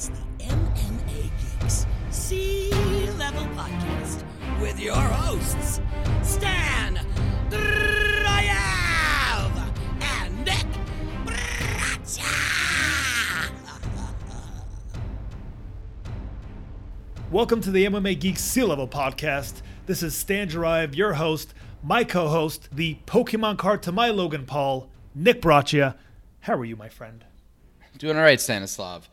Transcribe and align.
It's 0.00 0.08
the 0.08 0.44
MMA 0.46 1.30
Geeks 1.60 1.86
Sea 2.08 2.70
Level 3.18 3.44
Podcast 3.54 4.24
with 4.58 4.80
your 4.80 4.94
hosts, 4.94 5.82
Stan 6.22 6.98
Dryav 7.50 7.92
and 10.00 10.38
Nick 10.38 10.64
Bracha. 11.26 12.22
Welcome 17.30 17.60
to 17.60 17.70
the 17.70 17.84
MMA 17.84 18.18
Geeks 18.18 18.40
Sea 18.40 18.64
Level 18.64 18.88
Podcast. 18.88 19.60
This 19.84 20.02
is 20.02 20.14
Stan 20.14 20.48
Drive, 20.48 20.94
your 20.94 21.12
host, 21.12 21.52
my 21.82 22.04
co-host, 22.04 22.70
the 22.72 22.96
Pokemon 23.04 23.58
card 23.58 23.82
to 23.82 23.92
my 23.92 24.08
Logan 24.08 24.46
Paul, 24.46 24.88
Nick 25.14 25.42
Braccia. 25.42 25.96
How 26.40 26.54
are 26.54 26.64
you, 26.64 26.76
my 26.76 26.88
friend? 26.88 27.26
Doing 27.98 28.16
all 28.16 28.22
right, 28.22 28.40
Stanislav. 28.40 29.10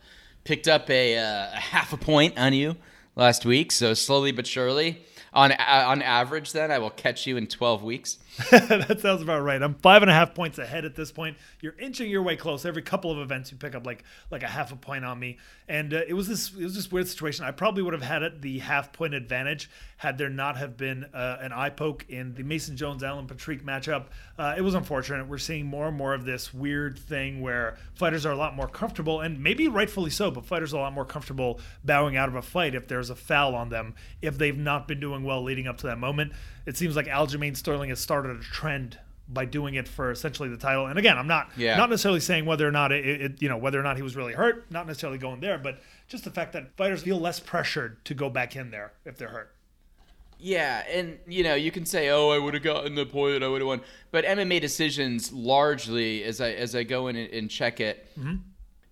Picked 0.48 0.66
up 0.66 0.88
a, 0.88 1.18
uh, 1.18 1.50
a 1.52 1.60
half 1.60 1.92
a 1.92 1.98
point 1.98 2.38
on 2.38 2.54
you 2.54 2.76
last 3.16 3.44
week, 3.44 3.70
so 3.70 3.92
slowly 3.92 4.32
but 4.32 4.46
surely. 4.46 5.04
On 5.34 5.52
uh, 5.52 5.56
on 5.58 6.00
average, 6.00 6.52
then 6.52 6.70
I 6.70 6.78
will 6.78 6.88
catch 6.88 7.26
you 7.26 7.36
in 7.36 7.48
12 7.48 7.82
weeks. 7.82 8.16
that 8.50 9.00
sounds 9.00 9.20
about 9.20 9.42
right. 9.42 9.60
I'm 9.60 9.74
five 9.74 10.02
and 10.02 10.10
a 10.10 10.14
half 10.14 10.32
points 10.32 10.58
ahead 10.58 10.84
at 10.84 10.94
this 10.94 11.10
point. 11.10 11.36
You're 11.60 11.74
inching 11.76 12.08
your 12.08 12.22
way 12.22 12.36
close. 12.36 12.64
Every 12.64 12.82
couple 12.82 13.10
of 13.10 13.18
events, 13.18 13.50
you 13.50 13.58
pick 13.58 13.74
up 13.74 13.84
like 13.84 14.04
like 14.30 14.44
a 14.44 14.48
half 14.48 14.70
a 14.70 14.76
point 14.76 15.04
on 15.04 15.18
me, 15.18 15.38
and 15.66 15.92
uh, 15.92 16.02
it 16.06 16.14
was 16.14 16.28
this 16.28 16.52
it 16.54 16.62
was 16.62 16.76
this 16.76 16.90
weird 16.92 17.08
situation. 17.08 17.44
I 17.44 17.50
probably 17.50 17.82
would 17.82 17.94
have 17.94 18.02
had 18.02 18.22
it 18.22 18.40
the 18.40 18.60
half 18.60 18.92
point 18.92 19.14
advantage 19.14 19.68
had 19.96 20.18
there 20.18 20.28
not 20.28 20.56
have 20.56 20.76
been 20.76 21.04
uh, 21.12 21.38
an 21.40 21.52
eye 21.52 21.70
poke 21.70 22.06
in 22.08 22.32
the 22.34 22.44
Mason 22.44 22.76
Jones 22.76 23.02
Alan 23.02 23.26
Patrick 23.26 23.64
matchup. 23.64 24.04
Uh, 24.38 24.54
it 24.56 24.60
was 24.60 24.74
unfortunate. 24.74 25.26
We're 25.26 25.38
seeing 25.38 25.66
more 25.66 25.88
and 25.88 25.96
more 25.96 26.14
of 26.14 26.24
this 26.24 26.54
weird 26.54 26.96
thing 26.96 27.40
where 27.40 27.76
fighters 27.94 28.24
are 28.24 28.32
a 28.32 28.36
lot 28.36 28.54
more 28.54 28.68
comfortable, 28.68 29.20
and 29.20 29.42
maybe 29.42 29.66
rightfully 29.66 30.10
so, 30.10 30.30
but 30.30 30.44
fighters 30.44 30.72
are 30.72 30.76
a 30.76 30.82
lot 30.82 30.92
more 30.92 31.04
comfortable 31.04 31.58
bowing 31.84 32.16
out 32.16 32.28
of 32.28 32.36
a 32.36 32.42
fight 32.42 32.76
if 32.76 32.86
there's 32.86 33.10
a 33.10 33.16
foul 33.16 33.56
on 33.56 33.68
them 33.68 33.96
if 34.22 34.38
they've 34.38 34.56
not 34.56 34.86
been 34.86 35.00
doing 35.00 35.24
well 35.24 35.42
leading 35.42 35.66
up 35.66 35.78
to 35.78 35.86
that 35.88 35.98
moment. 35.98 36.32
It 36.68 36.76
seems 36.76 36.94
like 36.96 37.06
Aljamain 37.06 37.56
Sterling 37.56 37.88
has 37.88 37.98
started 37.98 38.36
a 38.36 38.40
trend 38.40 38.98
by 39.26 39.44
doing 39.46 39.74
it 39.74 39.88
for 39.88 40.10
essentially 40.10 40.48
the 40.50 40.56
title. 40.58 40.86
And 40.86 40.98
again, 40.98 41.16
I'm 41.18 41.26
not 41.26 41.50
Yeah. 41.56 41.76
not 41.76 41.88
necessarily 41.90 42.20
saying 42.20 42.44
whether 42.44 42.68
or 42.68 42.70
not 42.70 42.92
it, 42.92 43.04
it 43.06 43.42
you 43.42 43.48
know 43.48 43.56
whether 43.56 43.80
or 43.80 43.82
not 43.82 43.96
he 43.96 44.02
was 44.02 44.14
really 44.16 44.34
hurt, 44.34 44.70
not 44.70 44.86
necessarily 44.86 45.18
going 45.18 45.40
there, 45.40 45.56
but 45.58 45.80
just 46.08 46.24
the 46.24 46.30
fact 46.30 46.52
that 46.52 46.76
fighters 46.76 47.02
feel 47.02 47.18
less 47.18 47.40
pressured 47.40 48.04
to 48.04 48.14
go 48.14 48.28
back 48.30 48.54
in 48.54 48.70
there 48.70 48.92
if 49.06 49.16
they're 49.16 49.28
hurt. 49.28 49.54
Yeah, 50.38 50.84
and 50.90 51.18
you 51.26 51.42
know 51.42 51.54
you 51.54 51.70
can 51.70 51.84
say, 51.84 52.10
"Oh, 52.10 52.30
I 52.30 52.38
would 52.38 52.54
have 52.54 52.62
gotten 52.62 52.94
the 52.94 53.04
point, 53.06 53.42
I 53.42 53.48
would 53.48 53.60
have 53.60 53.66
won," 53.68 53.80
but 54.10 54.24
MMA 54.24 54.60
decisions 54.60 55.32
largely, 55.32 56.22
as 56.22 56.40
I 56.40 56.50
as 56.52 56.74
I 56.76 56.82
go 56.84 57.08
in 57.08 57.16
and, 57.16 57.50
check 57.50 57.80
it, 57.80 58.06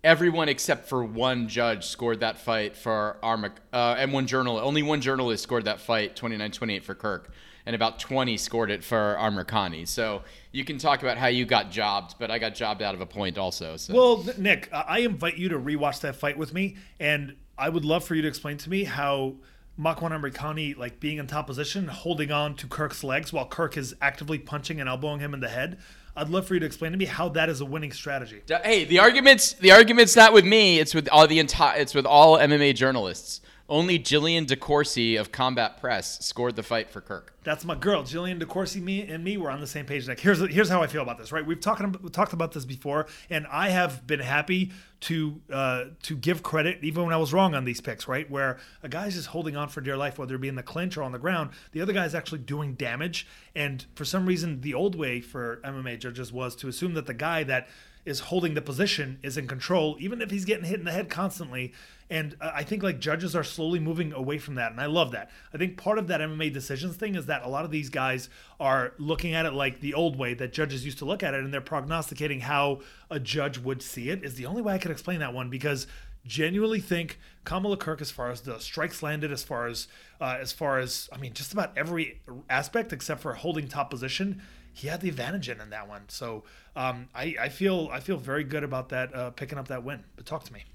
everyone 0.03 0.49
except 0.49 0.89
for 0.89 1.03
one 1.03 1.47
judge 1.47 1.85
scored 1.85 2.19
that 2.19 2.37
fight 2.39 2.75
for 2.75 3.17
Arma, 3.23 3.51
uh, 3.71 3.95
and 3.97 4.11
one 4.13 4.27
journalist, 4.27 4.63
only 4.65 4.83
one 4.83 4.99
journalist 5.01 5.41
scored 5.43 5.65
that 5.65 5.79
fight, 5.79 6.15
29-28 6.15 6.83
for 6.83 6.95
Kirk, 6.95 7.31
and 7.67 7.75
about 7.75 7.99
20 7.99 8.37
scored 8.37 8.71
it 8.71 8.81
for 8.81 9.17
Amerikani. 9.19 9.85
So 9.85 10.23
you 10.53 10.63
can 10.63 10.77
talk 10.77 11.03
about 11.03 11.17
how 11.17 11.27
you 11.27 11.45
got 11.45 11.69
jobbed, 11.69 12.15
but 12.17 12.31
I 12.31 12.39
got 12.39 12.55
jobbed 12.55 12.81
out 12.81 12.95
of 12.95 13.01
a 13.01 13.05
point 13.05 13.37
also. 13.37 13.75
So. 13.75 13.93
Well, 13.93 14.25
Nick, 14.37 14.69
I 14.71 14.85
I 14.87 14.99
invite 14.99 15.37
you 15.37 15.49
to 15.49 15.59
rewatch 15.59 15.99
that 16.01 16.15
fight 16.15 16.37
with 16.37 16.53
me, 16.53 16.77
and 16.99 17.35
I 17.57 17.67
would 17.67 17.83
love 17.83 18.05
for 18.05 18.15
you 18.15 18.21
to 18.21 18.27
explain 18.27 18.57
to 18.57 18.69
me 18.69 18.85
how 18.85 19.35
Makwan 19.77 20.11
Amerikani, 20.11 20.77
like 20.77 21.01
being 21.01 21.17
in 21.17 21.27
top 21.27 21.45
position, 21.45 21.89
holding 21.89 22.31
on 22.31 22.55
to 22.55 22.67
Kirk's 22.67 23.03
legs 23.03 23.33
while 23.33 23.45
Kirk 23.45 23.75
is 23.75 23.93
actively 24.01 24.39
punching 24.39 24.79
and 24.79 24.87
elbowing 24.87 25.19
him 25.19 25.33
in 25.33 25.41
the 25.41 25.49
head. 25.49 25.77
I'd 26.15 26.29
love 26.29 26.47
for 26.47 26.53
you 26.53 26.61
to 26.61 26.65
explain 26.65 26.93
to 26.93 26.97
me 26.97 27.05
how 27.05 27.27
that 27.29 27.49
is 27.49 27.59
a 27.59 27.65
winning 27.65 27.91
strategy. 27.91 28.41
Hey, 28.47 28.85
the 28.85 28.99
arguments 28.99 29.53
the 29.53 29.71
argument's 29.71 30.15
not 30.15 30.31
with 30.31 30.45
me. 30.45 30.79
It's 30.79 30.95
with 30.95 31.09
all 31.11 31.27
the 31.27 31.39
entire. 31.39 31.79
It's 31.79 31.93
with 31.93 32.05
all 32.05 32.37
MMA 32.37 32.75
journalists. 32.75 33.41
Only 33.69 33.99
Jillian 33.99 34.47
DeCourcy 34.47 35.19
of 35.19 35.33
Combat 35.33 35.77
Press 35.81 36.25
scored 36.25 36.55
the 36.55 36.63
fight 36.63 36.89
for 36.89 37.01
Kirk. 37.01 37.33
That's 37.43 37.65
my 37.65 37.75
girl, 37.75 38.03
Jillian 38.03 38.41
DeCourcy. 38.41 38.81
Me 38.81 39.01
and 39.01 39.25
me 39.25 39.35
were 39.35 39.51
on 39.51 39.59
the 39.59 39.67
same 39.67 39.85
page. 39.85 40.07
Like, 40.07 40.21
here's 40.21 40.39
here's 40.39 40.69
how 40.69 40.81
I 40.81 40.87
feel 40.87 41.01
about 41.01 41.17
this. 41.17 41.33
Right, 41.33 41.45
we've 41.45 41.59
talked 41.59 41.81
we 42.01 42.09
talked 42.09 42.31
about 42.31 42.53
this 42.53 42.63
before, 42.63 43.07
and 43.29 43.45
I 43.51 43.69
have 43.69 44.07
been 44.07 44.21
happy 44.21 44.71
to 45.01 45.41
uh, 45.51 45.83
to 46.03 46.15
give 46.15 46.43
credit 46.43 46.79
even 46.81 47.03
when 47.03 47.13
I 47.13 47.17
was 47.17 47.33
wrong 47.33 47.55
on 47.55 47.65
these 47.65 47.81
picks. 47.81 48.07
Right, 48.07 48.29
where 48.31 48.57
a 48.83 48.89
guy's 48.89 49.15
just 49.15 49.27
holding 49.27 49.57
on 49.57 49.67
for 49.67 49.81
dear 49.81 49.97
life, 49.97 50.17
whether 50.17 50.35
it 50.35 50.41
be 50.41 50.47
in 50.47 50.55
the 50.55 50.63
clinch 50.63 50.95
or 50.95 51.03
on 51.03 51.11
the 51.11 51.19
ground, 51.19 51.49
the 51.73 51.81
other 51.81 51.91
guy's 51.91 52.15
actually 52.15 52.39
doing 52.39 52.75
damage. 52.75 53.27
And 53.53 53.85
for 53.95 54.05
some 54.05 54.25
reason, 54.25 54.61
the 54.61 54.75
old 54.75 54.95
way 54.95 55.19
for 55.19 55.59
MMA 55.65 55.99
judges 55.99 56.31
was 56.31 56.55
to 56.57 56.69
assume 56.69 56.93
that 56.93 57.05
the 57.05 57.13
guy 57.13 57.43
that 57.43 57.67
is 58.05 58.21
holding 58.21 58.53
the 58.53 58.61
position 58.61 59.19
is 59.21 59.37
in 59.37 59.47
control, 59.47 59.97
even 59.99 60.21
if 60.21 60.31
he's 60.31 60.45
getting 60.45 60.63
hit 60.63 60.79
in 60.79 60.85
the 60.85 60.91
head 60.93 61.09
constantly. 61.09 61.73
And 62.09 62.37
uh, 62.39 62.51
I 62.53 62.63
think 62.63 62.83
like 62.83 62.99
judges 62.99 63.35
are 63.35 63.43
slowly 63.43 63.79
moving 63.79 64.13
away 64.13 64.37
from 64.37 64.55
that, 64.55 64.71
and 64.71 64.79
I 64.79 64.85
love 64.85 65.11
that. 65.11 65.29
I 65.53 65.57
think 65.57 65.77
part 65.77 65.97
of 65.97 66.07
that 66.07 66.21
MMA 66.21 66.53
decisions 66.53 66.95
thing 66.95 67.15
is 67.15 67.25
that 67.25 67.43
a 67.43 67.49
lot 67.49 67.65
of 67.65 67.71
these 67.71 67.89
guys 67.89 68.29
are 68.59 68.93
looking 68.97 69.33
at 69.33 69.45
it 69.45 69.53
like 69.53 69.81
the 69.81 69.93
old 69.93 70.17
way 70.17 70.33
that 70.35 70.53
judges 70.53 70.85
used 70.85 70.99
to 70.99 71.05
look 71.05 71.21
at 71.21 71.33
it, 71.33 71.43
and 71.43 71.53
they're 71.53 71.61
prognosticating 71.61 72.41
how 72.41 72.81
a 73.09 73.19
judge 73.19 73.57
would 73.57 73.81
see 73.81 74.09
it. 74.09 74.23
Is 74.23 74.35
the 74.35 74.45
only 74.45 74.61
way 74.61 74.73
I 74.73 74.77
could 74.77 74.91
explain 74.91 75.19
that 75.19 75.33
one 75.33 75.49
because 75.49 75.87
genuinely 76.25 76.79
think 76.79 77.19
Kamuela 77.45 77.79
Kirk 77.79 78.01
as 78.01 78.11
far 78.11 78.31
as 78.31 78.41
the 78.41 78.59
strikes 78.59 79.03
landed, 79.03 79.31
as 79.31 79.43
far 79.43 79.67
as 79.67 79.87
uh, 80.21 80.37
as 80.39 80.53
far 80.53 80.79
as 80.79 81.09
I 81.11 81.17
mean, 81.17 81.33
just 81.33 81.51
about 81.51 81.77
every 81.77 82.21
aspect 82.49 82.93
except 82.93 83.21
for 83.21 83.33
holding 83.33 83.67
top 83.67 83.89
position 83.89 84.41
he 84.77 84.87
had 84.87 85.01
the 85.01 85.09
advantage 85.09 85.49
in, 85.49 85.59
in 85.59 85.71
that 85.71 85.89
one. 85.89 86.03
So 86.07 86.43
um, 86.75 87.09
I, 87.15 87.35
I 87.41 87.49
feel 87.49 87.89
I 87.91 87.99
feel 87.99 88.17
very 88.17 88.43
good 88.43 88.63
about 88.63 88.89
that 88.89 89.13
uh, 89.13 89.31
picking 89.31 89.57
up 89.57 89.69
that 89.69 89.83
win. 89.83 90.03
But 90.15 90.27
talk 90.27 90.43
to 90.43 90.53
me. 90.53 90.65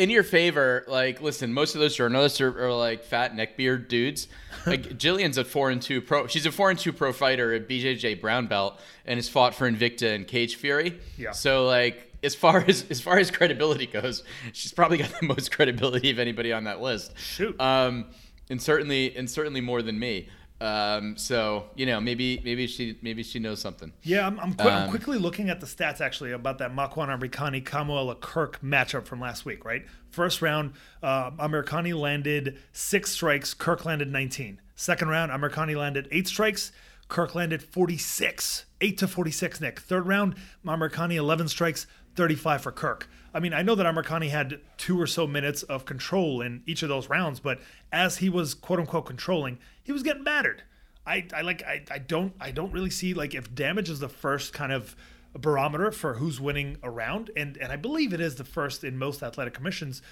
In 0.00 0.08
your 0.08 0.22
favor, 0.22 0.84
like, 0.88 1.20
listen, 1.20 1.52
most 1.52 1.74
of 1.74 1.80
those 1.82 1.94
journalists 1.94 2.40
are, 2.40 2.64
are 2.64 2.72
like 2.72 3.04
fat 3.04 3.36
neckbeard 3.36 3.88
dudes. 3.88 4.28
Like, 4.66 4.98
Jillian's 4.98 5.38
a 5.38 5.44
four 5.44 5.70
and 5.70 5.80
two 5.80 6.02
pro. 6.02 6.26
She's 6.26 6.44
a 6.44 6.52
four 6.52 6.68
and 6.68 6.78
two 6.78 6.92
pro 6.92 7.14
fighter 7.14 7.54
at 7.54 7.66
BJJ 7.66 8.20
brown 8.20 8.46
belt 8.46 8.78
and 9.06 9.16
has 9.16 9.26
fought 9.26 9.54
for 9.54 9.70
Invicta 9.70 10.14
and 10.14 10.26
Cage 10.26 10.56
Fury. 10.56 10.98
Yeah. 11.16 11.30
So 11.30 11.64
like, 11.64 12.12
as 12.22 12.34
far 12.34 12.64
as 12.68 12.84
as 12.90 13.00
far 13.00 13.18
as 13.18 13.30
credibility 13.30 13.86
goes, 13.86 14.22
she's 14.52 14.72
probably 14.72 14.98
got 14.98 15.18
the 15.18 15.26
most 15.26 15.50
credibility 15.56 16.10
of 16.10 16.18
anybody 16.18 16.52
on 16.52 16.64
that 16.64 16.82
list. 16.82 17.16
Shoot. 17.16 17.58
Um, 17.58 18.06
and 18.50 18.60
certainly 18.60 19.16
and 19.16 19.30
certainly 19.30 19.60
more 19.60 19.80
than 19.80 19.98
me. 19.98 20.28
Um, 20.60 21.16
so 21.16 21.70
you 21.74 21.86
know, 21.86 22.00
maybe 22.00 22.40
maybe 22.44 22.66
she 22.66 22.98
maybe 23.02 23.22
she 23.22 23.38
knows 23.38 23.60
something. 23.60 23.92
Yeah, 24.02 24.26
I'm, 24.26 24.38
I'm, 24.40 24.54
I'm 24.58 24.66
Um, 24.84 24.90
quickly 24.90 25.16
looking 25.18 25.48
at 25.48 25.60
the 25.60 25.66
stats 25.66 26.00
actually 26.00 26.32
about 26.32 26.58
that 26.58 26.74
Makwan 26.74 27.08
Amerikani 27.08 27.64
Kamuela 27.64 28.18
Kirk 28.20 28.60
matchup 28.60 29.06
from 29.06 29.20
last 29.20 29.44
week, 29.46 29.64
right? 29.64 29.86
First 30.10 30.42
round, 30.42 30.74
uh, 31.02 31.30
Amerikani 31.32 31.98
landed 31.98 32.58
six 32.72 33.12
strikes, 33.12 33.54
Kirk 33.54 33.84
landed 33.84 34.10
19. 34.12 34.60
Second 34.74 35.08
round, 35.08 35.32
Amerikani 35.32 35.76
landed 35.76 36.08
eight 36.10 36.28
strikes, 36.28 36.72
Kirk 37.08 37.34
landed 37.34 37.62
46. 37.62 38.66
8 38.82 38.96
to 38.98 39.08
46, 39.08 39.60
Nick. 39.60 39.80
Third 39.80 40.06
round, 40.06 40.34
Amerikani 40.64 41.16
11 41.16 41.48
strikes, 41.48 41.86
35 42.16 42.62
for 42.62 42.72
Kirk. 42.72 43.08
I 43.32 43.40
mean, 43.40 43.52
I 43.52 43.62
know 43.62 43.74
that 43.74 43.86
Amerikani 43.86 44.30
had 44.30 44.60
two 44.76 45.00
or 45.00 45.06
so 45.06 45.26
minutes 45.26 45.62
of 45.64 45.84
control 45.84 46.40
in 46.40 46.62
each 46.66 46.82
of 46.82 46.88
those 46.88 47.08
rounds, 47.08 47.40
but 47.40 47.60
as 47.92 48.18
he 48.18 48.28
was 48.28 48.54
quote 48.54 48.80
unquote 48.80 49.06
controlling, 49.06 49.58
he 49.82 49.92
was 49.92 50.02
getting 50.02 50.24
battered. 50.24 50.62
I, 51.06 51.26
I 51.34 51.40
like 51.42 51.62
I, 51.62 51.82
I 51.90 51.98
don't 51.98 52.34
I 52.40 52.50
don't 52.50 52.72
really 52.72 52.90
see 52.90 53.14
like 53.14 53.34
if 53.34 53.54
damage 53.54 53.88
is 53.88 54.00
the 54.00 54.08
first 54.08 54.52
kind 54.52 54.72
of 54.72 54.94
barometer 55.38 55.90
for 55.90 56.14
who's 56.14 56.40
winning 56.40 56.76
a 56.82 56.90
round 56.90 57.30
and 57.36 57.56
and 57.56 57.72
I 57.72 57.76
believe 57.76 58.12
it 58.12 58.20
is 58.20 58.34
the 58.34 58.44
first 58.44 58.84
in 58.84 58.98
most 58.98 59.22
athletic 59.22 59.54
commissions 59.54 60.02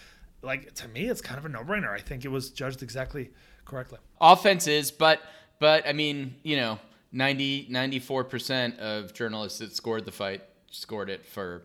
like 0.42 0.72
to 0.74 0.88
me 0.88 1.08
it's 1.08 1.20
kind 1.20 1.38
of 1.38 1.44
a 1.44 1.48
no-brainer 1.48 1.92
I 1.92 1.98
think 1.98 2.24
it 2.24 2.28
was 2.28 2.50
judged 2.50 2.82
exactly 2.82 3.30
correctly 3.64 3.98
offense 4.20 4.66
is, 4.66 4.90
but 4.90 5.20
but 5.58 5.86
I 5.86 5.92
mean, 5.92 6.36
you 6.42 6.56
know, 6.56 6.78
90 7.12 7.68
94% 7.70 8.78
of 8.78 9.12
journalists 9.14 9.58
that 9.58 9.74
scored 9.74 10.04
the 10.04 10.12
fight 10.12 10.42
scored 10.70 11.10
it 11.10 11.24
for 11.26 11.64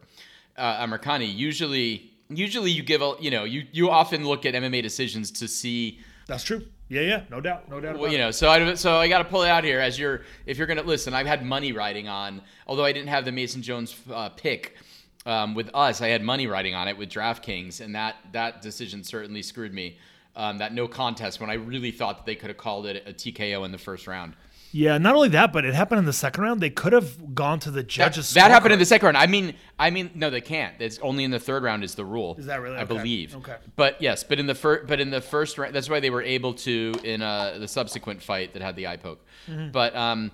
uh, 0.57 0.85
Amerikani. 0.85 1.33
Usually 1.33 2.11
usually 2.29 2.71
you 2.71 2.83
give 2.83 3.01
a, 3.01 3.15
you 3.19 3.31
know, 3.31 3.44
you 3.44 3.65
you 3.71 3.89
often 3.89 4.25
look 4.25 4.45
at 4.45 4.53
MMA 4.53 4.81
decisions 4.81 5.31
to 5.31 5.47
see 5.47 6.00
that's 6.25 6.44
true 6.44 6.65
yeah 6.88 7.01
yeah 7.01 7.23
no 7.29 7.41
doubt 7.41 7.69
no 7.69 7.81
doubt 7.81 7.97
well, 7.97 8.11
you 8.11 8.17
know, 8.17 8.31
so 8.31 8.50
I 8.50 8.73
so 8.75 8.97
I 8.97 9.07
got 9.07 9.19
to 9.19 9.25
pull 9.25 9.44
it 9.44 9.50
out 9.50 9.63
here 9.63 9.79
as 9.79 9.97
you're 9.97 10.21
if 10.45 10.57
you're 10.57 10.67
gonna 10.67 10.83
listen. 10.83 11.13
I've 11.13 11.27
had 11.27 11.45
money 11.45 11.71
riding 11.71 12.07
on, 12.07 12.41
although 12.67 12.85
I 12.85 12.91
didn't 12.91 13.09
have 13.09 13.25
the 13.25 13.31
Mason 13.31 13.61
Jones 13.61 13.95
uh, 14.11 14.29
pick 14.29 14.77
um, 15.25 15.55
with 15.55 15.69
us. 15.73 16.01
I 16.01 16.09
had 16.09 16.21
money 16.21 16.47
riding 16.47 16.75
on 16.75 16.88
it 16.88 16.97
with 16.97 17.09
DraftKings, 17.09 17.81
and 17.81 17.95
that 17.95 18.15
that 18.31 18.61
decision 18.61 19.03
certainly 19.03 19.41
screwed 19.41 19.73
me. 19.73 19.97
Um, 20.35 20.57
that 20.57 20.73
no 20.73 20.88
contest 20.88 21.39
when 21.39 21.51
I 21.51 21.53
really 21.53 21.91
thought 21.91 22.17
that 22.17 22.25
they 22.25 22.35
could 22.35 22.50
have 22.50 22.57
called 22.57 22.88
it 22.88 23.03
a 23.05 23.13
TKO 23.13 23.65
in 23.65 23.71
the 23.71 23.77
first 23.77 24.07
round. 24.07 24.33
Yeah 24.75 24.97
not 24.97 25.15
only 25.15 25.29
that 25.29 25.53
but 25.53 25.63
it 25.65 25.73
happened 25.73 25.99
in 25.99 26.05
the 26.05 26.11
second 26.13 26.43
round 26.43 26.59
they 26.59 26.69
could 26.69 26.91
have 26.91 27.33
gone 27.35 27.59
to 27.59 27.69
the 27.71 27.81
That, 27.81 27.87
judges 27.87 28.33
that 28.33 28.51
happened 28.51 28.73
in 28.73 28.79
the 28.79 28.85
second 28.85 29.05
round. 29.05 29.17
I 29.17 29.27
mean, 29.27 29.53
I 29.79 29.89
mean, 29.89 30.11
no, 30.15 30.29
they 30.29 30.41
can't. 30.41 30.73
It's 30.81 30.99
only 30.99 31.23
in 31.23 31.31
the 31.31 31.39
third 31.39 31.63
round 31.63 31.83
is 31.83 31.95
the 31.95 32.03
rule. 32.05 32.35
Is 32.37 32.47
that 32.47 32.59
really? 32.61 32.77
I 32.77 32.81
Okay. 32.83 32.95
believe. 32.97 33.35
Okay. 33.37 33.55
But 33.75 34.01
yes, 34.01 34.23
but 34.23 34.39
in 34.39 34.47
the 34.47 34.55
first, 34.55 34.87
but 34.87 34.99
in 34.99 35.09
the 35.11 35.21
first 35.21 35.57
round, 35.57 35.73
that's 35.75 35.89
why 35.89 35.99
they 35.99 36.09
were 36.09 36.23
able 36.23 36.53
to 36.67 36.93
in 37.03 37.21
uh, 37.21 37.57
the 37.59 37.67
subsequent 37.67 38.21
fight 38.21 38.53
that 38.53 38.61
had 38.61 38.75
the 38.75 38.87
eye 38.87 38.97
poke. 38.97 39.23
Mm-hmm. 39.49 39.71
But 39.71 39.95
um, 39.95 40.31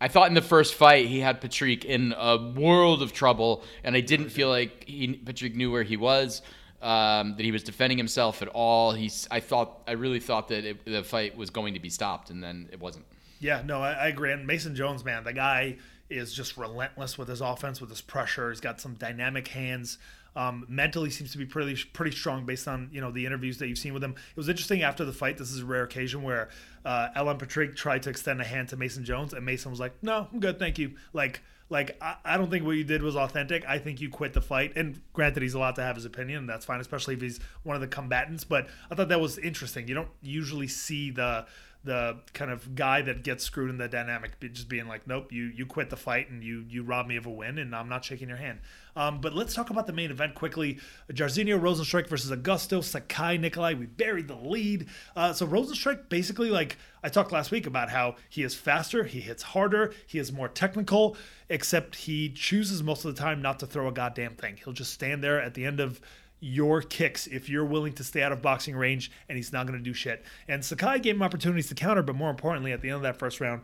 I 0.00 0.08
thought 0.08 0.28
in 0.28 0.34
the 0.34 0.42
first 0.42 0.74
fight 0.74 1.06
he 1.06 1.20
had 1.20 1.40
Patrick 1.40 1.84
in 1.84 2.14
a 2.16 2.36
world 2.54 3.02
of 3.02 3.12
trouble, 3.12 3.64
and 3.84 3.96
I 3.96 4.00
didn't 4.00 4.30
feel 4.30 4.48
like 4.48 4.84
he 4.86 5.14
Patrick 5.14 5.54
knew 5.56 5.70
where 5.70 5.82
he 5.84 5.96
was. 5.96 6.42
um, 6.82 7.34
that 7.36 7.44
he 7.44 7.50
was 7.50 7.62
defending 7.62 7.96
himself 7.96 8.42
at 8.42 8.48
all. 8.48 8.92
He's 8.92 9.26
I 9.30 9.40
thought 9.40 9.82
I 9.88 9.92
really 9.92 10.20
thought 10.20 10.48
that 10.48 10.64
it, 10.64 10.84
the 10.84 11.02
fight 11.02 11.34
was 11.36 11.48
going 11.50 11.72
to 11.74 11.80
be 11.80 11.88
stopped, 11.90 12.28
and 12.30 12.42
then 12.44 12.68
it 12.72 12.78
wasn't. 12.78 13.06
Yeah, 13.44 13.60
no, 13.62 13.82
I, 13.82 13.92
I 13.92 14.06
agree. 14.08 14.32
And 14.32 14.46
Mason 14.46 14.74
Jones, 14.74 15.04
man, 15.04 15.22
the 15.22 15.34
guy 15.34 15.76
is 16.08 16.32
just 16.32 16.56
relentless 16.56 17.18
with 17.18 17.28
his 17.28 17.42
offense, 17.42 17.78
with 17.78 17.90
his 17.90 18.00
pressure. 18.00 18.48
He's 18.48 18.60
got 18.60 18.80
some 18.80 18.94
dynamic 18.94 19.48
hands. 19.48 19.98
Um, 20.34 20.64
mentally 20.66 21.10
seems 21.10 21.30
to 21.32 21.38
be 21.38 21.44
pretty 21.44 21.76
pretty 21.92 22.16
strong 22.16 22.46
based 22.46 22.66
on 22.66 22.88
you 22.90 23.02
know 23.02 23.12
the 23.12 23.26
interviews 23.26 23.58
that 23.58 23.68
you've 23.68 23.78
seen 23.78 23.92
with 23.92 24.02
him. 24.02 24.12
It 24.12 24.36
was 24.36 24.48
interesting 24.48 24.82
after 24.82 25.04
the 25.04 25.12
fight. 25.12 25.36
This 25.36 25.52
is 25.52 25.60
a 25.60 25.66
rare 25.66 25.84
occasion 25.84 26.22
where 26.22 26.48
uh, 26.86 27.08
Alan 27.14 27.36
Patrick 27.36 27.76
tried 27.76 28.02
to 28.04 28.10
extend 28.10 28.40
a 28.40 28.44
hand 28.44 28.70
to 28.70 28.76
Mason 28.78 29.04
Jones, 29.04 29.34
and 29.34 29.44
Mason 29.44 29.70
was 29.70 29.78
like, 29.78 29.92
"No, 30.02 30.26
I'm 30.32 30.40
good, 30.40 30.58
thank 30.58 30.78
you." 30.78 30.94
Like 31.12 31.42
like 31.68 31.96
I, 32.00 32.16
I 32.24 32.36
don't 32.36 32.50
think 32.50 32.64
what 32.64 32.76
you 32.76 32.84
did 32.84 33.02
was 33.02 33.14
authentic. 33.14 33.64
I 33.68 33.78
think 33.78 34.00
you 34.00 34.08
quit 34.08 34.32
the 34.32 34.40
fight. 34.40 34.72
And 34.76 35.00
granted, 35.12 35.42
he's 35.42 35.54
allowed 35.54 35.74
to 35.76 35.82
have 35.82 35.96
his 35.96 36.04
opinion, 36.04 36.40
and 36.40 36.48
that's 36.48 36.64
fine, 36.64 36.80
especially 36.80 37.14
if 37.14 37.20
he's 37.20 37.40
one 37.62 37.76
of 37.76 37.80
the 37.80 37.88
combatants. 37.88 38.44
But 38.44 38.68
I 38.90 38.94
thought 38.94 39.08
that 39.08 39.20
was 39.20 39.38
interesting. 39.38 39.88
You 39.88 39.94
don't 39.94 40.10
usually 40.22 40.68
see 40.68 41.10
the 41.10 41.46
the 41.84 42.18
kind 42.32 42.50
of 42.50 42.74
guy 42.74 43.02
that 43.02 43.22
gets 43.22 43.44
screwed 43.44 43.68
in 43.68 43.76
the 43.76 43.88
dynamic 43.88 44.32
just 44.40 44.68
being 44.68 44.88
like 44.88 45.06
nope 45.06 45.30
you 45.30 45.44
you 45.44 45.66
quit 45.66 45.90
the 45.90 45.96
fight 45.96 46.30
and 46.30 46.42
you 46.42 46.64
you 46.68 46.82
robbed 46.82 47.08
me 47.08 47.16
of 47.16 47.26
a 47.26 47.30
win 47.30 47.58
and 47.58 47.74
i'm 47.74 47.88
not 47.88 48.04
shaking 48.04 48.28
your 48.28 48.38
hand. 48.38 48.58
Um, 48.96 49.20
but 49.20 49.34
let's 49.34 49.54
talk 49.54 49.70
about 49.70 49.88
the 49.88 49.92
main 49.92 50.12
event 50.12 50.36
quickly. 50.36 50.78
Jairzinho 51.10 51.60
Rozenstruik 51.60 52.06
versus 52.06 52.30
Augusto 52.30 52.82
Sakai 52.82 53.38
Nikolai. 53.38 53.74
we 53.74 53.86
buried 53.86 54.28
the 54.28 54.36
lead. 54.36 54.86
Uh, 55.16 55.32
so 55.32 55.46
Rozenstruik 55.46 56.08
basically 56.08 56.50
like 56.50 56.76
I 57.02 57.08
talked 57.08 57.32
last 57.32 57.50
week 57.50 57.66
about 57.66 57.90
how 57.90 58.16
he 58.30 58.42
is 58.42 58.54
faster 58.54 59.04
he 59.04 59.20
hits 59.20 59.42
harder 59.42 59.92
he 60.06 60.18
is 60.18 60.32
more 60.32 60.48
technical 60.48 61.16
except 61.48 61.96
he 61.96 62.30
chooses 62.30 62.82
most 62.82 63.04
of 63.04 63.14
the 63.14 63.20
time 63.20 63.42
not 63.42 63.58
to 63.60 63.66
throw 63.66 63.88
a 63.88 63.92
goddamn 63.92 64.36
thing. 64.36 64.58
He'll 64.62 64.72
just 64.72 64.92
stand 64.92 65.22
there 65.22 65.40
at 65.40 65.54
the 65.54 65.64
end 65.64 65.80
of 65.80 66.00
your 66.44 66.82
kicks 66.82 67.26
if 67.26 67.48
you're 67.48 67.64
willing 67.64 67.94
to 67.94 68.04
stay 68.04 68.22
out 68.22 68.30
of 68.30 68.42
boxing 68.42 68.76
range, 68.76 69.10
and 69.30 69.36
he's 69.36 69.50
not 69.50 69.66
going 69.66 69.78
to 69.78 69.82
do 69.82 69.94
shit. 69.94 70.22
And 70.46 70.62
Sakai 70.62 70.98
gave 70.98 71.16
him 71.16 71.22
opportunities 71.22 71.68
to 71.68 71.74
counter, 71.74 72.02
but 72.02 72.14
more 72.14 72.28
importantly, 72.28 72.70
at 72.70 72.82
the 72.82 72.88
end 72.88 72.96
of 72.96 73.02
that 73.02 73.16
first 73.16 73.40
round, 73.40 73.62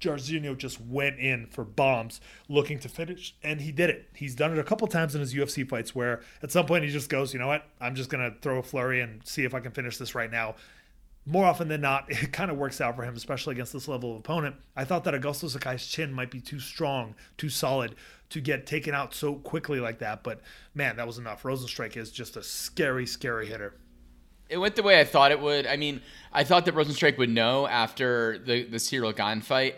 Jairzinho 0.00 0.56
just 0.58 0.78
went 0.78 1.18
in 1.18 1.46
for 1.46 1.64
bombs 1.64 2.20
looking 2.48 2.78
to 2.80 2.88
finish, 2.88 3.34
and 3.42 3.62
he 3.62 3.72
did 3.72 3.88
it. 3.88 4.10
He's 4.14 4.34
done 4.34 4.52
it 4.52 4.58
a 4.58 4.64
couple 4.64 4.86
times 4.88 5.14
in 5.14 5.22
his 5.22 5.32
UFC 5.32 5.66
fights 5.66 5.94
where 5.94 6.20
at 6.42 6.52
some 6.52 6.66
point 6.66 6.84
he 6.84 6.90
just 6.90 7.08
goes, 7.08 7.32
you 7.32 7.40
know 7.40 7.46
what, 7.46 7.64
I'm 7.80 7.94
just 7.94 8.10
going 8.10 8.30
to 8.30 8.38
throw 8.40 8.58
a 8.58 8.62
flurry 8.62 9.00
and 9.00 9.26
see 9.26 9.44
if 9.44 9.54
I 9.54 9.60
can 9.60 9.72
finish 9.72 9.96
this 9.96 10.14
right 10.14 10.30
now 10.30 10.54
more 11.28 11.44
often 11.44 11.68
than 11.68 11.82
not, 11.82 12.06
it 12.08 12.32
kind 12.32 12.50
of 12.50 12.56
works 12.56 12.80
out 12.80 12.96
for 12.96 13.04
him, 13.04 13.14
especially 13.14 13.52
against 13.52 13.72
this 13.72 13.86
level 13.86 14.12
of 14.12 14.18
opponent. 14.18 14.56
I 14.74 14.84
thought 14.84 15.04
that 15.04 15.14
Augusto 15.14 15.48
Sakai's 15.48 15.86
chin 15.86 16.12
might 16.12 16.30
be 16.30 16.40
too 16.40 16.58
strong, 16.58 17.14
too 17.36 17.50
solid 17.50 17.94
to 18.30 18.40
get 18.40 18.66
taken 18.66 18.94
out 18.94 19.14
so 19.14 19.34
quickly 19.34 19.80
like 19.80 19.98
that. 20.00 20.22
But 20.22 20.40
man, 20.74 20.96
that 20.96 21.06
was 21.06 21.18
enough. 21.18 21.42
Rozenstruik 21.42 21.96
is 21.96 22.10
just 22.10 22.36
a 22.36 22.42
scary, 22.42 23.06
scary 23.06 23.46
hitter. 23.46 23.74
It 24.48 24.58
went 24.58 24.76
the 24.76 24.82
way 24.82 24.98
I 24.98 25.04
thought 25.04 25.30
it 25.30 25.40
would. 25.40 25.66
I 25.66 25.76
mean, 25.76 26.00
I 26.32 26.44
thought 26.44 26.64
that 26.64 26.74
Rozenstruik 26.74 27.18
would 27.18 27.28
know 27.28 27.66
after 27.66 28.38
the 28.38 28.64
the 28.64 28.78
Ciryl 28.78 29.14
Gane 29.14 29.42
fight 29.42 29.76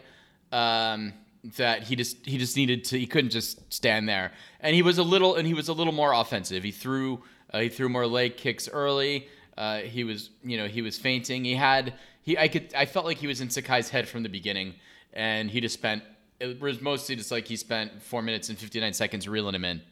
um, 0.52 1.12
that 1.56 1.82
he 1.82 1.96
just 1.96 2.24
he 2.24 2.38
just 2.38 2.56
needed 2.56 2.84
to. 2.84 2.98
He 2.98 3.08
couldn't 3.08 3.30
just 3.30 3.72
stand 3.72 4.08
there, 4.08 4.30
and 4.60 4.76
he 4.76 4.82
was 4.82 4.98
a 4.98 5.02
little 5.02 5.34
and 5.34 5.44
he 5.44 5.54
was 5.54 5.68
a 5.68 5.72
little 5.72 5.92
more 5.92 6.12
offensive. 6.12 6.62
He 6.62 6.70
threw 6.70 7.24
uh, 7.52 7.60
he 7.60 7.68
threw 7.68 7.88
more 7.88 8.06
leg 8.06 8.36
kicks 8.36 8.68
early. 8.68 9.26
Uh, 9.60 9.80
he 9.80 10.04
was 10.04 10.30
you 10.42 10.56
know 10.56 10.66
he 10.66 10.80
was 10.80 10.98
feinting. 10.98 11.44
He 11.44 11.54
had 11.54 11.92
he 12.22 12.38
I 12.38 12.48
could 12.48 12.72
I 12.74 12.86
felt 12.86 13.04
like 13.04 13.18
he 13.18 13.26
was 13.26 13.42
in 13.42 13.50
Sakai's 13.50 13.90
head 13.90 14.08
from 14.08 14.22
the 14.22 14.30
beginning, 14.30 14.74
and 15.12 15.50
he 15.50 15.60
just 15.60 15.74
spent 15.74 16.02
it 16.40 16.58
was 16.58 16.80
mostly 16.80 17.14
just 17.14 17.30
like 17.30 17.46
he 17.46 17.56
spent 17.56 18.00
four 18.02 18.22
minutes 18.22 18.48
and 18.48 18.56
59 18.58 18.94
seconds 18.94 19.28
reeling 19.28 19.54
him 19.54 19.66
in 19.66 19.82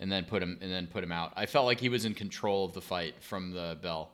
and 0.00 0.10
then 0.10 0.24
put 0.24 0.42
him 0.42 0.56
and 0.62 0.72
then 0.72 0.86
put 0.86 1.04
him 1.04 1.12
out. 1.12 1.34
I 1.36 1.44
felt 1.44 1.66
like 1.66 1.78
he 1.78 1.90
was 1.90 2.06
in 2.06 2.14
control 2.14 2.64
of 2.64 2.72
the 2.72 2.80
fight 2.80 3.22
from 3.22 3.50
the 3.50 3.76
bell. 3.82 4.12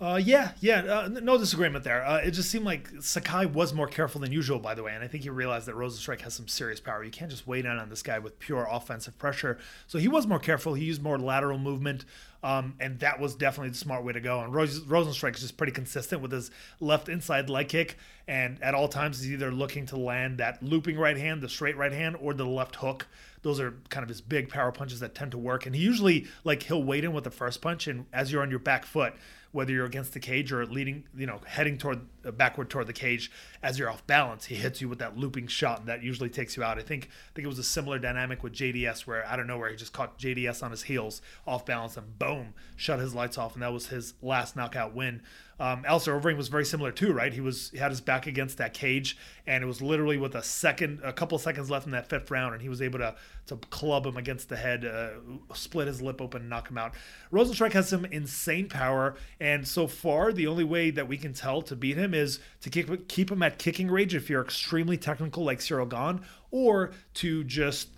Uh, 0.00 0.16
yeah, 0.16 0.52
yeah, 0.60 0.78
uh, 0.78 1.08
no 1.08 1.36
disagreement 1.36 1.84
there. 1.84 2.02
Uh, 2.06 2.16
it 2.16 2.30
just 2.30 2.50
seemed 2.50 2.64
like 2.64 2.88
Sakai 3.00 3.44
was 3.44 3.74
more 3.74 3.86
careful 3.86 4.18
than 4.18 4.32
usual, 4.32 4.58
by 4.58 4.74
the 4.74 4.82
way, 4.82 4.94
and 4.94 5.04
I 5.04 5.06
think 5.06 5.24
he 5.24 5.28
realized 5.28 5.66
that 5.66 5.74
Rozenstruik 5.74 6.22
has 6.22 6.32
some 6.32 6.48
serious 6.48 6.80
power. 6.80 7.04
You 7.04 7.10
can't 7.10 7.30
just 7.30 7.46
wait 7.46 7.66
in 7.66 7.72
on 7.72 7.90
this 7.90 8.02
guy 8.02 8.18
with 8.18 8.38
pure 8.38 8.66
offensive 8.70 9.18
pressure. 9.18 9.58
So 9.86 9.98
he 9.98 10.08
was 10.08 10.26
more 10.26 10.38
careful. 10.38 10.72
He 10.72 10.86
used 10.86 11.02
more 11.02 11.18
lateral 11.18 11.58
movement, 11.58 12.06
um, 12.42 12.76
and 12.80 12.98
that 13.00 13.20
was 13.20 13.34
definitely 13.34 13.72
the 13.72 13.76
smart 13.76 14.02
way 14.02 14.14
to 14.14 14.20
go. 14.22 14.40
And 14.40 14.54
Rose, 14.54 14.80
Rozenstruik 14.80 15.34
is 15.34 15.42
just 15.42 15.58
pretty 15.58 15.72
consistent 15.72 16.22
with 16.22 16.32
his 16.32 16.50
left 16.80 17.10
inside 17.10 17.50
leg 17.50 17.68
kick, 17.68 17.98
and 18.26 18.56
at 18.62 18.74
all 18.74 18.88
times 18.88 19.20
he's 19.20 19.32
either 19.32 19.52
looking 19.52 19.84
to 19.84 19.98
land 19.98 20.38
that 20.38 20.62
looping 20.62 20.96
right 20.96 21.18
hand, 21.18 21.42
the 21.42 21.48
straight 21.50 21.76
right 21.76 21.92
hand, 21.92 22.16
or 22.22 22.32
the 22.32 22.46
left 22.46 22.76
hook 22.76 23.06
those 23.42 23.58
are 23.58 23.74
kind 23.88 24.02
of 24.02 24.08
his 24.10 24.20
big 24.20 24.50
power 24.50 24.70
punches 24.70 25.00
that 25.00 25.14
tend 25.14 25.30
to 25.30 25.38
work. 25.38 25.64
And 25.64 25.74
he 25.74 25.80
usually 25.80 26.26
like 26.44 26.62
he'll 26.64 26.82
wait 26.82 27.04
in 27.04 27.12
with 27.12 27.24
the 27.24 27.30
first 27.30 27.62
punch, 27.62 27.86
and 27.86 28.06
as 28.12 28.30
you're 28.30 28.42
on 28.42 28.50
your 28.50 28.58
back 28.58 28.84
foot, 28.84 29.14
whether 29.52 29.72
you're 29.72 29.86
against 29.86 30.12
the 30.12 30.20
cage 30.20 30.52
or 30.52 30.64
leading, 30.64 31.04
you 31.16 31.26
know, 31.26 31.40
heading 31.44 31.76
toward 31.76 32.00
uh, 32.24 32.30
backward 32.30 32.70
toward 32.70 32.86
the 32.86 32.92
cage 32.92 33.30
as 33.62 33.78
you're 33.78 33.90
off 33.90 34.06
balance, 34.06 34.46
he 34.46 34.54
hits 34.54 34.80
you 34.80 34.88
with 34.88 34.98
that 35.00 35.16
looping 35.16 35.46
shot, 35.46 35.80
and 35.80 35.88
that 35.88 36.02
usually 36.02 36.28
takes 36.28 36.56
you 36.56 36.62
out. 36.62 36.78
I 36.78 36.82
think 36.82 37.08
I 37.08 37.30
think 37.34 37.44
it 37.44 37.48
was 37.48 37.58
a 37.58 37.64
similar 37.64 37.98
dynamic 37.98 38.42
with 38.42 38.52
JDS, 38.52 39.06
where 39.06 39.26
I 39.26 39.36
don't 39.36 39.46
know 39.46 39.58
where 39.58 39.70
he 39.70 39.76
just 39.76 39.92
caught 39.92 40.18
JDS 40.18 40.62
on 40.62 40.70
his 40.70 40.84
heels 40.84 41.20
off 41.46 41.66
balance 41.66 41.96
and 41.96 42.18
boom, 42.18 42.54
shut 42.76 43.00
his 43.00 43.14
lights 43.14 43.38
off, 43.38 43.54
and 43.54 43.62
that 43.62 43.72
was 43.72 43.88
his 43.88 44.14
last 44.22 44.56
knockout 44.56 44.94
win. 44.94 45.22
Um, 45.60 45.84
Alistair 45.86 46.18
Overeem 46.18 46.38
was 46.38 46.48
very 46.48 46.64
similar 46.64 46.90
too, 46.90 47.12
right? 47.12 47.34
He 47.34 47.42
was 47.42 47.68
he 47.70 47.76
had 47.76 47.90
his 47.90 48.00
back 48.00 48.26
against 48.26 48.56
that 48.56 48.72
cage, 48.72 49.18
and 49.46 49.62
it 49.62 49.66
was 49.66 49.82
literally 49.82 50.16
with 50.16 50.34
a 50.34 50.42
second, 50.42 51.00
a 51.04 51.12
couple 51.12 51.36
seconds 51.38 51.70
left 51.70 51.84
in 51.84 51.92
that 51.92 52.08
fifth 52.08 52.30
round, 52.30 52.54
and 52.54 52.62
he 52.62 52.70
was 52.70 52.80
able 52.80 52.98
to 52.98 53.14
to 53.48 53.56
club 53.68 54.06
him 54.06 54.16
against 54.16 54.48
the 54.48 54.56
head, 54.56 54.86
uh, 54.86 55.10
split 55.54 55.86
his 55.86 56.00
lip 56.00 56.22
open, 56.22 56.48
knock 56.48 56.70
him 56.70 56.78
out. 56.78 56.94
Rozenstruik 57.30 57.72
has 57.72 57.90
some 57.90 58.06
insane 58.06 58.70
power, 58.70 59.16
and 59.38 59.68
so 59.68 59.86
far 59.86 60.32
the 60.32 60.46
only 60.46 60.64
way 60.64 60.90
that 60.90 61.06
we 61.06 61.18
can 61.18 61.34
tell 61.34 61.60
to 61.60 61.76
beat 61.76 61.98
him 61.98 62.14
is 62.14 62.40
to 62.62 62.70
keep 62.70 63.06
keep 63.08 63.30
him 63.30 63.42
at 63.42 63.58
kicking 63.58 63.90
range 63.90 64.14
if 64.14 64.30
you're 64.30 64.42
extremely 64.42 64.96
technical 64.96 65.44
like 65.44 65.58
Ciryl 65.58 65.88
Gane, 65.88 66.24
or 66.50 66.92
to 67.14 67.44
just 67.44 67.88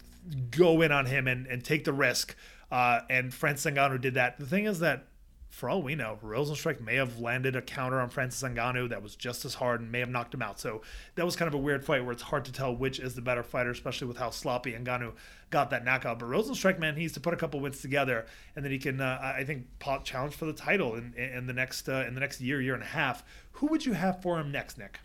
go 0.51 0.83
in 0.83 0.91
on 0.91 1.07
him 1.07 1.29
and, 1.29 1.47
and 1.47 1.63
take 1.63 1.85
the 1.85 1.93
risk. 1.93 2.35
Uh, 2.73 3.03
and 3.09 3.33
Francis 3.33 3.71
Ngannou 3.73 4.01
did 4.01 4.15
that. 4.15 4.39
The 4.39 4.47
thing 4.47 4.65
is 4.65 4.81
that 4.81 5.07
for 5.53 5.69
all 5.69 5.83
we 5.83 5.95
know, 5.95 6.19
Rozenstruik 6.25 6.81
may 6.81 6.95
have 6.95 7.21
landed 7.21 7.55
a 7.55 7.61
counter 7.61 8.01
on 8.01 8.09
Francis 8.09 8.43
Ngannou 8.43 8.89
that 8.89 9.03
was 9.03 9.15
just 9.15 9.45
as 9.45 9.53
hard 9.53 9.83
and 9.83 9.93
may 9.93 10.01
have 10.01 10.09
knocked 10.09 10.33
him 10.33 10.41
out. 10.41 10.59
So 10.59 10.81
that 11.15 11.27
was 11.27 11.37
kind 11.37 11.47
of 11.47 11.53
a 11.53 11.59
weird 11.59 11.85
fight 11.85 12.03
where 12.03 12.13
it's 12.13 12.23
hard 12.23 12.47
to 12.47 12.53
tell 12.53 12.75
which 12.75 12.99
is 12.99 13.15
the 13.15 13.21
better 13.21 13.43
fighter, 13.43 13.71
especially 13.71 14.09
with 14.09 14.17
how 14.17 14.31
sloppy 14.31 14.73
Ngannou 14.73 15.13
got 15.51 15.69
that 15.69 15.85
knockout. 15.85 16.19
But 16.19 16.31
Rozenstruik, 16.31 16.79
man, 16.79 16.95
he 16.95 17.03
needs 17.03 17.13
to 17.13 17.21
put 17.21 17.35
a 17.35 17.37
couple 17.37 17.61
wins 17.61 17.83
together, 17.83 18.25
and 18.57 18.65
then 18.65 18.73
he 18.73 18.79
can, 18.79 19.03
uh, 19.03 19.35
I 19.37 19.45
think, 19.45 19.67
challenge 20.05 20.35
for 20.35 20.47
the 20.47 20.55
title 20.55 20.95
in, 20.95 21.13
in 21.13 21.47
the 21.47 21.53
next 21.53 21.87
uh, 21.87 22.05
in 22.09 22.15
the 22.15 22.21
next 22.21 22.41
year, 22.41 22.63
year 22.63 22.75
and 22.75 22.83
a 22.83 22.87
half. 22.87 23.23
Who 23.53 23.67
would 23.67 23.85
you 23.85 23.93
have 23.93 24.23
for 24.23 24.41
him 24.41 24.51
next, 24.51 24.79
Nick? 24.79 25.01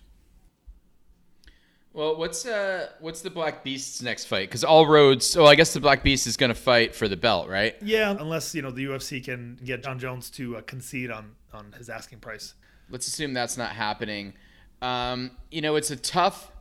Well, 1.97 2.15
what's 2.15 2.45
uh 2.45 2.89
what's 2.99 3.21
the 3.21 3.31
Black 3.31 3.63
Beast's 3.63 4.03
next 4.03 4.25
fight? 4.25 4.47
Because 4.49 4.63
all 4.63 4.85
roads. 4.85 5.25
So 5.25 5.47
I 5.47 5.55
guess 5.55 5.73
the 5.73 5.79
Black 5.79 6.03
Beast 6.03 6.27
is 6.27 6.37
going 6.37 6.49
to 6.49 6.55
fight 6.55 6.93
for 6.93 7.07
the 7.07 7.17
belt, 7.17 7.49
right? 7.49 7.75
Yeah, 7.81 8.11
unless 8.11 8.53
you 8.53 8.61
know 8.61 8.69
the 8.69 8.85
UFC 8.85 9.23
can 9.25 9.59
get 9.65 9.81
Jon 9.81 9.97
Jones 9.97 10.29
to 10.31 10.57
uh, 10.57 10.61
concede 10.61 11.09
on 11.09 11.31
on 11.51 11.73
his 11.75 11.89
asking 11.89 12.19
price. 12.19 12.53
Let's 12.91 13.07
assume 13.07 13.33
that's 13.33 13.57
not 13.57 13.71
happening. 13.71 14.33
Um, 14.79 15.31
you 15.49 15.61
know, 15.61 15.75
it's 15.75 15.89
a 15.89 15.95
tough. 15.95 16.51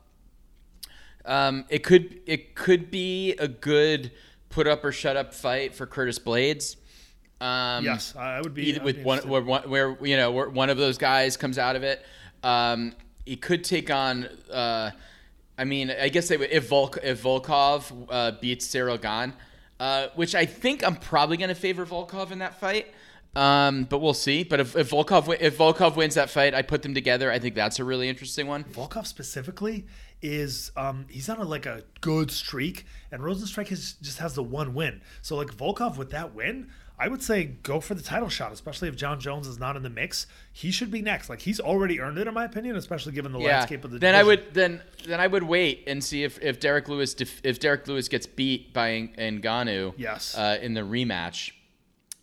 Um, 1.27 1.67
it 1.69 1.85
could 1.85 2.19
it 2.25 2.55
could 2.55 2.91
be 2.91 3.33
a 3.33 3.47
good 3.47 4.13
put 4.49 4.67
up 4.67 4.87
or 4.87 4.91
shut 4.91 5.19
up 5.19 5.35
fight 5.35 5.75
for 5.75 5.85
Curtis 5.85 6.19
Blaydes. 6.19 6.77
Um, 7.43 7.85
yes, 7.85 8.17
I 8.17 8.41
would 8.41 8.55
be 8.55 8.71
either 8.71 8.83
with 8.83 8.97
be 8.97 9.03
one 9.03 9.19
where, 9.29 9.43
where, 9.43 9.99
you 10.01 10.17
know 10.17 10.31
where 10.31 10.49
one 10.49 10.71
of 10.71 10.79
those 10.79 10.97
guys 10.97 11.37
comes 11.37 11.59
out 11.59 11.77
of 11.77 11.83
it. 11.83 12.03
Um, 12.43 12.95
he 13.27 13.37
could 13.37 13.65
take 13.65 13.91
on. 13.91 14.31
Uh, 14.51 14.93
I 15.59 15.65
mean, 15.65 15.91
I 15.91 16.09
guess 16.09 16.31
if 16.31 16.69
Volk 16.69 16.99
if 17.03 17.23
Volkov 17.23 18.07
uh, 18.11 18.33
beats 18.41 18.67
Ciryl 18.69 19.01
Gane, 19.01 19.33
uh, 19.81 20.09
which 20.15 20.35
I 20.35 20.47
think 20.47 20.87
I'm 20.87 20.97
probably 20.97 21.37
going 21.37 21.49
to 21.49 21.55
favor 21.55 21.87
Volkov 21.87 22.31
in 22.31 22.41
that 22.41 22.61
fight. 22.61 22.93
Um, 23.35 23.85
but 23.85 23.99
we'll 23.99 24.15
see. 24.15 24.45
But 24.45 24.61
if, 24.61 24.77
if 24.77 24.91
Volkov 24.91 25.37
if 25.41 25.59
Volkov 25.59 25.97
wins 25.97 26.15
that 26.15 26.31
fight, 26.31 26.55
I 26.55 26.63
put 26.63 26.83
them 26.83 26.95
together. 26.95 27.31
I 27.31 27.39
think 27.39 27.55
that's 27.55 27.79
a 27.79 27.85
really 27.85 28.09
interesting 28.09 28.47
one. 28.47 28.65
Volkov 28.65 29.07
specifically 29.07 29.87
is 30.23 30.73
um, 30.77 31.07
he's 31.11 31.29
on 31.29 31.39
a, 31.39 31.45
like 31.45 31.67
a 31.67 31.83
good 32.01 32.31
streak, 32.31 32.87
and 33.13 33.21
Rozenstruik 33.23 33.69
has, 33.69 33.93
just 34.01 34.19
has 34.19 34.35
the 34.35 34.43
one 34.43 34.73
win. 34.73 35.03
So 35.21 35.37
like 35.37 35.49
Volkov 35.49 35.99
with 35.99 36.11
that 36.11 36.35
win, 36.35 36.71
I 36.99 37.09
would 37.09 37.23
say 37.23 37.45
go 37.45 37.81
for 37.81 37.95
the 37.95 38.03
title 38.03 38.31
shot, 38.31 38.53
especially 38.53 38.89
if 38.89 38.97
Jon 38.97 39.21
Jones 39.21 39.47
is 39.47 39.59
not 39.59 39.77
in 39.77 39.83
the 39.83 39.91
mix. 39.91 40.27
He 40.53 40.71
should 40.71 40.91
be 40.91 41.03
next. 41.03 41.29
Like 41.29 41.43
he's 41.43 41.61
already 41.61 42.01
earned 42.01 42.17
it, 42.17 42.27
in 42.27 42.33
my 42.33 42.45
opinion, 42.45 42.77
especially 42.77 43.13
given 43.13 43.33
the 43.33 43.39
yeah. 43.39 43.59
landscape 43.59 43.85
of 43.85 43.91
the. 43.91 43.99
Then 43.99 44.15
division. 44.15 44.21
I 44.21 44.25
would 44.25 44.55
then 44.55 44.83
then 45.07 45.21
I 45.21 45.27
would 45.27 45.43
wait 45.43 45.85
and 45.87 46.03
see 46.03 46.25
if 46.25 46.41
if 46.43 46.59
Derrick 46.59 46.89
Lewis 46.89 47.13
def, 47.13 47.41
if 47.45 47.61
Derrick 47.61 47.87
Lewis 47.87 48.09
gets 48.09 48.27
beat 48.27 48.73
by 48.73 49.11
Ngannou. 49.19 49.95
Yes. 49.99 50.37
Uh, 50.37 50.59
in 50.63 50.73
the 50.73 50.81
rematch, 50.81 51.53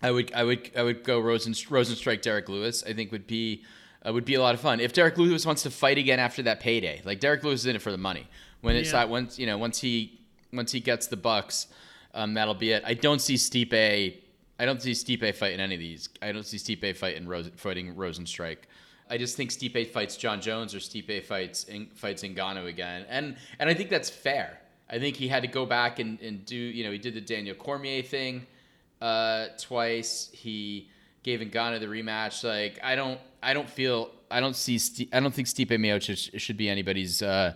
I 0.02 0.10
would 0.10 0.34
I 0.34 0.44
would 0.44 0.72
I 0.76 0.82
would 0.82 1.04
go 1.04 1.20
Rosen 1.20 1.54
Rozenstruik 1.54 2.24
Derrick 2.24 2.50
Lewis. 2.50 2.84
I 2.84 2.94
think 2.94 3.12
would 3.12 3.28
be. 3.28 3.64
Uh, 4.06 4.12
would 4.12 4.26
be 4.26 4.34
a 4.34 4.42
lot 4.42 4.54
of 4.54 4.60
fun 4.60 4.82
if 4.82 4.92
Derrick 4.92 5.18
Lewis 5.18 5.46
wants 5.46 5.64
to 5.64 5.72
fight 5.72 5.98
again 5.98 6.20
after 6.20 6.44
that 6.44 6.60
payday. 6.60 7.02
Like 7.06 7.22
Derrick 7.22 7.42
Lewis 7.42 7.62
is 7.62 7.68
in 7.68 7.78
it 7.78 7.82
for 7.82 7.90
the 7.90 7.98
money. 7.98 8.28
When 8.60 8.76
it's 8.76 8.92
yeah. 8.92 9.06
once 9.06 9.40
you 9.40 9.46
know 9.46 9.58
once 9.58 9.80
he 9.80 10.20
once 10.52 10.74
he 10.74 10.82
gets 10.82 11.08
the 11.08 11.16
bucks, 11.16 11.68
um, 12.14 12.34
that'll 12.34 12.54
be 12.54 12.74
it. 12.74 12.84
I 12.86 12.96
don't 12.96 13.22
see 13.22 13.36
Stipe 13.36 14.23
I 14.60 14.66
don't 14.66 14.82
see 14.82 14.92
Stipe 14.92 15.36
fighting 15.36 15.60
any 15.60 15.76
of 15.76 15.80
these. 15.80 16.10
I 16.22 16.32
don't 16.32 16.46
see 16.46 16.58
Stipe 16.58 16.96
fighting 16.96 17.28
Rose, 17.28 17.50
fighting 17.56 17.96
Rozenstruik. 17.96 18.58
I 19.10 19.18
just 19.18 19.36
think 19.36 19.52
Stipe 19.52 19.90
fights 19.92 20.16
Jon 20.16 20.42
Jones 20.42 20.74
or 20.74 20.80
Stipe 20.80 21.24
fights 21.26 21.66
in, 21.66 21.88
fights 21.96 22.24
Ngannou 22.24 22.68
again, 22.68 23.06
and 23.10 23.36
and 23.60 23.70
I 23.70 23.74
think 23.74 23.90
that's 23.90 24.10
fair. 24.10 24.60
I 24.90 25.00
think 25.00 25.16
he 25.16 25.28
had 25.28 25.42
to 25.42 25.48
go 25.48 25.66
back 25.66 26.00
and, 26.00 26.20
and 26.22 26.46
do 26.46 26.56
you 26.56 26.84
know 26.84 26.92
he 26.92 26.98
did 26.98 27.14
the 27.14 27.22
Daniel 27.22 27.56
Cormier 27.56 28.04
thing 28.04 28.46
uh, 29.02 29.48
twice. 29.60 30.30
He 30.32 30.90
gave 31.24 31.40
Ngannou 31.40 31.80
the 31.80 31.88
rematch. 31.88 32.44
Like 32.44 32.80
I 32.84 32.96
don't 32.96 33.20
I 33.42 33.54
don't 33.54 33.70
feel 33.70 34.12
I 34.32 34.40
don't 34.40 34.56
see 34.56 34.78
St- 34.78 35.10
I 35.14 35.20
don't 35.20 35.34
think 35.34 35.48
Stipe 35.48 35.70
Miocic 35.70 36.40
should 36.40 36.58
be 36.58 36.70
anybody's 36.70 37.22
uh, 37.22 37.54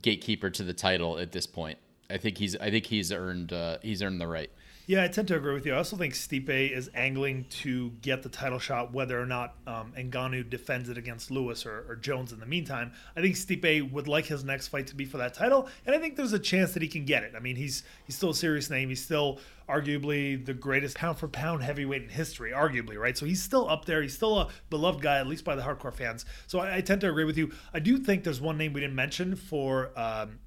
gatekeeper 0.00 0.50
to 0.50 0.62
the 0.62 0.72
title 0.72 1.18
at 1.18 1.32
this 1.32 1.46
point. 1.46 1.78
I 2.08 2.18
think 2.18 2.38
he's 2.38 2.56
I 2.56 2.70
think 2.70 2.86
he's 2.86 3.12
earned 3.12 3.52
uh, 3.52 3.78
he's 3.82 4.02
earned 4.02 4.20
the 4.20 4.26
right. 4.26 4.50
Yeah, 4.88 5.02
I 5.02 5.08
tend 5.08 5.26
to 5.28 5.36
agree 5.36 5.52
with 5.52 5.66
you. 5.66 5.74
I 5.74 5.78
also 5.78 5.96
think 5.96 6.14
Stipe 6.14 6.48
is 6.48 6.88
angling 6.94 7.46
to 7.62 7.90
get 8.02 8.22
the 8.22 8.28
title 8.28 8.60
shot, 8.60 8.92
whether 8.92 9.20
or 9.20 9.26
not 9.26 9.56
um, 9.66 9.92
defends 10.48 10.88
it 10.88 10.96
against 10.96 11.28
Lewis 11.32 11.66
or, 11.66 11.84
or, 11.88 11.96
Jones 11.96 12.32
in 12.32 12.38
the 12.38 12.46
meantime. 12.46 12.92
I 13.16 13.20
think 13.20 13.34
Stipe 13.34 13.90
would 13.90 14.06
like 14.06 14.26
his 14.26 14.44
next 14.44 14.68
fight 14.68 14.86
to 14.86 14.94
be 14.94 15.04
for 15.04 15.16
that 15.18 15.34
title, 15.34 15.68
and 15.86 15.94
I 15.94 15.98
think 15.98 16.14
there's 16.14 16.34
a 16.34 16.38
chance 16.38 16.72
that 16.74 16.82
he 16.82 16.88
can 16.88 17.04
get 17.04 17.24
it. 17.24 17.32
I 17.36 17.40
mean, 17.40 17.56
he's 17.56 17.82
he's 18.04 18.14
still 18.14 18.30
a 18.30 18.34
serious 18.34 18.70
name. 18.70 18.88
He's 18.88 19.02
still 19.02 19.40
arguably 19.68 20.44
the 20.44 20.54
greatest 20.54 20.96
pound 20.96 21.18
for 21.18 21.26
pound 21.26 21.64
heavyweight 21.64 22.04
in 22.04 22.08
history, 22.08 22.52
arguably, 22.52 22.96
right? 22.96 23.18
So 23.18 23.26
he's 23.26 23.42
still 23.42 23.68
up 23.68 23.86
there. 23.86 24.02
He's 24.02 24.14
still 24.14 24.38
a 24.38 24.48
beloved 24.70 25.02
guy, 25.02 25.18
at 25.18 25.26
least 25.26 25.44
by 25.44 25.56
the 25.56 25.62
hardcore 25.62 25.94
fans. 25.94 26.24
So 26.46 26.60
I, 26.60 26.76
I 26.76 26.80
tend 26.80 27.00
to 27.00 27.10
agree 27.10 27.24
with 27.24 27.38
you. 27.38 27.52
I 27.74 27.80
do 27.80 27.98
think 27.98 28.22
there's 28.22 28.40
one 28.40 28.56
name 28.56 28.72
we 28.72 28.82
didn't 28.82 28.94
mention 28.94 29.34
for. 29.34 29.90
Um, 29.96 30.38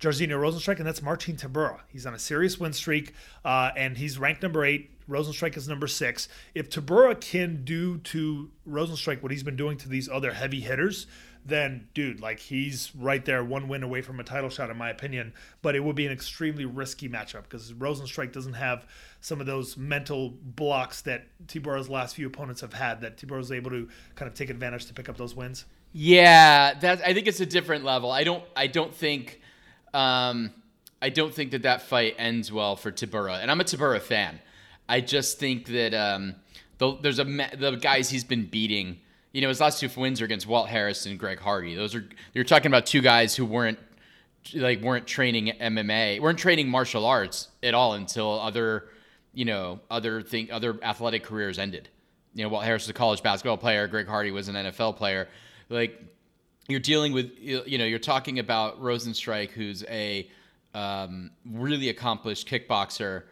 Jairzinho 0.00 0.30
Rozenstruik, 0.30 0.78
and 0.78 0.86
that's 0.86 1.02
Marcin 1.02 1.36
Tybura. 1.36 1.80
He's 1.88 2.06
on 2.06 2.14
a 2.14 2.18
serious 2.18 2.58
win 2.58 2.72
streak, 2.72 3.12
uh, 3.44 3.70
and 3.76 3.98
he's 3.98 4.18
ranked 4.18 4.42
number 4.42 4.64
eight. 4.64 4.90
Rozenstruik 5.08 5.56
is 5.56 5.68
number 5.68 5.86
six. 5.86 6.28
If 6.54 6.70
Tybura 6.70 7.20
can 7.20 7.64
do 7.64 7.98
to 7.98 8.50
Rozenstruik 8.66 9.22
what 9.22 9.30
he's 9.30 9.42
been 9.42 9.56
doing 9.56 9.76
to 9.78 9.88
these 9.88 10.08
other 10.08 10.32
heavy 10.32 10.60
hitters, 10.60 11.06
then 11.44 11.88
dude, 11.92 12.20
like 12.20 12.38
he's 12.38 12.94
right 12.94 13.24
there, 13.24 13.44
one 13.44 13.68
win 13.68 13.82
away 13.82 14.00
from 14.00 14.20
a 14.20 14.24
title 14.24 14.48
shot, 14.48 14.70
in 14.70 14.76
my 14.78 14.88
opinion. 14.88 15.34
But 15.60 15.74
it 15.76 15.80
would 15.80 15.96
be 15.96 16.06
an 16.06 16.12
extremely 16.12 16.64
risky 16.64 17.08
matchup 17.08 17.42
because 17.42 17.72
Rozenstruik 17.74 18.32
doesn't 18.32 18.54
have 18.54 18.86
some 19.20 19.40
of 19.40 19.46
those 19.46 19.76
mental 19.76 20.30
blocks 20.30 21.02
that 21.02 21.26
Tybura's 21.46 21.90
last 21.90 22.16
few 22.16 22.26
opponents 22.26 22.62
have 22.62 22.72
had. 22.72 23.02
That 23.02 23.22
was 23.30 23.52
able 23.52 23.70
to 23.70 23.88
kind 24.14 24.30
of 24.30 24.34
take 24.34 24.48
advantage 24.48 24.86
to 24.86 24.94
pick 24.94 25.08
up 25.10 25.18
those 25.18 25.34
wins. 25.34 25.66
Yeah, 25.92 26.74
that 26.74 27.02
I 27.04 27.12
think 27.12 27.26
it's 27.26 27.40
a 27.40 27.46
different 27.46 27.84
level. 27.84 28.10
I 28.10 28.24
don't, 28.24 28.44
I 28.54 28.66
don't 28.66 28.94
think 28.94 29.39
um, 29.94 30.52
I 31.02 31.08
don't 31.08 31.34
think 31.34 31.52
that 31.52 31.62
that 31.62 31.82
fight 31.82 32.14
ends 32.18 32.52
well 32.52 32.76
for 32.76 32.92
Tybura, 32.92 33.40
and 33.40 33.50
I'm 33.50 33.60
a 33.60 33.64
Tybura 33.64 34.00
fan. 34.00 34.40
I 34.88 35.00
just 35.00 35.38
think 35.38 35.66
that 35.66 35.94
um, 35.94 36.34
the, 36.78 36.96
there's 37.00 37.18
a 37.18 37.24
the 37.24 37.78
guys 37.80 38.10
he's 38.10 38.24
been 38.24 38.46
beating. 38.46 38.98
You 39.32 39.42
know, 39.42 39.48
his 39.48 39.60
last 39.60 39.80
two 39.80 39.88
wins 39.96 40.20
are 40.20 40.24
against 40.24 40.46
Walt 40.46 40.68
Harris 40.68 41.06
and 41.06 41.18
Greg 41.18 41.38
Hardy. 41.38 41.74
Those 41.74 41.94
are 41.94 42.04
you're 42.34 42.44
talking 42.44 42.66
about 42.66 42.86
two 42.86 43.00
guys 43.00 43.36
who 43.36 43.44
weren't 43.44 43.78
like 44.54 44.80
weren't 44.82 45.06
training 45.06 45.52
MMA, 45.60 46.20
weren't 46.20 46.38
training 46.38 46.68
martial 46.68 47.06
arts 47.06 47.48
at 47.62 47.74
all 47.74 47.94
until 47.94 48.40
other 48.40 48.88
you 49.32 49.44
know 49.44 49.80
other 49.90 50.22
thing 50.22 50.50
other 50.50 50.78
athletic 50.82 51.22
careers 51.22 51.58
ended. 51.58 51.88
You 52.34 52.44
know, 52.44 52.48
Walt 52.48 52.64
Harris 52.64 52.84
was 52.84 52.90
a 52.90 52.94
college 52.94 53.22
basketball 53.22 53.58
player. 53.58 53.86
Greg 53.86 54.06
Hardy 54.06 54.30
was 54.30 54.48
an 54.48 54.54
NFL 54.54 54.96
player. 54.96 55.28
Like 55.68 56.02
you're 56.70 56.80
dealing 56.80 57.12
with 57.12 57.32
you 57.38 57.78
know 57.78 57.84
you're 57.84 57.98
talking 57.98 58.38
about 58.38 58.80
Rozenstruik, 58.80 59.50
who's 59.50 59.84
a 59.84 60.28
um, 60.74 61.30
really 61.44 61.88
accomplished 61.88 62.48
kickboxer, 62.48 63.24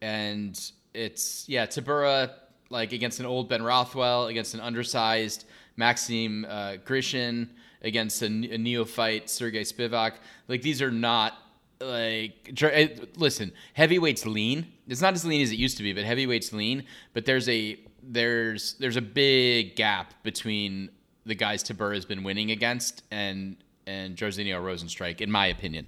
and 0.00 0.72
it's 0.94 1.48
yeah 1.48 1.66
Tybura 1.66 2.32
like 2.70 2.92
against 2.92 3.20
an 3.20 3.26
old 3.26 3.48
Ben 3.48 3.62
Rothwell, 3.62 4.28
against 4.28 4.54
an 4.54 4.60
undersized 4.60 5.44
Maxim 5.76 6.46
uh, 6.48 6.76
Grishin, 6.84 7.48
against 7.82 8.22
a, 8.22 8.26
a 8.26 8.58
neophyte 8.58 9.28
Sergey 9.28 9.62
Spivak. 9.62 10.12
Like 10.48 10.62
these 10.62 10.80
are 10.80 10.90
not 10.90 11.34
like 11.80 12.62
eh, 12.62 12.88
listen 13.16 13.52
heavyweight's 13.74 14.26
lean. 14.26 14.66
It's 14.86 15.00
not 15.00 15.14
as 15.14 15.24
lean 15.24 15.42
as 15.42 15.50
it 15.50 15.56
used 15.56 15.76
to 15.78 15.82
be 15.82 15.92
but 15.92 16.04
heavyweight's 16.04 16.52
lean. 16.52 16.84
But 17.12 17.24
there's 17.24 17.48
a 17.48 17.78
there's 18.02 18.74
there's 18.74 18.96
a 18.96 19.02
big 19.02 19.76
gap 19.76 20.14
between 20.22 20.90
the 21.30 21.34
guys 21.34 21.62
Tybura 21.62 21.94
has 21.94 22.04
been 22.04 22.22
winning 22.22 22.50
against 22.50 23.02
and 23.10 23.56
and 23.86 24.16
Jairzinho 24.16 24.60
Rozenstruik, 24.60 25.20
in 25.20 25.30
my 25.30 25.46
opinion. 25.46 25.86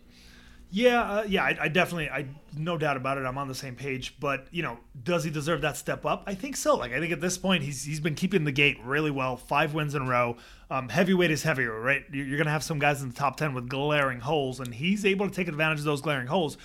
Yeah, 0.75 1.03
uh, 1.03 1.25
yeah, 1.29 1.45
I, 1.45 1.57
I, 1.61 1.69
definitely, 1.69 2.09
I 2.09 2.25
no 2.57 2.79
doubt 2.79 2.97
about 2.97 3.19
it. 3.19 3.27
I'm 3.27 3.37
on 3.37 3.47
the 3.47 3.55
same 3.55 3.77
page. 3.77 4.17
But 4.19 4.47
you 4.51 4.63
know, 4.63 4.79
does 5.05 5.23
he 5.23 5.31
deserve 5.31 5.61
that 5.61 5.77
step 5.77 6.07
up? 6.07 6.23
I 6.27 6.35
think 6.35 6.57
so. 6.57 6.77
Like, 6.77 6.93
I 6.93 6.99
think 6.99 7.13
at 7.13 7.21
this 7.21 7.37
point, 7.37 7.63
he's 7.63 7.85
he's 7.85 8.01
been 8.01 8.15
keeping 8.15 8.45
the 8.45 8.53
gate 8.53 8.79
really 8.83 9.11
well. 9.11 9.37
Five 9.37 9.75
wins 9.75 9.95
in 9.95 10.03
a 10.03 10.07
row. 10.07 10.39
Um, 10.71 10.89
heavyweight 10.89 11.31
is 11.31 11.43
heavier, 11.43 11.79
right? 11.79 12.05
You're 12.11 12.39
gonna 12.39 12.51
have 12.51 12.63
some 12.63 12.79
guys 12.79 13.03
in 13.03 13.11
the 13.11 13.15
top 13.15 13.37
ten 13.37 13.53
with 13.53 13.69
glaring 13.69 14.21
holes, 14.21 14.61
and 14.61 14.73
he's 14.73 15.05
able 15.05 15.29
to 15.29 15.35
take 15.35 15.49
advantage 15.49 15.81
of 15.81 15.85
those 15.85 16.01
glaring 16.01 16.29
holes. 16.29 16.57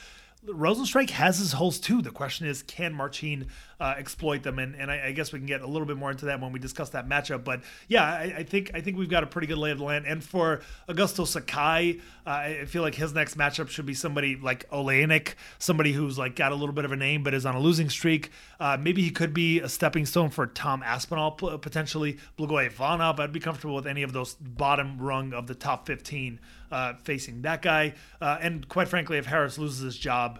Rozenstruik 0.48 1.10
has 1.12 1.40
his 1.40 1.54
holes 1.54 1.80
too. 1.80 2.02
The 2.02 2.12
question 2.12 2.48
is, 2.48 2.64
can 2.64 2.94
Marcin 2.94 3.48
uh, 3.80 3.96
exploit 3.98 4.44
them? 4.44 4.60
And, 4.60 4.76
and 4.76 4.90
I, 4.90 5.08
I, 5.08 5.12
guess 5.12 5.34
we 5.34 5.40
can 5.40 5.46
get 5.46 5.62
a 5.62 5.68
little 5.68 5.86
bit 5.86 5.98
more 5.98 6.10
into 6.10 6.26
that 6.26 6.40
when 6.40 6.52
we 6.52 6.60
discuss 6.60 6.90
that 6.90 7.08
matchup. 7.08 7.44
But 7.44 7.62
yeah, 7.88 8.04
I, 8.04 8.36
I 8.38 8.44
think 8.44 8.72
I 8.74 8.82
think 8.82 8.98
we've 8.98 9.10
got 9.10 9.24
a 9.24 9.28
pretty 9.28 9.48
good 9.48 9.58
lay 9.58 9.72
of 9.72 9.78
the 9.78 9.84
land. 9.84 10.06
And 10.08 10.24
for 10.24 10.62
Augusto 10.88 11.28
Sakai, 11.28 12.00
uh, 12.26 12.30
I 12.30 12.66
feel 12.66 12.82
like 12.82 12.96
his 12.96 13.14
next 13.14 13.38
matchup 13.38 13.70
should 13.70 13.86
be 13.86 13.94
somebody 13.94 14.36
like 14.36 14.70
Oleinik, 14.70 15.34
somebody 15.60 15.92
who's 15.92 16.18
like 16.18 16.36
got 16.36 16.52
a 16.52 16.56
little 16.56 16.74
bit 16.74 16.86
of 16.86 16.92
a 16.92 16.98
name 16.98 17.24
but 17.24 17.34
is 17.34 17.46
on 17.46 17.56
a 17.56 17.60
losing 17.60 17.90
streak. 17.90 18.32
Uh, 18.60 18.78
maybe 18.80 19.02
he 19.02 19.12
could 19.12 19.34
be 19.34 19.60
a 19.60 19.70
stepping 19.70 20.06
stone 20.06 20.30
for 20.30 20.48
Tom 20.48 20.82
Aspinall 20.82 21.32
potentially. 21.32 22.18
Blagoy 22.38 22.68
Ivanov, 22.68 23.20
I'd 23.20 23.34
be 23.34 23.40
comfortable 23.40 23.76
with 23.76 23.88
any 23.88 24.04
of 24.04 24.14
those 24.14 24.36
bottom 24.36 24.98
rung 24.98 25.34
of 25.34 25.48
the 25.48 25.56
top 25.56 25.86
15 25.86 26.40
uh, 26.72 26.94
facing 27.04 27.42
that 27.44 27.62
guy. 27.62 27.94
Uh, 28.22 28.38
and 28.42 28.68
quite 28.68 28.88
frankly, 28.88 29.18
if 29.18 29.26
Harris 29.26 29.58
loses 29.58 29.80
his 29.80 29.98
job, 29.98 30.40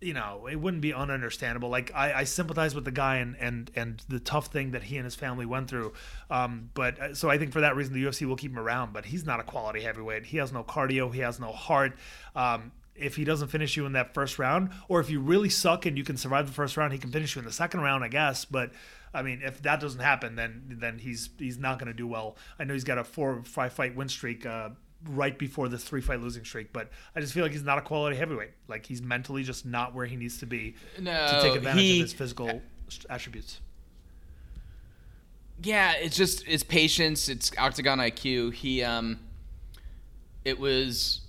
you 0.00 0.12
know, 0.12 0.46
it 0.50 0.56
wouldn't 0.56 0.82
be 0.82 0.92
ununderstandable. 0.92 1.70
Like 1.70 1.90
I, 1.94 2.12
I 2.12 2.24
sympathize 2.24 2.74
with 2.74 2.84
the 2.84 2.90
guy 2.90 3.16
and 3.16 3.36
and 3.40 3.70
and 3.74 4.02
the 4.08 4.20
tough 4.20 4.48
thing 4.48 4.72
that 4.72 4.84
he 4.84 4.96
and 4.96 5.04
his 5.04 5.14
family 5.14 5.46
went 5.46 5.68
through. 5.68 5.94
Um, 6.30 6.70
but 6.74 6.98
uh, 7.00 7.14
so 7.14 7.30
I 7.30 7.38
think 7.38 7.52
for 7.52 7.60
that 7.60 7.74
reason, 7.74 7.94
the 7.94 8.04
UFC 8.04 8.26
will 8.26 8.36
keep 8.36 8.52
him 8.52 8.58
around. 8.58 8.92
But 8.92 9.06
he's 9.06 9.24
not 9.24 9.40
a 9.40 9.42
quality 9.42 9.80
heavyweight. 9.80 10.26
He 10.26 10.36
has 10.38 10.52
no 10.52 10.62
cardio. 10.62 11.12
He 11.12 11.20
has 11.20 11.40
no 11.40 11.52
heart. 11.52 11.96
Um, 12.36 12.72
if 12.94 13.16
he 13.16 13.24
doesn't 13.24 13.48
finish 13.48 13.76
you 13.76 13.86
in 13.86 13.92
that 13.92 14.14
first 14.14 14.38
round, 14.38 14.70
or 14.88 15.00
if 15.00 15.10
you 15.10 15.20
really 15.20 15.48
suck 15.48 15.84
and 15.84 15.98
you 15.98 16.04
can 16.04 16.16
survive 16.16 16.46
the 16.46 16.52
first 16.52 16.76
round, 16.76 16.92
he 16.92 16.98
can 16.98 17.10
finish 17.10 17.34
you 17.34 17.40
in 17.40 17.44
the 17.44 17.52
second 17.52 17.80
round, 17.80 18.04
I 18.04 18.08
guess. 18.08 18.44
But 18.44 18.70
I 19.12 19.22
mean, 19.22 19.42
if 19.42 19.62
that 19.62 19.80
doesn't 19.80 20.00
happen, 20.00 20.36
then 20.36 20.64
then 20.68 20.98
he's 20.98 21.30
he's 21.38 21.58
not 21.58 21.78
going 21.78 21.88
to 21.88 21.94
do 21.94 22.06
well. 22.06 22.36
I 22.58 22.64
know 22.64 22.74
he's 22.74 22.84
got 22.84 22.98
a 22.98 23.04
four 23.04 23.42
five 23.44 23.72
fight 23.72 23.96
win 23.96 24.08
streak. 24.08 24.44
Uh, 24.44 24.70
right 25.10 25.38
before 25.38 25.68
this 25.68 25.84
three 25.84 26.00
fight 26.00 26.20
losing 26.20 26.44
streak, 26.44 26.72
but 26.72 26.90
I 27.14 27.20
just 27.20 27.32
feel 27.32 27.42
like 27.42 27.52
he's 27.52 27.62
not 27.62 27.78
a 27.78 27.82
quality 27.82 28.16
heavyweight. 28.16 28.52
Like 28.68 28.86
he's 28.86 29.02
mentally 29.02 29.42
just 29.42 29.66
not 29.66 29.94
where 29.94 30.06
he 30.06 30.16
needs 30.16 30.38
to 30.38 30.46
be 30.46 30.74
no, 30.98 31.12
to 31.12 31.40
take 31.42 31.56
advantage 31.56 31.82
he, 31.82 32.00
of 32.00 32.04
his 32.04 32.12
physical 32.12 32.62
attributes. 33.08 33.60
Yeah, 35.62 35.92
it's 35.92 36.16
just 36.16 36.46
it's 36.46 36.62
patience, 36.62 37.28
it's 37.28 37.52
octagon 37.58 37.98
IQ. 37.98 38.54
He 38.54 38.82
um 38.82 39.20
it 40.44 40.58
was 40.58 41.20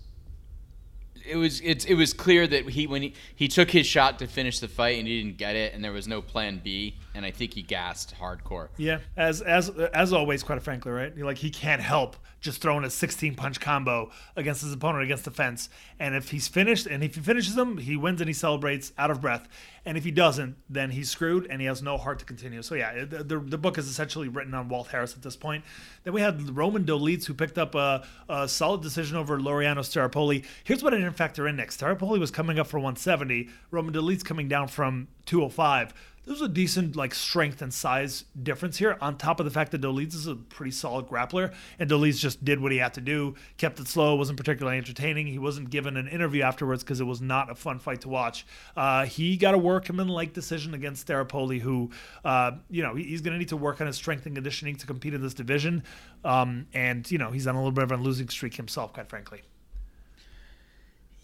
it 1.28 1.36
was 1.36 1.62
it's 1.62 1.86
it 1.86 1.96
was 1.96 2.14
clear 2.14 2.48
that 2.48 2.70
he 2.70 2.88
when 2.88 3.02
he, 3.02 3.14
he 3.36 3.48
took 3.48 3.72
his 3.72 3.86
shot 3.86 4.20
to 4.20 4.28
finish 4.28 4.60
the 4.60 4.68
fight 4.68 5.00
and 5.00 5.08
he 5.08 5.22
didn't 5.22 5.38
get 5.38 5.56
it 5.56 5.74
and 5.74 5.84
there 5.84 5.92
was 5.92 6.08
no 6.08 6.22
plan 6.22 6.62
B 6.64 6.96
and 7.14 7.26
I 7.26 7.32
think 7.32 7.54
he 7.54 7.62
gassed 7.62 8.16
hardcore. 8.20 8.70
Yeah, 8.78 9.00
as 9.18 9.42
as 9.42 9.70
as 9.70 10.14
always, 10.14 10.44
quite 10.44 10.62
frankly, 10.62 10.92
right? 10.92 11.18
Like 11.18 11.38
he 11.38 11.50
can't 11.50 11.82
help 11.82 12.18
just 12.46 12.62
throwing 12.62 12.86
a 12.86 12.90
16 12.90 13.36
punch 13.36 13.60
combo 13.60 14.12
against 14.36 14.62
his 14.62 14.72
opponent 14.72 15.04
against 15.04 15.26
the 15.26 15.32
fence. 15.32 15.68
And 16.00 16.16
if 16.16 16.30
he's 16.30 16.48
finished 16.48 16.86
and 16.86 17.04
if 17.04 17.16
he 17.16 17.22
finishes 17.22 17.56
them, 17.56 17.78
he 17.78 17.98
wins 17.98 18.22
and 18.22 18.30
he 18.30 18.34
celebrates 18.34 18.94
out 18.98 19.10
of 19.10 19.20
breath. 19.20 19.48
And 19.86 19.98
if 19.98 20.04
he 20.04 20.12
doesn't, 20.12 20.56
then 20.68 20.90
he's 20.90 21.12
screwed 21.12 21.46
and 21.50 21.62
he 21.62 21.68
has 21.68 21.84
no 21.84 21.98
heart 21.98 22.18
to 22.20 22.26
continue. 22.26 22.64
So 22.64 22.74
yeah, 22.74 23.06
the, 23.06 23.24
the, 23.24 23.40
the 23.40 23.58
book 23.58 23.78
is 23.78 23.88
essentially 23.88 24.28
written 24.28 24.54
on 24.56 24.68
Walt 24.68 24.88
Harris 24.88 25.14
at 25.14 25.22
this 25.22 25.36
point. 25.36 25.64
Then 26.04 26.14
we 26.14 26.22
had 26.22 26.56
Roman 26.56 26.86
Dolidze 26.86 27.26
who 27.26 27.36
picked 27.36 27.60
up 27.60 27.76
a, 27.76 28.06
a 28.28 28.48
solid 28.48 28.82
decision 28.82 29.16
over 29.16 29.38
Laureano 29.40 29.80
Staropoli. 29.80 30.44
Here's 30.64 30.82
what 30.82 30.94
I 30.94 30.98
didn't 30.98 31.14
factor 31.14 31.48
in 31.48 31.56
next. 31.56 31.80
Staropoli 31.80 32.20
was 32.20 32.32
coming 32.32 32.58
up 32.58 32.66
for 32.66 32.78
170. 32.78 33.50
Roman 33.70 33.94
Dolidze 33.94 34.26
coming 34.26 34.48
down 34.48 34.68
from 34.68 35.08
205 35.28 35.94
there's 36.26 36.42
a 36.42 36.48
decent 36.48 36.96
like 36.96 37.14
strength 37.14 37.62
and 37.62 37.74
size 37.74 38.26
difference 38.42 38.78
here. 38.78 38.98
On 39.00 39.18
top 39.18 39.40
of 39.40 39.46
the 39.46 39.52
fact 39.52 39.72
that 39.72 39.82
Dolidze 39.82 40.16
is 40.16 40.28
a 40.28 40.36
pretty 40.36 40.72
solid 40.72 41.08
grappler, 41.08 41.54
and 41.80 41.90
Dolidze 41.90 42.20
just 42.20 42.44
did 42.44 42.60
what 42.60 42.72
he 42.72 42.80
had 42.80 42.94
to 42.96 43.02
do, 43.02 43.36
kept 43.58 43.80
it 43.80 43.88
slow, 43.88 44.16
wasn't 44.16 44.38
particularly 44.38 44.78
entertaining. 44.78 45.28
He 45.28 45.40
wasn't 45.40 45.70
given 45.70 45.98
an 45.98 46.08
interview 46.08 46.42
afterwards 46.42 46.84
because 46.84 47.00
it 47.00 47.06
was 47.06 47.22
not 47.22 47.52
a 47.52 47.56
fun 47.56 47.80
fight 47.80 48.02
to 48.02 48.10
watch. 48.10 48.46
Uh, 48.76 49.06
he 49.06 49.38
got 49.38 49.54
a 49.54 49.58
workman 49.58 50.08
like 50.08 50.34
decision 50.34 50.74
against 50.74 51.08
Staropoli, 51.08 51.60
who, 51.60 51.92
uh, 52.24 52.52
you 52.70 52.82
know, 52.82 52.96
he's 52.96 53.22
going 53.22 53.34
to 53.34 53.40
need 53.40 53.50
to 53.50 53.58
work 53.58 53.82
on 53.82 53.88
his 53.88 53.96
strength 53.96 54.26
and 54.26 54.36
conditioning 54.36 54.76
to 54.78 54.88
compete 54.88 55.14
in 55.14 55.22
this 55.22 55.34
division. 55.34 55.84
Um, 56.24 56.68
and 56.74 57.10
you 57.10 57.18
know, 57.18 57.32
he's 57.32 57.46
on 57.46 57.56
a 57.56 57.60
little 57.60 57.72
bit 57.72 57.84
of 57.84 57.92
a 57.92 57.98
losing 57.98 58.30
streak 58.30 58.56
himself, 58.56 58.94
quite 58.94 59.10
frankly. 59.10 59.42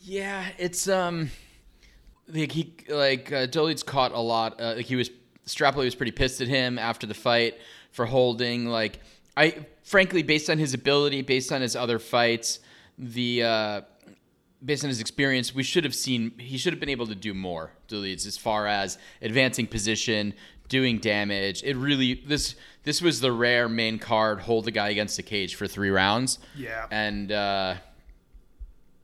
Yeah, 0.03 0.45
it's 0.57 0.87
um 0.87 1.29
like 2.27 2.51
he 2.51 2.73
like 2.89 3.31
uh, 3.31 3.47
Dolidze 3.47 3.85
caught 3.85 4.11
a 4.11 4.19
lot. 4.19 4.59
Uh, 4.59 4.75
like 4.77 4.85
he 4.85 4.95
was 4.95 5.09
Staropoli 5.45 5.85
was 5.85 5.95
pretty 5.95 6.11
pissed 6.11 6.41
at 6.41 6.47
him 6.47 6.77
after 6.77 7.07
the 7.07 7.13
fight 7.13 7.55
for 7.91 8.05
holding. 8.05 8.67
Like, 8.67 8.99
I 9.35 9.65
frankly, 9.83 10.23
based 10.23 10.49
on 10.49 10.57
his 10.57 10.73
ability, 10.73 11.21
based 11.21 11.51
on 11.51 11.61
his 11.61 11.75
other 11.75 11.99
fights, 11.99 12.59
the 12.97 13.43
uh, 13.43 13.81
based 14.63 14.83
on 14.83 14.89
his 14.89 15.01
experience, 15.01 15.53
we 15.53 15.63
should 15.63 15.83
have 15.83 15.95
seen 15.95 16.31
he 16.37 16.57
should 16.57 16.73
have 16.73 16.79
been 16.79 16.89
able 16.89 17.07
to 17.07 17.15
do 17.15 17.33
more. 17.33 17.71
Dolidze 17.87 18.25
as 18.27 18.37
far 18.37 18.67
as 18.67 18.97
advancing 19.21 19.67
position, 19.67 20.33
doing 20.69 20.99
damage. 20.99 21.63
It 21.63 21.75
really 21.75 22.13
this 22.25 22.55
this 22.83 23.01
was 23.01 23.19
the 23.19 23.31
rare 23.31 23.67
main 23.67 23.99
card 23.99 24.41
hold 24.41 24.67
a 24.67 24.71
guy 24.71 24.89
against 24.89 25.17
the 25.17 25.23
cage 25.23 25.55
for 25.55 25.67
three 25.67 25.89
rounds. 25.89 26.39
Yeah. 26.55 26.87
and. 26.91 27.31
uh 27.31 27.75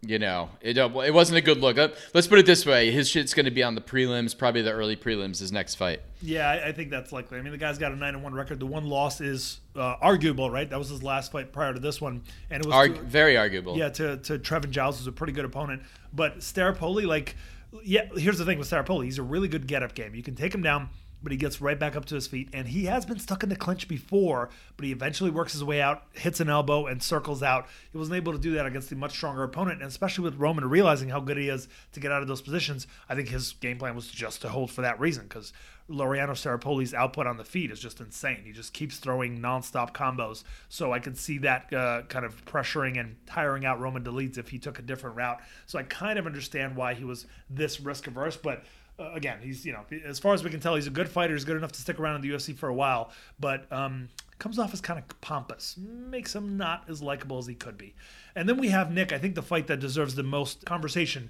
you 0.01 0.19
know, 0.19 0.49
it 0.61 0.77
uh, 0.77 0.89
it 1.05 1.13
wasn't 1.13 1.37
a 1.37 1.41
good 1.41 1.57
look. 1.59 1.77
Uh, 1.77 1.89
Let's 2.13 2.27
put 2.27 2.37
it 2.39 2.45
this 2.45 2.65
way: 2.65 2.91
his 2.91 3.09
shit's 3.09 3.33
going 3.33 3.45
to 3.45 3.51
be 3.51 3.63
on 3.63 3.75
the 3.75 3.81
prelims, 3.81 4.37
probably 4.37 4.61
the 4.61 4.71
early 4.71 4.95
prelims. 4.95 5.39
His 5.39 5.51
next 5.51 5.75
fight. 5.75 6.01
Yeah, 6.21 6.47
I, 6.49 6.67
I 6.67 6.71
think 6.71 6.89
that's 6.91 7.11
likely. 7.11 7.37
I 7.37 7.41
mean, 7.41 7.51
the 7.51 7.57
guy's 7.57 7.77
got 7.77 7.91
a 7.91 7.95
nine 7.95 8.13
and 8.13 8.23
one 8.23 8.33
record. 8.33 8.59
The 8.59 8.65
one 8.67 8.85
loss 8.85 9.21
is 9.21 9.59
uh, 9.75 9.95
arguable, 10.01 10.49
right? 10.51 10.69
That 10.69 10.79
was 10.79 10.89
his 10.89 11.01
last 11.03 11.31
fight 11.31 11.51
prior 11.51 11.73
to 11.73 11.79
this 11.79 11.99
one, 11.99 12.23
and 12.49 12.61
it 12.63 12.67
was 12.67 12.75
Arg- 12.75 12.95
to- 12.95 13.01
very 13.03 13.37
arguable. 13.37 13.77
yeah 13.77 13.89
to 13.89 14.17
to 14.17 14.37
Trevin 14.39 14.69
Giles, 14.71 14.99
who's 14.99 15.07
a 15.07 15.11
pretty 15.11 15.33
good 15.33 15.45
opponent. 15.45 15.81
But 16.13 16.39
Staropoli, 16.39 17.05
like, 17.05 17.35
yeah, 17.83 18.05
here's 18.15 18.37
the 18.37 18.45
thing 18.45 18.59
with 18.59 18.69
Staropoli, 18.69 19.05
he's 19.05 19.17
a 19.17 19.23
really 19.23 19.47
good 19.47 19.67
get 19.67 19.83
up 19.83 19.93
game. 19.95 20.13
You 20.15 20.23
can 20.23 20.35
take 20.35 20.53
him 20.53 20.61
down. 20.61 20.89
But 21.23 21.31
he 21.31 21.37
gets 21.37 21.59
right 21.59 21.79
back 21.79 21.95
up 21.95 22.05
to 22.05 22.15
his 22.15 22.27
feet, 22.27 22.49
and 22.53 22.67
he 22.67 22.85
has 22.85 23.03
been 23.03 23.17
stuck 23.17 23.41
in 23.41 23.49
the 23.49 23.55
clinch 23.55 23.87
before. 23.87 24.49
But 24.75 24.85
he 24.85 24.91
eventually 24.91 25.31
works 25.31 25.53
his 25.53 25.63
way 25.63 25.81
out, 25.81 26.03
hits 26.13 26.39
an 26.39 26.47
elbow, 26.47 26.85
and 26.85 27.01
circles 27.01 27.41
out. 27.41 27.67
He 27.91 27.97
wasn't 27.97 28.17
able 28.17 28.33
to 28.33 28.39
do 28.39 28.53
that 28.53 28.67
against 28.67 28.91
a 28.91 28.95
much 28.95 29.13
stronger 29.13 29.41
opponent, 29.41 29.81
and 29.81 29.89
especially 29.89 30.23
with 30.23 30.35
Roman 30.35 30.69
realizing 30.69 31.09
how 31.09 31.19
good 31.19 31.37
he 31.37 31.49
is 31.49 31.67
to 31.93 31.99
get 31.99 32.11
out 32.11 32.21
of 32.21 32.27
those 32.27 32.43
positions. 32.43 32.85
I 33.09 33.15
think 33.15 33.29
his 33.29 33.53
game 33.53 33.79
plan 33.79 33.95
was 33.95 34.07
just 34.07 34.41
to 34.41 34.49
hold 34.49 34.69
for 34.69 34.81
that 34.83 34.99
reason, 34.99 35.23
because 35.23 35.53
Laureano 35.89 36.31
Staropoli's 36.31 36.93
output 36.93 37.25
on 37.25 37.37
the 37.37 37.43
feet 37.43 37.71
is 37.71 37.79
just 37.79 37.99
insane. 37.99 38.43
He 38.45 38.51
just 38.51 38.73
keeps 38.73 38.97
throwing 38.97 39.39
nonstop 39.39 39.93
combos. 39.93 40.43
So 40.69 40.93
I 40.93 40.99
could 40.99 41.17
see 41.17 41.39
that 41.39 41.73
uh, 41.73 42.03
kind 42.09 42.25
of 42.25 42.45
pressuring 42.45 42.99
and 42.99 43.15
tiring 43.25 43.65
out 43.65 43.79
Roman 43.79 44.03
Dolidze 44.03 44.37
if 44.37 44.49
he 44.49 44.59
took 44.59 44.77
a 44.77 44.83
different 44.83 45.15
route. 45.15 45.39
So 45.65 45.79
I 45.79 45.83
kind 45.83 46.19
of 46.19 46.27
understand 46.27 46.75
why 46.75 46.93
he 46.93 47.03
was 47.03 47.25
this 47.49 47.79
risk 47.81 48.05
averse, 48.05 48.37
but. 48.37 48.63
Uh, 48.99 49.11
again, 49.13 49.39
he's 49.41 49.65
you 49.65 49.73
know 49.73 49.85
as 50.05 50.19
far 50.19 50.33
as 50.33 50.43
we 50.43 50.49
can 50.49 50.59
tell, 50.59 50.75
he's 50.75 50.87
a 50.87 50.91
good 50.91 51.09
fighter. 51.09 51.33
He's 51.33 51.45
good 51.45 51.57
enough 51.57 51.71
to 51.73 51.81
stick 51.81 51.99
around 51.99 52.15
in 52.15 52.21
the 52.21 52.35
UFC 52.35 52.55
for 52.55 52.67
a 52.69 52.73
while, 52.73 53.11
but 53.39 53.71
um, 53.71 54.09
comes 54.39 54.57
off 54.57 54.73
as 54.73 54.81
kind 54.81 54.99
of 54.99 55.21
pompous, 55.21 55.77
makes 55.77 56.35
him 56.35 56.57
not 56.57 56.83
as 56.89 57.01
likable 57.01 57.37
as 57.37 57.47
he 57.47 57.55
could 57.55 57.77
be. 57.77 57.93
And 58.35 58.47
then 58.47 58.57
we 58.57 58.69
have 58.69 58.91
Nick. 58.91 59.11
I 59.11 59.17
think 59.17 59.35
the 59.35 59.41
fight 59.41 59.67
that 59.67 59.79
deserves 59.79 60.15
the 60.15 60.23
most 60.23 60.65
conversation 60.65 61.29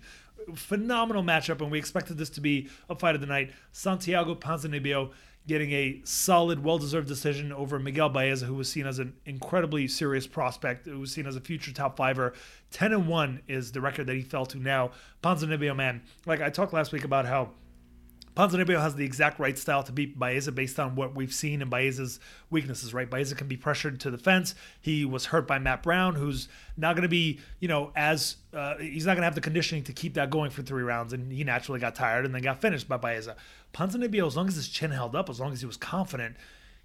phenomenal 0.56 1.24
matchup, 1.24 1.62
and 1.62 1.72
we 1.72 1.80
expected 1.80 2.18
this 2.18 2.30
to 2.32 2.42
be 2.42 2.70
a 2.90 2.96
fight 2.96 3.16
of 3.16 3.22
the 3.22 3.28
night. 3.28 3.52
Santiago 3.72 4.36
Ponzinibbio 4.36 5.12
getting 5.48 5.72
a 5.72 6.02
solid, 6.04 6.64
well-deserved 6.64 7.08
decision 7.08 7.54
over 7.54 7.80
Miguel 7.80 8.10
Baeza, 8.10 8.46
who 8.46 8.56
was 8.56 8.70
seen 8.70 8.86
as 8.86 9.00
an 9.00 9.14
incredibly 9.26 9.88
serious 9.88 10.28
prospect, 10.28 10.86
who 10.86 11.00
was 11.00 11.12
seen 11.12 11.26
as 11.26 11.36
a 11.36 11.42
future 11.42 11.72
top 11.72 11.96
fiver. 11.98 12.34
Ten 12.70 12.92
and 12.94 13.08
one 13.08 13.42
is 13.48 13.72
the 13.72 13.82
record 13.82 14.08
that 14.08 14.16
he 14.16 14.22
fell 14.22 14.46
to 14.48 14.60
now. 14.60 14.92
Ponzinibbio, 15.24 15.76
man, 15.76 16.02
like 16.26 16.42
I 16.42 16.50
talked 16.50 16.74
last 16.74 16.92
week 16.92 17.06
about 17.06 17.26
how 17.26 17.52
Ponzinibbio 18.38 18.80
has 18.80 18.94
the 18.94 19.04
exact 19.04 19.40
right 19.40 19.58
style 19.58 19.82
to 19.82 19.92
beat 19.92 20.20
Baeza 20.20 20.52
based 20.52 20.80
on 20.80 20.94
what 20.94 21.16
we've 21.16 21.34
seen 21.34 21.60
in 21.60 21.70
Baeza's 21.70 22.20
weaknesses, 22.52 22.94
right? 22.94 23.10
Baeza 23.10 23.34
can 23.34 23.48
be 23.48 23.58
pressured 23.58 24.00
to 24.02 24.12
the 24.12 24.18
fence. 24.20 24.54
He 24.80 25.06
was 25.06 25.26
hurt 25.26 25.48
by 25.48 25.58
Matt 25.58 25.82
Brown, 25.82 26.14
who's 26.14 26.48
not 26.78 26.96
going 26.96 27.02
to 27.02 27.10
be, 27.10 27.40
you 27.60 27.68
know, 27.68 27.92
as 27.96 28.36
uh, 28.54 28.78
he's 28.78 29.08
not 29.08 29.14
going 29.14 29.22
to 29.22 29.26
have 29.26 29.34
the 29.34 29.42
conditioning 29.42 29.84
to 29.86 29.94
keep 29.94 30.14
that 30.14 30.30
going 30.30 30.52
for 30.52 30.62
three 30.62 30.84
rounds, 30.84 31.14
and 31.14 31.32
he 31.32 31.44
naturally 31.44 31.80
got 31.80 31.96
tired 31.96 32.26
and 32.26 32.36
then 32.36 32.44
got 32.44 32.62
finished 32.62 32.88
by 32.88 32.98
Baeza. 32.98 33.36
Ponzinibbio, 33.74 34.28
as 34.28 34.38
long 34.38 34.48
as 34.48 34.56
his 34.56 34.70
chin 34.70 34.92
held 34.92 35.16
up, 35.16 35.32
as 35.32 35.40
long 35.40 35.52
as 35.52 35.62
he 35.62 35.66
was 35.66 35.78
confident, 35.78 36.36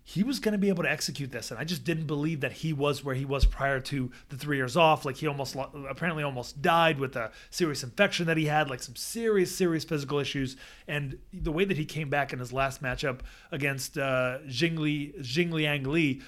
he 0.05 0.23
was 0.23 0.41
going 0.41 0.53
to 0.53 0.59
be 0.59 0.69
able 0.69 0.83
to 0.83 0.91
execute 0.91 1.31
this 1.31 1.51
and 1.51 1.61
i 1.61 1.65
just 1.65 1.85
didn't 1.85 2.07
believe 2.07 2.41
that 2.41 2.53
he 2.53 2.73
was 2.73 3.05
where 3.05 3.15
he 3.15 3.25
was 3.25 3.47
prior 3.47 3.81
to 3.81 4.11
the 4.29 4.37
three 4.37 4.57
years 4.57 4.77
off. 4.77 5.05
Like 5.05 5.17
he 5.17 5.27
almost 5.27 5.57
apparently 5.89 6.23
almost 6.23 6.61
died 6.61 6.99
with 6.99 7.17
a 7.17 7.31
serious 7.51 7.83
infection 7.83 8.27
that 8.27 8.37
he 8.37 8.47
had 8.47 8.71
like 8.71 8.83
some 8.83 8.97
serious 8.97 9.55
serious 9.55 9.85
physical 9.85 10.19
issues. 10.19 10.57
And 10.89 11.19
the 11.33 11.53
way 11.53 11.65
that 11.65 11.77
he 11.77 11.85
came 11.85 12.11
back 12.11 12.33
in 12.33 12.39
his 12.39 12.53
last 12.53 12.83
matchup 12.83 13.21
against 13.51 13.99
uh 13.99 14.39
jingli 14.47 15.19
jingliang 15.21 15.87
li 15.87 16.23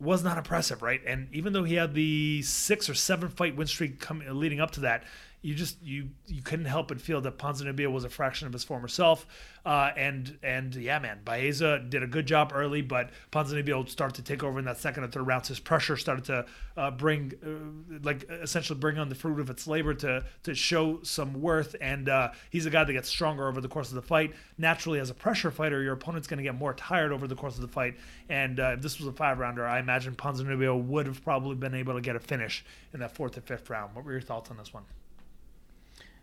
was 0.00 0.22
not 0.22 0.38
impressive 0.38 0.82
right? 0.82 1.00
And 1.06 1.28
even 1.32 1.52
though 1.52 1.64
he 1.64 1.74
had 1.74 1.94
the 1.94 2.42
six 2.42 2.88
or 2.88 2.94
seven 2.94 3.28
fight 3.28 3.56
win 3.56 3.66
streak 3.66 3.98
coming 4.00 4.28
leading 4.38 4.60
up 4.60 4.70
to 4.72 4.80
that 4.80 5.04
you 5.40 5.54
just 5.54 5.80
you 5.82 6.08
you 6.26 6.42
couldn't 6.42 6.64
help 6.64 6.88
but 6.88 7.00
feel 7.00 7.20
that 7.20 7.38
Ponzinibbio 7.38 7.92
was 7.92 8.04
a 8.04 8.08
fraction 8.08 8.46
of 8.46 8.52
his 8.52 8.64
former 8.64 8.88
self, 8.88 9.24
uh, 9.64 9.90
and 9.96 10.36
and 10.42 10.74
yeah, 10.74 10.98
man, 10.98 11.20
Baeza 11.24 11.78
did 11.78 12.02
a 12.02 12.08
good 12.08 12.26
job 12.26 12.52
early, 12.54 12.82
but 12.82 13.10
Ponzinibbio 13.30 13.88
started 13.88 14.16
to 14.16 14.22
take 14.22 14.42
over 14.42 14.58
in 14.58 14.64
that 14.64 14.78
second 14.78 15.04
and 15.04 15.12
third 15.12 15.26
rounds. 15.26 15.48
His 15.48 15.60
pressure 15.60 15.96
started 15.96 16.24
to 16.24 16.46
uh, 16.76 16.90
bring, 16.90 17.34
uh, 17.44 17.98
like, 18.02 18.28
essentially 18.28 18.78
bring 18.78 18.98
on 18.98 19.08
the 19.08 19.14
fruit 19.14 19.38
of 19.38 19.48
its 19.48 19.68
labor 19.68 19.94
to 19.94 20.24
to 20.42 20.54
show 20.56 21.00
some 21.02 21.40
worth, 21.40 21.76
and 21.80 22.08
uh, 22.08 22.32
he's 22.50 22.66
a 22.66 22.70
guy 22.70 22.82
that 22.82 22.92
gets 22.92 23.08
stronger 23.08 23.46
over 23.46 23.60
the 23.60 23.68
course 23.68 23.90
of 23.90 23.94
the 23.94 24.02
fight. 24.02 24.34
Naturally, 24.58 24.98
as 24.98 25.08
a 25.08 25.14
pressure 25.14 25.52
fighter, 25.52 25.80
your 25.82 25.92
opponent's 25.92 26.26
going 26.26 26.38
to 26.38 26.44
get 26.44 26.56
more 26.56 26.74
tired 26.74 27.12
over 27.12 27.28
the 27.28 27.36
course 27.36 27.54
of 27.54 27.62
the 27.62 27.68
fight, 27.68 27.96
and 28.28 28.58
uh, 28.58 28.74
if 28.76 28.82
this 28.82 28.98
was 28.98 29.06
a 29.06 29.12
five 29.12 29.38
rounder, 29.38 29.64
I 29.64 29.78
imagine 29.78 30.16
Ponzinibbio 30.16 30.82
would 30.84 31.06
have 31.06 31.22
probably 31.22 31.54
been 31.54 31.74
able 31.74 31.94
to 31.94 32.00
get 32.00 32.16
a 32.16 32.20
finish 32.20 32.64
in 32.92 32.98
that 33.00 33.14
fourth 33.14 33.38
or 33.38 33.40
fifth 33.42 33.70
round. 33.70 33.94
What 33.94 34.04
were 34.04 34.12
your 34.12 34.20
thoughts 34.20 34.50
on 34.50 34.56
this 34.56 34.74
one? 34.74 34.82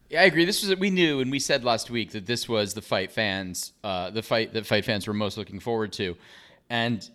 Yeah, 0.10 0.22
I 0.22 0.26
agree. 0.26 0.46
This 0.46 0.66
was 0.66 0.78
we 0.78 0.92
knew 0.92 1.20
and 1.20 1.32
we 1.32 1.40
said 1.40 1.64
last 1.64 1.90
week 1.90 2.12
that 2.12 2.28
this 2.28 2.48
was 2.48 2.76
the 2.76 2.82
fight 2.82 3.12
fans, 3.12 3.74
uh, 3.84 4.12
the 4.12 4.22
fight 4.22 4.54
that 4.54 4.66
fight 4.66 4.86
fans 4.86 5.08
were 5.08 5.14
most 5.14 5.36
looking 5.38 5.60
forward 5.60 5.92
to, 5.94 6.16
and 6.70 7.10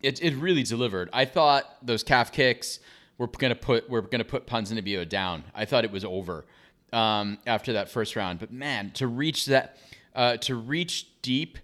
it 0.00 0.22
it 0.22 0.34
really 0.34 0.64
delivered. 0.64 1.08
I 1.12 1.24
thought 1.24 1.64
those 1.86 2.02
calf 2.02 2.32
kicks 2.32 2.80
were 3.16 3.28
gonna 3.28 3.54
put 3.54 3.88
were 3.88 4.02
gonna 4.02 4.24
put 4.24 4.46
Ponzinibbio 4.46 5.08
down. 5.08 5.44
I 5.54 5.66
thought 5.66 5.84
it 5.84 5.92
was 5.92 6.04
over 6.04 6.44
um, 6.92 7.38
after 7.46 7.74
that 7.74 7.88
first 7.88 8.16
round. 8.16 8.40
But 8.40 8.52
man, 8.52 8.90
to 8.94 9.06
reach 9.06 9.46
that, 9.46 9.78
uh, 10.14 10.36
to 10.38 10.56
reach 10.56 11.06
deep, 11.22 11.58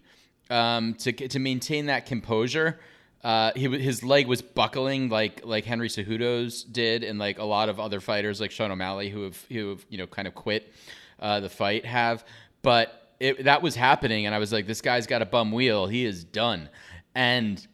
um, 0.48 0.94
to 0.94 1.12
to 1.12 1.38
maintain 1.40 1.86
that 1.86 2.06
composure. 2.06 2.78
Uh, 3.22 3.52
he, 3.54 3.68
his 3.78 4.02
leg 4.02 4.26
was 4.26 4.42
buckling 4.42 5.08
like 5.08 5.42
like 5.44 5.64
Henry 5.64 5.88
Cejudo's 5.88 6.64
did, 6.64 7.04
and 7.04 7.18
like 7.18 7.38
a 7.38 7.44
lot 7.44 7.68
of 7.68 7.78
other 7.78 8.00
fighters 8.00 8.40
like 8.40 8.50
Sean 8.50 8.70
O'Malley 8.70 9.10
who 9.10 9.22
have 9.22 9.44
who 9.50 9.70
have 9.70 9.86
you 9.88 9.98
know 9.98 10.06
kind 10.06 10.26
of 10.26 10.34
quit 10.34 10.72
uh, 11.20 11.40
the 11.40 11.48
fight 11.48 11.86
have. 11.86 12.24
But 12.62 13.14
it, 13.20 13.44
that 13.44 13.62
was 13.62 13.76
happening, 13.76 14.26
and 14.26 14.34
I 14.34 14.38
was 14.38 14.52
like, 14.52 14.66
this 14.66 14.80
guy's 14.80 15.06
got 15.06 15.22
a 15.22 15.26
bum 15.26 15.52
wheel. 15.52 15.86
He 15.86 16.04
is 16.04 16.24
done, 16.24 16.68
and 17.14 17.64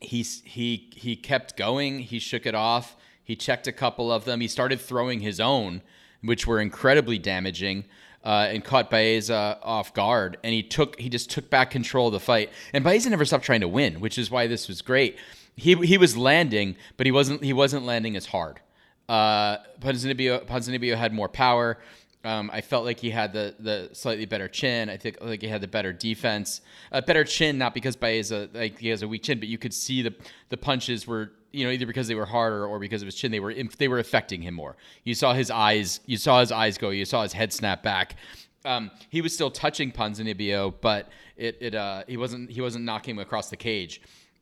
he's 0.00 0.42
he 0.44 0.90
he 0.94 1.14
kept 1.14 1.56
going. 1.56 1.98
He 2.00 2.18
shook 2.18 2.46
it 2.46 2.54
off. 2.54 2.96
He 3.22 3.36
checked 3.36 3.66
a 3.66 3.72
couple 3.72 4.10
of 4.10 4.24
them. 4.24 4.40
He 4.40 4.48
started 4.48 4.80
throwing 4.80 5.20
his 5.20 5.40
own, 5.40 5.82
which 6.22 6.46
were 6.46 6.60
incredibly 6.60 7.18
damaging 7.18 7.84
uh, 8.24 8.48
and 8.50 8.64
caught 8.64 8.90
Baeza 8.90 9.58
off 9.62 9.92
guard. 9.94 10.38
And 10.42 10.52
he 10.52 10.62
took 10.62 10.98
he 10.98 11.08
just 11.08 11.30
took 11.30 11.50
back 11.50 11.70
control 11.70 12.08
of 12.08 12.12
the 12.14 12.20
fight. 12.20 12.50
And 12.72 12.82
Baeza 12.82 13.10
never 13.10 13.24
stopped 13.24 13.44
trying 13.44 13.60
to 13.60 13.68
win, 13.68 14.00
which 14.00 14.18
is 14.18 14.30
why 14.30 14.46
this 14.46 14.66
was 14.66 14.82
great. 14.82 15.18
He 15.56 15.74
he 15.74 15.98
was 15.98 16.16
landing, 16.16 16.76
but 16.96 17.06
he 17.06 17.12
wasn't 17.12 17.44
he 17.44 17.52
wasn't 17.52 17.84
landing 17.84 18.16
as 18.16 18.26
hard. 18.26 18.60
Uh, 19.08 19.58
Ponzinibbio, 19.80 20.96
had 20.96 21.12
more 21.12 21.28
power. 21.28 21.78
Um, 22.24 22.50
I 22.50 22.62
felt 22.62 22.86
like 22.86 22.98
he 22.98 23.10
had 23.10 23.34
the 23.34 23.54
the 23.58 23.90
slightly 23.92 24.24
better 24.24 24.48
chin. 24.48 24.88
I 24.88 24.96
think 24.96 25.18
like 25.20 25.42
he 25.42 25.48
had 25.48 25.60
the 25.60 25.68
better 25.68 25.92
defense, 25.92 26.62
a 26.90 27.02
better 27.02 27.22
chin. 27.22 27.58
Not 27.58 27.74
because 27.74 27.96
Baeza 27.96 28.48
like 28.54 28.78
he 28.78 28.88
has 28.88 29.02
a 29.02 29.08
weak 29.08 29.24
chin, 29.24 29.38
but 29.38 29.48
you 29.48 29.58
could 29.58 29.74
see 29.74 30.00
the 30.00 30.14
the 30.48 30.56
punches 30.56 31.06
were 31.06 31.32
you 31.54 31.64
know 31.64 31.70
either 31.70 31.86
because 31.86 32.08
they 32.08 32.14
were 32.14 32.26
harder 32.26 32.66
or 32.66 32.78
because 32.78 33.02
of 33.02 33.06
his 33.06 33.14
chin 33.14 33.30
they 33.30 33.40
were 33.40 33.54
they 33.78 33.88
were 33.88 33.98
affecting 33.98 34.42
him 34.42 34.54
more. 34.54 34.76
You 35.04 35.14
saw 35.14 35.32
his 35.32 35.50
eyes, 35.50 36.00
you 36.06 36.16
saw 36.16 36.40
his 36.40 36.52
eyes 36.52 36.78
go, 36.78 36.90
you 36.90 37.04
saw 37.04 37.22
his 37.22 37.32
head 37.32 37.52
snap 37.52 37.82
back. 37.82 38.16
Um, 38.64 38.90
he 39.10 39.20
was 39.20 39.34
still 39.34 39.50
touching 39.50 39.92
Ponzinibbio, 39.92 40.74
but 40.80 41.08
it 41.36 41.56
it 41.60 41.74
uh, 41.74 42.04
he 42.06 42.16
wasn't 42.16 42.50
he 42.50 42.60
wasn't 42.60 42.84
knocking 42.84 43.14
him 43.14 43.20
across 43.20 43.50
the 43.50 43.56
cage, 43.56 44.00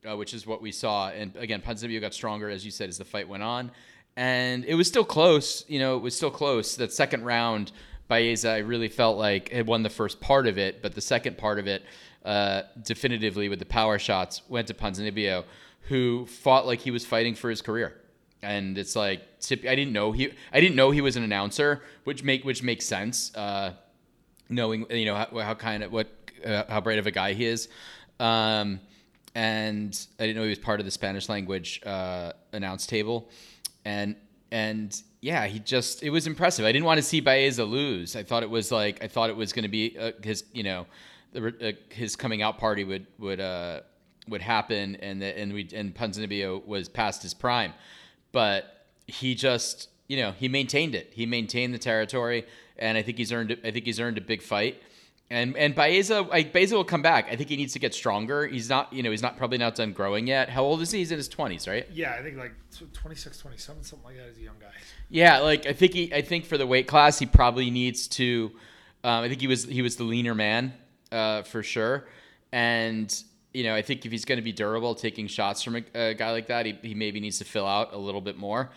uh, 0.09 0.17
which 0.17 0.35
is 0.35 0.47
what 0.47 0.63
we 0.63 0.73
saw. 0.73 1.11
And 1.11 1.35
again, 1.37 1.61
Ponzinibbio 1.61 2.01
got 2.01 2.15
stronger 2.15 2.49
as 2.49 2.65
you 2.65 2.71
said 2.71 2.89
as 2.89 2.99
the 2.99 3.05
fight 3.05 3.29
went 3.29 3.43
on 3.43 3.71
and 4.17 4.65
it 4.65 4.75
was 4.75 4.89
still 4.89 5.05
close. 5.05 5.65
You 5.69 5.79
know, 5.79 5.97
it 5.97 6.03
was 6.03 6.17
still 6.17 6.31
close. 6.31 6.77
That 6.77 6.93
second 6.93 7.25
round, 7.25 7.73
Baeza, 8.09 8.51
I 8.51 8.59
really 8.59 8.89
felt 8.89 9.19
like 9.19 9.51
had 9.51 9.67
won 9.67 9.83
the 9.83 9.91
first 9.91 10.21
part 10.21 10.47
of 10.47 10.59
it, 10.59 10.83
but 10.83 10.95
the 10.95 11.01
second 11.01 11.39
part 11.39 11.59
of 11.59 11.67
it, 11.67 11.83
uh, 12.25 12.63
definitively 12.83 13.49
with 13.49 13.59
the 13.59 13.67
power 13.67 13.99
shots, 13.99 14.43
went 14.49 14.69
to 14.69 14.75
Ponzinibbio, 14.75 15.45
who 15.83 16.27
fought 16.27 16.67
like 16.67 16.81
he 16.81 16.91
was 16.91 17.05
fighting 17.05 17.35
for 17.35 17.51
his 17.51 17.63
career. 17.63 17.99
And 18.43 18.77
it's 18.77 18.97
like 18.97 19.23
I 19.51 19.75
didn't 19.75 19.93
know 19.93 20.13
he 20.13 20.33
I 20.53 20.61
didn't 20.61 20.77
know 20.77 20.91
he 20.91 21.01
was 21.01 21.17
an 21.17 21.23
announcer, 21.23 21.83
which 22.05 22.25
make 22.25 22.45
which 22.45 22.63
makes 22.63 22.85
sense, 22.87 23.35
uh, 23.37 23.75
knowing 24.49 24.87
you 24.91 25.05
know 25.05 25.15
how, 25.15 25.39
how 25.39 25.55
kind 25.55 25.83
of 25.85 25.93
what 25.93 26.09
uh, 26.45 26.65
how 26.69 26.81
bright 26.81 26.99
of 26.99 27.07
a 27.07 27.13
guy 27.13 27.35
he 27.35 27.45
is. 27.45 27.69
Um, 28.19 28.81
and 29.35 29.99
I 30.19 30.25
didn't 30.25 30.37
know 30.37 30.43
he 30.43 30.49
was 30.49 30.59
part 30.59 30.81
of 30.81 30.87
the 30.87 30.91
Spanish 30.91 31.29
language 31.29 31.81
uh, 31.87 32.33
announce 32.53 32.87
table 32.87 33.31
and 33.85 34.17
and 34.51 35.03
yeah, 35.21 35.47
he 35.47 35.59
just 35.59 36.03
it 36.03 36.11
was 36.11 36.27
impressive. 36.27 36.65
I 36.65 36.73
didn't 36.73 36.85
want 36.85 36.99
to 36.99 37.03
see 37.03 37.21
Baeza 37.21 37.65
lose. 37.65 38.17
I 38.17 38.23
thought 38.23 38.43
it 38.43 38.51
was 38.51 38.71
like 38.71 39.03
I 39.03 39.09
thought 39.09 39.31
it 39.31 39.37
was 39.37 39.53
going 39.53 39.63
to 39.63 39.69
be 39.69 39.97
uh, 39.99 40.13
his 40.23 40.45
you 40.53 40.63
know 40.63 40.87
the, 41.33 41.55
uh, 41.61 41.73
his 41.95 42.17
coming 42.17 42.43
out 42.43 42.59
party 42.59 42.85
would 42.85 43.07
would 43.19 43.41
uh, 43.41 43.81
would 44.29 44.43
happen, 44.43 44.97
and 44.97 45.21
the, 45.21 45.39
and 45.39 45.53
we 45.53 45.69
and 45.75 45.95
Ponzinibbio 45.95 46.65
was 46.67 46.89
past 46.89 47.23
his 47.23 47.35
prime, 47.35 47.73
but 48.31 48.87
he 49.07 49.35
just 49.35 49.89
you 50.09 50.17
know 50.17 50.33
he 50.33 50.49
maintained 50.49 50.95
it. 50.95 51.11
He 51.13 51.27
maintained 51.27 51.75
the 51.75 51.79
territory, 51.79 52.47
and 52.79 52.97
I 52.97 53.03
think 53.03 53.19
he's 53.19 53.33
earned 53.33 53.57
I 53.65 53.71
think 53.71 53.85
he's 53.85 54.01
earned 54.01 54.19
a 54.19 54.23
big 54.23 54.43
fight. 54.43 54.81
And 55.31 55.57
and 55.57 55.75
Baeza, 55.75 56.23
like 56.23 56.53
Baeza 56.53 56.77
will 56.77 56.85
come 56.85 57.01
back. 57.01 57.29
I 57.31 57.37
think 57.37 57.49
he 57.49 57.57
needs 57.57 57.73
to 57.73 57.79
get 57.79 57.95
stronger. 57.95 58.47
He's 58.47 58.69
not, 58.69 58.93
you 58.93 59.03
know, 59.03 59.11
he's 59.11 59.23
not 59.23 59.39
probably 59.39 59.57
not 59.57 59.75
done 59.75 59.93
growing 59.93 60.27
yet. 60.27 60.51
How 60.51 60.63
old 60.63 60.83
is 60.83 60.91
he? 60.91 60.99
He's 60.99 61.11
in 61.11 61.17
his 61.17 61.29
twenties, 61.29 61.67
right? 61.67 61.87
Yeah, 61.91 62.15
I 62.19 62.23
think 62.23 62.37
like 62.37 62.53
26, 62.93 63.39
27, 63.39 63.83
something 63.83 64.05
like 64.05 64.17
that. 64.19 64.29
He's 64.29 64.39
a 64.39 64.43
young 64.43 64.59
guy. 64.61 64.73
Yeah, 65.09 65.39
like 65.39 65.67
I 65.67 65.73
think 65.73 65.95
he, 65.95 66.13
I 66.13 66.21
think 66.21 66.45
for 66.45 66.59
the 66.59 66.67
weight 66.67 66.87
class, 66.87 67.19
he 67.19 67.25
probably 67.25 67.71
needs 67.71 68.09
to. 68.09 68.53
Um, 69.05 69.25
I 69.25 69.29
think 69.29 69.41
he 69.41 69.47
was 69.47 69.65
he 69.65 69.81
was 69.81 69.97
the 69.97 70.05
leaner 70.05 70.35
man 70.35 70.75
uh, 71.11 71.43
for 71.43 71.63
sure, 71.63 72.07
and 72.53 73.23
you 73.53 73.65
know 73.65 73.75
I 73.75 73.83
think 73.83 74.05
if 74.07 74.13
he's 74.13 74.25
going 74.25 74.39
to 74.39 74.43
be 74.43 74.53
durable, 74.53 74.95
taking 74.95 75.27
shots 75.27 75.63
from 75.63 75.77
a, 75.77 75.85
a 75.95 76.15
guy 76.15 76.33
like 76.33 76.47
that, 76.49 76.67
he, 76.67 76.79
he 76.83 76.95
maybe 76.95 77.21
needs 77.21 77.39
to 77.39 77.45
fill 77.45 77.67
out 77.67 77.93
a 77.93 77.99
little 77.99 78.21
bit 78.21 78.37
more. 78.37 78.71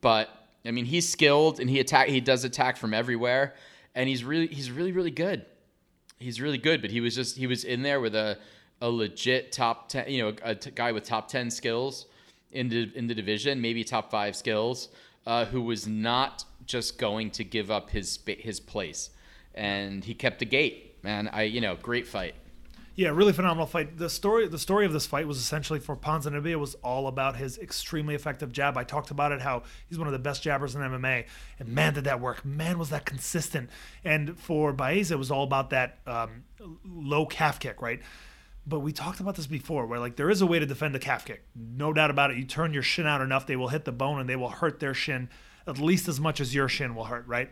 But 0.00 0.28
I 0.64 0.70
mean, 0.70 0.84
he's 0.84 1.08
skilled 1.08 1.60
and 1.60 1.68
he 1.68 1.80
attack 1.80 2.08
he 2.08 2.20
does 2.20 2.44
attack 2.44 2.76
from 2.76 2.94
everywhere, 2.94 3.54
and 3.94 4.08
he's 4.08 4.24
really 4.24 4.46
he's 4.46 4.70
really 4.70 4.92
really 4.92 5.10
good 5.10 5.46
he's 6.22 6.40
really 6.40 6.58
good, 6.58 6.80
but 6.80 6.90
he 6.90 7.00
was 7.00 7.14
just 7.14 7.36
he 7.36 7.46
was 7.46 7.64
in 7.64 7.82
there 7.82 8.00
with 8.00 8.14
a 8.14 8.38
a 8.80 8.88
legit 8.88 9.52
top 9.52 9.88
ten, 9.88 10.08
you 10.08 10.22
know, 10.22 10.34
a 10.42 10.54
t- 10.54 10.70
guy 10.70 10.92
with 10.92 11.04
top 11.04 11.28
ten 11.28 11.50
skills 11.50 12.06
in 12.52 12.68
the 12.68 12.90
in 12.94 13.06
the 13.06 13.14
division, 13.14 13.60
maybe 13.60 13.84
top 13.84 14.10
five 14.10 14.34
skills, 14.34 14.88
uh, 15.26 15.44
who 15.44 15.60
was 15.60 15.86
not 15.86 16.44
just 16.64 16.98
going 16.98 17.30
to 17.32 17.44
give 17.44 17.70
up 17.70 17.90
his 17.90 18.18
his 18.26 18.60
place, 18.60 19.10
and 19.54 20.04
he 20.04 20.14
kept 20.14 20.38
the 20.38 20.46
gate. 20.46 20.96
Man, 21.02 21.28
I 21.28 21.42
you 21.42 21.60
know, 21.60 21.76
great 21.76 22.06
fight. 22.06 22.34
Yeah, 22.94 23.08
really 23.08 23.32
phenomenal 23.32 23.66
fight. 23.66 23.96
The 23.96 24.10
story 24.10 24.46
the 24.48 24.58
story 24.58 24.84
of 24.84 24.92
this 24.92 25.06
fight 25.06 25.26
was 25.26 25.38
essentially 25.38 25.80
for 25.80 25.96
Ponzinibbio 25.96 26.58
was 26.58 26.74
all 26.76 27.06
about 27.06 27.36
his 27.36 27.56
extremely 27.58 28.14
effective 28.14 28.52
jab. 28.52 28.76
I 28.76 28.84
talked 28.84 29.10
about 29.10 29.32
it 29.32 29.40
how 29.40 29.62
he's 29.88 29.98
one 29.98 30.08
of 30.08 30.12
the 30.12 30.18
best 30.18 30.42
jabbers 30.42 30.74
in 30.74 30.82
MMA, 30.82 31.24
and 31.58 31.68
man 31.68 31.94
did 31.94 32.04
that 32.04 32.20
work. 32.20 32.44
Man 32.44 32.78
was 32.78 32.90
that 32.90 33.06
consistent. 33.06 33.70
And 34.04 34.38
for 34.38 34.74
Baeza, 34.74 35.14
it 35.14 35.18
was 35.18 35.30
all 35.30 35.44
about 35.44 35.70
that 35.70 36.00
um, 36.06 36.44
low 36.84 37.24
calf 37.24 37.58
kick, 37.58 37.80
right? 37.80 38.00
But 38.66 38.80
we 38.80 38.92
talked 38.92 39.20
about 39.20 39.36
this 39.36 39.46
before, 39.46 39.86
where 39.86 39.98
like 39.98 40.16
there 40.16 40.30
is 40.30 40.42
a 40.42 40.46
way 40.46 40.58
to 40.58 40.66
defend 40.66 40.94
the 40.94 40.98
calf 40.98 41.24
kick, 41.24 41.44
no 41.56 41.94
doubt 41.94 42.10
about 42.10 42.30
it. 42.30 42.36
You 42.36 42.44
turn 42.44 42.74
your 42.74 42.82
shin 42.82 43.06
out 43.06 43.22
enough, 43.22 43.46
they 43.46 43.56
will 43.56 43.68
hit 43.68 43.86
the 43.86 43.92
bone 43.92 44.20
and 44.20 44.28
they 44.28 44.36
will 44.36 44.50
hurt 44.50 44.80
their 44.80 44.94
shin 44.94 45.30
at 45.66 45.78
least 45.78 46.08
as 46.08 46.20
much 46.20 46.40
as 46.40 46.54
your 46.54 46.68
shin 46.68 46.94
will 46.94 47.04
hurt, 47.04 47.26
right? 47.26 47.50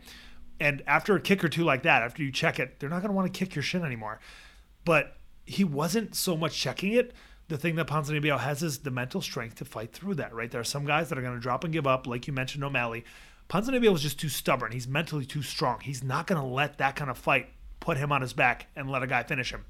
And 0.58 0.82
after 0.86 1.14
a 1.14 1.20
kick 1.20 1.42
or 1.42 1.48
two 1.48 1.64
like 1.64 1.82
that, 1.84 2.02
after 2.02 2.22
you 2.22 2.30
check 2.30 2.58
it, 2.58 2.78
they're 2.78 2.90
not 2.90 3.00
going 3.00 3.08
to 3.08 3.14
want 3.14 3.32
to 3.32 3.38
kick 3.38 3.54
your 3.54 3.62
shin 3.62 3.84
anymore. 3.84 4.20
But 4.84 5.16
he 5.50 5.64
wasn't 5.64 6.14
so 6.14 6.36
much 6.36 6.56
checking 6.56 6.92
it. 6.92 7.12
The 7.48 7.58
thing 7.58 7.74
that 7.76 7.88
Ponzinibbio 7.88 8.38
has 8.38 8.62
is 8.62 8.78
the 8.78 8.90
mental 8.90 9.20
strength 9.20 9.56
to 9.56 9.64
fight 9.64 9.92
through 9.92 10.14
that, 10.14 10.32
right? 10.32 10.50
There 10.50 10.60
are 10.60 10.64
some 10.64 10.84
guys 10.84 11.08
that 11.08 11.18
are 11.18 11.22
going 11.22 11.34
to 11.34 11.40
drop 11.40 11.64
and 11.64 11.72
give 11.72 11.86
up, 11.86 12.06
like 12.06 12.26
you 12.26 12.32
mentioned, 12.32 12.62
O'Malley. 12.62 13.04
Ponzinibbio 13.48 13.90
was 13.90 14.02
just 14.02 14.20
too 14.20 14.28
stubborn. 14.28 14.70
He's 14.70 14.86
mentally 14.86 15.26
too 15.26 15.42
strong. 15.42 15.80
He's 15.80 16.04
not 16.04 16.28
going 16.28 16.40
to 16.40 16.46
let 16.46 16.78
that 16.78 16.94
kind 16.94 17.10
of 17.10 17.18
fight 17.18 17.48
put 17.80 17.96
him 17.96 18.12
on 18.12 18.20
his 18.20 18.32
back 18.32 18.66
and 18.76 18.88
let 18.88 19.02
a 19.02 19.08
guy 19.08 19.24
finish 19.24 19.50
him. 19.50 19.64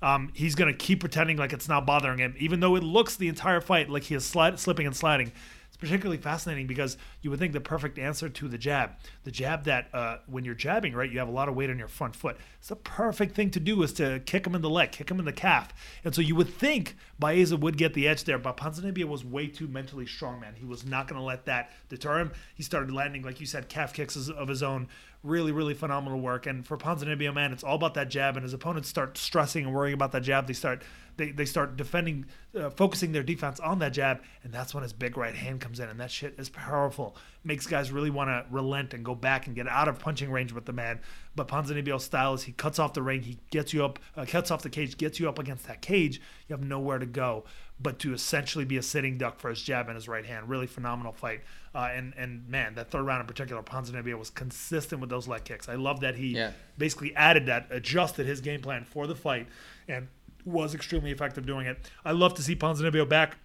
Um, 0.00 0.30
he's 0.34 0.54
going 0.54 0.72
to 0.72 0.76
keep 0.76 1.00
pretending 1.00 1.36
like 1.36 1.52
it's 1.52 1.68
not 1.68 1.84
bothering 1.84 2.18
him, 2.18 2.34
even 2.38 2.60
though 2.60 2.76
it 2.76 2.82
looks 2.82 3.16
the 3.16 3.28
entire 3.28 3.60
fight 3.60 3.90
like 3.90 4.04
he 4.04 4.14
is 4.14 4.24
slipping 4.24 4.86
and 4.86 4.96
sliding. 4.96 5.32
It's 5.76 5.80
particularly 5.90 6.16
fascinating 6.16 6.66
because 6.66 6.96
you 7.20 7.28
would 7.28 7.38
think 7.38 7.52
the 7.52 7.60
perfect 7.60 7.98
answer 7.98 8.30
to 8.30 8.48
the 8.48 8.56
jab, 8.56 8.92
the 9.24 9.30
jab 9.30 9.64
that 9.64 9.88
uh, 9.92 10.18
when 10.26 10.42
you're 10.42 10.54
jabbing, 10.54 10.94
right, 10.94 11.10
you 11.10 11.18
have 11.18 11.28
a 11.28 11.32
lot 11.32 11.50
of 11.50 11.54
weight 11.54 11.68
on 11.68 11.78
your 11.78 11.88
front 11.88 12.16
foot. 12.16 12.38
It's 12.58 12.68
the 12.68 12.76
perfect 12.76 13.34
thing 13.34 13.50
to 13.50 13.60
do 13.60 13.82
is 13.82 13.92
to 13.94 14.20
kick 14.20 14.46
him 14.46 14.54
in 14.54 14.62
the 14.62 14.70
leg, 14.70 14.92
kick 14.92 15.10
him 15.10 15.18
in 15.18 15.26
the 15.26 15.34
calf. 15.34 15.74
And 16.02 16.14
so 16.14 16.22
you 16.22 16.34
would 16.34 16.48
think 16.48 16.96
Baeza 17.18 17.58
would 17.58 17.76
get 17.76 17.92
the 17.92 18.08
edge 18.08 18.24
there, 18.24 18.38
but 18.38 18.56
Ponzinibbio 18.56 19.04
was 19.04 19.22
way 19.22 19.48
too 19.48 19.68
mentally 19.68 20.06
strong, 20.06 20.40
man. 20.40 20.54
He 20.54 20.64
was 20.64 20.86
not 20.86 21.08
going 21.08 21.20
to 21.20 21.24
let 21.26 21.44
that 21.44 21.72
deter 21.90 22.20
him. 22.20 22.32
He 22.54 22.62
started 22.62 22.90
landing, 22.90 23.22
like 23.22 23.38
you 23.38 23.46
said, 23.46 23.68
calf 23.68 23.92
kicks 23.92 24.16
of 24.30 24.48
his 24.48 24.62
own. 24.62 24.88
Really, 25.22 25.52
really 25.52 25.74
phenomenal 25.74 26.20
work. 26.20 26.46
And 26.46 26.64
for 26.64 26.76
Ponzinibbio, 26.76 27.34
man, 27.34 27.52
it's 27.52 27.64
all 27.64 27.74
about 27.74 27.94
that 27.94 28.08
jab. 28.08 28.36
And 28.36 28.44
his 28.44 28.54
opponents 28.54 28.88
start 28.88 29.18
stressing 29.18 29.64
and 29.64 29.74
worrying 29.74 29.94
about 29.94 30.12
that 30.12 30.22
jab. 30.22 30.46
They 30.46 30.52
start 30.52 30.82
they, 31.16 31.30
they 31.30 31.44
start 31.44 31.76
defending, 31.76 32.26
uh, 32.58 32.70
focusing 32.70 33.12
their 33.12 33.22
defense 33.22 33.60
on 33.60 33.78
that 33.78 33.92
jab, 33.92 34.20
and 34.42 34.52
that's 34.52 34.74
when 34.74 34.82
his 34.82 34.92
big 34.92 35.16
right 35.16 35.34
hand 35.34 35.60
comes 35.60 35.80
in, 35.80 35.88
and 35.88 35.98
that 36.00 36.10
shit 36.10 36.34
is 36.38 36.48
powerful. 36.48 37.16
Makes 37.44 37.66
guys 37.66 37.90
really 37.90 38.10
want 38.10 38.28
to 38.28 38.44
relent 38.50 38.94
and 38.94 39.04
go 39.04 39.14
back 39.14 39.46
and 39.46 39.56
get 39.56 39.68
out 39.68 39.88
of 39.88 39.98
punching 39.98 40.30
range 40.30 40.52
with 40.52 40.66
the 40.66 40.72
man. 40.72 41.00
But 41.34 41.48
Ponzinibbio's 41.48 42.04
style 42.04 42.34
is 42.34 42.42
he 42.42 42.52
cuts 42.52 42.78
off 42.78 42.92
the 42.94 43.02
ring, 43.02 43.22
he 43.22 43.38
gets 43.50 43.72
you 43.72 43.84
up, 43.84 43.98
uh, 44.16 44.24
cuts 44.26 44.50
off 44.50 44.62
the 44.62 44.70
cage, 44.70 44.96
gets 44.98 45.20
you 45.20 45.28
up 45.28 45.38
against 45.38 45.66
that 45.66 45.82
cage. 45.82 46.20
You 46.48 46.54
have 46.54 46.64
nowhere 46.64 46.98
to 46.98 47.06
go 47.06 47.44
but 47.78 47.98
to 47.98 48.14
essentially 48.14 48.64
be 48.64 48.76
a 48.78 48.82
sitting 48.82 49.18
duck 49.18 49.38
for 49.38 49.50
his 49.50 49.60
jab 49.60 49.88
and 49.88 49.96
his 49.96 50.08
right 50.08 50.24
hand. 50.24 50.48
Really 50.48 50.66
phenomenal 50.66 51.12
fight. 51.12 51.42
Uh, 51.74 51.90
and 51.92 52.14
and 52.16 52.48
man, 52.48 52.74
that 52.74 52.90
third 52.90 53.02
round 53.02 53.20
in 53.20 53.26
particular, 53.26 53.62
Ponzinibbio 53.62 54.18
was 54.18 54.30
consistent 54.30 55.00
with 55.00 55.10
those 55.10 55.28
leg 55.28 55.44
kicks. 55.44 55.68
I 55.68 55.74
love 55.74 56.00
that 56.00 56.16
he 56.16 56.28
yeah. 56.28 56.52
basically 56.78 57.14
added 57.14 57.46
that, 57.46 57.66
adjusted 57.70 58.26
his 58.26 58.40
game 58.40 58.62
plan 58.62 58.84
for 58.84 59.06
the 59.06 59.14
fight, 59.14 59.46
and 59.88 60.08
was 60.46 60.74
extremely 60.74 61.10
effective 61.10 61.44
doing 61.44 61.66
it. 61.66 61.90
I 62.04 62.12
love 62.12 62.34
to 62.34 62.42
see 62.42 62.56
Ponzinibbio 62.56 63.08
back. 63.08 63.36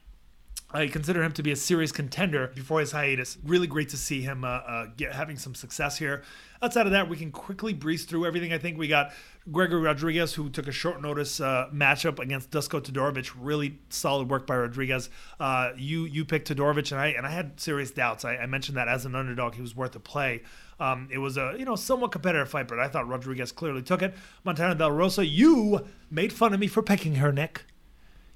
I 0.74 0.88
consider 0.88 1.22
him 1.22 1.34
to 1.34 1.44
be 1.44 1.52
a 1.52 1.56
serious 1.56 1.92
contender 1.92 2.52
before 2.56 2.80
his 2.80 2.94
hiatus. 2.94 3.38
Really 3.44 3.68
great 3.68 3.90
to 3.90 3.98
see 3.98 4.22
him 4.22 4.46
uh, 4.46 4.48
uh, 4.48 4.86
get 4.96 5.14
having 5.14 5.38
some 5.38 5.54
success 5.54 5.98
here. 5.98 6.24
Outside 6.62 6.86
of 6.86 6.94
that, 6.94 7.10
we 7.10 7.18
can 7.18 7.32
quickly 7.32 7.74
breeze 7.74 8.06
through 8.06 8.26
everything. 8.26 8.54
I 8.54 8.58
think 8.58 8.78
we 8.78 8.88
got 8.88 9.12
Gregory 9.52 9.82
Rodrigues, 9.82 10.34
who 10.34 10.50
took 10.50 10.68
a 10.68 10.72
short 10.72 11.02
notice 11.02 11.42
uh, 11.42 11.68
matchup 11.74 12.20
against 12.20 12.52
Dusko 12.52 12.80
Todorovic. 12.82 13.34
Really 13.38 13.80
solid 13.90 14.30
work 14.30 14.48
by 14.48 14.56
Rodrigues. 14.56 15.10
Uh, 15.40 15.72
you 15.76 16.06
you 16.06 16.24
picked 16.24 16.48
Todorovic, 16.48 16.92
and 16.92 17.02
I 17.02 17.08
and 17.08 17.26
I 17.26 17.32
had 17.32 17.60
serious 17.60 17.92
doubts. 17.92 18.24
I, 18.24 18.38
I 18.38 18.46
mentioned 18.46 18.78
that 18.78 18.88
as 18.88 19.06
an 19.06 19.16
underdog, 19.16 19.56
he 19.56 19.62
was 19.62 19.76
worth 19.76 19.96
a 19.96 20.00
play. 20.00 20.44
Um, 20.82 21.08
it 21.12 21.20
was 21.20 21.38
a 21.38 21.54
you 21.60 21.64
know 21.64 21.76
somewhat 21.76 22.12
competitive 22.12 22.50
fight, 22.50 22.68
but 22.68 22.80
I 22.80 22.88
thought 22.88 23.08
Rodrigues 23.08 23.52
clearly 23.52 23.84
took 23.84 24.02
it. 24.02 24.16
Montana 24.44 24.74
Del 24.74 24.92
Rosa, 24.92 25.24
you 25.24 25.86
made 26.10 26.34
fun 26.34 26.56
of 26.56 26.60
me 26.60 26.66
for 26.66 26.82
picking 26.82 27.16
her, 27.16 27.32
Nick. 27.32 27.66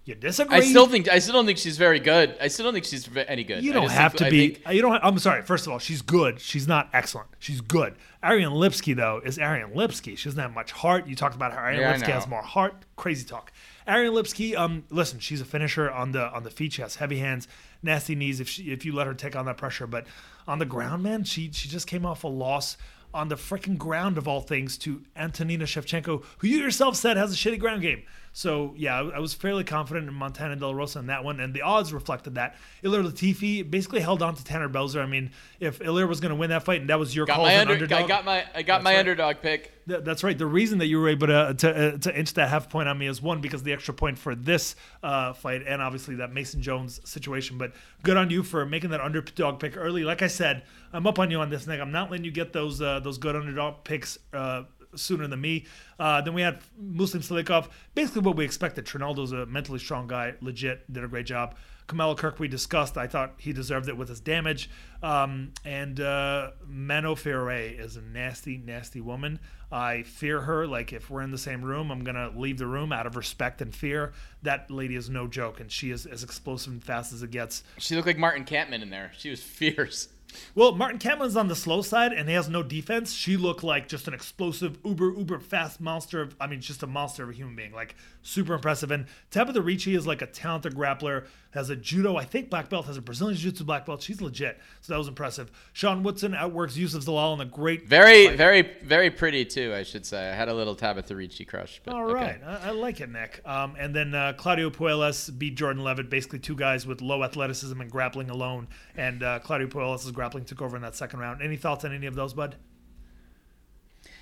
You 0.06 0.14
disagree? 0.14 0.58
I 0.58 0.60
still 0.60 0.86
think 0.86 1.10
I 1.10 1.18
still 1.18 1.34
don't 1.34 1.48
think 1.48 1.58
she's 1.58 1.80
very 1.80 2.00
good. 2.00 2.36
I 2.40 2.48
still 2.50 2.66
don't 2.66 2.76
think 2.76 2.86
she's 2.86 3.10
any 3.28 3.44
good. 3.44 3.64
You 3.64 3.74
don't 3.74 3.90
have 3.90 4.14
think, 4.14 4.26
to 4.26 4.30
be. 4.30 4.50
Think, 4.54 4.76
you 4.76 4.84
don't. 4.84 5.04
I'm 5.04 5.18
sorry. 5.18 5.42
First 5.42 5.66
of 5.66 5.74
all, 5.74 5.80
she's 5.80 6.04
good. 6.04 6.40
She's 6.40 6.68
not 6.68 6.88
excellent. 6.94 7.30
She's 7.40 7.62
good. 7.62 7.96
Ariane 8.24 8.52
Lipski 8.52 8.96
though 8.96 9.20
is 9.26 9.40
Ariane 9.40 9.74
Lipski. 9.74 10.16
She 10.16 10.30
doesn't 10.30 10.40
have 10.40 10.54
much 10.54 10.72
heart. 10.72 11.08
You 11.08 11.16
talked 11.16 11.34
about 11.34 11.52
how 11.52 11.62
Ariane 11.62 11.82
yeah, 11.82 11.98
Lipski 11.98 12.14
has 12.14 12.28
more 12.28 12.44
heart. 12.44 12.76
Crazy 12.96 13.26
talk. 13.26 13.52
Ariane 13.88 14.14
Lipski. 14.14 14.56
Um, 14.56 14.84
listen, 14.92 15.18
she's 15.18 15.42
a 15.42 15.46
finisher 15.46 15.90
on 15.90 16.12
the 16.12 16.32
on 16.32 16.44
the 16.44 16.52
feet. 16.52 16.74
She 16.74 16.84
has 16.84 16.98
heavy 16.98 17.18
hands, 17.18 17.48
nasty 17.82 18.14
knees. 18.14 18.40
If 18.40 18.48
she, 18.48 18.72
if 18.72 18.86
you 18.86 18.94
let 18.94 19.08
her 19.08 19.16
take 19.16 19.36
on 19.36 19.46
that 19.46 19.58
pressure, 19.58 19.88
but 19.88 20.06
on 20.48 20.60
the 20.60 20.66
ground, 20.66 21.04
man, 21.04 21.24
she 21.24 21.52
she 21.52 21.68
just 21.68 21.88
came 21.88 22.06
off 22.06 22.24
a 22.24 22.28
loss 22.28 22.78
on 23.14 23.30
the 23.30 23.36
freaking 23.36 23.78
ground 23.78 24.18
of 24.18 24.28
all 24.28 24.42
things 24.42 24.78
to 24.80 25.02
Antonina 25.16 25.64
Shevchenko, 25.64 26.24
who 26.40 26.48
you 26.48 26.58
yourself 26.58 26.98
said 26.98 27.16
has 27.16 27.32
a 27.32 27.36
shitty 27.36 27.60
ground 27.60 27.82
game. 27.82 28.04
So 28.36 28.74
yeah, 28.76 29.00
I, 29.00 29.20
was 29.20 29.34
fairly 29.34 29.64
confident 29.64 30.10
in 30.10 30.14
Montana 30.14 30.58
Del 30.58 30.76
Rosa 30.76 31.00
in 31.00 31.08
that 31.08 31.24
one, 31.24 31.40
and 31.40 31.54
the 31.54 31.62
odds 31.62 31.94
reflected 31.94 32.36
that. 32.36 32.58
Ilir 32.84 33.02
Latifi 33.10 33.68
basically 33.72 34.02
held 34.02 34.22
on 34.22 34.36
to 34.36 34.44
Tanner 34.44 34.68
Boser. 34.68 35.02
I 35.02 35.06
mean, 35.06 35.32
if 35.62 35.80
Ilir 35.80 36.06
was 36.06 36.20
going 36.20 36.32
to 36.32 36.36
win 36.36 36.50
that 36.50 36.64
fight, 36.64 36.82
and 36.82 36.90
that 36.90 37.00
was 37.00 37.16
your 37.16 37.26
got 37.26 37.38
call 37.38 37.48
as 37.48 37.62
under, 37.62 37.76
underdog, 37.76 38.04
I 38.04 38.06
got 38.06 38.26
my 38.26 38.46
I 38.54 38.62
got 38.62 38.84
my 38.84 38.92
right. 38.92 39.00
underdog 39.00 39.38
pick. 39.42 39.72
Th- 39.88 40.04
that's 40.04 40.22
right. 40.22 40.38
The 40.38 40.46
reason 40.46 40.80
that 40.80 40.88
you 40.88 41.00
were 41.00 41.08
able 41.08 41.28
to 41.28 41.56
to, 41.60 41.94
uh, 41.94 41.98
to 42.00 42.20
inch 42.20 42.34
that 42.34 42.50
half 42.50 42.70
point 42.70 42.90
on 42.90 42.98
me 42.98 43.08
is 43.08 43.22
one 43.22 43.40
because 43.40 43.64
the 43.64 43.72
extra 43.72 43.94
point 43.94 44.18
for 44.18 44.36
this 44.36 44.76
uh, 45.02 45.32
fight, 45.32 45.62
and 45.66 45.82
obviously 45.82 46.16
that 46.16 46.34
Mason 46.34 46.62
Jones 46.62 47.00
situation. 47.06 47.58
But 47.58 47.72
good 48.04 48.18
on 48.18 48.30
you 48.30 48.44
for 48.44 48.66
making 48.66 48.90
that 48.90 49.00
underdog 49.00 49.62
pick 49.62 49.78
early. 49.78 50.04
Like 50.04 50.22
I 50.22 50.28
said, 50.28 50.64
I'm 50.92 51.08
up 51.08 51.20
on 51.20 51.32
you 51.32 51.40
on 51.40 51.50
this, 51.50 51.68
Nick. 51.68 51.80
I'm 51.80 51.94
not 51.94 52.12
letting 52.12 52.26
you 52.26 52.32
get 52.32 52.52
those 52.52 52.82
uh, 52.82 53.00
those 53.00 53.18
good 53.18 53.38
underdog 53.38 53.86
picks 53.86 54.20
uh, 54.34 54.64
sooner 54.96 55.28
than 55.28 55.42
me. 55.42 55.66
Uh, 56.00 56.22
then 56.22 56.34
we 56.34 56.42
had 56.42 56.60
Muslim 56.78 57.22
Salikhov. 57.24 57.70
Basically, 57.94 58.22
what 58.22 58.36
we 58.36 58.46
expected. 58.46 58.86
Trinaldo's 58.86 59.32
a 59.32 59.46
mentally 59.46 59.80
strong 59.80 60.08
guy, 60.08 60.34
legit, 60.42 60.92
did 60.92 61.04
a 61.04 61.08
great 61.08 61.26
job. 61.26 61.56
Kamuela 61.88 62.18
Kirk, 62.18 62.40
we 62.40 62.48
discussed. 62.48 62.98
I 62.98 63.08
thought 63.08 63.36
he 63.38 63.54
deserved 63.54 63.90
it 63.90 63.98
with 63.98 64.10
his 64.10 64.20
damage. 64.20 64.70
Um, 65.04 65.54
and 65.64 66.00
uh, 66.00 66.52
Manon 66.68 67.16
Fiorot 67.16 67.80
is 67.80 67.96
a 67.96 68.02
nasty, 68.02 68.58
nasty 68.58 69.02
woman. 69.02 69.40
I 69.72 70.04
fear 70.04 70.42
her. 70.42 70.66
Like, 70.66 70.94
if 70.94 71.10
we're 71.10 71.22
in 71.22 71.32
the 71.32 71.38
same 71.38 71.64
room, 71.64 71.92
I'm 71.92 72.04
going 72.04 72.16
to 72.16 72.32
leave 72.36 72.58
the 72.58 72.66
room 72.66 72.92
out 72.92 73.06
of 73.06 73.16
respect 73.16 73.62
and 73.62 73.74
fear. 73.74 74.14
That 74.42 74.72
lady 74.72 74.96
is 74.96 75.10
no 75.10 75.28
joke, 75.28 75.60
and 75.60 75.72
she 75.72 75.92
is 75.92 76.06
as 76.08 76.24
explosive 76.24 76.74
and 76.74 76.84
fast 76.84 77.14
as 77.14 77.22
it 77.22 77.30
gets. 77.30 77.64
She 77.78 77.96
looked 77.96 78.08
like 78.08 78.18
Martin 78.18 78.46
Kampmann 78.46 78.82
in 78.82 78.90
there. 78.90 79.12
She 79.18 79.30
was 79.30 79.42
fierce. 79.44 80.08
Well, 80.54 80.76
Martin 80.76 81.00
Kampmann's 81.00 81.36
on 81.36 81.48
the 81.48 81.56
slow 81.56 81.82
side 81.82 82.14
and 82.14 82.28
he 82.28 82.36
has 82.36 82.50
no 82.50 82.64
defense. 82.64 83.14
She 83.14 83.38
looked 83.38 83.64
like 83.64 83.88
just 83.88 84.08
an 84.08 84.14
explosive, 84.14 84.78
uber, 84.86 85.14
uber 85.14 85.40
fast 85.40 85.80
monster. 85.80 86.22
Of, 86.22 86.36
I 86.40 86.48
mean, 86.48 86.62
just 86.62 86.84
a 86.84 86.88
monster 86.88 87.24
of 87.24 87.30
a 87.30 87.34
human 87.34 87.56
being. 87.56 87.72
Like, 87.72 87.96
super 88.22 88.54
impressive. 88.54 88.92
And 88.92 89.06
Tabitha 89.32 89.62
Ricci 89.62 89.96
is 89.96 90.08
like 90.08 90.22
a 90.22 90.28
talented 90.28 90.76
grappler, 90.76 91.26
has 91.56 91.70
a 91.72 91.76
judo, 91.76 92.16
I 92.18 92.26
think, 92.26 92.50
black 92.50 92.70
belt, 92.70 92.86
has 92.86 92.98
a 92.98 93.02
Brazilian 93.02 93.38
Jiu 93.38 93.50
Jitsu 93.50 93.64
black 93.64 93.86
belt. 93.86 94.02
She's 94.02 94.22
legit. 94.22 94.60
So 94.82 94.94
that 94.94 95.00
was 95.00 95.08
impressive. 95.08 95.52
Sean 95.74 96.04
Woodson 96.04 96.36
outworks 96.36 96.78
Youssef 96.78 97.04
Zalal 97.04 97.34
in 97.34 97.42
a 97.42 97.46
great. 97.46 97.88
Very, 97.88 98.28
fight. 98.28 98.38
very, 98.38 98.62
very 98.84 99.10
pretty, 99.10 99.46
too, 99.46 99.74
I 99.74 99.84
should 99.84 100.06
say. 100.06 100.30
I 100.30 100.36
had 100.36 100.50
a 100.50 100.54
little 100.54 100.76
Tabitha 100.76 101.16
Ricci 101.16 101.46
crush. 101.46 101.82
But, 101.84 101.96
All 101.96 102.06
right. 102.06 102.36
okay. 102.36 102.46
I, 102.46 102.68
I 102.68 102.72
like 102.72 103.02
it, 103.02 103.10
Nick. 103.10 103.42
Um, 103.46 103.76
and 103.80 103.96
then 103.96 104.14
uh, 104.14 104.34
Claudio 104.34 104.70
Puelles 104.70 105.36
beat 105.38 105.56
Jordan 105.56 105.84
Levitt, 105.84 106.10
basically 106.10 106.40
two 106.40 106.56
guys 106.56 106.86
with 106.86 107.02
low 107.02 107.24
athleticism 107.24 107.80
and 107.82 107.90
grappling 107.90 108.30
alone. 108.30 108.68
And 108.96 109.24
uh, 109.24 109.40
Claudio 109.40 109.68
Puelles' 109.68 110.14
grappling 110.14 110.46
took 110.46 110.62
over 110.62 110.76
in 110.76 110.82
that 110.84 110.96
second 110.96 111.20
round. 111.20 111.42
Any 111.42 111.58
thoughts 111.58 111.86
on 111.86 111.94
any 111.94 112.06
of 112.06 112.16
those, 112.16 112.34
bud? 112.34 112.58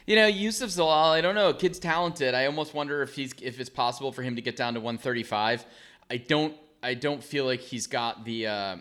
You 0.06 0.18
know, 0.18 0.28
Youssef 0.28 0.70
Zalal, 0.70 1.12
I 1.12 1.22
don't 1.22 1.36
know. 1.36 1.54
Kid's 1.54 1.80
talented. 1.80 2.36
I 2.36 2.46
almost 2.46 2.74
wonder 2.74 3.02
if 3.02 3.16
he's 3.16 3.34
if 3.42 3.60
it's 3.60 3.70
possible 3.70 4.12
for 4.12 4.22
him 4.22 4.36
to 4.36 4.42
get 4.42 4.56
down 4.56 4.74
to 4.74 4.82
135. 4.82 5.66
I 6.12 6.18
don't. 6.18 6.54
I 6.84 6.94
don't 6.94 7.24
feel 7.24 7.46
like 7.46 7.62
he's 7.62 7.88
got 7.88 8.26
the. 8.26 8.48
Uh, 8.48 8.78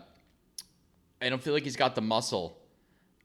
I 1.21 1.29
don't 1.29 1.41
feel 1.41 1.53
like 1.53 1.63
he's 1.63 1.77
got 1.77 1.95
the 1.95 2.01
muscle 2.01 2.57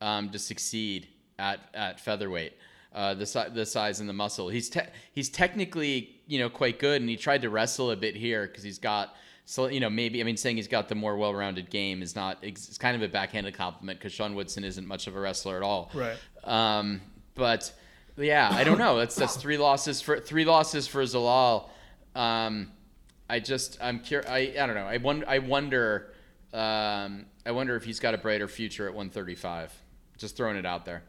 um, 0.00 0.30
to 0.30 0.38
succeed 0.38 1.08
at 1.38 1.60
at 1.74 2.00
featherweight. 2.00 2.54
Uh, 2.94 3.14
the 3.14 3.26
si- 3.26 3.50
the 3.52 3.66
size 3.66 4.00
and 4.00 4.08
the 4.08 4.14
muscle. 4.14 4.48
He's 4.48 4.70
te- 4.70 4.80
he's 5.12 5.28
technically 5.28 6.20
you 6.26 6.38
know 6.38 6.48
quite 6.48 6.78
good, 6.78 7.00
and 7.00 7.10
he 7.10 7.16
tried 7.16 7.42
to 7.42 7.50
wrestle 7.50 7.90
a 7.90 7.96
bit 7.96 8.16
here 8.16 8.46
because 8.46 8.62
he's 8.62 8.78
got. 8.78 9.14
So 9.44 9.66
you 9.66 9.80
know 9.80 9.90
maybe 9.90 10.20
I 10.20 10.24
mean 10.24 10.36
saying 10.36 10.56
he's 10.56 10.68
got 10.68 10.88
the 10.88 10.94
more 10.94 11.16
well-rounded 11.16 11.70
game 11.70 12.02
is 12.02 12.14
not 12.14 12.38
it's 12.42 12.76
kind 12.76 12.94
of 12.94 13.02
a 13.02 13.08
backhanded 13.08 13.54
compliment 13.54 13.98
because 13.98 14.12
Sean 14.12 14.34
Woodson 14.34 14.62
isn't 14.62 14.86
much 14.86 15.06
of 15.06 15.16
a 15.16 15.20
wrestler 15.20 15.56
at 15.56 15.62
all. 15.62 15.90
Right. 15.94 16.16
Um, 16.44 17.00
but 17.34 17.72
yeah, 18.16 18.50
I 18.52 18.64
don't 18.64 18.78
know. 18.78 18.98
That's 18.98 19.14
that's 19.16 19.36
three 19.36 19.58
losses 19.58 20.00
for 20.00 20.20
three 20.20 20.44
losses 20.44 20.86
for 20.86 21.02
Zalal. 21.02 21.68
Um, 22.14 22.72
I 23.28 23.40
just 23.40 23.78
I'm 23.80 24.00
curious. 24.00 24.28
I, 24.30 24.54
I 24.58 24.66
don't 24.66 24.74
know. 24.74 24.86
I 24.86 24.96
wonder. 24.96 25.28
I 25.28 25.38
wonder. 25.38 26.12
Um, 26.52 27.26
I 27.44 27.50
wonder 27.50 27.76
if 27.76 27.84
he's 27.84 28.00
got 28.00 28.14
a 28.14 28.18
brighter 28.18 28.48
future 28.48 28.86
at 28.86 28.94
135. 28.94 29.72
Just 30.16 30.36
throwing 30.36 30.56
it 30.56 30.64
out 30.64 30.84
there. 30.84 31.02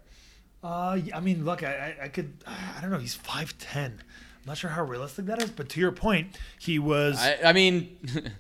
Uh, 0.64 1.00
I 1.14 1.20
mean, 1.22 1.46
look, 1.46 1.64
I, 1.64 1.96
I, 2.02 2.06
I 2.06 2.08
could, 2.10 2.34
I 2.46 2.82
don't 2.82 2.92
know. 2.92 3.00
He's 3.00 3.16
five 3.16 3.58
ten. 3.58 4.02
I'm 4.42 4.46
not 4.46 4.58
sure 4.58 4.70
how 4.70 4.84
realistic 4.84 5.26
that 5.28 5.42
is, 5.42 5.50
but 5.50 5.70
to 5.70 5.80
your 5.80 5.92
point, 5.92 6.38
he 6.60 6.80
was. 6.80 7.18
I, 7.18 7.38
I 7.46 7.54
mean, 7.54 7.98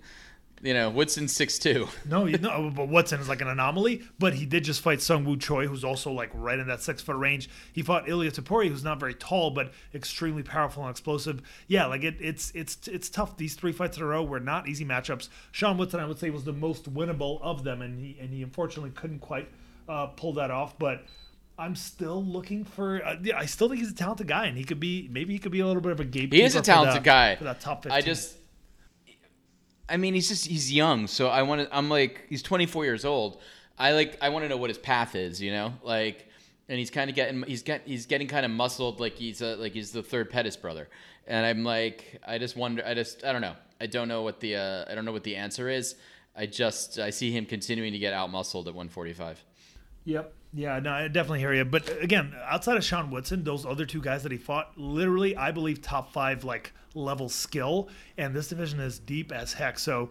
you 0.62 0.74
know, 0.74 0.90
Woodson's 0.90 1.34
six 1.34 1.58
two. 1.58 1.88
no, 2.06 2.26
you 2.26 2.38
no, 2.38 2.72
but 2.74 2.90
Woodson 2.90 3.20
is 3.20 3.30
like 3.30 3.42
an 3.42 3.48
anomaly. 3.48 4.04
But 4.18 4.34
he 4.34 4.46
did 4.46 4.64
just 4.64 4.82
fight 4.82 5.02
Sung 5.02 5.26
Woo 5.26 5.38
Choi, 5.38 5.68
who's 5.68 5.84
also 5.84 6.12
like 6.12 6.30
right 6.34 6.60
in 6.60 6.68
that 6.68 6.82
six 6.82 7.02
foot 7.02 7.18
range. 7.18 7.50
He 7.74 7.82
fought 7.82 8.10
Ilia 8.10 8.32
Topuria, 8.32 8.70
who's 8.70 8.84
not 8.84 9.00
very 9.00 9.14
tall 9.14 9.52
but 9.52 9.72
extremely 9.94 10.44
powerful 10.44 10.84
and 10.84 10.92
explosive. 10.92 11.42
Yeah, 11.68 11.86
like 11.86 12.04
it, 12.04 12.16
it's 12.20 12.52
it's 12.56 12.88
it's 12.88 13.10
tough. 13.10 13.38
These 13.38 13.56
three 13.56 13.72
fights 13.72 13.98
in 13.98 14.04
a 14.04 14.06
row 14.06 14.24
were 14.24 14.40
not 14.40 14.68
easy 14.68 14.86
matchups. 14.86 15.30
Sean 15.52 15.78
Woodson, 15.78 16.00
I 16.00 16.06
would 16.06 16.20
say, 16.20 16.30
was 16.30 16.44
the 16.44 16.54
most 16.54 16.94
winnable 16.94 17.42
of 17.42 17.64
them, 17.64 17.82
and 17.82 18.00
he 18.00 18.18
and 18.20 18.34
he 18.34 18.44
unfortunately 18.44 18.92
couldn't 18.92 19.20
quite 19.20 19.50
uh, 19.88 20.08
pull 20.08 20.34
that 20.34 20.52
off. 20.52 20.78
But 20.78 21.04
I'm 21.60 21.76
still 21.76 22.24
looking 22.24 22.64
for. 22.64 23.06
Uh, 23.06 23.18
yeah, 23.22 23.38
I 23.38 23.46
still 23.46 23.68
think 23.68 23.82
he's 23.82 23.92
a 23.92 23.96
talented 23.96 24.28
guy, 24.28 24.46
and 24.46 24.58
he 24.58 24.64
could 24.64 24.80
be 24.80 25.10
maybe 25.12 25.34
he 25.34 25.40
could 25.40 25.52
be 25.52 25.60
a 25.60 25.68
little 25.68 25.82
bit 25.82 25.92
of 25.92 26.00
a 26.00 26.06
gatekeeper. 26.06 26.38
He 26.38 26.44
is 26.44 26.56
a 26.56 26.60
for 26.60 26.66
talented 26.66 27.04
guy. 27.04 27.36
for 27.36 27.44
that 27.44 27.60
top 27.60 27.84
15. 27.84 27.92
I 27.98 28.02
just, 28.02 28.38
I 29.90 29.98
mean, 29.98 30.14
he's 30.14 30.28
just 30.30 30.46
he's 30.46 30.72
young, 30.72 31.08
so 31.08 31.28
I 31.28 31.42
want 31.44 31.62
to. 31.62 31.76
I'm 31.76 31.90
like, 31.90 32.26
he's 32.30 32.44
24 32.44 32.86
years 32.86 33.06
old. 33.06 33.42
I 33.80 33.94
like, 33.94 34.18
I 34.22 34.30
want 34.30 34.44
to 34.44 34.50
know 34.50 34.58
what 34.58 34.70
his 34.70 34.78
path 34.78 35.16
is, 35.16 35.42
you 35.42 35.52
know, 35.52 35.74
like, 35.84 36.28
and 36.68 36.78
he's 36.78 36.92
kind 36.92 37.10
of 37.10 37.16
getting, 37.16 37.44
he's 37.44 37.64
get, 37.64 37.84
he's 37.86 38.06
getting 38.06 38.28
kind 38.28 38.46
of 38.46 38.52
muscled, 38.52 39.00
like 39.00 39.16
he's 39.16 39.42
a, 39.42 39.56
like 39.56 39.72
he's 39.72 39.92
the 39.92 40.04
third 40.04 40.30
Pettis 40.30 40.58
brother, 40.58 40.90
and 41.26 41.46
I'm 41.46 41.64
like, 41.64 42.20
I 42.28 42.38
just 42.38 42.58
wonder, 42.58 42.84
I 42.86 42.94
just, 42.94 43.24
I 43.24 43.32
don't 43.32 43.42
know, 43.42 43.56
I 43.80 43.86
don't 43.86 44.10
know 44.10 44.22
what 44.22 44.42
the, 44.42 44.58
uh, 44.58 44.86
I 44.92 44.96
don't 44.96 45.06
know 45.06 45.14
what 45.14 45.24
the 45.24 45.38
answer 45.38 45.70
is. 45.70 45.96
I 46.36 46.46
just, 46.46 47.00
I 47.00 47.10
see 47.10 47.32
him 47.32 47.46
continuing 47.46 47.94
to 47.94 48.00
get 48.00 48.14
out 48.14 48.30
muscled 48.30 48.68
at 48.68 48.74
145. 48.74 49.44
Yep. 50.06 50.34
Yeah, 50.52 50.80
no, 50.80 50.92
I 50.92 51.08
definitely 51.08 51.40
hear 51.40 51.54
you. 51.54 51.66
But 51.66 51.90
uh, 51.90 51.98
again, 52.00 52.34
outside 52.44 52.78
of 52.78 52.84
Sean 52.84 53.12
Woodson, 53.12 53.44
those 53.44 53.66
other 53.66 53.86
two 53.86 54.02
guys 54.02 54.24
that 54.24 54.32
he 54.32 54.38
fought, 54.38 54.72
literally, 54.78 55.36
I 55.38 55.52
believe 55.52 55.82
top 55.82 56.12
five 56.12 56.44
like 56.44 56.74
level 56.96 57.30
skill, 57.30 57.90
and 58.18 58.36
this 58.36 58.48
division 58.48 58.80
is 58.80 58.98
deep 58.98 59.32
as 59.32 59.54
heck. 59.54 59.78
So, 59.78 60.10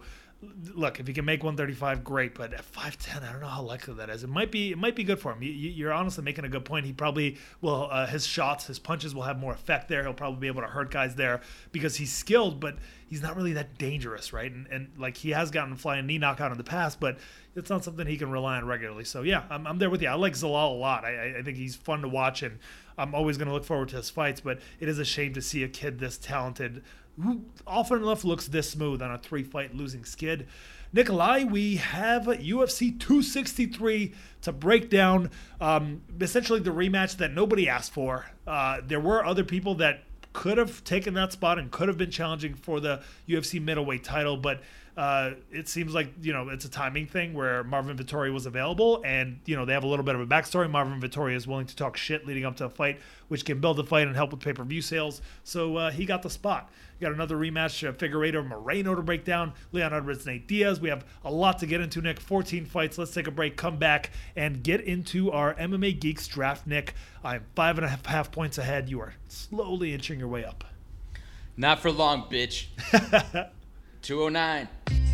look, 0.73 0.99
if 0.99 1.07
he 1.07 1.13
can 1.13 1.25
make 1.25 1.43
135, 1.43 2.03
great. 2.03 2.33
But 2.35 2.53
at 2.53 2.71
5'10, 2.71 3.27
I 3.27 3.31
don't 3.31 3.41
know 3.41 3.47
how 3.47 3.61
likely 3.61 3.93
that 3.95 4.09
is. 4.09 4.23
It 4.23 4.29
might 4.29 4.51
be, 4.51 4.71
it 4.71 4.77
might 4.77 4.95
be 4.95 5.03
good 5.03 5.19
for 5.19 5.33
him. 5.33 5.43
You, 5.43 5.51
you're 5.51 5.91
honestly 5.91 6.23
making 6.23 6.45
a 6.45 6.49
good 6.49 6.63
point. 6.65 6.85
He 6.85 6.93
probably 6.93 7.37
will. 7.61 7.89
Uh, 7.91 8.07
his 8.07 8.25
shots, 8.25 8.65
his 8.67 8.79
punches 8.79 9.13
will 9.13 9.23
have 9.23 9.37
more 9.37 9.53
effect 9.53 9.89
there. 9.89 10.03
He'll 10.03 10.13
probably 10.13 10.39
be 10.39 10.47
able 10.47 10.61
to 10.61 10.67
hurt 10.67 10.91
guys 10.91 11.15
there 11.15 11.41
because 11.71 11.95
he's 11.97 12.11
skilled, 12.13 12.59
but 12.59 12.77
he's 13.07 13.21
not 13.21 13.35
really 13.35 13.53
that 13.53 13.77
dangerous, 13.77 14.31
right? 14.31 14.51
And, 14.51 14.67
and 14.67 14.89
like 14.97 15.17
he 15.17 15.31
has 15.31 15.51
gotten 15.51 15.73
a 15.73 15.77
flying 15.77 16.07
knee 16.07 16.17
knockout 16.17 16.51
in 16.51 16.57
the 16.57 16.63
past, 16.63 16.99
but 16.99 17.17
it's 17.55 17.69
not 17.69 17.83
something 17.83 18.07
he 18.07 18.15
can 18.17 18.31
rely 18.31 18.57
on 18.57 18.65
regularly. 18.65 19.03
So 19.03 19.23
yeah, 19.23 19.43
I'm, 19.49 19.67
I'm 19.67 19.77
there 19.79 19.89
with 19.89 20.01
you. 20.01 20.07
I 20.07 20.13
like 20.13 20.33
Zalal 20.33 20.71
a 20.71 20.73
lot. 20.79 21.03
I- 21.05 21.37
I 21.39 21.41
think 21.43 21.57
he's 21.57 21.75
fun 21.75 22.01
to 22.01 22.07
watch, 22.07 22.43
and 22.43 22.59
I'm 22.99 23.15
always 23.15 23.37
going 23.37 23.47
to 23.47 23.53
look 23.53 23.65
forward 23.65 23.89
to 23.89 23.95
his 23.95 24.09
fights. 24.09 24.41
But 24.41 24.59
it 24.79 24.89
is 24.89 24.99
a 24.99 25.05
shame 25.05 25.33
to 25.33 25.41
see 25.41 25.63
a 25.63 25.69
kid 25.69 25.99
this 25.99 26.17
talented, 26.17 26.83
who 27.21 27.41
often 27.65 28.03
enough 28.03 28.23
looks 28.23 28.47
this 28.47 28.69
smooth 28.69 29.01
on 29.01 29.11
a 29.11 29.17
three-fight 29.17 29.75
losing 29.75 30.05
skid. 30.05 30.47
Nikolai, 30.91 31.43
we 31.43 31.75
have 31.75 32.23
UFC 32.23 32.99
263 32.99 34.13
to 34.41 34.51
break 34.51 34.89
down 34.89 35.29
um, 35.61 36.01
essentially 36.19 36.59
the 36.59 36.71
rematch 36.71 37.17
that 37.17 37.31
nobody 37.31 37.69
asked 37.69 37.91
for. 37.91 38.25
Uh, 38.47 38.81
there 38.85 38.99
were 38.99 39.23
other 39.23 39.43
people 39.43 39.75
that 39.75 40.03
could 40.33 40.57
have 40.57 40.83
taken 40.83 41.13
that 41.13 41.31
spot 41.31 41.59
and 41.59 41.69
could 41.69 41.87
have 41.87 41.97
been 41.97 42.09
challenging 42.09 42.55
for 42.55 42.79
the 42.79 43.01
UFC 43.27 43.61
middleweight 43.61 44.03
title, 44.03 44.37
but 44.37 44.61
uh, 44.99 45.35
it 45.49 45.69
seems 45.69 45.93
like 45.93 46.11
you 46.21 46.33
know 46.33 46.49
it's 46.49 46.65
a 46.65 46.69
timing 46.69 47.07
thing 47.07 47.33
where 47.33 47.63
Marvin 47.63 47.95
Vettori 47.97 48.33
was 48.33 48.45
available, 48.45 49.01
and 49.05 49.39
you 49.45 49.55
know 49.55 49.63
they 49.63 49.71
have 49.71 49.85
a 49.85 49.87
little 49.87 50.03
bit 50.03 50.13
of 50.13 50.19
a 50.19 50.27
backstory. 50.27 50.69
Marvin 50.69 50.99
Vettori 50.99 51.35
is 51.35 51.47
willing 51.47 51.67
to 51.67 51.75
talk 51.75 51.95
shit 51.95 52.27
leading 52.27 52.43
up 52.43 52.57
to 52.57 52.65
a 52.65 52.69
fight, 52.69 52.99
which 53.29 53.45
can 53.45 53.61
build 53.61 53.77
the 53.77 53.85
fight 53.85 54.07
and 54.07 54.15
help 54.17 54.31
with 54.31 54.41
pay 54.41 54.51
per 54.51 54.65
view 54.65 54.81
sales. 54.81 55.21
So 55.45 55.77
uh, 55.77 55.91
he 55.91 56.03
got 56.03 56.21
the 56.21 56.29
spot. 56.29 56.69
We 56.99 57.05
got 57.05 57.13
another 57.13 57.37
rematch: 57.37 57.87
uh, 57.87 57.93
Figueiredo 57.93 58.45
Moreno 58.45 58.93
to 58.93 59.01
break 59.01 59.23
down. 59.23 59.53
Leon 59.71 59.93
Edwards, 59.93 60.25
Nate 60.25 60.45
Diaz. 60.49 60.81
We 60.81 60.89
have 60.89 61.05
a 61.23 61.31
lot 61.31 61.59
to 61.59 61.65
get 61.65 61.79
into, 61.79 62.01
Nick. 62.01 62.19
14 62.19 62.65
fights. 62.65 62.97
Let's 62.97 63.13
take 63.13 63.27
a 63.27 63.31
break, 63.31 63.55
come 63.55 63.77
back, 63.77 64.11
and 64.35 64.61
get 64.61 64.81
into 64.81 65.31
our 65.31 65.53
MMA 65.53 65.97
Geeks 65.97 66.27
draft, 66.27 66.67
Nick. 66.67 66.93
I'm 67.23 67.45
five 67.55 67.77
and 67.77 67.85
a 67.85 67.87
half, 67.87 68.05
half 68.05 68.31
points 68.33 68.57
ahead. 68.57 68.89
You 68.89 68.99
are 68.99 69.13
slowly 69.29 69.93
inching 69.93 70.19
your 70.19 70.27
way 70.27 70.43
up. 70.43 70.65
Not 71.55 71.79
for 71.79 71.89
long, 71.89 72.23
bitch. 72.23 72.65
209. 74.01 75.08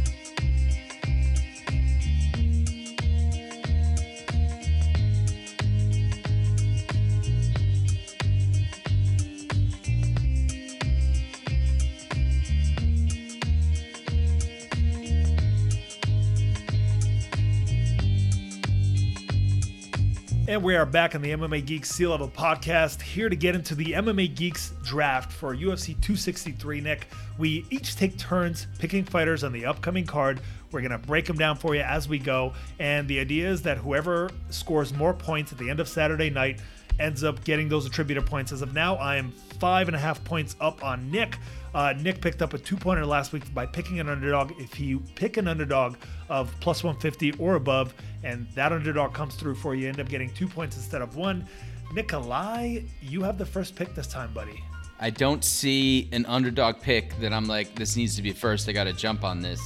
And 20.56 20.64
we 20.64 20.78
are 20.78 20.86
back 20.86 21.16
on 21.16 21.22
the 21.22 21.32
MMA 21.32 21.66
Geeks 21.66 21.90
Sea 21.90 22.08
Level 22.08 22.30
podcast, 22.30 23.02
here 23.02 23.28
to 23.28 23.36
get 23.36 23.56
into 23.56 23.76
the 23.76 23.88
MMA 23.88 24.34
Geeks 24.34 24.72
draft 24.86 25.30
for 25.30 25.54
UFC 25.54 25.88
263. 25.88 26.80
Nick, 26.80 27.10
we 27.38 27.66
each 27.70 27.98
take 27.98 28.18
turns 28.18 28.66
picking 28.80 29.04
fighters 29.04 29.44
on 29.44 29.52
the 29.52 29.66
upcoming 29.66 30.06
card. 30.06 30.40
We're 30.72 30.80
going 30.80 30.92
to 30.92 30.98
break 30.98 31.26
them 31.26 31.36
down 31.36 31.58
for 31.58 31.76
you 31.76 31.82
as 31.82 32.08
we 32.08 32.20
go. 32.20 32.54
And 32.80 33.06
the 33.06 33.20
idea 33.20 33.50
is 33.50 33.64
that 33.64 33.80
whoever 33.80 34.30
scores 34.50 34.94
more 34.94 35.14
points 35.14 35.52
at 35.52 35.58
the 35.58 35.70
end 35.70 35.82
of 35.82 35.90
Saturday 35.90 36.30
night 36.30 36.62
ends 37.00 37.24
up 37.24 37.44
getting 37.44 37.70
those 37.70 37.86
attributed 37.86 38.26
points. 38.26 38.52
As 38.52 38.62
of 38.62 38.74
now, 38.74 38.96
I 38.96 39.18
am 39.18 39.32
five 39.60 39.88
and 39.88 39.96
a 39.96 40.00
half 40.00 40.24
points 40.24 40.56
up 40.60 40.84
on 40.84 41.10
Nick. 41.12 41.38
Uh, 41.74 41.94
Nick 42.00 42.22
picked 42.22 42.42
up 42.42 42.54
a 42.54 42.58
two 42.58 42.78
pointer 42.78 43.06
last 43.06 43.34
week 43.34 43.54
by 43.54 43.66
picking 43.66 44.00
an 44.00 44.10
underdog. 44.10 44.54
If 44.60 44.80
you 44.80 45.02
pick 45.16 45.38
an 45.38 45.48
underdog 45.48 45.98
of 46.30 46.54
plus 46.60 46.84
150 46.84 47.34
or 47.34 47.56
above, 47.56 47.94
and 48.24 48.48
that 48.56 48.72
underdog 48.72 49.14
comes 49.14 49.36
through 49.36 49.56
for 49.56 49.76
you, 49.76 49.84
you 49.84 49.88
end 49.90 50.00
up 50.00 50.08
getting 50.08 50.30
two 50.34 50.48
points 50.48 50.78
instead 50.78 51.02
of 51.02 51.16
one. 51.16 51.48
Nikolai, 51.94 52.82
you 53.02 53.22
have 53.24 53.38
the 53.38 53.46
first 53.46 53.76
pick 53.76 53.94
this 53.94 54.08
time, 54.08 54.34
buddy. 54.34 54.64
I 55.00 55.10
don't 55.10 55.44
see 55.44 56.08
an 56.14 56.26
underdog 56.26 56.80
pick 56.80 57.18
that 57.20 57.34
I'm 57.34 57.46
like, 57.46 57.76
this 57.76 57.96
needs 57.98 58.16
to 58.16 58.22
be 58.22 58.32
first. 58.32 58.70
I 58.70 58.72
got 58.72 58.86
to 58.86 58.94
jump 58.94 59.24
on 59.24 59.42
this. 59.42 59.62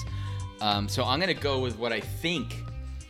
Um, 0.61 0.89
so 0.89 1.03
I'm 1.03 1.19
going 1.19 1.33
to 1.33 1.39
go 1.39 1.59
with 1.59 1.77
what 1.77 1.93
I 1.93 1.99
think. 1.99 2.55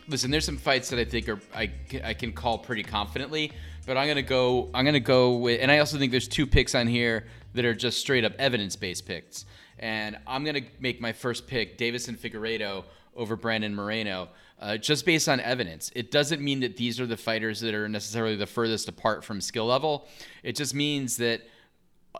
Listen, 0.08 0.30
there's 0.30 0.44
some 0.44 0.58
fights 0.58 0.90
that 0.90 0.98
I 0.98 1.04
think 1.04 1.28
are 1.28 1.40
I, 1.54 1.70
I 2.04 2.14
can 2.14 2.32
call 2.32 2.58
pretty 2.58 2.82
confidently, 2.82 3.52
but 3.86 3.96
I'm 3.96 4.14
to 4.14 4.22
go. 4.22 4.70
I'm 4.74 4.84
to 4.86 5.00
go 5.00 5.34
with, 5.36 5.60
and 5.60 5.70
I 5.70 5.78
also 5.78 5.98
think 5.98 6.10
there's 6.10 6.28
two 6.28 6.46
picks 6.46 6.74
on 6.74 6.86
here 6.86 7.26
that 7.54 7.64
are 7.64 7.74
just 7.74 7.98
straight 7.98 8.24
up 8.24 8.32
evidence 8.38 8.76
based 8.76 9.06
picks. 9.06 9.44
And 9.78 10.18
I'm 10.26 10.44
to 10.44 10.62
make 10.78 11.00
my 11.00 11.12
first 11.12 11.46
pick, 11.46 11.78
Deiveson 11.78 12.16
Figueiredo 12.16 12.84
over 13.16 13.34
Brandon 13.36 13.74
Moreno, 13.74 14.28
uh, 14.60 14.76
just 14.76 15.06
based 15.06 15.28
on 15.28 15.40
evidence. 15.40 15.90
It 15.94 16.10
doesn't 16.10 16.42
mean 16.42 16.60
that 16.60 16.76
these 16.76 17.00
are 17.00 17.06
the 17.06 17.16
fighters 17.16 17.60
that 17.60 17.74
are 17.74 17.88
necessarily 17.88 18.36
the 18.36 18.46
furthest 18.46 18.88
apart 18.88 19.24
from 19.24 19.40
skill 19.40 19.66
level. 19.66 20.06
It 20.42 20.54
just 20.54 20.74
means 20.74 21.16
that 21.16 21.42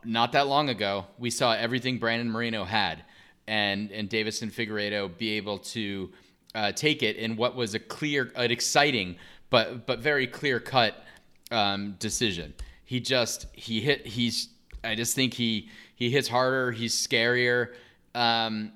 not 0.05 0.33
that 0.33 0.47
long 0.47 0.71
ago, 0.71 1.07
we 1.19 1.31
saw 1.31 1.53
everything 1.53 1.99
Brandon 1.99 2.31
Moreno 2.31 2.65
had, 2.65 3.05
and 3.47 3.91
and 3.93 4.09
Deiveson 4.09 4.51
Figueiredo 4.51 5.17
be 5.19 5.33
able 5.33 5.59
to 5.59 6.11
uh, 6.55 6.73
take 6.73 7.03
it 7.03 7.17
in 7.17 7.37
what 7.37 7.55
was 7.55 7.75
a 7.75 7.79
clear, 7.79 8.33
an 8.37 8.51
exciting, 8.51 9.17
but 9.51 9.87
but 9.87 9.99
very 9.99 10.27
clear 10.27 10.61
cut 10.61 11.05
um, 11.51 11.97
decision. 11.99 12.55
He 12.85 13.01
just 13.01 13.47
he 13.53 13.81
hit. 13.81 14.07
He's. 14.07 14.49
I 14.83 14.95
just 14.95 15.15
think 15.15 15.35
he 15.35 15.69
he 15.95 16.11
hits 16.11 16.29
harder. 16.29 16.73
He's 16.73 16.95
scarier. 16.95 17.75
Um, 18.15 18.73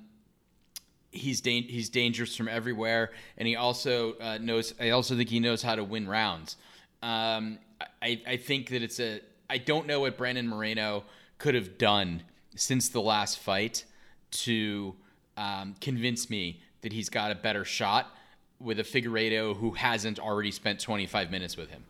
he's 1.11 1.41
da- 1.41 1.67
he's 1.67 1.89
dangerous 1.89 2.35
from 2.35 2.47
everywhere, 2.47 3.11
and 3.37 3.47
he 3.47 3.55
also 3.55 4.13
uh, 4.19 4.37
knows. 4.39 4.73
I 4.79 4.91
also 4.91 5.15
think 5.15 5.29
he 5.29 5.39
knows 5.39 5.61
how 5.61 5.75
to 5.75 5.83
win 5.83 6.07
rounds. 6.07 6.57
Um, 7.01 7.59
I 8.01 8.21
I 8.27 8.37
think 8.37 8.69
that 8.69 8.83
it's 8.83 8.99
a. 8.99 9.21
I 9.49 9.57
don't 9.57 9.85
know 9.87 10.01
what 10.01 10.17
Brandon 10.17 10.47
Moreno 10.47 11.03
could 11.37 11.55
have 11.55 11.77
done 11.77 12.23
since 12.55 12.89
the 12.89 13.01
last 13.01 13.39
fight 13.39 13.85
to 14.31 14.95
um, 15.37 15.75
convince 15.81 16.29
me 16.29 16.61
that 16.81 16.93
he's 16.93 17.09
got 17.09 17.31
a 17.31 17.35
better 17.35 17.65
shot 17.65 18.15
with 18.59 18.79
a 18.79 18.83
Figueiredo 18.83 19.57
who 19.57 19.71
hasn't 19.71 20.19
already 20.19 20.51
spent 20.51 20.79
25 20.79 21.29
minutes 21.31 21.57
with 21.57 21.69
him. 21.69 21.83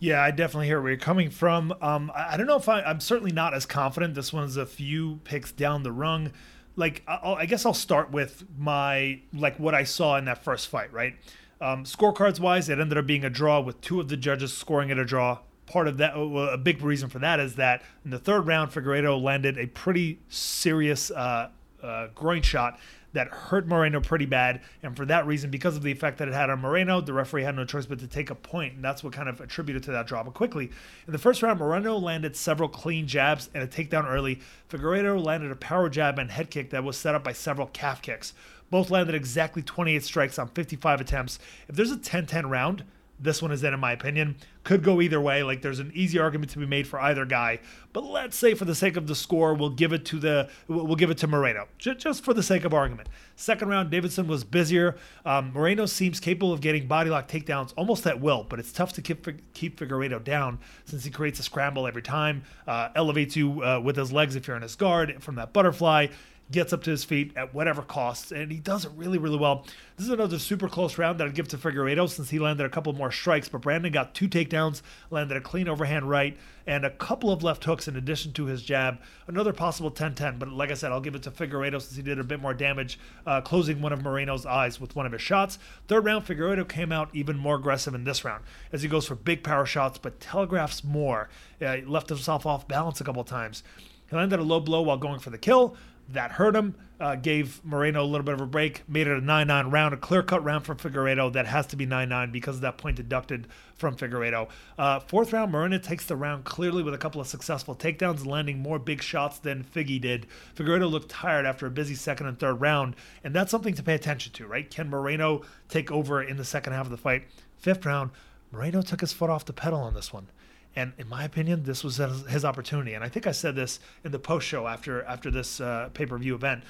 Yeah, 0.00 0.22
I 0.22 0.30
definitely 0.30 0.66
hear 0.66 0.80
where 0.80 0.92
you're 0.92 0.98
coming 0.98 1.28
from. 1.28 1.74
Um, 1.82 2.10
I, 2.14 2.32
I 2.34 2.36
don't 2.38 2.46
know 2.46 2.56
if 2.56 2.70
I, 2.70 2.80
I'm 2.80 3.00
certainly 3.00 3.32
not 3.32 3.52
as 3.52 3.66
confident. 3.66 4.14
This 4.14 4.32
one's 4.32 4.56
a 4.56 4.64
few 4.64 5.20
picks 5.24 5.52
down 5.52 5.82
the 5.82 5.92
rung. 5.92 6.32
Like, 6.74 7.02
I'll, 7.06 7.34
I 7.34 7.44
guess 7.44 7.66
I'll 7.66 7.74
start 7.74 8.10
with 8.10 8.44
my 8.58 9.20
like 9.34 9.58
what 9.58 9.74
I 9.74 9.84
saw 9.84 10.16
in 10.16 10.24
that 10.24 10.42
first 10.42 10.68
fight. 10.68 10.90
Right, 10.92 11.16
um, 11.60 11.84
scorecards 11.84 12.40
wise, 12.40 12.70
it 12.70 12.80
ended 12.80 12.96
up 12.96 13.06
being 13.06 13.24
a 13.24 13.30
draw 13.30 13.60
with 13.60 13.80
two 13.82 14.00
of 14.00 14.08
the 14.08 14.16
judges 14.16 14.56
scoring 14.56 14.88
it 14.88 14.98
a 14.98 15.04
draw. 15.04 15.40
Part 15.66 15.86
of 15.86 15.98
that, 15.98 16.14
a 16.16 16.58
big 16.58 16.82
reason 16.82 17.10
for 17.10 17.20
that 17.20 17.38
is 17.38 17.54
that 17.56 17.82
in 18.04 18.10
the 18.10 18.18
third 18.18 18.46
round, 18.46 18.72
Figueiredo 18.72 19.22
landed 19.22 19.56
a 19.56 19.66
pretty 19.66 20.18
serious 20.28 21.12
uh, 21.12 21.50
uh, 21.82 22.08
groin 22.14 22.42
shot 22.42 22.78
that 23.12 23.28
hurt 23.28 23.66
Moreno 23.66 24.00
pretty 24.00 24.26
bad. 24.26 24.60
And 24.82 24.96
for 24.96 25.04
that 25.06 25.26
reason, 25.26 25.50
because 25.50 25.76
of 25.76 25.82
the 25.82 25.92
effect 25.92 26.18
that 26.18 26.28
it 26.28 26.34
had 26.34 26.50
on 26.50 26.60
Moreno, 26.60 27.00
the 27.00 27.12
referee 27.12 27.42
had 27.42 27.56
no 27.56 27.64
choice 27.64 27.86
but 27.86 27.98
to 28.00 28.06
take 28.06 28.30
a 28.30 28.34
point, 28.34 28.74
and 28.74 28.84
that's 28.84 29.02
what 29.02 29.12
kind 29.12 29.28
of 29.28 29.40
attributed 29.40 29.82
to 29.84 29.92
that 29.92 30.06
draw. 30.06 30.22
But 30.22 30.34
quickly, 30.34 30.70
in 31.06 31.12
the 31.12 31.18
first 31.18 31.42
round, 31.42 31.58
Moreno 31.58 31.96
landed 31.96 32.36
several 32.36 32.68
clean 32.68 33.06
jabs 33.06 33.50
and 33.54 33.62
a 33.62 33.66
takedown 33.66 34.08
early. 34.08 34.40
Figueiredo 34.68 35.22
landed 35.22 35.50
a 35.50 35.56
power 35.56 35.88
jab 35.88 36.18
and 36.18 36.30
head 36.30 36.50
kick 36.50 36.70
that 36.70 36.84
was 36.84 36.96
set 36.96 37.14
up 37.14 37.24
by 37.24 37.32
several 37.32 37.66
calf 37.68 38.02
kicks. 38.02 38.32
Both 38.70 38.90
landed 38.90 39.14
exactly 39.16 39.62
28 39.62 40.04
strikes 40.04 40.38
on 40.38 40.48
55 40.48 41.00
attempts. 41.00 41.38
If 41.68 41.74
there's 41.74 41.90
a 41.90 41.98
10 41.98 42.26
10 42.26 42.48
round, 42.48 42.84
this 43.20 43.42
one 43.42 43.52
is 43.52 43.62
in, 43.62 43.74
in 43.74 43.80
my 43.80 43.92
opinion. 43.92 44.36
Could 44.64 44.82
go 44.82 45.00
either 45.00 45.20
way. 45.20 45.42
Like 45.42 45.62
there's 45.62 45.78
an 45.78 45.92
easy 45.94 46.18
argument 46.18 46.50
to 46.52 46.58
be 46.58 46.66
made 46.66 46.86
for 46.86 47.00
either 47.00 47.24
guy. 47.24 47.60
But 47.92 48.04
let's 48.04 48.36
say 48.36 48.54
for 48.54 48.64
the 48.64 48.74
sake 48.74 48.96
of 48.96 49.06
the 49.06 49.14
score, 49.14 49.54
we'll 49.54 49.70
give 49.70 49.92
it 49.92 50.04
to 50.06 50.18
the 50.18 50.48
we'll 50.68 50.96
give 50.96 51.10
it 51.10 51.18
to 51.18 51.26
Moreno, 51.26 51.68
just 51.78 52.24
for 52.24 52.34
the 52.34 52.42
sake 52.42 52.64
of 52.64 52.72
argument. 52.72 53.08
Second 53.36 53.68
round, 53.68 53.90
Deiveson 53.90 54.26
was 54.26 54.44
busier. 54.44 54.96
Um, 55.24 55.52
Moreno 55.52 55.86
seems 55.86 56.20
capable 56.20 56.52
of 56.52 56.60
getting 56.60 56.86
body 56.86 57.10
lock 57.10 57.28
takedowns 57.28 57.72
almost 57.76 58.06
at 58.06 58.20
will, 58.20 58.44
but 58.48 58.58
it's 58.58 58.72
tough 58.72 58.92
to 58.94 59.02
keep 59.02 59.26
keep 59.54 59.78
Figueiredo 59.78 60.22
down 60.22 60.58
since 60.84 61.04
he 61.04 61.10
creates 61.10 61.38
a 61.40 61.42
scramble 61.42 61.86
every 61.86 62.02
time, 62.02 62.42
uh, 62.66 62.88
elevates 62.94 63.36
you 63.36 63.62
uh, 63.62 63.80
with 63.80 63.96
his 63.96 64.12
legs 64.12 64.36
if 64.36 64.46
you're 64.46 64.56
in 64.56 64.62
his 64.62 64.76
guard 64.76 65.22
from 65.22 65.34
that 65.36 65.52
butterfly 65.52 66.06
gets 66.50 66.72
up 66.72 66.82
to 66.82 66.90
his 66.90 67.04
feet 67.04 67.32
at 67.36 67.54
whatever 67.54 67.82
costs, 67.82 68.32
and 68.32 68.50
he 68.50 68.58
does 68.58 68.84
it 68.84 68.90
really, 68.96 69.18
really 69.18 69.38
well. 69.38 69.64
This 69.96 70.06
is 70.06 70.12
another 70.12 70.38
super 70.38 70.68
close 70.68 70.98
round 70.98 71.20
that 71.20 71.26
I'd 71.26 71.34
give 71.34 71.48
to 71.48 71.58
Figueiredo 71.58 72.08
since 72.08 72.30
he 72.30 72.38
landed 72.38 72.66
a 72.66 72.70
couple 72.70 72.92
more 72.92 73.12
strikes, 73.12 73.48
but 73.48 73.60
Brandon 73.60 73.92
got 73.92 74.14
two 74.14 74.28
takedowns, 74.28 74.82
landed 75.10 75.36
a 75.36 75.40
clean 75.40 75.68
overhand 75.68 76.08
right, 76.08 76.36
and 76.66 76.84
a 76.84 76.90
couple 76.90 77.30
of 77.30 77.42
left 77.42 77.64
hooks 77.64 77.86
in 77.88 77.96
addition 77.96 78.32
to 78.32 78.46
his 78.46 78.62
jab. 78.62 78.98
Another 79.26 79.52
possible 79.52 79.90
10-10, 79.90 80.38
but 80.38 80.48
like 80.48 80.70
I 80.70 80.74
said, 80.74 80.92
I'll 80.92 81.00
give 81.00 81.14
it 81.14 81.22
to 81.24 81.30
Figueiredo 81.30 81.80
since 81.80 81.96
he 81.96 82.02
did 82.02 82.18
a 82.18 82.24
bit 82.24 82.40
more 82.40 82.54
damage, 82.54 82.98
uh, 83.26 83.40
closing 83.40 83.80
one 83.80 83.92
of 83.92 84.02
Moreno's 84.02 84.46
eyes 84.46 84.80
with 84.80 84.96
one 84.96 85.06
of 85.06 85.12
his 85.12 85.22
shots. 85.22 85.58
Third 85.88 86.04
round, 86.04 86.26
Figueiredo 86.26 86.68
came 86.68 86.90
out 86.90 87.10
even 87.12 87.38
more 87.38 87.56
aggressive 87.56 87.94
in 87.94 88.04
this 88.04 88.24
round 88.24 88.44
as 88.72 88.82
he 88.82 88.88
goes 88.88 89.06
for 89.06 89.14
big 89.14 89.44
power 89.44 89.66
shots, 89.66 89.98
but 89.98 90.20
telegraphs 90.20 90.82
more. 90.82 91.28
Uh, 91.60 91.76
he 91.76 91.82
left 91.82 92.08
himself 92.08 92.46
off 92.46 92.66
balance 92.66 93.00
a 93.00 93.04
couple 93.04 93.22
times. 93.24 93.62
He 94.08 94.16
landed 94.16 94.40
a 94.40 94.42
low 94.42 94.58
blow 94.58 94.82
while 94.82 94.96
going 94.96 95.20
for 95.20 95.30
the 95.30 95.38
kill, 95.38 95.76
that 96.12 96.32
hurt 96.32 96.54
him, 96.54 96.74
uh, 97.00 97.14
gave 97.14 97.64
Moreno 97.64 98.02
a 98.02 98.04
little 98.04 98.24
bit 98.24 98.34
of 98.34 98.40
a 98.40 98.46
break, 98.46 98.86
made 98.88 99.06
it 99.06 99.16
a 99.16 99.20
9 99.20 99.46
9 99.46 99.70
round, 99.70 99.94
a 99.94 99.96
clear 99.96 100.22
cut 100.22 100.44
round 100.44 100.64
from 100.66 100.76
Figueiredo 100.76 101.32
that 101.32 101.46
has 101.46 101.66
to 101.68 101.76
be 101.76 101.86
9 101.86 102.08
9 102.08 102.30
because 102.30 102.56
of 102.56 102.60
that 102.60 102.76
point 102.76 102.96
deducted 102.96 103.46
from 103.74 103.96
Figueiredo. 103.96 104.48
Uh, 104.78 105.00
fourth 105.00 105.32
round, 105.32 105.50
Moreno 105.50 105.78
takes 105.78 106.04
the 106.04 106.16
round 106.16 106.44
clearly 106.44 106.82
with 106.82 106.92
a 106.92 106.98
couple 106.98 107.20
of 107.20 107.26
successful 107.26 107.74
takedowns, 107.74 108.26
landing 108.26 108.58
more 108.58 108.78
big 108.78 109.02
shots 109.02 109.38
than 109.38 109.64
Figgy 109.64 110.00
did. 110.00 110.26
Figueiredo 110.54 110.90
looked 110.90 111.08
tired 111.08 111.46
after 111.46 111.66
a 111.66 111.70
busy 111.70 111.94
second 111.94 112.26
and 112.26 112.38
third 112.38 112.60
round, 112.60 112.94
and 113.24 113.34
that's 113.34 113.50
something 113.50 113.74
to 113.74 113.82
pay 113.82 113.94
attention 113.94 114.32
to, 114.34 114.46
right? 114.46 114.70
Can 114.70 114.90
Moreno 114.90 115.42
take 115.68 115.90
over 115.90 116.22
in 116.22 116.36
the 116.36 116.44
second 116.44 116.74
half 116.74 116.84
of 116.84 116.90
the 116.90 116.98
fight? 116.98 117.24
Fifth 117.56 117.86
round, 117.86 118.10
Moreno 118.52 118.82
took 118.82 119.00
his 119.00 119.12
foot 119.12 119.30
off 119.30 119.44
the 119.44 119.52
pedal 119.52 119.80
on 119.80 119.94
this 119.94 120.12
one. 120.12 120.26
And 120.76 120.92
in 120.98 121.08
my 121.08 121.24
opinion, 121.24 121.64
this 121.64 121.82
was 121.82 121.96
his 121.96 122.44
opportunity. 122.44 122.94
And 122.94 123.02
I 123.02 123.08
think 123.08 123.26
I 123.26 123.32
said 123.32 123.56
this 123.56 123.80
in 124.04 124.12
the 124.12 124.18
post 124.18 124.46
show 124.46 124.66
after 124.66 125.02
after 125.04 125.30
this 125.30 125.60
uh, 125.60 125.90
pay 125.94 126.06
per 126.06 126.16
view 126.16 126.34
event. 126.34 126.62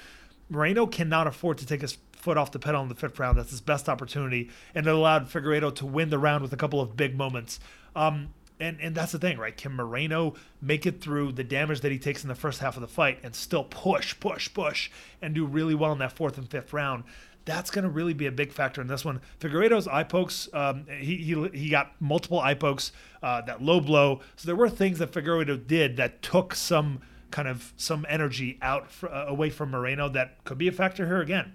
Moreno 0.48 0.86
cannot 0.86 1.26
afford 1.26 1.58
to 1.58 1.66
take 1.66 1.80
his 1.80 1.96
foot 2.12 2.36
off 2.36 2.50
the 2.50 2.58
pedal 2.58 2.82
in 2.82 2.88
the 2.88 2.94
fifth 2.94 3.18
round. 3.18 3.38
That's 3.38 3.50
his 3.50 3.60
best 3.60 3.88
opportunity, 3.88 4.50
and 4.74 4.86
it 4.86 4.92
allowed 4.92 5.28
Figueiredo 5.28 5.74
to 5.76 5.86
win 5.86 6.10
the 6.10 6.18
round 6.18 6.42
with 6.42 6.52
a 6.52 6.56
couple 6.56 6.80
of 6.80 6.96
big 6.96 7.16
moments. 7.16 7.60
Um, 7.94 8.34
and 8.58 8.78
and 8.80 8.94
that's 8.94 9.12
the 9.12 9.18
thing, 9.18 9.38
right? 9.38 9.56
Can 9.56 9.72
Moreno 9.72 10.34
make 10.60 10.86
it 10.86 11.00
through 11.00 11.32
the 11.32 11.44
damage 11.44 11.80
that 11.80 11.92
he 11.92 11.98
takes 11.98 12.22
in 12.22 12.28
the 12.28 12.34
first 12.34 12.60
half 12.60 12.76
of 12.76 12.82
the 12.82 12.88
fight 12.88 13.18
and 13.22 13.34
still 13.34 13.64
push, 13.64 14.18
push, 14.20 14.52
push, 14.52 14.90
and 15.22 15.34
do 15.34 15.46
really 15.46 15.74
well 15.74 15.92
in 15.92 15.98
that 15.98 16.12
fourth 16.12 16.36
and 16.36 16.48
fifth 16.48 16.72
round? 16.72 17.04
That's 17.44 17.70
going 17.70 17.84
to 17.84 17.90
really 17.90 18.14
be 18.14 18.26
a 18.26 18.32
big 18.32 18.52
factor 18.52 18.80
in 18.80 18.86
this 18.86 19.04
one. 19.04 19.20
Figueiredo's 19.40 19.88
eye 19.88 20.04
pokes, 20.04 20.48
um, 20.52 20.86
he, 20.88 21.16
he, 21.16 21.48
he 21.52 21.68
got 21.68 21.92
multiple 22.00 22.40
eye 22.40 22.54
pokes, 22.54 22.92
uh, 23.22 23.40
that 23.42 23.62
low 23.62 23.80
blow. 23.80 24.20
So 24.36 24.46
there 24.46 24.56
were 24.56 24.68
things 24.68 24.98
that 24.98 25.12
Figueiredo 25.12 25.66
did 25.66 25.96
that 25.96 26.22
took 26.22 26.54
some 26.54 27.00
kind 27.30 27.48
of 27.48 27.72
some 27.76 28.04
energy 28.08 28.58
out 28.60 28.90
for, 28.90 29.10
uh, 29.10 29.26
away 29.26 29.50
from 29.50 29.70
Moreno 29.70 30.08
that 30.10 30.42
could 30.44 30.58
be 30.58 30.68
a 30.68 30.72
factor 30.72 31.06
here 31.06 31.20
again. 31.20 31.52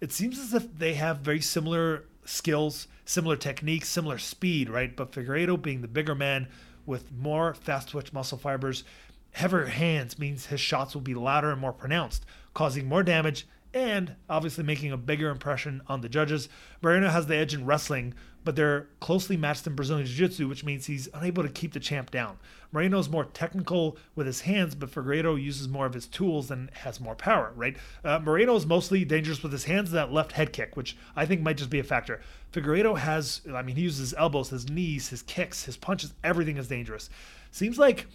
It 0.00 0.12
seems 0.12 0.38
as 0.38 0.54
if 0.54 0.78
they 0.78 0.94
have 0.94 1.18
very 1.18 1.40
similar 1.40 2.04
skills, 2.24 2.88
similar 3.04 3.36
techniques, 3.36 3.88
similar 3.88 4.18
speed, 4.18 4.70
right? 4.70 4.94
But 4.94 5.12
Figueiredo 5.12 5.60
being 5.60 5.82
the 5.82 5.88
bigger 5.88 6.14
man 6.14 6.48
with 6.86 7.12
more 7.12 7.54
fast 7.54 7.90
twitch 7.90 8.12
muscle 8.12 8.38
fibers, 8.38 8.84
heavier 9.32 9.66
hands 9.66 10.18
means 10.18 10.46
his 10.46 10.60
shots 10.60 10.94
will 10.94 11.02
be 11.02 11.14
louder 11.14 11.50
and 11.50 11.60
more 11.60 11.72
pronounced, 11.72 12.24
causing 12.54 12.88
more 12.88 13.02
damage 13.02 13.46
and 13.72 14.14
obviously 14.28 14.64
making 14.64 14.92
a 14.92 14.96
bigger 14.96 15.30
impression 15.30 15.82
on 15.86 16.00
the 16.00 16.08
judges. 16.08 16.48
Moreno 16.82 17.08
has 17.08 17.26
the 17.26 17.36
edge 17.36 17.54
in 17.54 17.64
wrestling, 17.66 18.14
but 18.42 18.56
they're 18.56 18.88
closely 19.00 19.36
matched 19.36 19.66
in 19.66 19.74
Brazilian 19.74 20.06
Jiu 20.06 20.26
Jitsu, 20.26 20.48
which 20.48 20.64
means 20.64 20.86
he's 20.86 21.08
unable 21.12 21.42
to 21.42 21.48
keep 21.48 21.72
the 21.72 21.80
champ 21.80 22.10
down. 22.10 22.38
Moreno's 22.72 23.08
more 23.08 23.24
technical 23.24 23.96
with 24.14 24.26
his 24.26 24.42
hands, 24.42 24.74
but 24.74 24.90
Figueiredo 24.90 25.40
uses 25.40 25.68
more 25.68 25.86
of 25.86 25.94
his 25.94 26.06
tools 26.06 26.50
and 26.50 26.70
has 26.70 27.00
more 27.00 27.14
power, 27.14 27.52
right? 27.54 27.76
Uh, 28.04 28.18
Moreno 28.18 28.56
is 28.56 28.66
mostly 28.66 29.04
dangerous 29.04 29.42
with 29.42 29.52
his 29.52 29.64
hands, 29.64 29.90
that 29.90 30.12
left 30.12 30.32
head 30.32 30.52
kick, 30.52 30.76
which 30.76 30.96
I 31.14 31.26
think 31.26 31.42
might 31.42 31.58
just 31.58 31.70
be 31.70 31.80
a 31.80 31.84
factor. 31.84 32.20
Figueiredo 32.52 32.98
has, 32.98 33.42
I 33.52 33.62
mean, 33.62 33.76
he 33.76 33.82
uses 33.82 34.10
his 34.10 34.14
elbows, 34.14 34.50
his 34.50 34.70
knees, 34.70 35.08
his 35.08 35.22
kicks, 35.22 35.64
his 35.64 35.76
punches, 35.76 36.14
everything 36.24 36.56
is 36.56 36.68
dangerous. 36.68 37.10
Seems 37.50 37.78
like 37.78 38.06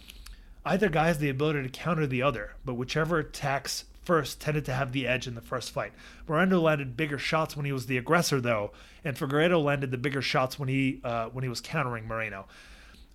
either 0.64 0.88
guy 0.88 1.06
has 1.06 1.18
the 1.18 1.28
ability 1.28 1.62
to 1.62 1.68
counter 1.68 2.06
the 2.06 2.22
other, 2.22 2.54
but 2.64 2.74
whichever 2.74 3.18
attacks 3.18 3.84
first 4.06 4.40
tended 4.40 4.64
to 4.64 4.72
have 4.72 4.92
the 4.92 5.06
edge 5.06 5.26
in 5.26 5.34
the 5.34 5.40
first 5.42 5.72
fight. 5.72 5.92
Moreno 6.26 6.60
landed 6.60 6.96
bigger 6.96 7.18
shots 7.18 7.56
when 7.56 7.66
he 7.66 7.72
was 7.72 7.86
the 7.86 7.98
aggressor, 7.98 8.40
though, 8.40 8.70
and 9.04 9.16
Figueiredo 9.16 9.62
landed 9.62 9.90
the 9.90 9.98
bigger 9.98 10.22
shots 10.22 10.58
when 10.58 10.68
he 10.68 11.00
uh, 11.04 11.26
when 11.26 11.42
he 11.42 11.48
was 11.50 11.60
countering 11.60 12.06
Moreno. 12.06 12.46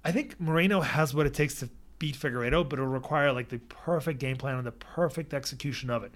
I 0.04 0.12
think 0.12 0.40
Moreno 0.40 0.82
has 0.82 1.14
what 1.14 1.26
it 1.26 1.34
takes 1.34 1.56
to 1.56 1.70
beat 1.98 2.16
Figueiredo, 2.16 2.68
but 2.68 2.80
it'll 2.80 2.92
require 2.92 3.32
like 3.32 3.50
the 3.50 3.60
perfect 3.60 4.20
game 4.20 4.36
plan 4.36 4.58
and 4.58 4.68
the 4.68 4.72
perfect 4.72 5.34
execution 5.34 5.90
of 5.90 6.04
it. 6.04 6.12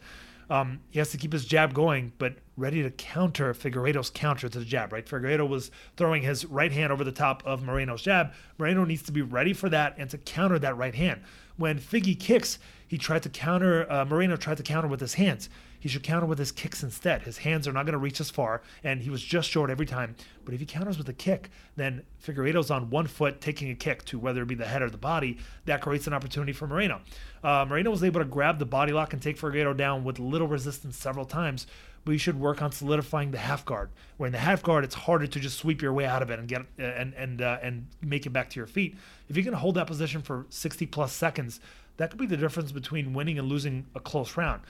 Um, 0.50 0.82
he 0.92 1.00
has 1.00 1.10
to 1.12 1.18
keep 1.18 1.34
his 1.34 1.46
jab 1.46 1.74
going, 1.74 2.12
but 2.18 2.36
ready 2.56 2.84
to 2.84 2.92
counter 2.92 3.54
Figueiredo's 3.54 4.10
counter 4.10 4.48
to 4.48 4.60
the 4.60 4.66
jab, 4.66 4.94
right? 4.94 5.06
Figueiredo 5.06 5.48
was 5.48 5.72
throwing 5.98 6.22
his 6.22 6.46
right 6.46 6.72
hand 6.72 6.92
over 6.92 7.04
the 7.04 7.12
top 7.12 7.42
of 7.46 7.64
Moreno's 7.64 8.02
jab. 8.02 8.34
Moreno 8.58 8.86
needs 8.86 9.02
to 9.04 9.12
be 9.12 9.22
ready 9.22 9.54
for 9.54 9.70
that 9.70 9.96
and 9.98 10.10
to 10.12 10.18
counter 10.18 10.60
that 10.60 10.78
right 10.78 10.94
hand. 10.94 11.22
When 11.58 11.80
Figgy 11.80 12.20
kicks, 12.20 12.60
he 12.88 12.98
tried 12.98 13.24
to 13.24 13.30
counter, 13.30 13.92
uh, 13.92 14.06
Moreno 14.06 14.36
tried 14.36 14.58
to 14.58 14.64
counter 14.64 14.88
with 14.88 15.00
his 15.00 15.16
hands. 15.16 15.50
He 15.80 15.90
should 15.90 16.04
counter 16.04 16.26
with 16.26 16.40
his 16.40 16.52
kicks 16.52 16.82
instead. 16.82 17.22
His 17.24 17.38
hands 17.40 17.68
are 17.68 17.72
not 17.72 17.86
going 17.86 17.94
to 17.94 18.00
reach 18.00 18.20
as 18.20 18.32
far, 18.32 18.64
and 18.84 19.02
he 19.02 19.12
was 19.12 19.22
just 19.22 19.50
short 19.50 19.70
every 19.70 19.86
time. 19.86 20.16
But 20.44 20.56
if 20.56 20.60
he 20.60 20.66
counters 20.66 20.98
with 20.98 21.08
a 21.10 21.14
kick, 21.14 21.52
then 21.76 22.04
Figueiredo's 22.26 22.72
on 22.72 22.90
one 22.90 23.06
foot 23.06 23.40
taking 23.40 23.70
a 23.70 23.76
kick 23.76 24.04
to 24.06 24.18
whether 24.18 24.42
it 24.42 24.48
be 24.48 24.56
the 24.56 24.66
head 24.66 24.82
or 24.82 24.90
the 24.90 24.98
body. 24.98 25.38
That 25.66 25.82
creates 25.82 26.08
an 26.08 26.14
opportunity 26.14 26.54
for 26.54 26.66
Moreno. 26.66 27.02
Uh, 27.44 27.66
Moreno 27.70 27.92
was 27.92 28.04
able 28.04 28.20
to 28.20 28.26
grab 28.26 28.58
the 28.58 28.66
body 28.66 28.94
lock 28.94 29.14
and 29.14 29.22
take 29.22 29.38
Figueiredo 29.38 29.78
down 29.78 30.04
with 30.04 30.18
little 30.18 30.48
resistance 30.48 30.98
several 30.98 31.26
times, 31.26 31.68
but 32.04 32.14
you 32.14 32.18
should 32.18 32.40
work 32.40 32.62
on 32.62 32.72
solidifying 32.72 33.30
the 33.30 33.38
half 33.38 33.64
guard. 33.64 33.90
Where 34.18 34.26
in 34.26 34.34
the 34.34 34.40
half 34.40 34.64
guard, 34.64 34.84
it's 34.84 34.96
harder 34.96 35.28
to 35.28 35.40
just 35.40 35.58
sweep 35.58 35.84
your 35.84 35.94
way 35.94 36.06
out 36.06 36.24
of 36.24 36.32
it 36.32 36.40
and 36.40 36.48
get 36.48 36.64
and 36.80 37.14
and 37.14 37.42
uh, 37.42 37.60
and 37.62 37.88
make 38.02 38.26
it 38.26 38.32
back 38.32 38.50
to 38.52 38.60
your 38.60 38.68
feet. 38.68 38.96
If 39.30 39.38
you 39.38 39.44
can 39.44 39.54
hold 39.54 39.76
that 39.76 39.88
position 39.88 40.22
for 40.22 40.46
60 40.50 40.86
plus 40.88 41.14
seconds, 41.14 41.60
that 41.98 42.10
could 42.10 42.20
be 42.20 42.26
the 42.26 42.38
difference 42.38 42.72
between 42.72 43.14
winning 43.14 43.40
and 43.40 43.48
losing 43.48 43.86
a 43.96 44.00
close 44.00 44.38
round. 44.38 44.62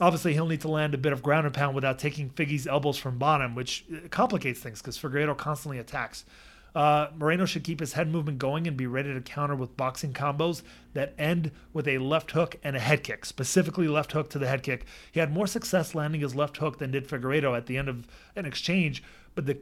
Obviously, 0.00 0.32
he'll 0.32 0.46
need 0.46 0.62
to 0.62 0.70
land 0.70 0.94
a 0.94 0.98
bit 0.98 1.12
of 1.12 1.22
ground 1.22 1.46
and 1.46 1.54
pound 1.54 1.74
without 1.74 1.98
taking 1.98 2.30
Figgy's 2.30 2.66
elbows 2.66 2.96
from 2.96 3.18
bottom, 3.18 3.54
which 3.54 3.84
uh, 3.92 4.08
complicates 4.08 4.60
things 4.60 4.80
because 4.80 4.98
Figueiredo 4.98 5.36
constantly 5.36 5.78
attacks. 5.78 6.24
Uh, 6.74 7.08
Moreno 7.16 7.44
should 7.44 7.64
keep 7.64 7.80
his 7.80 7.94
head 7.94 8.08
movement 8.08 8.38
going 8.38 8.66
and 8.66 8.76
be 8.76 8.86
ready 8.86 9.12
to 9.12 9.20
counter 9.20 9.56
with 9.56 9.76
boxing 9.76 10.12
combos 10.12 10.62
that 10.94 11.14
end 11.18 11.50
with 11.72 11.88
a 11.88 11.98
left 11.98 12.30
hook 12.30 12.56
and 12.62 12.76
a 12.76 12.80
head 12.80 13.02
kick, 13.02 13.24
specifically 13.24 13.88
left 13.88 14.12
hook 14.12 14.30
to 14.30 14.38
the 14.38 14.46
head 14.46 14.62
kick. 14.62 14.86
He 15.10 15.20
had 15.20 15.32
more 15.32 15.48
success 15.48 15.94
landing 15.94 16.20
his 16.20 16.34
left 16.34 16.58
hook 16.58 16.78
than 16.78 16.92
did 16.92 17.08
Figueiredo 17.08 17.56
at 17.56 17.66
the 17.66 17.76
end 17.76 17.88
of 17.88 18.06
an 18.36 18.46
exchange, 18.46 19.02
but 19.34 19.46
the 19.46 19.58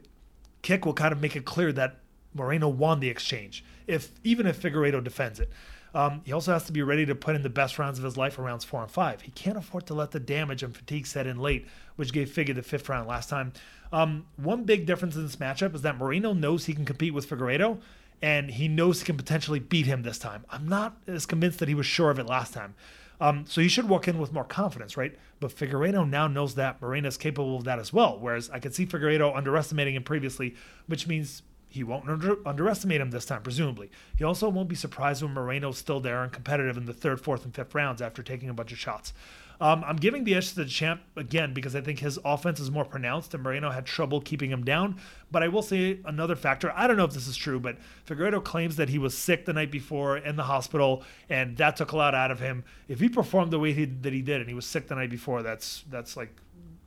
kick 0.61 0.85
will 0.85 0.93
kind 0.93 1.11
of 1.11 1.19
make 1.19 1.35
it 1.35 1.45
clear 1.45 1.71
that 1.73 1.97
Moreno 2.33 2.69
won 2.69 2.99
the 2.99 3.09
exchange, 3.09 3.63
if 3.87 4.11
even 4.23 4.45
if 4.45 4.61
Figueiredo 4.61 5.03
defends 5.03 5.39
it. 5.39 5.49
Um, 5.93 6.21
he 6.25 6.33
also 6.33 6.53
has 6.53 6.65
to 6.65 6.71
be 6.71 6.81
ready 6.81 7.05
to 7.05 7.15
put 7.15 7.35
in 7.35 7.41
the 7.41 7.49
best 7.49 7.79
rounds 7.79 7.97
of 7.97 8.05
his 8.05 8.17
life 8.17 8.33
for 8.33 8.43
rounds 8.43 8.63
four 8.63 8.81
and 8.81 8.91
five. 8.91 9.21
He 9.21 9.31
can't 9.31 9.57
afford 9.57 9.87
to 9.87 9.93
let 9.93 10.11
the 10.11 10.19
damage 10.19 10.63
and 10.63 10.75
fatigue 10.75 11.07
set 11.07 11.25
in 11.25 11.37
late, 11.39 11.67
which 11.95 12.13
gave 12.13 12.29
Figgy 12.29 12.53
the 12.53 12.61
fifth 12.61 12.89
round 12.89 13.07
last 13.07 13.29
time. 13.29 13.53
Um, 13.91 14.25
one 14.37 14.65
big 14.65 14.85
difference 14.85 15.15
in 15.15 15.23
this 15.23 15.37
matchup 15.37 15.73
is 15.73 15.81
that 15.81 15.97
Moreno 15.97 16.33
knows 16.33 16.65
he 16.65 16.73
can 16.73 16.85
compete 16.85 17.13
with 17.13 17.27
Figueiredo, 17.27 17.79
and 18.21 18.51
he 18.51 18.67
knows 18.67 18.99
he 18.99 19.05
can 19.05 19.17
potentially 19.17 19.59
beat 19.59 19.85
him 19.85 20.03
this 20.03 20.19
time. 20.19 20.45
I'm 20.49 20.67
not 20.67 20.97
as 21.07 21.25
convinced 21.25 21.59
that 21.59 21.69
he 21.69 21.75
was 21.75 21.85
sure 21.85 22.11
of 22.11 22.19
it 22.19 22.25
last 22.27 22.53
time. 22.53 22.75
Um, 23.21 23.45
so 23.47 23.59
he 23.59 23.67
should 23.67 23.89
walk 23.89 24.07
in 24.07 24.17
with 24.17 24.31
more 24.31 24.45
confidence, 24.45 24.95
right? 24.95 25.17
But 25.39 25.51
Figueiredo 25.51 26.07
now 26.07 26.27
knows 26.27 26.55
that 26.55 26.81
Moreno 26.81 27.07
is 27.07 27.17
capable 27.17 27.57
of 27.57 27.65
that 27.65 27.79
as 27.79 27.91
well. 27.91 28.17
Whereas 28.17 28.49
I 28.49 28.59
could 28.59 28.73
see 28.73 28.85
Figueiredo 28.85 29.35
underestimating 29.35 29.95
him 29.95 30.03
previously, 30.03 30.55
which 30.87 31.07
means 31.07 31.41
he 31.69 31.83
won't 31.83 32.09
under, 32.09 32.35
underestimate 32.47 32.99
him 32.99 33.11
this 33.11 33.25
time, 33.25 33.43
presumably. 33.43 33.91
He 34.17 34.23
also 34.23 34.49
won't 34.49 34.69
be 34.69 34.75
surprised 34.75 35.21
when 35.21 35.33
Moreno's 35.33 35.77
still 35.77 35.99
there 35.99 36.23
and 36.23 36.31
competitive 36.31 36.77
in 36.77 36.85
the 36.85 36.93
third, 36.93 37.21
fourth, 37.21 37.45
and 37.45 37.53
fifth 37.53 37.75
rounds 37.75 38.01
after 38.01 38.23
taking 38.23 38.49
a 38.49 38.53
bunch 38.53 38.71
of 38.71 38.79
shots. 38.79 39.13
Um, 39.61 39.83
I'm 39.85 39.97
giving 39.97 40.23
the 40.23 40.35
edge 40.35 40.49
to 40.49 40.55
the 40.55 40.65
champ 40.65 41.01
again 41.17 41.53
because 41.53 41.75
I 41.75 41.81
think 41.81 41.99
his 41.99 42.17
offense 42.23 42.61
is 42.61 42.71
more 42.71 42.85
pronounced 42.85 43.33
and 43.33 43.43
Moreno 43.43 43.69
had 43.71 43.85
trouble 43.85 44.21
keeping 44.21 44.49
him 44.49 44.63
down. 44.63 44.99
But 45.31 45.43
I 45.43 45.49
will 45.49 45.61
say 45.61 45.99
another 46.05 46.35
factor. 46.35 46.71
I 46.75 46.87
don't 46.87 46.95
know 46.95 47.03
if 47.03 47.13
this 47.13 47.27
is 47.27 47.35
true, 47.35 47.59
but 47.59 47.77
Figueiredo 48.07 48.43
claims 48.43 48.77
that 48.77 48.89
he 48.89 48.97
was 48.97 49.15
sick 49.15 49.45
the 49.45 49.53
night 49.53 49.69
before 49.69 50.17
in 50.17 50.37
the 50.37 50.43
hospital, 50.43 51.03
and 51.29 51.57
that 51.57 51.75
took 51.75 51.91
a 51.91 51.97
lot 51.97 52.15
out 52.15 52.31
of 52.31 52.39
him. 52.39 52.63
If 52.87 53.01
he 53.01 53.09
performed 53.09 53.51
the 53.51 53.59
way 53.59 53.73
he, 53.73 53.85
that 53.85 54.13
he 54.13 54.21
did, 54.21 54.39
and 54.39 54.49
he 54.49 54.55
was 54.55 54.65
sick 54.65 54.87
the 54.87 54.95
night 54.95 55.09
before, 55.09 55.43
that's 55.43 55.83
that's 55.89 56.15
like 56.15 56.33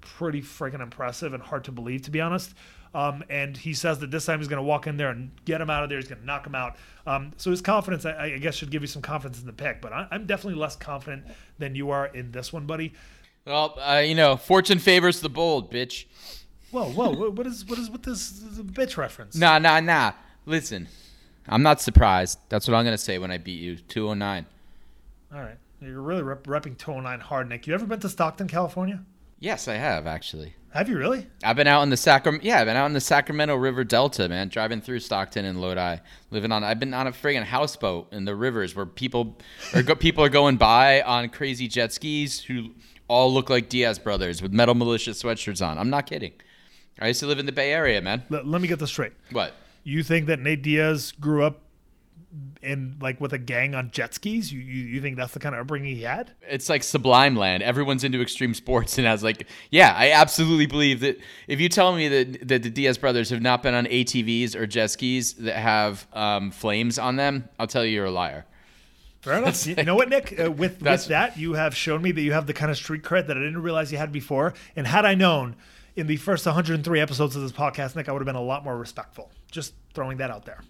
pretty 0.01 0.41
freaking 0.41 0.80
impressive 0.80 1.35
and 1.35 1.43
hard 1.43 1.64
to 1.64 1.72
believe, 1.72 2.03
to 2.03 2.11
be 2.11 2.20
honest. 2.20 2.55
Um, 2.95 3.24
and 3.30 3.57
he 3.57 3.72
says 3.72 4.01
that 4.01 4.11
this 4.11 4.26
time 4.26 4.38
he's 4.38 4.49
going 4.49 4.59
to 4.59 4.62
walk 4.62 4.86
in 4.86 4.99
there 4.99 5.09
and 5.09 5.30
get 5.45 5.61
him 5.61 5.70
out 5.70 5.82
of 5.82 5.88
there. 5.88 5.99
He's 5.99 6.09
going 6.09 6.20
to 6.20 6.26
knock 6.26 6.47
him 6.47 6.55
out. 6.55 6.76
Um, 7.07 7.32
so 7.38 7.51
his 7.51 7.62
confidence, 7.62 8.05
I, 8.05 8.34
I, 8.34 8.38
guess, 8.38 8.55
should 8.55 8.70
give 8.70 8.82
you 8.82 8.88
some 8.88 9.03
confidence 9.03 9.40
in 9.40 9.47
the 9.47 9.53
pick. 9.53 9.80
But 9.80 9.93
I, 9.93 10.07
am 10.12 10.26
definitely 10.26 10.61
less 10.61 10.76
confident 10.76 11.24
than 11.59 11.74
you 11.74 11.90
are 11.90 12.07
in 12.07 12.32
this 12.32 12.53
one, 12.53 12.66
buddy. 12.66 12.93
Well, 13.47 13.78
uh, 13.80 14.03
you 14.05 14.14
know, 14.14 14.36
fortune 14.36 14.78
favors 14.78 15.20
the 15.20 15.28
bold, 15.28 15.72
bitch. 15.72 16.05
Whoa, 16.70 16.90
whoa! 16.90 17.30
what 17.30 17.47
is 17.47 17.66
what 17.66 17.78
is 17.78 17.90
with 17.90 18.03
this, 18.03 18.30
this 18.30 18.59
bitch 18.59 18.97
reference? 18.97 19.36
Nah, 19.36 19.59
nah, 19.59 19.80
nah. 19.80 20.12
Listen, 20.47 20.88
I'm 21.47 21.62
not 21.62 21.80
surprised. 21.80 22.38
That's 22.49 22.66
what 22.66 22.74
I'm 22.74 22.84
going 22.84 22.97
to 22.97 23.03
say 23.03 23.18
when 23.18 23.30
I 23.30 23.38
beat 23.38 23.61
you. 23.61 23.76
209. 23.76 24.47
All 25.34 25.40
right, 25.40 25.59
you're 25.80 26.01
really 26.01 26.22
rep- 26.22 26.45
repping 26.45 26.78
209 26.78 27.20
hard, 27.20 27.49
Nick. 27.49 27.66
You 27.66 27.74
ever 27.74 27.84
been 27.84 28.01
to 28.01 28.09
Stockton, 28.09 28.49
California? 28.49 29.05
Yes, 29.43 29.66
I 29.66 29.74
have 29.74 30.07
actually. 30.07 30.55
Have 30.72 30.88
you 30.88 30.97
really? 30.97 31.26
I've 31.43 31.57
been 31.57 31.66
out 31.66 31.82
in 31.82 31.90
the 31.90 31.97
Sacramento. 31.97 32.47
Yeah, 32.47 32.61
I've 32.61 32.66
been 32.66 32.76
out 32.76 32.86
in 32.86 32.93
the 32.93 33.01
Sacramento 33.01 33.57
River 33.57 33.82
Delta, 33.82 34.28
man. 34.28 34.49
Driving 34.49 34.80
through 34.80 35.01
Stockton 35.01 35.45
and 35.45 35.61
Lodi, 35.61 35.97
living 36.30 36.53
on. 36.53 36.62
I've 36.62 36.78
been 36.78 36.95
on 36.95 37.09
a 37.09 37.11
friggin' 37.11 37.43
houseboat 37.43 38.12
in 38.12 38.24
the 38.24 38.36
rivers 38.36 38.76
where 38.76 38.86
people, 38.86 39.36
are 39.74 39.82
go, 39.82 39.97
people 39.97 40.22
are 40.22 40.28
going 40.28 40.59
by 40.59 41.03
on 41.03 41.28
crazy 41.28 41.66
jet 41.66 41.93
skis 41.93 42.40
who 42.40 42.70
all 43.09 43.34
look 43.34 43.51
like 43.51 43.68
Diaz 43.68 43.99
brothers 43.99 44.40
with 44.40 44.53
Metal 44.53 44.76
Mulisha 44.76 45.11
sweatshirts 45.11 45.66
on. 45.66 45.76
I'm 45.76 45.90
not 45.90 46.07
kidding. 46.07 46.34
I 47.01 47.09
used 47.09 47.18
to 47.18 47.26
live 47.26 47.40
in 47.40 47.47
the 47.47 47.53
Bay 47.53 47.72
Area, 47.72 48.01
man. 48.01 48.22
Let, 48.30 48.47
let 48.47 48.62
me 48.62 48.68
get 48.68 48.78
this 48.78 48.90
straight. 48.90 49.12
What? 49.32 49.55
You 49.82 50.05
think 50.05 50.26
that 50.26 50.38
Nate 50.38 50.62
Diaz 50.62 51.12
grew 51.18 51.43
up 51.43 51.62
in 52.62 52.97
like 53.01 53.20
with 53.20 53.33
a 53.33 53.39
gang 53.39 53.74
on 53.74 53.91
jet 53.91 54.14
skis? 54.14 54.53
You, 54.53 54.61
you, 54.61 54.85
you 54.85 55.01
think 55.01 55.16
that's 55.16 55.33
the 55.33 55.41
kind 55.41 55.55
of 55.55 55.61
upbringing 55.61 55.97
he 55.97 56.03
had? 56.03 56.33
It's 56.49 56.68
like 56.68 56.83
sublime 56.83 57.37
land. 57.37 57.62
Everyone's 57.62 58.05
into 58.05 58.20
extreme 58.20 58.55
sports 58.55 58.99
and 58.99 59.09
I 59.09 59.12
was 59.12 59.22
like, 59.22 59.47
yeah, 59.70 59.95
I 59.97 60.12
absolutely 60.12 60.66
believe 60.66 61.01
that 61.01 61.18
if 61.49 61.61
you 61.61 61.68
tell 61.68 61.95
me 61.95 62.09
that 62.09 62.49
that 62.49 62.62
the 62.62 62.70
Diaz 62.70 62.99
brothers 62.99 63.30
have 63.30 63.43
not 63.43 63.62
been 63.62 63.74
on 63.74 63.87
ATVs 63.87 64.55
or 64.55 64.66
jet 64.66 64.89
skis 64.89 65.35
that 65.35 65.57
have 65.57 66.07
um, 66.12 66.51
flames 66.51 66.99
on 66.99 67.16
them, 67.16 67.49
I'll 67.59 67.66
tell 67.66 67.85
you 67.85 67.93
you're 67.93 68.07
a 68.07 68.11
liar. 68.11 68.47
Fair 69.22 69.39
enough. 69.39 69.66
you 69.66 69.76
know 69.76 69.95
what, 69.95 70.09
Nick? 70.09 70.39
Uh, 70.39 70.51
with 70.51 70.83
with 70.83 71.07
that, 71.07 71.39
you 71.39 71.53
have 71.55 71.76
shown 71.76 72.03
me 72.03 72.11
that 72.12 72.22
you 72.22 72.33
have 72.33 72.47
the 72.47 72.53
kind 72.53 72.70
of 72.70 72.76
street 72.76 73.03
cred 73.03 73.28
that 73.28 73.37
I 73.37 73.41
didn't 73.41 73.62
realize 73.62 73.93
you 73.93 73.99
had 73.99 74.11
before. 74.11 74.55
And 74.74 74.87
had 74.87 75.05
I 75.05 75.14
known 75.14 75.55
in 75.95 76.09
the 76.09 76.16
first 76.16 76.45
103 76.45 77.01
episodes 77.01 77.37
of 77.37 77.43
this 77.43 77.53
podcast, 77.53 77.95
Nick, 77.95 78.09
I 78.09 78.12
would 78.12 78.20
have 78.20 78.26
been 78.26 78.35
a 78.35 78.43
lot 78.43 78.64
more 78.64 78.76
respectful. 78.76 79.30
Just 79.51 79.74
throwing 79.95 80.18
that 80.18 80.30
out 80.30 80.45
there. 80.45 80.61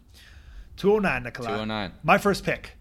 209, 0.77 1.23
Nikolai. 1.23 1.49
209. 1.49 1.93
My 2.03 2.19
first 2.19 2.45
pick 2.45 2.73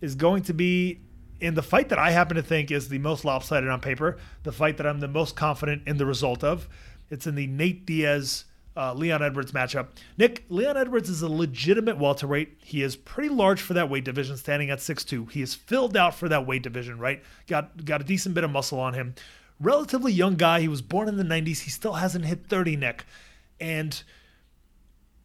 is 0.00 0.14
going 0.14 0.42
to 0.44 0.54
be 0.54 1.00
in 1.40 1.54
the 1.54 1.62
fight 1.62 1.88
that 1.90 1.98
I 1.98 2.10
happen 2.10 2.36
to 2.36 2.42
think 2.42 2.70
is 2.70 2.88
the 2.88 2.98
most 2.98 3.24
lopsided 3.24 3.68
on 3.68 3.80
paper, 3.80 4.18
the 4.44 4.52
fight 4.52 4.76
that 4.78 4.86
I'm 4.86 5.00
the 5.00 5.08
most 5.08 5.36
confident 5.36 5.82
in 5.86 5.96
the 5.96 6.06
result 6.06 6.42
of. 6.42 6.68
It's 7.10 7.26
in 7.26 7.34
the 7.34 7.46
Nate 7.46 7.84
Diaz 7.84 8.44
uh, 8.76 8.92
Leon 8.94 9.22
Edwards 9.22 9.52
matchup. 9.52 9.88
Nick, 10.18 10.44
Leon 10.48 10.76
Edwards 10.76 11.08
is 11.08 11.22
a 11.22 11.28
legitimate 11.28 11.98
welterweight. 11.98 12.58
He 12.62 12.82
is 12.82 12.96
pretty 12.96 13.28
large 13.28 13.60
for 13.60 13.74
that 13.74 13.88
weight 13.88 14.04
division, 14.04 14.36
standing 14.36 14.70
at 14.70 14.78
6'2. 14.78 15.30
He 15.30 15.42
is 15.42 15.54
filled 15.54 15.96
out 15.96 16.14
for 16.14 16.28
that 16.28 16.46
weight 16.46 16.62
division, 16.62 16.98
right? 16.98 17.22
Got 17.46 17.84
got 17.84 18.00
a 18.00 18.04
decent 18.04 18.34
bit 18.34 18.44
of 18.44 18.50
muscle 18.50 18.80
on 18.80 18.94
him. 18.94 19.14
Relatively 19.60 20.12
young 20.12 20.34
guy. 20.34 20.60
He 20.60 20.68
was 20.68 20.82
born 20.82 21.08
in 21.08 21.16
the 21.16 21.24
90s. 21.24 21.60
He 21.60 21.70
still 21.70 21.94
hasn't 21.94 22.24
hit 22.24 22.46
30, 22.48 22.76
Nick. 22.76 23.04
And 23.60 24.02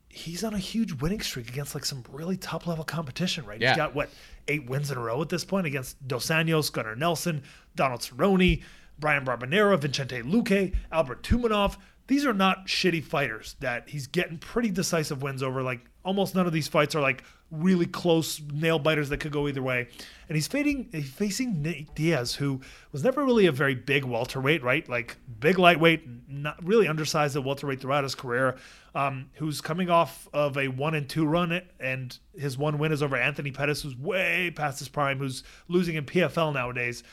he's 0.09 0.43
on 0.43 0.53
a 0.53 0.59
huge 0.59 0.93
winning 0.93 1.21
streak 1.21 1.49
against 1.49 1.75
like 1.75 1.85
some 1.85 2.03
really 2.11 2.35
top 2.35 2.67
level 2.67 2.83
competition, 2.83 3.45
right? 3.45 3.61
Yeah. 3.61 3.69
He's 3.69 3.77
got 3.77 3.95
what 3.95 4.09
eight 4.47 4.67
wins 4.69 4.91
in 4.91 4.97
a 4.97 5.01
row 5.01 5.21
at 5.21 5.29
this 5.29 5.45
point 5.45 5.67
against 5.67 6.05
Dos 6.07 6.27
Anjos, 6.27 6.71
Gunnar 6.71 6.95
Nelson, 6.95 7.43
Donald 7.75 8.01
Cerrone, 8.01 8.63
Bryan 8.97 9.23
Barberena, 9.25 9.79
Vicente 9.79 10.21
Luque, 10.23 10.75
Albert 10.91 11.23
Tumenov. 11.23 11.77
These 12.07 12.25
are 12.25 12.33
not 12.33 12.65
shitty 12.65 13.03
fighters 13.03 13.55
that 13.59 13.89
he's 13.89 14.07
getting 14.07 14.39
pretty 14.39 14.71
decisive 14.71 15.21
wins 15.21 15.43
over. 15.43 15.61
Like 15.61 15.81
almost 16.03 16.35
none 16.35 16.47
of 16.47 16.53
these 16.53 16.67
fights 16.67 16.95
are 16.95 17.01
like 17.01 17.23
really 17.51 17.85
close 17.85 18.39
nail 18.53 18.77
biters 18.77 19.09
that 19.09 19.17
could 19.17 19.31
go 19.31 19.47
either 19.47 19.61
way. 19.61 19.87
And 20.27 20.35
he's 20.35 20.47
facing 20.47 20.89
he's 20.91 21.09
facing 21.09 21.61
Nate 21.61 21.93
Diaz, 21.95 22.35
who 22.35 22.61
was 22.91 23.03
never 23.03 23.25
really 23.25 23.47
a 23.47 23.51
very 23.51 23.75
big 23.75 24.05
welterweight, 24.05 24.63
right? 24.63 24.87
Like 24.87 25.17
big 25.39 25.57
lightweight, 25.57 26.07
not 26.29 26.63
really 26.63 26.87
undersized 26.87 27.35
at 27.35 27.43
welterweight 27.43 27.81
throughout 27.81 28.03
his 28.03 28.15
career. 28.15 28.57
Um, 28.95 29.29
who's 29.33 29.61
coming 29.61 29.89
off 29.89 30.27
of 30.33 30.57
a 30.57 30.67
one 30.67 30.95
and 30.95 31.07
two 31.07 31.25
run, 31.25 31.61
and 31.79 32.17
his 32.35 32.57
one 32.57 32.79
win 32.79 32.91
is 32.91 33.03
over 33.03 33.15
Anthony 33.15 33.51
Pettis, 33.51 33.83
who's 33.83 33.95
way 33.95 34.51
past 34.55 34.79
his 34.79 34.89
prime, 34.89 35.19
who's 35.19 35.43
losing 35.67 35.95
in 35.95 36.05
PFL 36.05 36.53
nowadays. 36.53 37.03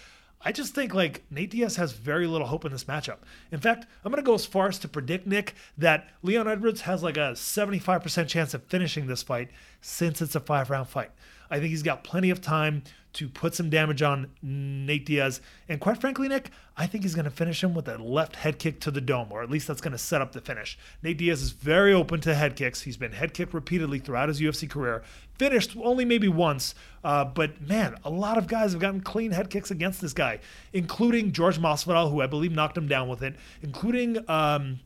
I 0.46 0.52
just 0.52 0.76
think 0.76 0.94
like 0.94 1.24
Nate 1.28 1.50
Diaz 1.50 1.74
has 1.74 1.90
very 1.90 2.28
little 2.28 2.46
hope 2.46 2.64
in 2.64 2.70
this 2.70 2.84
matchup. 2.84 3.16
In 3.50 3.58
fact, 3.58 3.84
I'm 4.04 4.12
going 4.12 4.22
to 4.22 4.26
go 4.26 4.34
as 4.34 4.46
far 4.46 4.68
as 4.68 4.78
to 4.78 4.86
predict, 4.86 5.26
Nick, 5.26 5.56
that 5.76 6.08
Leon 6.22 6.46
Edwards 6.46 6.82
has 6.82 7.02
like 7.02 7.16
a 7.16 7.32
75% 7.32 8.28
chance 8.28 8.54
of 8.54 8.62
finishing 8.62 9.08
this 9.08 9.24
fight 9.24 9.48
since 9.80 10.22
it's 10.22 10.36
a 10.36 10.40
five 10.40 10.70
round 10.70 10.86
fight. 10.88 11.10
I 11.50 11.58
think 11.58 11.70
he's 11.70 11.82
got 11.82 12.04
plenty 12.04 12.30
of 12.30 12.40
time 12.40 12.82
to 13.16 13.30
put 13.30 13.54
some 13.54 13.70
damage 13.70 14.02
on 14.02 14.30
Nate 14.42 15.06
Diaz. 15.06 15.40
And 15.70 15.80
quite 15.80 15.98
frankly, 15.98 16.28
Nick, 16.28 16.50
I 16.76 16.86
think 16.86 17.02
he's 17.02 17.14
going 17.14 17.24
to 17.24 17.30
finish 17.30 17.64
him 17.64 17.72
with 17.72 17.88
a 17.88 17.96
left 17.96 18.36
head 18.36 18.58
kick 18.58 18.78
to 18.80 18.90
the 18.90 19.00
dome, 19.00 19.28
or 19.30 19.42
at 19.42 19.48
least 19.50 19.66
that's 19.66 19.80
going 19.80 19.92
to 19.92 19.98
set 19.98 20.20
up 20.20 20.32
the 20.32 20.42
finish. 20.42 20.78
Nate 21.02 21.16
Diaz 21.16 21.40
is 21.40 21.52
very 21.52 21.94
open 21.94 22.20
to 22.20 22.34
head 22.34 22.56
kicks. 22.56 22.82
He's 22.82 22.98
been 22.98 23.12
head 23.12 23.32
kicked 23.32 23.54
repeatedly 23.54 24.00
throughout 24.00 24.28
his 24.28 24.38
UFC 24.38 24.68
career. 24.68 25.02
Finished 25.38 25.74
only 25.82 26.04
maybe 26.04 26.28
once, 26.28 26.74
uh, 27.04 27.24
but 27.24 27.58
man, 27.60 27.96
a 28.04 28.10
lot 28.10 28.36
of 28.36 28.48
guys 28.48 28.72
have 28.72 28.82
gotten 28.82 29.00
clean 29.00 29.30
head 29.30 29.48
kicks 29.48 29.70
against 29.70 30.02
this 30.02 30.12
guy, 30.12 30.38
including 30.74 31.32
George 31.32 31.58
Masvidal, 31.58 32.10
who 32.10 32.20
I 32.20 32.26
believe 32.26 32.52
knocked 32.52 32.76
him 32.76 32.86
down 32.86 33.08
with 33.08 33.22
it, 33.22 33.34
including. 33.62 34.28
Um, 34.28 34.80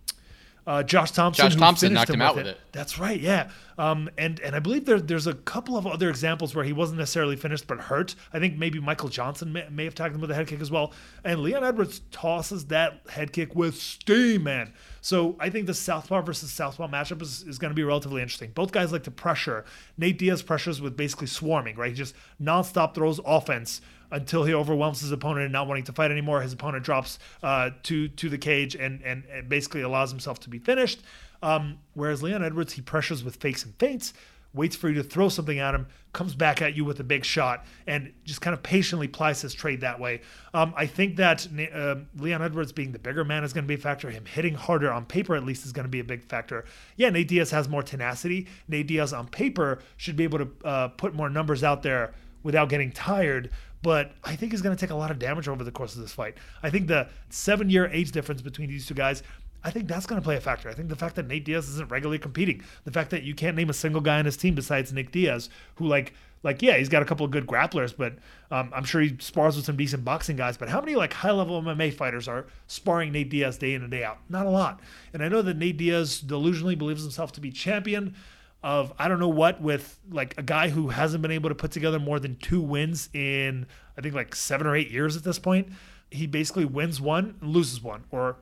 uh, 0.66 0.82
Josh 0.82 1.10
Thomson. 1.10 1.50
Josh 1.50 1.56
Thomson 1.56 1.94
knocked 1.94 2.10
him, 2.10 2.16
him 2.16 2.22
out 2.22 2.36
with 2.36 2.46
it. 2.46 2.50
it. 2.50 2.60
That's 2.70 2.98
right, 2.98 3.18
yeah. 3.18 3.50
Um, 3.80 4.10
and 4.18 4.38
and 4.40 4.54
I 4.54 4.58
believe 4.58 4.84
there, 4.84 5.00
there's 5.00 5.26
a 5.26 5.32
couple 5.32 5.78
of 5.78 5.86
other 5.86 6.10
examples 6.10 6.54
where 6.54 6.66
he 6.66 6.72
wasn't 6.74 6.98
necessarily 6.98 7.34
finished 7.34 7.66
but 7.66 7.80
hurt. 7.80 8.14
I 8.30 8.38
think 8.38 8.58
maybe 8.58 8.78
Michael 8.78 9.08
Johnson 9.08 9.54
may, 9.54 9.66
may 9.70 9.84
have 9.84 9.94
tagged 9.94 10.14
him 10.14 10.20
with 10.20 10.30
a 10.30 10.34
head 10.34 10.48
kick 10.48 10.60
as 10.60 10.70
well. 10.70 10.92
And 11.24 11.40
Leon 11.40 11.64
Edwards 11.64 12.02
tosses 12.10 12.66
that 12.66 13.00
head 13.08 13.32
kick 13.32 13.54
with 13.54 13.76
steam, 13.76 14.42
man. 14.42 14.74
So 15.00 15.34
I 15.40 15.48
think 15.48 15.66
the 15.66 15.72
Southpaw 15.72 16.20
versus 16.20 16.52
Southpaw 16.52 16.88
matchup 16.88 17.22
is, 17.22 17.42
is 17.44 17.58
going 17.58 17.70
to 17.70 17.74
be 17.74 17.82
relatively 17.82 18.20
interesting. 18.20 18.50
Both 18.50 18.70
guys 18.70 18.92
like 18.92 19.04
to 19.04 19.10
pressure. 19.10 19.64
Nate 19.96 20.18
Diaz 20.18 20.42
pressures 20.42 20.82
with 20.82 20.94
basically 20.94 21.28
swarming, 21.28 21.76
right? 21.76 21.88
He 21.88 21.94
just 21.94 22.14
nonstop 22.38 22.94
throws 22.94 23.18
offense 23.24 23.80
until 24.10 24.44
he 24.44 24.52
overwhelms 24.52 25.00
his 25.00 25.12
opponent 25.12 25.44
and 25.44 25.52
not 25.54 25.68
wanting 25.68 25.84
to 25.84 25.92
fight 25.92 26.10
anymore. 26.10 26.42
His 26.42 26.52
opponent 26.52 26.84
drops 26.84 27.18
uh, 27.42 27.70
to 27.84 28.08
to 28.08 28.28
the 28.28 28.36
cage 28.38 28.74
and, 28.74 29.00
and, 29.02 29.24
and 29.32 29.48
basically 29.48 29.80
allows 29.80 30.10
himself 30.10 30.38
to 30.40 30.50
be 30.50 30.58
finished. 30.58 31.00
Um, 31.42 31.78
whereas 31.94 32.22
Leon 32.22 32.44
Edwards, 32.44 32.74
he 32.74 32.82
pressures 32.82 33.24
with 33.24 33.36
fakes 33.36 33.64
and 33.64 33.74
feints, 33.76 34.12
waits 34.52 34.74
for 34.74 34.88
you 34.88 34.94
to 34.96 35.02
throw 35.02 35.28
something 35.28 35.58
at 35.58 35.74
him, 35.74 35.86
comes 36.12 36.34
back 36.34 36.60
at 36.60 36.74
you 36.74 36.84
with 36.84 36.98
a 36.98 37.04
big 37.04 37.24
shot, 37.24 37.64
and 37.86 38.12
just 38.24 38.40
kind 38.40 38.52
of 38.52 38.62
patiently 38.62 39.06
plies 39.06 39.40
his 39.40 39.54
trade 39.54 39.80
that 39.80 40.00
way. 40.00 40.20
Um, 40.52 40.74
I 40.76 40.86
think 40.86 41.16
that 41.16 41.46
uh, 41.72 41.96
Leon 42.18 42.42
Edwards 42.42 42.72
being 42.72 42.92
the 42.92 42.98
bigger 42.98 43.24
man 43.24 43.44
is 43.44 43.52
going 43.52 43.64
to 43.64 43.68
be 43.68 43.74
a 43.74 43.78
factor. 43.78 44.10
Him 44.10 44.24
hitting 44.26 44.54
harder 44.54 44.90
on 44.90 45.06
paper, 45.06 45.36
at 45.36 45.44
least, 45.44 45.64
is 45.64 45.72
going 45.72 45.84
to 45.84 45.90
be 45.90 46.00
a 46.00 46.04
big 46.04 46.24
factor. 46.24 46.64
Yeah, 46.96 47.10
Nate 47.10 47.28
Diaz 47.28 47.50
has 47.52 47.68
more 47.68 47.82
tenacity. 47.82 48.48
Nate 48.66 48.88
Diaz 48.88 49.12
on 49.12 49.28
paper 49.28 49.80
should 49.96 50.16
be 50.16 50.24
able 50.24 50.38
to 50.38 50.48
uh, 50.64 50.88
put 50.88 51.14
more 51.14 51.30
numbers 51.30 51.62
out 51.62 51.82
there 51.82 52.12
without 52.42 52.68
getting 52.68 52.90
tired. 52.90 53.50
But 53.82 54.12
I 54.24 54.36
think 54.36 54.52
he's 54.52 54.60
going 54.60 54.76
to 54.76 54.80
take 54.80 54.90
a 54.90 54.96
lot 54.96 55.10
of 55.10 55.18
damage 55.18 55.48
over 55.48 55.64
the 55.64 55.70
course 55.70 55.94
of 55.94 56.02
this 56.02 56.12
fight. 56.12 56.36
I 56.62 56.68
think 56.68 56.86
the 56.86 57.08
seven 57.30 57.70
year 57.70 57.86
age 57.86 58.12
difference 58.12 58.42
between 58.42 58.68
these 58.68 58.86
two 58.86 58.94
guys 58.94 59.22
I 59.62 59.70
think 59.70 59.88
that's 59.88 60.06
going 60.06 60.20
to 60.20 60.24
play 60.24 60.36
a 60.36 60.40
factor. 60.40 60.68
I 60.68 60.74
think 60.74 60.88
the 60.88 60.96
fact 60.96 61.16
that 61.16 61.26
Nate 61.26 61.44
Diaz 61.44 61.68
isn't 61.68 61.90
regularly 61.90 62.18
competing, 62.18 62.62
the 62.84 62.90
fact 62.90 63.10
that 63.10 63.22
you 63.22 63.34
can't 63.34 63.56
name 63.56 63.70
a 63.70 63.74
single 63.74 64.00
guy 64.00 64.18
on 64.18 64.24
his 64.24 64.36
team 64.36 64.54
besides 64.54 64.92
Nick 64.92 65.12
Diaz, 65.12 65.50
who 65.76 65.86
like 65.86 66.14
like 66.42 66.62
yeah, 66.62 66.78
he's 66.78 66.88
got 66.88 67.02
a 67.02 67.04
couple 67.04 67.26
of 67.26 67.30
good 67.30 67.46
grapplers, 67.46 67.94
but 67.94 68.14
um, 68.50 68.70
I'm 68.74 68.84
sure 68.84 69.02
he 69.02 69.16
spars 69.18 69.56
with 69.56 69.66
some 69.66 69.76
decent 69.76 70.04
boxing 70.04 70.36
guys. 70.36 70.56
But 70.56 70.70
how 70.70 70.80
many 70.80 70.94
like 70.94 71.12
high 71.12 71.32
level 71.32 71.60
MMA 71.60 71.92
fighters 71.92 72.28
are 72.28 72.46
sparring 72.66 73.12
Nate 73.12 73.28
Diaz 73.28 73.58
day 73.58 73.74
in 73.74 73.82
and 73.82 73.90
day 73.90 74.04
out? 74.04 74.18
Not 74.28 74.46
a 74.46 74.50
lot. 74.50 74.80
And 75.12 75.22
I 75.22 75.28
know 75.28 75.42
that 75.42 75.58
Nate 75.58 75.76
Diaz 75.76 76.22
delusionally 76.24 76.78
believes 76.78 77.02
himself 77.02 77.32
to 77.32 77.40
be 77.40 77.50
champion 77.50 78.14
of 78.62 78.92
I 78.98 79.08
don't 79.08 79.20
know 79.20 79.28
what 79.28 79.60
with 79.60 79.98
like 80.10 80.36
a 80.38 80.42
guy 80.42 80.68
who 80.70 80.88
hasn't 80.88 81.22
been 81.22 81.30
able 81.30 81.50
to 81.50 81.54
put 81.54 81.72
together 81.72 81.98
more 81.98 82.18
than 82.18 82.36
two 82.36 82.60
wins 82.60 83.08
in 83.12 83.66
I 83.96 84.00
think 84.00 84.14
like 84.14 84.34
seven 84.34 84.66
or 84.66 84.74
eight 84.74 84.90
years 84.90 85.16
at 85.16 85.24
this 85.24 85.38
point. 85.38 85.68
He 86.10 86.26
basically 86.26 86.64
wins 86.64 87.00
one, 87.00 87.36
loses 87.40 87.82
one, 87.82 88.02
or 88.10 88.36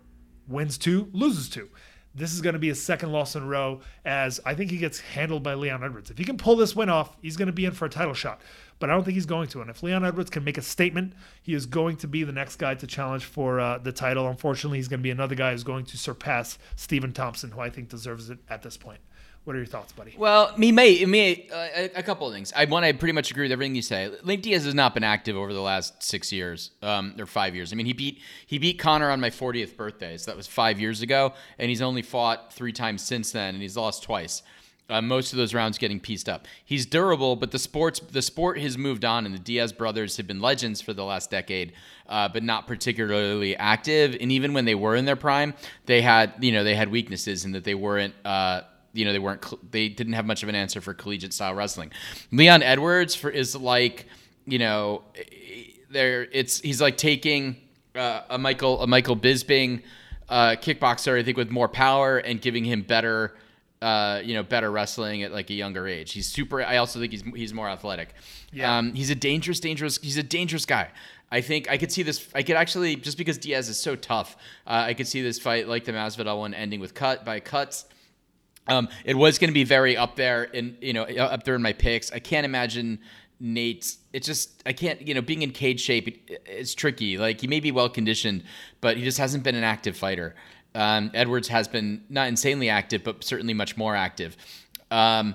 wins 0.49 0.79
two, 0.79 1.09
loses 1.13 1.49
two. 1.49 1.69
This 2.15 2.33
is 2.33 2.41
going 2.41 2.55
to 2.55 2.59
be 2.59 2.69
his 2.69 2.83
second 2.83 3.13
loss 3.13 3.37
in 3.37 3.45
a 3.45 3.47
row, 3.47 3.81
as 4.05 4.41
I 4.45 4.55
think 4.55 4.71
he 4.71 4.79
gets 4.79 4.99
handled 4.99 5.43
by 5.43 5.55
Leon 5.55 5.85
Edwards. 5.85 6.11
If 6.11 6.19
he 6.19 6.25
can 6.25 6.37
pull 6.37 6.57
this 6.57 6.75
win 6.75 6.89
off, 6.89 7.17
he's 7.23 7.37
going 7.37 7.47
to 7.47 7.53
be 7.53 7.65
in 7.65 7.73
for 7.73 7.85
a 7.85 7.91
title 7.91 8.15
shot. 8.15 8.41
But 8.81 8.91
I 8.91 8.95
don't 8.95 9.05
think 9.05 9.15
he's 9.15 9.27
going 9.27 9.49
to. 9.49 9.61
And 9.61 9.71
if 9.71 9.83
Leon 9.83 10.05
Edwards 10.05 10.31
can 10.31 10.43
make 10.43 10.59
a 10.59 10.63
statement, 10.63 11.13
he 11.43 11.55
is 11.55 11.67
going 11.67 11.97
to 11.99 12.09
be 12.09 12.25
the 12.25 12.33
next 12.33 12.57
guy 12.57 12.75
to 12.75 12.87
challenge 12.87 13.25
for 13.25 13.61
uh, 13.61 13.79
the 13.79 13.93
title. 13.93 14.27
Unfortunately, 14.27 14.79
he's 14.79 14.89
going 14.89 15.01
to 15.01 15.05
be 15.05 15.11
another 15.11 15.35
guy 15.35 15.53
who's 15.53 15.65
going 15.65 15.85
to 15.87 15.99
surpass 15.99 16.59
Stephen 16.77 17.13
Thompson, 17.13 17.51
who 17.51 17.61
I 17.61 17.71
think 17.71 17.89
deserves 17.89 18.31
it 18.31 18.39
at 18.49 18.63
this 18.63 18.77
point. 18.77 19.01
What 19.49 19.55
are 19.55 19.61
your 19.61 19.67
thoughts, 19.67 19.95
buddy? 19.95 20.15
Well, 20.15 20.53
me, 20.59 20.73
may, 20.73 21.07
me, 21.07 21.49
uh, 21.51 21.89
a, 21.95 22.03
couple 22.03 22.27
of 22.27 22.35
things. 22.35 22.53
I 22.55 22.67
one, 22.67 22.85
I 22.85 22.93
pretty 22.93 23.15
much 23.15 23.31
agree 23.31 23.45
with 23.45 23.53
everything 23.53 23.75
you 23.75 23.81
say. 23.81 24.11
Link 24.23 24.43
Diaz 24.43 24.67
has 24.67 24.75
not 24.75 24.93
been 24.93 25.05
active 25.05 25.39
over 25.39 25.55
the 25.55 25.63
last 25.63 26.03
six 26.03 26.31
years, 26.31 26.73
um, 26.83 27.15
or 27.19 27.25
five 27.25 27.55
years. 27.55 27.73
I 27.73 27.77
mean, 27.77 27.87
he 27.87 27.95
beat 27.95 28.21
he 28.47 28.59
beat 28.59 28.79
Conor 28.79 29.09
on 29.09 29.21
my 29.21 29.31
40th 29.31 29.75
birthday, 29.75 30.19
so 30.19 30.31
that 30.31 30.37
was 30.37 30.47
five 30.47 30.79
years 30.79 31.01
ago, 31.01 31.33
and 31.59 31.71
he's 31.71 31.81
only 31.81 32.03
fought 32.03 32.53
three 32.53 32.75
times 32.75 33.01
since 33.01 33.33
then, 33.33 33.55
and 33.55 33.63
he's 33.63 33.75
lost 33.75 34.03
twice. 34.03 34.43
Uh, 34.91 35.01
most 35.01 35.33
of 35.33 35.39
those 35.39 35.55
rounds 35.55 35.79
getting 35.79 35.99
pieced 35.99 36.29
up. 36.29 36.47
He's 36.63 36.85
durable, 36.85 37.35
but 37.35 37.51
the 37.51 37.59
sports 37.59 38.01
the 38.01 38.21
sport 38.21 38.59
has 38.61 38.77
moved 38.77 39.07
on, 39.07 39.25
and 39.25 39.35
the 39.35 39.39
Diaz 39.39 39.73
brothers 39.73 40.19
have 40.19 40.27
been 40.27 40.43
legends 40.43 40.83
for 40.83 40.93
the 40.93 41.05
last 41.05 41.31
decade, 41.31 41.73
uh, 42.07 42.29
but 42.29 42.43
not 42.43 42.67
particularly 42.67 43.57
active. 43.57 44.15
And 44.21 44.31
even 44.31 44.53
when 44.53 44.67
they 44.67 44.75
were 44.75 44.95
in 44.95 45.07
their 45.07 45.17
prime, 45.17 45.55
they 45.87 46.03
had 46.03 46.35
you 46.39 46.53
know 46.53 46.65
they 46.65 46.75
had 46.75 46.91
weaknesses 46.91 47.47
in 47.47 47.53
that 47.53 47.65
they 47.65 47.75
weren't. 47.75 48.13
You 48.99 49.05
know 49.05 49.13
they 49.13 49.19
weren't 49.19 49.71
they 49.71 49.89
didn't 49.89 50.15
have 50.15 50.27
much 50.27 50.43
of 50.43 50.49
an 50.49 50.55
answer 50.55 50.81
for 50.81 50.93
collegiate 50.93 51.33
style 51.33 51.55
wrestling. 51.55 51.93
Leon 52.33 52.63
Edwards 52.63 53.15
for 53.15 53.31
is 53.31 53.55
like 53.55 54.07
you 54.47 54.59
know 54.59 55.03
there 55.91 56.27
it's 56.33 56.61
he's 56.61 56.81
like 56.81 56.97
taking 56.97 57.57
uh, 57.95 58.23
a 58.31 58.39
Michael 58.39 58.83
a 58.83 58.87
Michael 58.87 59.17
Bisping 59.17 59.83
uh, 60.29 60.57
kickboxer 60.57 61.19
I 61.19 61.23
think 61.23 61.37
with 61.37 61.51
more 61.51 61.69
power 61.69 62.19
and 62.19 62.41
giving 62.41 62.65
him 62.65 62.83
better 62.83 63.37
uh, 63.81 64.21
you 64.25 64.35
know 64.35 64.43
better 64.43 64.71
wrestling 64.71 65.23
at 65.23 65.33
like 65.33 65.51
a 65.51 65.55
younger 65.55 65.87
age. 65.87 66.13
He's 66.13 66.27
super. 66.27 66.63
I 66.63 66.79
also 66.79 66.99
think 66.99 67.13
he's 67.13 67.23
he's 67.35 67.55
more 67.55 67.69
athletic. 67.69 68.15
Yeah. 68.53 68.77
Um, 68.79 68.95
he's 68.95 69.11
a 69.11 69.15
dangerous 69.15 69.61
dangerous 69.61 69.99
he's 69.99 70.17
a 70.17 70.23
dangerous 70.23 70.67
guy. 70.67 70.89
I 71.31 71.41
think 71.43 71.71
I 71.71 71.77
could 71.77 71.93
see 71.93 72.03
this. 72.03 72.27
I 72.35 72.43
could 72.43 72.57
actually 72.57 72.97
just 72.97 73.19
because 73.19 73.39
Diaz 73.39 73.69
is 73.69 73.79
so 73.79 73.95
tough. 73.97 74.37
Uh, 74.67 74.85
I 74.87 74.95
could 74.95 75.07
see 75.07 75.23
this 75.23 75.39
fight 75.39 75.69
like 75.69 75.85
the 75.85 75.93
Masvidal 75.93 76.39
one 76.39 76.55
ending 76.55 76.81
with 76.81 76.95
cut 76.95 77.25
by 77.25 77.41
cuts. 77.41 77.85
Um, 78.69 78.89
it 79.05 79.17
was 79.17 79.39
going 79.39 79.49
to 79.49 79.55
be 79.55 79.65
very 79.65 79.97
up 79.97 80.17
there 80.17 80.45
in 80.45 80.77
you 80.81 80.93
know 80.93 81.05
up 81.05 81.45
there 81.45 81.55
in 81.55 81.63
my 81.63 81.73
picks. 81.73 82.13
I 82.13 82.19
can't 82.19 82.45
imagine 82.45 83.01
Nate. 83.41 83.97
It's 84.13 84.27
just 84.27 84.63
I 84.67 84.73
can't 84.73 85.07
you 85.07 85.15
know 85.15 85.23
being 85.23 85.43
in 85.43 85.51
cage 85.51 85.81
shape. 85.81 86.29
it's 86.47 86.75
tricky. 86.75 87.19
Like 87.19 87.41
he 87.41 87.47
may 87.47 87.61
be 87.61 87.73
well 87.73 87.89
conditioned, 87.89 88.45
but 88.81 88.97
he 88.97 89.05
just 89.05 89.19
hasn't 89.19 89.43
been 89.43 89.55
an 89.55 89.65
active 89.65 89.97
fighter. 89.97 90.35
Um, 90.75 91.11
Edwards 91.15 91.49
has 91.49 91.67
been 91.67 92.05
not 92.09 92.29
insanely 92.29 92.69
active, 92.69 93.03
but 93.03 93.25
certainly 93.25 93.55
much 93.55 93.77
more 93.77 93.97
active. 93.97 94.37
Um, 94.91 95.35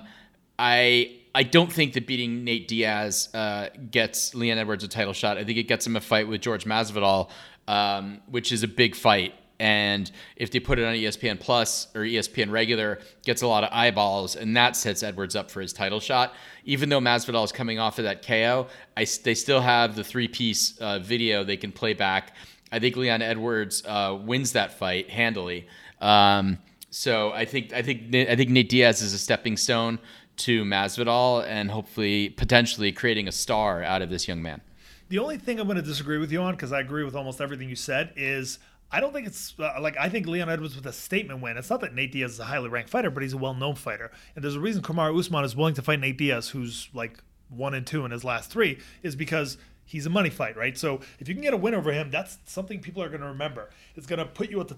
I 0.58 1.16
I 1.34 1.42
don't 1.42 1.72
think 1.72 1.94
that 1.94 2.06
beating 2.06 2.44
Nate 2.44 2.68
Diaz 2.68 3.28
uh, 3.34 3.68
gets 3.90 4.34
Leon 4.34 4.58
Edwards 4.58 4.84
a 4.84 4.88
title 4.88 5.12
shot. 5.12 5.36
I 5.36 5.44
think 5.44 5.58
it 5.58 5.64
gets 5.64 5.86
him 5.86 5.96
a 5.96 6.00
fight 6.00 6.28
with 6.28 6.40
George 6.40 6.64
Masvidal, 6.64 7.28
um, 7.66 8.20
which 8.28 8.52
is 8.52 8.62
a 8.62 8.68
big 8.68 8.94
fight 8.94 9.34
and 9.58 10.10
if 10.36 10.50
they 10.50 10.60
put 10.60 10.78
it 10.78 10.84
on 10.84 10.94
ESPN 10.94 11.38
Plus 11.38 11.88
or 11.94 12.02
ESPN 12.02 12.50
regular, 12.50 12.98
gets 13.24 13.42
a 13.42 13.46
lot 13.46 13.64
of 13.64 13.70
eyeballs, 13.72 14.36
and 14.36 14.56
that 14.56 14.76
sets 14.76 15.02
Edwards 15.02 15.36
up 15.36 15.50
for 15.50 15.60
his 15.60 15.72
title 15.72 16.00
shot. 16.00 16.34
Even 16.64 16.88
though 16.88 17.00
Masvidal 17.00 17.44
is 17.44 17.52
coming 17.52 17.78
off 17.78 17.98
of 17.98 18.04
that 18.04 18.26
KO, 18.26 18.66
I, 18.96 19.06
they 19.22 19.34
still 19.34 19.60
have 19.60 19.96
the 19.96 20.04
three-piece 20.04 20.78
uh, 20.78 20.98
video 20.98 21.44
they 21.44 21.56
can 21.56 21.72
play 21.72 21.94
back. 21.94 22.34
I 22.72 22.78
think 22.80 22.96
Leon 22.96 23.22
Edwards 23.22 23.84
uh, 23.86 24.18
wins 24.20 24.52
that 24.52 24.78
fight 24.78 25.08
handily. 25.08 25.68
Um, 26.00 26.58
so 26.90 27.32
I 27.32 27.44
think 27.44 27.72
I 27.72 27.82
think 27.82 28.14
I 28.14 28.36
think 28.36 28.50
Nate 28.50 28.68
Diaz 28.68 29.02
is 29.02 29.14
a 29.14 29.18
stepping 29.18 29.56
stone 29.56 29.98
to 30.36 30.64
Masvidal, 30.64 31.46
and 31.46 31.70
hopefully 31.70 32.30
potentially 32.30 32.92
creating 32.92 33.28
a 33.28 33.32
star 33.32 33.82
out 33.82 34.02
of 34.02 34.10
this 34.10 34.26
young 34.26 34.42
man. 34.42 34.60
The 35.08 35.18
only 35.18 35.38
thing 35.38 35.60
I'm 35.60 35.66
going 35.66 35.76
to 35.76 35.82
disagree 35.82 36.18
with 36.18 36.32
you 36.32 36.40
on, 36.40 36.54
because 36.54 36.72
I 36.72 36.80
agree 36.80 37.04
with 37.04 37.14
almost 37.14 37.40
everything 37.40 37.68
you 37.68 37.76
said, 37.76 38.12
is 38.16 38.58
I 38.94 39.00
don't 39.00 39.12
think 39.12 39.26
it's 39.26 39.54
uh, 39.58 39.76
like 39.80 39.96
I 39.98 40.08
think 40.08 40.28
Leon 40.28 40.48
Edwards 40.48 40.76
with 40.76 40.86
a 40.86 40.92
statement 40.92 41.42
win. 41.42 41.56
It's 41.56 41.68
not 41.68 41.80
that 41.80 41.94
Nate 41.94 42.12
Diaz 42.12 42.34
is 42.34 42.38
a 42.38 42.44
highly 42.44 42.68
ranked 42.68 42.90
fighter, 42.90 43.10
but 43.10 43.24
he's 43.24 43.32
a 43.32 43.36
well-known 43.36 43.74
fighter, 43.74 44.12
and 44.36 44.44
there's 44.44 44.54
a 44.54 44.60
reason 44.60 44.82
Kamaru 44.82 45.18
Usman 45.18 45.44
is 45.44 45.56
willing 45.56 45.74
to 45.74 45.82
fight 45.82 45.98
Nate 45.98 46.16
Diaz, 46.16 46.50
who's 46.50 46.88
like 46.94 47.18
one 47.48 47.74
and 47.74 47.84
two 47.84 48.04
in 48.04 48.12
his 48.12 48.22
last 48.22 48.52
three, 48.52 48.78
is 49.02 49.16
because 49.16 49.58
he's 49.84 50.06
a 50.06 50.10
money 50.10 50.30
fight, 50.30 50.56
right? 50.56 50.78
So 50.78 51.00
if 51.18 51.28
you 51.28 51.34
can 51.34 51.42
get 51.42 51.52
a 51.52 51.56
win 51.56 51.74
over 51.74 51.92
him, 51.92 52.12
that's 52.12 52.38
something 52.44 52.78
people 52.78 53.02
are 53.02 53.08
going 53.08 53.20
to 53.20 53.26
remember. 53.26 53.70
It's 53.96 54.06
going 54.06 54.20
to 54.20 54.26
put 54.26 54.48
you 54.48 54.60
at 54.60 54.68
the 54.68 54.76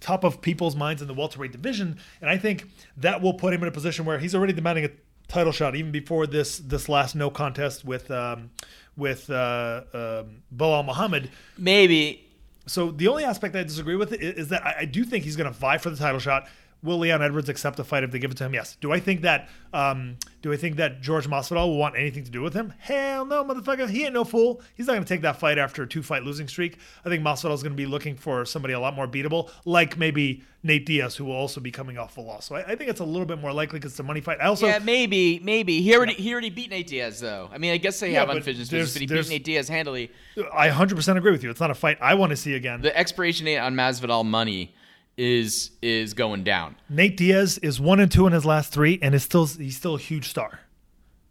top 0.00 0.24
of 0.24 0.40
people's 0.40 0.74
minds 0.74 1.02
in 1.02 1.08
the 1.08 1.14
welterweight 1.14 1.52
division, 1.52 1.98
and 2.22 2.30
I 2.30 2.38
think 2.38 2.64
that 2.96 3.20
will 3.20 3.34
put 3.34 3.52
him 3.52 3.62
in 3.62 3.68
a 3.68 3.72
position 3.72 4.06
where 4.06 4.18
he's 4.18 4.34
already 4.34 4.54
demanding 4.54 4.86
a 4.86 4.90
title 5.28 5.52
shot 5.52 5.76
even 5.76 5.92
before 5.92 6.26
this 6.26 6.56
this 6.56 6.88
last 6.88 7.14
no 7.14 7.28
contest 7.28 7.84
with 7.84 8.10
um, 8.10 8.48
with 8.96 9.28
uh, 9.28 9.82
um, 9.92 10.42
Belal 10.56 10.86
Muhammad. 10.86 11.30
Maybe 11.58 12.27
so 12.68 12.90
the 12.90 13.08
only 13.08 13.24
aspect 13.24 13.56
I 13.56 13.62
disagree 13.62 13.96
with 13.96 14.12
is 14.12 14.48
that 14.48 14.64
I, 14.64 14.84
do 14.84 15.04
think 15.04 15.24
he's 15.24 15.36
going 15.36 15.50
to 15.50 15.58
vie 15.58 15.78
for 15.78 15.90
the 15.90 15.96
title 15.96 16.20
shot. 16.20 16.48
Will 16.82 16.98
Leon 16.98 17.22
Edwards 17.22 17.48
accept 17.48 17.76
the 17.76 17.84
fight 17.84 18.04
if 18.04 18.12
they 18.12 18.20
give 18.20 18.30
it 18.30 18.36
to 18.36 18.44
him? 18.44 18.54
Yes. 18.54 18.76
Do 18.80 18.92
I 18.92 19.00
think 19.00 19.22
that 19.22 19.48
um, 19.72 20.16
do 20.42 20.52
I 20.52 20.56
think 20.56 20.76
that 20.76 21.00
George 21.00 21.26
Masvidal 21.26 21.66
will 21.66 21.76
want 21.76 21.96
anything 21.96 22.22
to 22.24 22.30
do 22.30 22.40
with 22.40 22.54
him? 22.54 22.72
Hell 22.78 23.24
no, 23.24 23.44
motherfucker. 23.44 23.88
He 23.90 24.04
ain't 24.04 24.14
no 24.14 24.24
fool. 24.24 24.62
He's 24.76 24.86
not 24.86 24.92
going 24.92 25.04
to 25.04 25.08
take 25.08 25.22
that 25.22 25.40
fight 25.40 25.58
after 25.58 25.82
a 25.82 25.88
two 25.88 26.02
fight 26.02 26.22
losing 26.22 26.46
streak. 26.46 26.78
I 27.04 27.08
think 27.08 27.24
Masvidal 27.24 27.52
is 27.54 27.62
going 27.62 27.72
to 27.72 27.76
be 27.76 27.86
looking 27.86 28.16
for 28.16 28.44
somebody 28.44 28.74
a 28.74 28.80
lot 28.80 28.94
more 28.94 29.08
beatable, 29.08 29.50
like 29.64 29.98
maybe 29.98 30.44
Nate 30.62 30.86
Diaz, 30.86 31.16
who 31.16 31.24
will 31.24 31.34
also 31.34 31.60
be 31.60 31.72
coming 31.72 31.98
off 31.98 32.16
a 32.16 32.20
loss. 32.20 32.46
So 32.46 32.54
I, 32.54 32.60
I 32.60 32.76
think 32.76 32.90
it's 32.90 33.00
a 33.00 33.04
little 33.04 33.26
bit 33.26 33.40
more 33.40 33.52
likely 33.52 33.80
because 33.80 33.92
it's 33.92 34.00
a 34.00 34.04
money 34.04 34.20
fight. 34.20 34.38
I 34.40 34.46
also 34.46 34.66
yeah, 34.66 34.78
maybe, 34.78 35.40
maybe 35.40 35.82
he 35.82 35.96
already 35.96 36.14
he 36.14 36.32
already 36.32 36.50
beat 36.50 36.70
Nate 36.70 36.86
Diaz 36.86 37.18
though. 37.18 37.50
I 37.52 37.58
mean, 37.58 37.72
I 37.72 37.76
guess 37.78 37.98
they 37.98 38.12
yeah, 38.12 38.20
have 38.20 38.30
unfinished 38.30 38.70
business, 38.70 38.92
but 38.92 39.00
he 39.00 39.06
beat 39.06 39.28
Nate 39.28 39.44
Diaz 39.44 39.68
handily. 39.68 40.12
I 40.52 40.68
100% 40.68 41.16
agree 41.16 41.32
with 41.32 41.42
you. 41.42 41.50
It's 41.50 41.60
not 41.60 41.72
a 41.72 41.74
fight 41.74 41.98
I 42.00 42.14
want 42.14 42.30
to 42.30 42.36
see 42.36 42.54
again. 42.54 42.82
The 42.82 42.96
expiration 42.96 43.46
date 43.46 43.58
on 43.58 43.74
Masvidal 43.74 44.24
money 44.24 44.74
is 45.18 45.72
is 45.82 46.14
going 46.14 46.44
down. 46.44 46.76
Nate 46.88 47.16
Diaz 47.16 47.58
is 47.58 47.78
one 47.78 48.00
and 48.00 48.10
two 48.10 48.26
in 48.26 48.32
his 48.32 48.46
last 48.46 48.72
three, 48.72 48.98
and 49.02 49.14
is 49.14 49.24
still 49.24 49.44
he's 49.46 49.76
still 49.76 49.96
a 49.96 49.98
huge 49.98 50.28
star. 50.28 50.60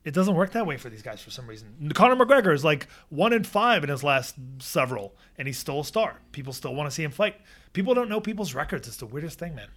It 0.04 0.14
doesn't 0.14 0.36
work 0.36 0.52
that 0.52 0.66
way 0.66 0.78
for 0.78 0.90
these 0.90 1.02
guys 1.02 1.22
for 1.22 1.32
some 1.32 1.48
reason. 1.48 1.92
Conor 1.94 2.16
McGregor 2.16 2.54
is 2.54 2.64
like 2.64 2.88
one 3.10 3.34
and 3.34 3.46
five 3.46 3.84
in 3.84 3.90
his 3.90 4.04
last 4.04 4.36
several, 4.60 5.16
and 5.38 5.48
he's 5.48 5.58
still 5.58 5.80
a 5.80 5.86
star. 5.86 6.22
People 6.32 6.54
still 6.54 6.76
want 6.76 6.88
to 6.90 6.96
see 6.96 7.04
him 7.04 7.12
fight. 7.12 7.36
People 7.74 7.94
don't 7.94 8.08
know 8.08 8.22
people's 8.22 8.54
records. 8.54 8.88
It's 8.88 8.98
the 8.98 9.06
weirdest 9.06 9.40
thing, 9.40 9.56
man. 9.56 9.70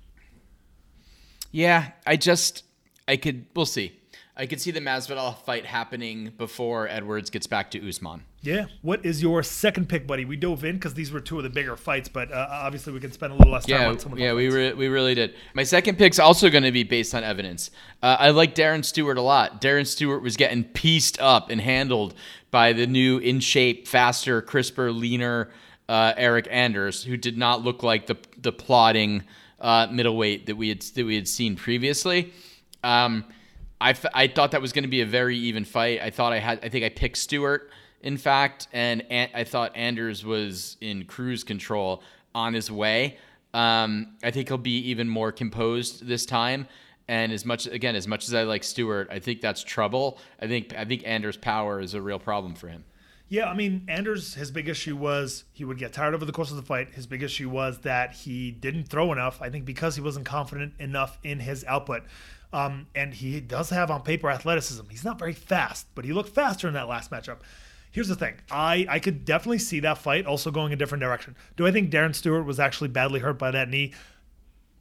Yeah, 1.53 1.93
I 2.07 2.17
just 2.17 2.65
I 3.09 3.17
could 3.17 3.47
we'll 3.55 3.67
see. 3.67 3.97
I 4.37 4.47
could 4.47 4.61
see 4.61 4.71
the 4.71 4.81
Masvidal 4.81 5.37
fight 5.45 5.67
happening 5.67 6.33
before 6.37 6.89
Edwards 6.89 7.31
gets 7.31 7.47
back 7.47 7.71
to 7.73 7.89
Usman. 7.89 8.25
Yeah. 8.43 8.67
What 8.81 9.05
is 9.05 9.21
your 9.21 9.43
second 9.43 9.89
pick, 9.89 10.07
buddy? 10.07 10.25
We 10.25 10.37
dove 10.37 10.65
in 10.65 10.77
because 10.77 10.95
these 10.95 11.13
were 11.13 11.21
two 11.21 11.37
of 11.37 11.43
the 11.43 11.51
bigger 11.51 11.77
fights, 11.77 12.09
but 12.09 12.33
uh, 12.33 12.47
obviously 12.51 12.93
we 12.93 13.01
can 13.01 13.13
spend 13.13 13.33
a 13.33 13.37
little 13.37 13.53
less 13.53 13.67
time 13.67 13.81
Yeah, 13.81 13.89
on 13.89 13.99
some 13.99 14.13
of 14.13 14.19
yeah, 14.19 14.33
we 14.33 14.49
re- 14.49 14.73
we 14.73 14.89
really 14.89 15.15
did. 15.15 15.35
My 15.53 15.63
second 15.63 15.99
pick's 15.99 16.19
also 16.19 16.49
going 16.49 16.63
to 16.65 16.73
be 16.73 16.83
based 16.83 17.15
on 17.15 17.23
evidence. 17.23 17.71
Uh, 18.03 18.17
I 18.19 18.31
like 18.31 18.55
Darren 18.55 18.83
Stewart 18.85 19.19
a 19.19 19.23
lot. 19.23 19.61
Darren 19.61 19.87
Stewart 19.87 20.23
was 20.23 20.37
getting 20.37 20.65
pieced 20.65 21.21
up 21.21 21.51
and 21.51 21.61
handled 21.61 22.15
by 22.51 22.73
the 22.73 22.87
new 22.87 23.19
in 23.19 23.41
shape, 23.41 23.87
faster, 23.87 24.41
crisper, 24.41 24.91
leaner 24.91 25.51
uh, 25.89 26.15
Eryk 26.15 26.47
Anders, 26.51 27.05
who 27.05 27.17
did 27.19 27.37
not 27.37 27.63
look 27.63 27.83
like 27.83 28.07
the 28.07 28.17
the 28.39 28.53
plodding 28.53 29.23
uh, 29.61 29.87
middleweight 29.91 30.47
that 30.47 30.57
we 30.57 30.71
had 30.71 30.81
that 30.81 31.05
we 31.05 31.15
had 31.15 31.29
seen 31.29 31.57
previously. 31.57 32.33
Um, 32.83 33.27
I, 33.83 33.91
f- 33.91 34.07
I 34.15 34.27
thought 34.29 34.51
that 34.53 34.63
was 34.63 34.73
going 34.73 34.85
to 34.85 34.89
be 34.91 35.01
a 35.03 35.07
very 35.07 35.37
even 35.37 35.65
fight. 35.65 36.01
I 36.01 36.09
thought 36.11 36.33
I 36.33 36.39
had 36.39 36.61
I 36.65 36.71
think 36.71 36.85
I 36.87 36.89
picked 36.89 37.19
Stewart 37.19 37.71
in 38.03 38.17
fact, 38.17 38.69
and 38.73 39.05
An- 39.11 39.31
I 39.35 39.45
thought 39.45 39.77
Anders 39.77 40.25
was 40.25 40.77
in 40.81 41.05
cruise 41.05 41.45
control 41.45 42.03
on 42.35 42.55
his 42.55 42.71
way. 42.71 43.19
Um, 43.53 44.15
I 44.23 44.31
think 44.31 44.49
he'll 44.49 44.59
be 44.59 44.79
even 44.91 45.09
more 45.09 45.33
composed 45.33 46.07
this 46.07 46.25
time. 46.25 46.67
And 47.09 47.33
as 47.33 47.45
much 47.45 47.67
again, 47.67 47.97
as 47.97 48.07
much 48.07 48.29
as 48.29 48.35
I 48.35 48.45
like 48.45 48.63
Stewart, 48.63 49.09
I 49.11 49.19
think 49.19 49.41
that's 49.41 49.65
trouble. 49.65 50.19
I 50.41 50.47
think 50.47 50.75
I 50.77 50.85
think 50.85 51.03
Anders' 51.05 51.37
power 51.37 51.81
is 51.81 51.95
a 51.95 52.01
real 52.01 52.21
problem 52.21 52.55
for 52.55 52.69
him. 52.69 52.85
Yeah, 53.29 53.49
I 53.49 53.55
mean, 53.55 53.85
Anders, 53.89 54.35
his 54.35 54.51
big 54.51 54.69
issue 54.69 54.97
was 54.97 55.45
he 55.53 55.65
would 55.65 55.79
get 55.79 55.93
tired 55.93 56.15
over 56.15 56.25
the 56.25 56.33
course 56.33 56.51
of 56.51 56.57
the 56.57 56.63
fight. 56.63 56.91
His 56.95 57.07
big 57.07 57.23
issue 57.23 57.49
was 57.49 57.79
that 57.81 58.13
he 58.13 58.51
didn't 58.51 58.85
throw 58.85 59.13
enough. 59.13 59.43
I 59.43 59.51
think 59.51 59.65
because 59.65 59.97
he 59.97 60.03
wasn't 60.03 60.27
confident 60.27 60.75
enough 60.79 61.19
in 61.23 61.41
his 61.41 61.65
output. 61.65 62.03
Um, 62.53 62.87
and 62.95 63.15
he 63.15 63.41
does 63.41 63.71
have 63.71 63.91
on 63.91 64.03
paper 64.03 64.31
athleticism. 64.31 64.83
He's 64.91 65.05
not 65.05 65.19
very 65.19 65.33
fast, 65.33 65.87
but 65.95 66.05
he 66.05 66.13
looked 66.13 66.31
faster 66.31 66.67
in 66.67 66.75
that 66.75 66.89
last 66.89 67.11
matchup. 67.11 67.39
Here's 67.93 68.09
the 68.09 68.15
thing. 68.17 68.35
I, 68.51 68.87
I 68.89 68.99
could 69.01 69.25
definitely 69.25 69.59
see 69.59 69.81
that 69.81 69.99
fight 69.99 70.25
also 70.27 70.51
going 70.51 70.73
a 70.73 70.77
different 70.77 71.03
direction. 71.03 71.35
Do 71.57 71.67
I 71.67 71.73
think 71.73 71.91
Darren 71.91 72.15
Stewart 72.15 72.45
was 72.47 72.61
actually 72.61 72.89
badly 72.89 73.21
hurt 73.21 73.39
by 73.39 73.51
that 73.51 73.69
knee? 73.69 73.93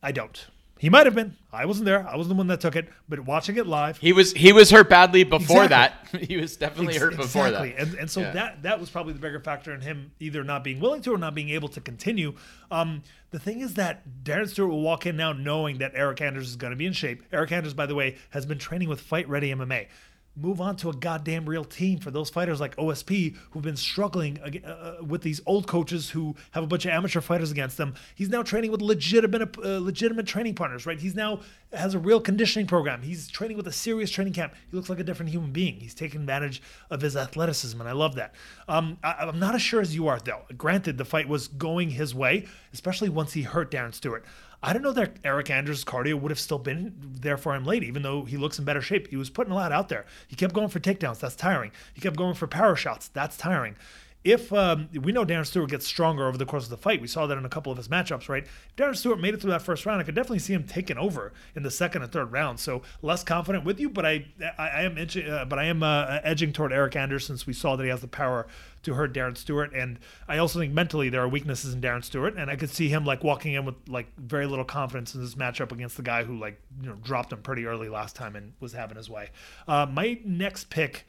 I 0.03 0.11
don't. 0.11 0.45
He 0.77 0.89
might 0.89 1.05
have 1.07 1.15
been. 1.15 1.35
I 1.51 1.65
wasn't 1.65 1.87
there. 1.87 2.07
I 2.07 2.15
wasn't 2.15 2.35
the 2.35 2.37
one 2.37 2.47
that 2.47 2.61
took 2.61 2.77
it. 2.77 2.87
But 3.09 3.19
watching 3.21 3.57
it 3.57 3.67
live, 3.67 3.97
He 3.97 4.13
was 4.13 4.31
he 4.31 4.53
was 4.53 4.69
hurt 4.69 4.87
badly 4.89 5.25
before 5.25 5.63
Exactly. 5.65 6.19
that. 6.19 6.27
he 6.29 6.37
was 6.37 6.55
definitely 6.55 6.93
Ex- 6.93 7.03
hurt 7.03 7.17
before 7.17 7.47
exactly. 7.47 7.71
that. 7.71 7.79
And, 7.81 7.93
and 7.95 8.09
so 8.09 8.21
Yeah. 8.21 8.31
that 8.31 8.63
that 8.63 8.79
was 8.79 8.89
probably 8.89 9.11
the 9.11 9.19
bigger 9.19 9.41
factor 9.41 9.73
in 9.73 9.81
him 9.81 10.13
either 10.21 10.41
not 10.41 10.63
being 10.63 10.79
willing 10.79 11.01
to 11.01 11.13
or 11.13 11.17
not 11.17 11.35
being 11.35 11.49
able 11.49 11.67
to 11.67 11.81
continue. 11.81 12.33
Um, 12.71 13.03
the 13.31 13.39
thing 13.39 13.59
is 13.59 13.73
that 13.73 14.03
Darren 14.23 14.47
Stewart 14.47 14.69
will 14.69 14.81
walk 14.81 15.05
in 15.05 15.17
now 15.17 15.33
knowing 15.33 15.79
that 15.79 15.95
Eryk 15.95 16.21
Anders 16.21 16.47
is 16.47 16.55
going 16.55 16.71
to 16.71 16.77
be 16.77 16.85
in 16.85 16.93
shape. 16.93 17.29
Eryk 17.31 17.51
Anders, 17.51 17.73
by 17.73 17.85
the 17.85 17.95
way, 17.95 18.15
has 18.29 18.45
been 18.45 18.57
training 18.57 18.87
with 18.87 19.01
Fight 19.01 19.27
Ready 19.27 19.49
MMA. 19.53 19.87
Move 20.35 20.61
on 20.61 20.75
to 20.77 20.89
a 20.89 20.93
goddamn 20.93 21.47
real 21.49 21.65
team 21.65 21.99
for 21.99 22.11
those 22.11 22.29
fighters 22.29 22.61
like 22.61 22.75
OSP 22.77 23.35
who've 23.51 23.63
been 23.63 23.75
struggling 23.75 24.39
uh, 24.39 24.97
with 25.05 25.21
these 25.21 25.41
old 25.45 25.67
coaches 25.67 26.09
who 26.09 26.35
have 26.51 26.63
a 26.63 26.67
bunch 26.67 26.85
of 26.85 26.91
amateur 26.91 27.19
fighters 27.19 27.51
against 27.51 27.77
them. 27.77 27.93
He's 28.15 28.29
now 28.29 28.41
training 28.43 28.71
with 28.71 28.81
legitimate 28.81 29.57
uh, 29.57 29.79
legitimate 29.79 30.27
training 30.27 30.55
partners, 30.55 30.85
right? 30.85 30.99
He's 30.99 31.15
now 31.15 31.41
has 31.73 31.93
a 31.93 31.99
real 31.99 32.19
conditioning 32.19 32.67
program. 32.67 33.01
He's 33.01 33.27
training 33.27 33.57
with 33.57 33.67
a 33.67 33.71
serious 33.71 34.09
training 34.09 34.33
camp. 34.33 34.53
He 34.69 34.75
looks 34.75 34.89
like 34.89 34.99
a 34.99 35.03
different 35.03 35.31
human 35.31 35.51
being. 35.51 35.79
He's 35.79 35.93
taking 35.93 36.21
advantage 36.21 36.61
of 36.89 37.01
his 37.01 37.15
athleticism, 37.15 37.79
and 37.79 37.89
I 37.89 37.93
love 37.93 38.15
that. 38.15 38.33
Um, 38.67 38.97
I, 39.03 39.13
I'm 39.19 39.39
not 39.39 39.55
as 39.55 39.61
sure 39.61 39.81
as 39.81 39.93
you 39.93 40.07
are, 40.07 40.19
though. 40.19 40.41
Granted, 40.57 40.97
the 40.97 41.05
fight 41.05 41.27
was 41.27 41.47
going 41.47 41.91
his 41.91 42.15
way, 42.15 42.47
especially 42.73 43.09
once 43.09 43.33
he 43.33 43.43
hurt 43.43 43.71
Darren 43.71 43.93
Stewart. 43.93 44.25
I 44.61 44.73
don't 44.73 44.81
know 44.81 44.91
that 44.93 45.21
Eryk 45.23 45.49
Anders' 45.49 45.85
cardio 45.85 46.19
would 46.19 46.31
have 46.31 46.39
still 46.39 46.59
been 46.59 46.93
there 46.99 47.37
for 47.37 47.55
him 47.55 47.63
late, 47.63 47.83
even 47.83 48.01
though 48.01 48.25
he 48.25 48.37
looks 48.37 48.59
in 48.59 48.65
better 48.65 48.81
shape. 48.81 49.07
He 49.07 49.15
was 49.15 49.29
putting 49.29 49.53
a 49.53 49.55
lot 49.55 49.71
out 49.71 49.87
there. 49.89 50.05
He 50.27 50.35
kept 50.35 50.53
going 50.53 50.67
for 50.67 50.79
takedowns. 50.79 51.19
That's 51.19 51.35
tiring. 51.35 51.71
He 51.93 52.01
kept 52.01 52.17
going 52.17 52.35
for 52.35 52.47
power 52.47 52.75
shots. 52.75 53.07
That's 53.07 53.37
tiring. 53.37 53.75
If 54.25 54.51
um, 54.51 54.89
we 54.93 55.13
know 55.13 55.25
Darren 55.25 55.45
Stewart 55.45 55.69
gets 55.69 55.87
stronger 55.87 56.27
over 56.27 56.37
the 56.37 56.45
course 56.45 56.65
of 56.65 56.69
the 56.71 56.77
fight, 56.77 56.99
we 56.99 57.07
saw 57.07 57.25
that 57.25 57.37
in 57.37 57.45
a 57.45 57.49
couple 57.49 57.71
of 57.71 57.77
his 57.77 57.87
matchups, 57.87 58.27
right? 58.27 58.43
If 58.43 58.75
Darren 58.75 58.97
Stewart 58.97 59.17
made 59.17 59.33
it 59.33 59.39
through 59.39 59.51
that 59.51 59.61
first 59.61 59.85
round, 59.85 60.01
I 60.01 60.03
could 60.03 60.13
definitely 60.13 60.39
see 60.39 60.51
him 60.51 60.65
taking 60.65 60.97
over 60.97 61.31
in 61.55 61.63
the 61.63 61.71
second 61.71 62.01
and 62.03 62.11
third 62.11 62.29
round. 62.33 62.59
So 62.59 62.81
less 63.01 63.23
confident 63.23 63.63
with 63.63 63.79
you, 63.79 63.89
but 63.89 64.05
I 64.05 64.25
I, 64.57 64.67
I 64.67 64.81
am 64.81 64.97
uh, 64.97 65.45
but 65.45 65.57
I 65.57 65.65
am 65.65 65.83
uh, 65.83 66.19
edging 66.23 66.51
toward 66.51 66.73
Eryk 66.73 66.97
Anders 66.97 67.25
since 67.25 67.47
we 67.47 67.53
saw 67.53 67.77
that 67.77 67.83
he 67.83 67.89
has 67.89 68.01
the 68.01 68.09
power 68.09 68.47
to 68.83 68.93
hurt 68.93 69.13
Darren 69.13 69.35
Stewart, 69.35 69.73
and 69.73 69.99
I 70.27 70.37
also 70.37 70.59
think 70.59 70.73
mentally 70.73 71.09
there 71.09 71.21
are 71.21 71.27
weaknesses 71.27 71.73
in 71.73 71.81
Darren 71.81 72.03
Stewart, 72.03 72.35
and 72.37 72.49
I 72.49 72.55
could 72.55 72.69
see 72.69 72.89
him 72.89 73.05
like 73.05 73.23
walking 73.23 73.53
in 73.53 73.65
with 73.65 73.75
like 73.87 74.07
very 74.17 74.45
little 74.45 74.65
confidence 74.65 75.15
in 75.15 75.21
this 75.21 75.35
matchup 75.35 75.71
against 75.71 75.97
the 75.97 76.03
guy 76.03 76.23
who 76.23 76.37
like 76.37 76.61
you 76.81 76.89
know 76.89 76.95
dropped 76.95 77.33
him 77.33 77.41
pretty 77.41 77.65
early 77.65 77.89
last 77.89 78.15
time 78.15 78.35
and 78.35 78.53
was 78.59 78.73
having 78.73 78.97
his 78.97 79.09
way. 79.09 79.29
Uh, 79.67 79.85
my 79.89 80.19
next 80.23 80.69
pick 80.69 81.05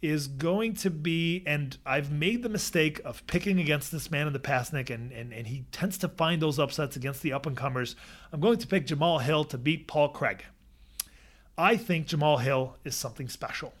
is 0.00 0.28
going 0.28 0.74
to 0.74 0.90
be, 0.90 1.42
and 1.44 1.76
I've 1.84 2.12
made 2.12 2.42
the 2.42 2.48
mistake 2.48 3.00
of 3.04 3.26
picking 3.26 3.58
against 3.58 3.90
this 3.90 4.10
man 4.10 4.26
in 4.28 4.32
the 4.32 4.38
past, 4.38 4.72
Nick, 4.72 4.90
and, 4.90 5.10
and, 5.10 5.32
and 5.32 5.46
he 5.46 5.64
tends 5.72 5.98
to 5.98 6.08
find 6.08 6.40
those 6.40 6.58
upsets 6.58 6.94
against 6.94 7.22
the 7.22 7.32
up 7.32 7.46
and 7.46 7.56
comers. 7.56 7.96
I'm 8.32 8.40
going 8.40 8.58
to 8.58 8.66
pick 8.66 8.86
Jamal 8.86 9.18
Hill 9.18 9.44
to 9.44 9.58
beat 9.58 9.88
Paul 9.88 10.10
Craig. 10.10 10.44
I 11.56 11.76
think 11.76 12.06
Jamal 12.06 12.38
Hill 12.38 12.76
is 12.84 12.94
something 12.94 13.28
special. 13.28 13.72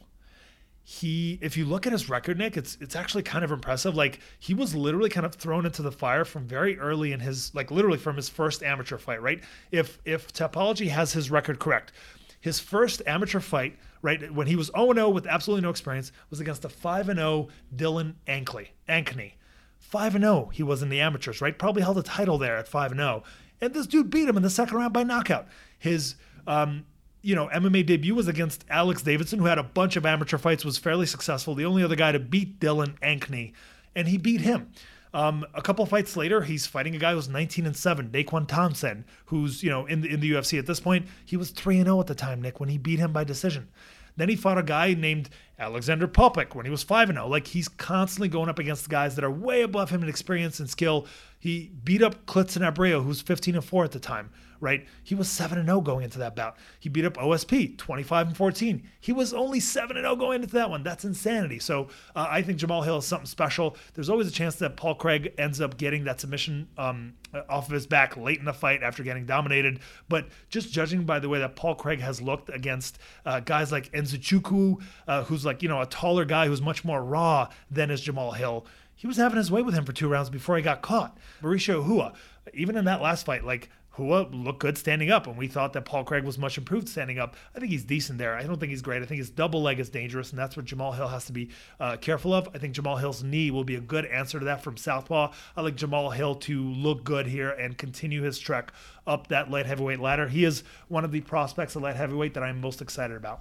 He, 0.90 1.38
if 1.42 1.58
you 1.58 1.66
look 1.66 1.86
at 1.86 1.92
his 1.92 2.08
record, 2.08 2.38
Nick, 2.38 2.56
it's 2.56 2.78
it's 2.80 2.96
actually 2.96 3.22
kind 3.22 3.44
of 3.44 3.52
impressive. 3.52 3.94
Like 3.94 4.20
he 4.38 4.54
was 4.54 4.74
literally 4.74 5.10
kind 5.10 5.26
of 5.26 5.34
thrown 5.34 5.66
into 5.66 5.82
the 5.82 5.92
fire 5.92 6.24
from 6.24 6.46
very 6.46 6.78
early 6.78 7.12
in 7.12 7.20
his, 7.20 7.54
like 7.54 7.70
literally 7.70 7.98
from 7.98 8.16
his 8.16 8.30
first 8.30 8.62
amateur 8.62 8.96
fight, 8.96 9.20
right? 9.20 9.44
If 9.70 9.98
if 10.06 10.32
Tapology 10.32 10.88
has 10.88 11.12
his 11.12 11.30
record 11.30 11.58
correct, 11.58 11.92
his 12.40 12.58
first 12.58 13.02
amateur 13.06 13.38
fight, 13.38 13.76
right, 14.00 14.32
when 14.32 14.46
he 14.46 14.56
was 14.56 14.70
0 14.74 14.94
0 14.94 15.10
with 15.10 15.26
absolutely 15.26 15.60
no 15.60 15.68
experience, 15.68 16.10
was 16.30 16.40
against 16.40 16.64
a 16.64 16.70
5 16.70 17.04
0 17.04 17.48
Dylan 17.76 18.14
Ankley. 18.26 18.70
Ankney. 18.88 19.32
5 19.80 20.12
0 20.14 20.50
he 20.54 20.62
was 20.62 20.82
in 20.82 20.88
the 20.88 21.02
amateurs, 21.02 21.42
right? 21.42 21.58
Probably 21.58 21.82
held 21.82 21.98
a 21.98 22.02
title 22.02 22.38
there 22.38 22.56
at 22.56 22.66
5 22.66 22.94
0. 22.94 23.24
And 23.60 23.74
this 23.74 23.86
dude 23.86 24.08
beat 24.08 24.26
him 24.26 24.38
in 24.38 24.42
the 24.42 24.48
second 24.48 24.78
round 24.78 24.94
by 24.94 25.02
knockout. 25.02 25.48
His 25.78 26.14
um, 26.46 26.86
you 27.28 27.34
know, 27.34 27.48
MMA 27.48 27.84
debut 27.84 28.14
was 28.14 28.26
against 28.26 28.64
Alex 28.70 29.02
Davidson, 29.02 29.38
who 29.38 29.44
had 29.44 29.58
a 29.58 29.62
bunch 29.62 29.96
of 29.96 30.06
amateur 30.06 30.38
fights, 30.38 30.64
was 30.64 30.78
fairly 30.78 31.04
successful. 31.04 31.54
The 31.54 31.66
only 31.66 31.84
other 31.84 31.94
guy 31.94 32.10
to 32.10 32.18
beat 32.18 32.58
Dylan 32.58 32.98
Ankney, 33.00 33.52
and 33.94 34.08
he 34.08 34.16
beat 34.16 34.40
him. 34.40 34.70
Um, 35.12 35.44
a 35.52 35.60
couple 35.60 35.84
fights 35.84 36.16
later, 36.16 36.40
he's 36.40 36.66
fighting 36.66 36.96
a 36.96 36.98
guy 36.98 37.12
who's 37.12 37.28
19 37.28 37.66
and 37.66 37.76
7, 37.76 38.08
Daquan 38.08 38.48
Thompson, 38.48 39.04
who's, 39.26 39.62
you 39.62 39.68
know, 39.68 39.84
in 39.84 40.00
the, 40.00 40.08
in 40.08 40.20
the 40.20 40.32
UFC 40.32 40.58
at 40.58 40.64
this 40.64 40.80
point. 40.80 41.06
He 41.26 41.36
was 41.36 41.50
3 41.50 41.76
and 41.76 41.86
0 41.86 42.00
at 42.00 42.06
the 42.06 42.14
time, 42.14 42.40
Nick, 42.40 42.60
when 42.60 42.70
he 42.70 42.78
beat 42.78 42.98
him 42.98 43.12
by 43.12 43.24
decision. 43.24 43.68
Then 44.16 44.30
he 44.30 44.36
fought 44.36 44.56
a 44.56 44.62
guy 44.62 44.94
named 44.94 45.28
Alexander 45.58 46.08
Popek 46.08 46.54
when 46.54 46.64
he 46.64 46.70
was 46.70 46.82
5 46.82 47.08
0. 47.08 47.28
Like 47.28 47.46
he's 47.46 47.68
constantly 47.68 48.28
going 48.28 48.48
up 48.48 48.58
against 48.58 48.88
guys 48.88 49.16
that 49.16 49.24
are 49.24 49.30
way 49.30 49.60
above 49.60 49.90
him 49.90 50.02
in 50.02 50.08
experience 50.08 50.60
and 50.60 50.70
skill. 50.70 51.06
He 51.38 51.72
beat 51.84 52.02
up 52.02 52.24
Klidson 52.24 52.66
Abreu, 52.66 53.04
who's 53.04 53.20
15 53.20 53.56
and 53.56 53.64
4 53.64 53.84
at 53.84 53.92
the 53.92 54.00
time, 54.00 54.30
right? 54.60 54.86
He 55.02 55.14
was 55.14 55.28
7 55.28 55.64
0 55.64 55.80
going 55.80 56.04
into 56.04 56.18
that 56.18 56.36
bout. 56.36 56.56
He 56.78 56.88
beat 56.88 57.04
up 57.04 57.16
OSP, 57.16 57.76
25 57.78 58.28
and 58.28 58.36
14. 58.36 58.82
He 59.00 59.12
was 59.12 59.32
only 59.32 59.60
7 59.60 59.96
0 59.96 60.16
going 60.16 60.42
into 60.42 60.54
that 60.54 60.70
one. 60.70 60.82
That's 60.82 61.04
insanity. 61.04 61.58
So 61.58 61.88
uh, 62.14 62.26
I 62.28 62.42
think 62.42 62.58
Jamal 62.58 62.82
Hill 62.82 62.98
is 62.98 63.06
something 63.06 63.26
special. 63.26 63.76
There's 63.94 64.10
always 64.10 64.28
a 64.28 64.32
chance 64.32 64.56
that 64.56 64.76
Paul 64.76 64.94
Craig 64.94 65.34
ends 65.38 65.60
up 65.60 65.76
getting 65.76 66.04
that 66.04 66.20
submission 66.20 66.68
um, 66.76 67.14
off 67.48 67.66
of 67.66 67.72
his 67.72 67.86
back 67.86 68.16
late 68.16 68.38
in 68.38 68.44
the 68.44 68.52
fight 68.52 68.82
after 68.82 69.02
getting 69.02 69.26
dominated. 69.26 69.80
But 70.08 70.28
just 70.48 70.72
judging 70.72 71.04
by 71.04 71.18
the 71.18 71.28
way 71.28 71.38
that 71.38 71.56
Paul 71.56 71.74
Craig 71.74 72.00
has 72.00 72.20
looked 72.20 72.50
against 72.50 72.98
uh, 73.24 73.40
guys 73.40 73.72
like 73.72 73.92
Nzechukwu, 73.92 74.82
uh, 75.06 75.24
who's 75.24 75.44
like, 75.44 75.62
you 75.62 75.68
know, 75.68 75.80
a 75.80 75.86
taller 75.86 76.24
guy 76.24 76.46
who's 76.46 76.62
much 76.62 76.84
more 76.84 77.02
raw 77.02 77.48
than 77.70 77.90
is 77.90 78.00
Jamal 78.00 78.32
Hill, 78.32 78.66
he 78.98 79.06
was 79.06 79.16
having 79.16 79.38
his 79.38 79.50
way 79.50 79.62
with 79.62 79.74
him 79.74 79.84
for 79.84 79.92
two 79.92 80.08
rounds 80.08 80.28
before 80.28 80.56
he 80.56 80.62
got 80.62 80.82
caught. 80.82 81.16
Mauricio 81.40 81.86
Rua, 81.86 82.14
even 82.52 82.76
in 82.76 82.84
that 82.86 83.00
last 83.00 83.24
fight, 83.24 83.44
like 83.44 83.70
Rua 83.98 84.28
looked 84.30 84.60
good 84.60 84.78
standing 84.78 85.10
up, 85.10 85.26
and 85.26 85.36
we 85.36 85.48
thought 85.48 85.72
that 85.72 85.84
Paul 85.84 86.04
Craig 86.04 86.24
was 86.24 86.38
much 86.38 86.58
improved 86.58 86.88
standing 86.88 87.18
up. 87.18 87.36
I 87.54 87.58
think 87.58 87.70
he's 87.70 87.84
decent 87.84 88.18
there. 88.18 88.34
I 88.34 88.44
don't 88.44 88.58
think 88.58 88.70
he's 88.70 88.82
great. 88.82 89.02
I 89.02 89.06
think 89.06 89.18
his 89.18 89.30
double 89.30 89.62
leg 89.62 89.80
is 89.80 89.88
dangerous, 89.88 90.30
and 90.30 90.38
that's 90.38 90.56
what 90.56 90.64
Jamal 90.64 90.92
Hill 90.92 91.08
has 91.08 91.24
to 91.26 91.32
be 91.32 91.50
uh, 91.80 91.96
careful 91.96 92.32
of. 92.32 92.48
I 92.54 92.58
think 92.58 92.74
Jamal 92.74 92.96
Hill's 92.96 93.22
knee 93.22 93.50
will 93.50 93.64
be 93.64 93.76
a 93.76 93.80
good 93.80 94.06
answer 94.06 94.38
to 94.38 94.44
that 94.46 94.62
from 94.62 94.76
Southpaw. 94.76 95.32
I 95.56 95.60
like 95.60 95.76
Jamal 95.76 96.10
Hill 96.10 96.34
to 96.36 96.62
look 96.62 97.04
good 97.04 97.26
here 97.26 97.50
and 97.50 97.76
continue 97.76 98.22
his 98.22 98.38
trek 98.38 98.72
up 99.06 99.28
that 99.28 99.50
light 99.50 99.66
heavyweight 99.66 100.00
ladder. 100.00 100.28
He 100.28 100.44
is 100.44 100.64
one 100.88 101.04
of 101.04 101.12
the 101.12 101.20
prospects 101.20 101.76
of 101.76 101.82
light 101.82 101.96
heavyweight 101.96 102.34
that 102.34 102.42
I'm 102.42 102.60
most 102.60 102.80
excited 102.82 103.16
about. 103.16 103.40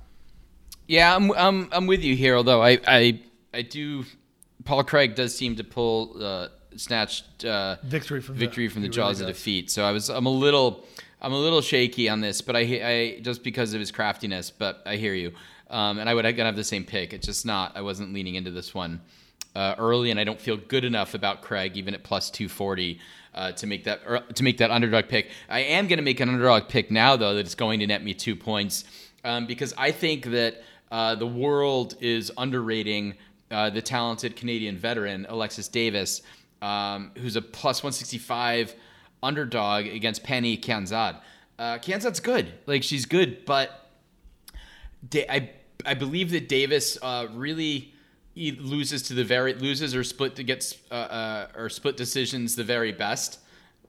Yeah, 0.88 1.16
I'm 1.16 1.32
I'm 1.32 1.70
I'm 1.72 1.88
with 1.88 2.02
you 2.02 2.16
here. 2.16 2.36
Although 2.36 2.64
I 2.64 2.80
I 2.88 3.22
I 3.54 3.62
do, 3.62 4.06
Paul 4.64 4.84
Craig 4.84 5.16
does 5.16 5.36
seem 5.36 5.58
to 5.58 5.64
pull 5.64 6.24
uh, 6.24 6.48
snatched 6.78 7.46
uh, 7.46 7.78
Victory 7.84 8.22
from 8.22 8.36
the- 8.36 8.40
victory 8.40 8.68
from 8.70 8.82
the 8.82 8.90
jaws 8.90 9.20
really 9.20 9.32
of 9.32 9.38
defeat. 9.38 9.70
So 9.72 9.84
I 9.84 9.92
was 9.92 10.10
I'm 10.10 10.26
a 10.26 10.32
little 10.32 10.86
I'm 11.22 11.34
a 11.34 11.38
little 11.38 11.62
shaky 11.62 12.10
on 12.10 12.22
this, 12.22 12.42
but 12.42 12.56
I 12.56 12.60
I 12.60 13.20
just 13.22 13.44
because 13.44 13.74
of 13.74 13.80
his 13.80 13.92
craftiness. 13.92 14.52
But 14.52 14.82
I 14.86 14.96
hear 14.96 15.14
you, 15.14 15.34
um, 15.70 16.00
and 16.00 16.10
I 16.10 16.14
would 16.14 16.26
I 16.26 16.32
have 16.32 16.56
the 16.56 16.64
same 16.64 16.86
pick. 16.86 17.14
It's 17.14 17.26
just 17.26 17.46
not. 17.46 17.76
I 17.76 17.82
wasn't 17.82 18.14
leaning 18.14 18.36
into 18.36 18.52
this 18.52 18.74
one 18.74 19.02
uh, 19.56 19.76
early, 19.78 20.12
and 20.12 20.20
I 20.20 20.24
don't 20.24 20.40
feel 20.40 20.58
good 20.58 20.86
enough 20.86 21.14
about 21.14 21.42
Craig 21.42 21.78
even 21.78 21.94
at 21.94 22.04
plus 22.04 22.30
two 22.30 22.50
forty. 22.50 23.00
Uh, 23.34 23.52
to 23.52 23.68
make 23.68 23.84
that 23.84 24.02
er, 24.08 24.24
to 24.34 24.44
make 24.44 24.58
that 24.58 24.72
underdog 24.72 25.08
pick, 25.08 25.30
I 25.48 25.60
am 25.60 25.88
going 25.88 25.98
to 25.98 26.04
make 26.04 26.20
an 26.20 26.28
underdog 26.28 26.70
pick 26.70 26.90
now 26.90 27.16
though 27.16 27.36
that 27.36 27.42
it's 27.42 27.54
going 27.54 27.82
to 27.82 27.86
net 27.86 28.04
me 28.04 28.16
two 28.16 28.36
points 28.36 28.84
um, 29.24 29.46
because 29.46 29.76
I 29.78 29.92
think 29.92 30.26
that 30.32 30.64
uh, 30.92 31.14
the 31.16 31.28
world 31.28 31.96
is 32.00 32.32
underrating 32.38 33.16
uh, 33.52 33.70
the 33.70 33.82
talented 33.82 34.36
Canadian 34.36 34.78
veteran 34.78 35.26
Alexis 35.30 35.68
Davis, 35.68 36.22
um, 36.62 37.12
who's 37.18 37.36
a 37.36 37.42
plus 37.42 37.84
165 37.84 38.76
underdog 39.24 39.86
against 39.88 40.24
Pannie 40.24 40.58
Kianzad. 40.58 41.20
Uh, 41.60 41.78
Kianzad's 41.80 42.20
good, 42.20 42.54
like 42.66 42.84
she's 42.84 43.06
good, 43.06 43.46
but 43.46 43.90
da- 45.08 45.28
I 45.30 45.52
I 45.86 45.94
believe 45.94 46.32
that 46.32 46.50
Davis 46.50 46.98
uh, 47.02 47.28
really 47.34 47.94
loses 48.36 49.04
to 49.04 49.14
the 49.14 49.24
very 49.24 49.54
loses 49.54 49.96
or 49.96 50.04
split 50.04 50.36
to 50.36 50.44
gets 50.44 50.78
uh, 50.92 50.94
uh, 50.94 51.48
or 51.56 51.70
split 51.70 51.98
decisions 51.98 52.56
the 52.56 52.64
very 52.64 52.92
best. 52.92 53.40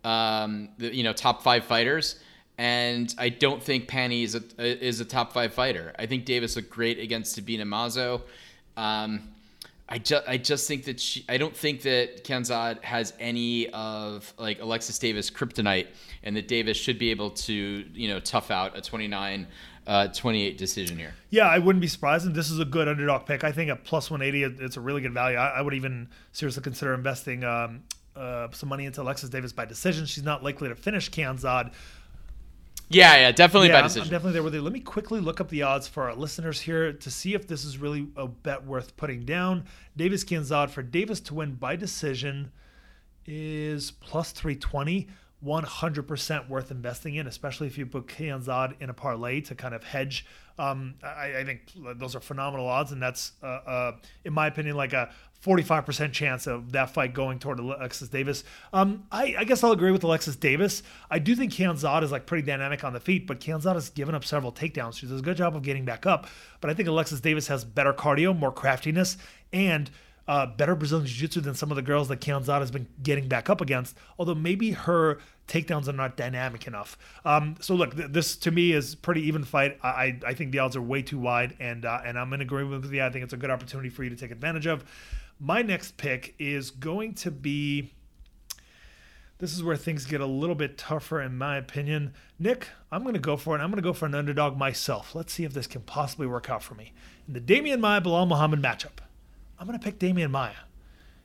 Um, 0.05 0.71
the, 0.79 0.95
you 0.95 1.03
know, 1.03 1.13
top 1.13 1.43
five 1.43 1.65
fighters, 1.65 2.21
and 2.57 3.13
I 3.19 3.29
don't 3.29 3.63
think 3.63 3.89
Pannie 3.89 4.23
is 4.23 4.35
a 4.35 4.43
is 4.59 5.01
a 5.01 5.05
top 5.05 5.33
five 5.33 5.53
fighter. 5.53 5.93
I 5.99 6.07
think 6.07 6.25
Davis 6.25 6.57
looked 6.57 6.71
great 6.71 6.99
against 6.99 7.35
Sabina 7.35 7.65
Mazo. 7.65 8.23
Um, 8.77 9.29
I 9.89 9.99
just 9.99 10.29
I 10.29 10.37
just 10.37 10.69
think 10.69 10.85
that 10.85 11.01
she 11.01 11.25
I 11.29 11.39
don't 11.39 11.57
think 11.57 11.83
that 11.83 12.25
Kianzad 12.25 12.83
has 12.85 13.15
any 13.19 13.69
of 13.71 14.33
like 14.39 14.61
Alexis 14.61 14.99
Davis 14.99 15.31
kryptonite 15.31 15.87
and 16.23 16.37
that 16.37 16.47
Davis 16.47 16.77
should 16.77 16.99
be 16.99 17.11
able 17.11 17.31
to 17.31 17.53
you 17.53 18.09
know 18.09 18.21
tough 18.21 18.51
out 18.51 18.77
a 18.77 18.83
29 18.83 19.47
uh, 19.87 20.09
28 20.09 20.59
decision 20.59 20.99
here. 20.99 21.15
Yeah, 21.31 21.49
I 21.49 21.59
wouldn't 21.59 21.81
be 21.81 21.89
surprised. 21.89 22.27
And 22.27 22.35
this 22.35 22.51
is 22.51 22.59
a 22.59 22.67
good 22.67 22.89
underdog 22.89 23.25
pick. 23.25 23.43
I 23.43 23.53
think 23.53 23.71
at 23.71 23.85
plus 23.85 24.11
180, 24.11 24.63
it's 24.63 24.77
a 24.77 24.83
really 24.83 25.01
good 25.01 25.15
value. 25.15 25.39
I, 25.39 25.49
I 25.49 25.61
would 25.63 25.73
even 25.73 26.11
seriously 26.33 26.63
consider 26.63 26.93
investing 26.93 27.43
um, 27.43 27.85
uh, 28.15 28.49
some 28.51 28.69
money 28.69 28.85
into 28.85 29.01
Alexis 29.01 29.31
Davis 29.31 29.53
by 29.55 29.65
decision. 29.65 30.05
She's 30.05 30.25
not 30.25 30.45
likely 30.45 30.69
to 30.69 30.75
finish 30.75 31.11
Kianzad. 31.11 31.73
Yeah, 32.91 33.17
yeah, 33.17 33.33
definitely 33.33 33.69
yeah, 33.69 33.75
by 33.75 33.79
I'm- 33.79 33.87
decision. 33.89 34.07
I'm 34.09 34.11
definitely 34.11 34.33
there 34.33 34.43
with 34.43 34.55
you. 34.55 34.63
Let 34.63 34.73
me 34.73 34.81
quickly 34.81 35.21
look 35.21 35.41
up 35.41 35.49
the 35.49 35.63
odds 35.63 35.87
for 35.87 36.05
our 36.05 36.15
listeners 36.15 36.61
here 36.61 36.93
to 36.93 37.11
see 37.11 37.35
if 37.35 37.47
this 37.47 37.65
is 37.65 37.79
really 37.79 38.09
a 38.17 38.27
bet 38.27 38.65
worth 38.65 38.97
putting 38.97 39.25
down. 39.25 39.65
Davis 39.97 40.25
Kianzad 40.25 40.71
for 40.71 40.83
Davis 40.83 41.21
to 41.21 41.35
win 41.35 41.55
by 41.55 41.77
decision 41.77 42.51
is 43.27 43.91
plus 43.91 44.33
320. 44.33 45.09
100% 45.45 46.49
worth 46.49 46.73
investing 46.73 47.15
in, 47.15 47.29
especially 47.29 47.69
if 47.69 47.79
you 47.79 47.87
put 47.87 48.09
Kianzad 48.09 48.75
in 48.81 48.91
a 48.91 48.95
parlay 48.95 49.41
to 49.43 49.55
kind 49.55 49.73
of 49.73 49.85
hedge. 49.85 50.27
Um, 50.59 50.95
I, 51.01 51.39
I 51.39 51.45
think 51.45 51.71
those 51.97 52.17
are 52.17 52.21
phenomenal 52.21 52.67
odds, 52.67 52.91
and 52.91 53.01
that's, 53.01 53.33
uh, 53.41 53.47
uh, 53.47 53.93
in 54.25 54.33
my 54.33 54.49
opinion, 54.49 54.77
like 54.77 54.93
a 54.95 55.11
45% 55.45 56.13
chance 56.13 56.47
of 56.47 56.73
that 56.73 56.91
fight 56.91 57.15
going 57.15 57.39
toward 57.39 57.61
Alexis 57.61 58.09
Davis. 58.09 58.43
Um, 58.73 59.05
I, 59.13 59.37
I 59.39 59.45
guess 59.45 59.63
I'll 59.63 59.73
agree 59.73 59.93
with 59.93 60.03
Alexis 60.03 60.35
Davis. 60.35 60.83
I 61.11 61.21
do 61.21 61.37
think 61.37 61.53
Kianzad 61.53 62.03
is 62.03 62.11
like 62.11 62.27
pretty 62.27 62.47
dynamic 62.47 62.83
on 62.83 62.93
the 62.93 63.01
feet, 63.01 63.27
but 63.27 63.41
Kianzad 63.41 63.75
has 63.75 63.91
given 63.91 64.15
up 64.15 64.25
several 64.25 64.53
takedowns. 64.53 64.99
She 64.99 65.07
does 65.07 65.21
a 65.21 65.23
good 65.23 65.37
job 65.37 65.55
of 65.55 65.63
getting 65.63 65.85
back 65.85 66.07
up, 66.07 66.27
but 66.61 66.71
I 66.71 66.75
think 66.75 66.89
Alexis 66.89 67.21
Davis 67.21 67.47
has 67.49 67.65
better 67.65 67.93
cardio, 67.93 68.37
more 68.37 68.53
craftiness, 68.53 69.17
and 69.53 69.91
uh, 70.29 70.45
better 70.45 70.75
Brazilian 70.75 71.07
Jiu 71.07 71.27
Jitsu 71.27 71.41
than 71.41 71.55
some 71.55 71.71
of 71.71 71.77
the 71.77 71.83
girls 71.83 72.09
that 72.09 72.21
Kianzad 72.21 72.61
has 72.61 72.71
been 72.71 72.87
getting 73.03 73.29
back 73.29 73.49
up 73.49 73.61
against, 73.61 73.97
although 74.19 74.35
maybe 74.35 74.73
her 74.73 75.19
takedowns 75.49 75.89
are 75.89 75.93
not 75.93 76.17
dynamic 76.17 76.67
enough. 76.67 76.99
Um, 77.25 77.57
so 77.61 77.75
look, 77.75 77.97
th- 77.97 78.11
this 78.11 78.37
to 78.37 78.51
me 78.51 78.73
is 78.73 78.95
pretty 78.95 79.23
even 79.23 79.43
fight. 79.43 79.79
I, 79.83 79.89
I, 79.89 80.21
I 80.27 80.35
think 80.35 80.53
the 80.53 80.59
odds 80.59 80.77
are 80.77 80.83
way 80.83 81.01
too 81.01 81.19
wide, 81.19 81.57
and 81.59 81.87
uh, 81.87 82.01
and 82.05 82.19
I'm 82.19 82.33
in 82.35 82.43
agreement 82.43 82.83
with 82.83 82.93
you. 82.93 83.03
I 83.03 83.09
think 83.09 83.25
it's 83.25 83.33
a 83.33 83.39
good 83.39 83.51
opportunity 83.51 83.89
for 83.89 84.05
you 84.05 84.11
to 84.11 84.17
take 84.17 84.31
advantage 84.31 84.67
of. 84.67 84.85
My 85.41 85.63
next 85.63 85.97
pick 85.97 86.35
is 86.39 86.71
going 86.71 87.15
to 87.15 87.31
be. 87.31 87.93
This 89.39 89.55
is 89.55 89.63
where 89.63 89.77
things 89.77 90.05
get 90.05 90.21
a 90.21 90.27
little 90.27 90.57
bit 90.57 90.77
tougher, 90.77 91.23
in 91.23 91.39
my 91.39 91.57
opinion. 91.59 92.13
Nick, 92.41 92.69
I'm 92.91 93.03
going 93.03 93.15
to 93.15 93.21
go 93.21 93.37
for 93.37 93.57
it. 93.57 93.61
I'm 93.61 93.71
going 93.71 93.77
to 93.77 93.89
go 93.89 93.93
for 93.93 94.07
an 94.07 94.15
underdog 94.17 94.57
myself. 94.57 95.15
Let's 95.15 95.33
see 95.33 95.45
if 95.45 95.55
this 95.55 95.69
can 95.69 95.83
possibly 95.83 96.27
work 96.27 96.51
out 96.51 96.61
for 96.61 96.75
me. 96.75 96.93
In 97.29 97.35
the 97.35 97.41
Demian 97.41 97.79
Maia 97.79 98.01
Belal 98.01 98.27
Muhammad 98.27 98.61
matchup, 98.61 98.99
I'm 99.57 99.69
going 99.69 99.79
to 99.79 99.85
pick 99.85 100.01
Demian 100.01 100.33
Maia. 100.33 100.55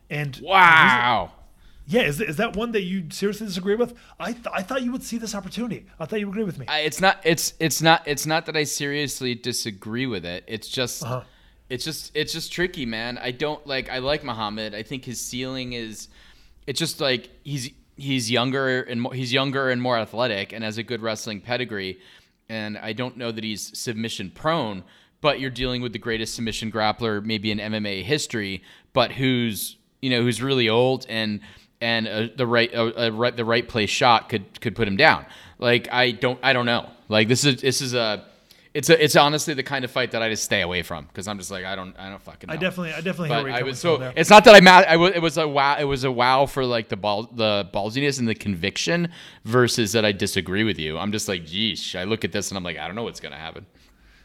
And 0.08 0.38
wow. 0.44 1.32
yeah, 1.86 2.02
is, 2.02 2.20
is 2.20 2.36
that 2.36 2.54
one 2.54 2.70
that 2.72 2.82
you 2.82 3.06
seriously 3.10 3.46
disagree 3.46 3.74
with? 3.74 3.94
I 4.20 4.32
th- 4.32 4.46
I 4.52 4.62
thought 4.62 4.82
you 4.82 4.92
would 4.92 5.02
see 5.02 5.18
this 5.18 5.34
opportunity. 5.34 5.86
I 5.98 6.04
thought 6.04 6.20
you 6.20 6.26
would 6.26 6.34
agree 6.34 6.44
with 6.44 6.58
me. 6.58 6.66
I, 6.68 6.80
it's 6.80 7.00
not 7.00 7.18
it's 7.24 7.54
it's 7.58 7.82
not 7.82 8.06
it's 8.06 8.26
not 8.26 8.46
that 8.46 8.56
I 8.56 8.62
seriously 8.64 9.34
disagree 9.34 10.06
with 10.06 10.24
it. 10.24 10.44
It's 10.46 10.68
just 10.68 11.02
Uh-huh. 11.02 11.22
It's 11.74 11.84
just 11.84 12.12
it's 12.14 12.32
just 12.32 12.52
tricky, 12.52 12.86
man. 12.86 13.18
I 13.18 13.32
don't 13.32 13.66
like 13.66 13.90
I 13.90 13.98
like 13.98 14.22
Muhammad. 14.22 14.76
I 14.76 14.84
think 14.84 15.04
his 15.04 15.20
ceiling 15.20 15.72
is 15.72 16.06
it's 16.68 16.78
just 16.78 17.00
like 17.00 17.30
he's 17.42 17.72
he's 17.96 18.30
younger 18.30 18.82
and 18.82 19.02
more, 19.02 19.12
he's 19.12 19.32
younger 19.32 19.70
and 19.70 19.82
more 19.82 19.98
athletic 19.98 20.52
and 20.52 20.62
has 20.62 20.78
a 20.78 20.84
good 20.84 21.02
wrestling 21.02 21.40
pedigree. 21.40 21.98
And 22.48 22.78
I 22.78 22.92
don't 22.92 23.16
know 23.16 23.32
that 23.32 23.42
he's 23.42 23.76
submission 23.76 24.30
prone, 24.30 24.84
but 25.20 25.40
you're 25.40 25.50
dealing 25.50 25.82
with 25.82 25.92
the 25.92 25.98
greatest 25.98 26.34
submission 26.36 26.70
grappler 26.70 27.24
maybe 27.24 27.50
in 27.50 27.58
MMA 27.58 28.04
history, 28.04 28.62
but 28.92 29.10
who's 29.10 29.76
you 30.00 30.10
know 30.10 30.22
who's 30.22 30.40
really 30.40 30.68
old 30.68 31.06
and 31.08 31.40
and 31.80 32.06
uh, 32.06 32.28
the 32.36 32.46
right 32.46 32.72
uh, 32.72 32.92
uh, 32.96 33.10
right 33.12 33.36
the 33.36 33.44
right 33.44 33.68
place 33.68 33.90
shot 33.90 34.28
could 34.28 34.60
could 34.60 34.76
put 34.76 34.86
him 34.86 34.96
down. 34.96 35.26
Like 35.58 35.88
I 35.90 36.12
don't 36.12 36.38
I 36.40 36.52
don't 36.52 36.66
know. 36.66 36.88
Like 37.08 37.26
this 37.26 37.44
is 37.44 37.62
this 37.62 37.80
is 37.80 37.94
a 37.94 38.24
it's 38.74 38.90
a 38.90 39.02
it's 39.02 39.14
honestly 39.14 39.54
the 39.54 39.62
kind 39.62 39.84
of 39.84 39.90
fight 39.90 40.10
that 40.10 40.22
I 40.22 40.28
just 40.28 40.42
stay 40.42 40.60
away 40.60 40.82
from 40.82 41.06
because 41.06 41.28
I'm 41.28 41.38
just 41.38 41.50
like 41.50 41.64
I 41.64 41.76
don't 41.76 41.96
I 41.98 42.10
don't 42.10 42.20
fucking. 42.20 42.48
Know. 42.48 42.54
I 42.54 42.56
definitely 42.56 42.92
I 42.92 43.00
definitely 43.00 43.28
hear 43.28 43.44
But 43.44 43.52
I 43.52 43.62
was 43.62 43.78
so 43.78 44.12
it's 44.16 44.30
not 44.30 44.44
that 44.44 44.54
I'm 44.54 44.64
mad. 44.64 44.84
I 44.86 44.96
was 44.96 45.12
it 45.14 45.22
was 45.22 45.38
a 45.38 45.46
wow. 45.46 45.76
It 45.78 45.84
was 45.84 46.02
a 46.02 46.10
wow 46.10 46.46
for 46.46 46.66
like 46.66 46.88
the 46.88 46.96
ball 46.96 47.28
the 47.32 47.68
ballsiness 47.72 48.18
and 48.18 48.28
the 48.28 48.34
conviction 48.34 49.10
versus 49.44 49.92
that 49.92 50.04
I 50.04 50.12
disagree 50.12 50.64
with 50.64 50.78
you. 50.78 50.98
I'm 50.98 51.12
just 51.12 51.28
like, 51.28 51.44
geesh. 51.44 51.98
I 51.98 52.04
look 52.04 52.24
at 52.24 52.32
this 52.32 52.50
and 52.50 52.58
I'm 52.58 52.64
like, 52.64 52.76
I 52.76 52.86
don't 52.86 52.96
know 52.96 53.04
what's 53.04 53.20
gonna 53.20 53.38
happen. 53.38 53.64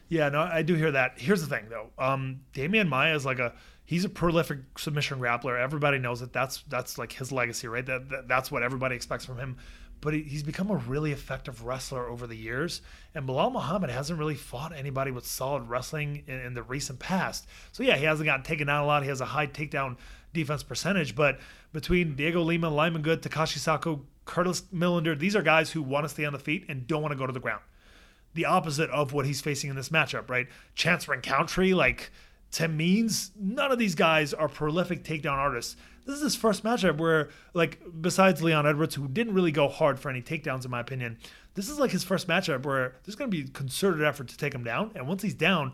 Yeah, 0.10 0.30
no, 0.30 0.42
I 0.42 0.64
do 0.64 0.74
hear 0.74 0.92
that. 0.92 1.20
Here's 1.20 1.42
the 1.42 1.48
thing, 1.48 1.68
though. 1.70 1.92
Um, 2.04 2.42
Demian 2.54 2.88
Maia 2.88 3.16
is 3.16 3.28
like 3.28 3.38
a 3.38 3.54
he's 3.86 4.06
a 4.06 4.10
prolific 4.10 4.60
submission 4.78 5.20
grappler. 5.20 5.60
Everybody 5.60 6.00
knows 6.00 6.20
that. 6.22 6.34
That's 6.34 6.64
that's 6.68 6.98
like 6.98 7.12
his 7.12 7.32
legacy, 7.32 7.68
right? 7.68 7.86
That, 7.86 8.10
that 8.10 8.28
that's 8.28 8.52
what 8.52 8.64
everybody 8.64 8.96
expects 8.96 9.26
from 9.26 9.38
him. 9.38 9.58
But 10.02 10.14
he, 10.14 10.22
he's 10.22 10.44
become 10.44 10.70
a 10.70 10.76
really 10.76 11.12
effective 11.12 11.64
wrestler 11.64 12.08
over 12.08 12.28
the 12.28 12.36
years. 12.36 12.82
And 13.14 13.28
Belal 13.28 13.52
Muhammad 13.52 13.90
hasn't 13.90 14.18
really 14.18 14.36
fought 14.36 14.76
anybody 14.76 15.12
with 15.12 15.26
solid 15.26 15.64
wrestling 15.70 16.24
in, 16.28 16.40
in 16.40 16.54
the 16.54 16.64
recent 16.64 17.00
past. 17.00 17.48
So 17.72 17.84
yeah, 17.84 17.98
he 17.98 18.06
hasn't 18.06 18.26
gotten 18.26 18.44
taken 18.44 18.68
down 18.68 18.84
a 18.84 18.88
lot. 18.88 19.04
He 19.04 19.10
has 19.10 19.22
a 19.22 19.26
high 19.26 19.48
takedown 19.48 19.98
defense 20.34 20.64
percentage. 20.64 21.16
But 21.16 21.40
between 21.74 22.16
Dhiego 22.16 22.46
Lima, 22.46 22.70
Lyman 22.70 23.02
Good, 23.02 23.22
Takashi 23.22 23.58
Sato, 23.58 24.06
Curtis 24.26 24.62
Millender, 24.74 25.18
these 25.18 25.36
are 25.36 25.42
guys 25.42 25.72
who 25.72 25.82
want 25.82 26.06
to 26.06 26.10
stay 26.10 26.26
on 26.26 26.34
the 26.34 26.40
feet 26.40 26.66
and 26.70 26.88
don't 26.88 27.02
want 27.02 27.12
to 27.12 27.18
go 27.18 27.28
to 27.28 27.34
the 27.34 27.40
ground 27.40 27.62
the 28.34 28.46
opposite 28.46 28.90
of 28.92 29.12
what 29.12 29.26
he's 29.26 29.42
facing 29.42 29.70
in 29.70 29.76
this 29.76 29.90
matchup, 29.90 30.30
right? 30.30 30.48
Chance 30.76 31.06
Rencountre, 31.06 31.74
like 31.74 32.12
to 32.52 32.68
means 32.68 33.32
none 33.40 33.72
of 33.72 33.80
these 33.80 33.96
guys 33.96 34.34
are 34.34 34.48
prolific 34.48 35.04
takedown 35.04 35.34
artists. 35.34 35.76
This 36.10 36.18
is 36.18 36.24
his 36.24 36.36
first 36.36 36.64
matchup 36.64 36.98
where, 36.98 37.30
like, 37.54 37.80
besides 38.02 38.42
Leon 38.42 38.66
Edwards, 38.66 38.96
who 38.96 39.08
didn't 39.08 39.36
really 39.36 39.52
go 39.52 39.68
hard 39.68 40.00
for 40.00 40.10
any 40.10 40.24
takedowns, 40.24 40.66
in 40.66 40.72
my 40.72 40.80
opinion, 40.80 41.20
this 41.54 41.70
is 41.70 41.78
like 41.78 41.92
his 41.92 42.04
first 42.04 42.28
matchup 42.28 42.66
where 42.66 42.96
there's 43.04 43.16
going 43.16 43.30
to 43.30 43.38
be 43.38 43.48
concerted 43.48 44.04
effort 44.04 44.28
to 44.30 44.36
take 44.38 44.56
him 44.56 44.64
down. 44.64 44.90
And 44.96 45.08
once 45.08 45.22
he's 45.22 45.36
down, 45.36 45.72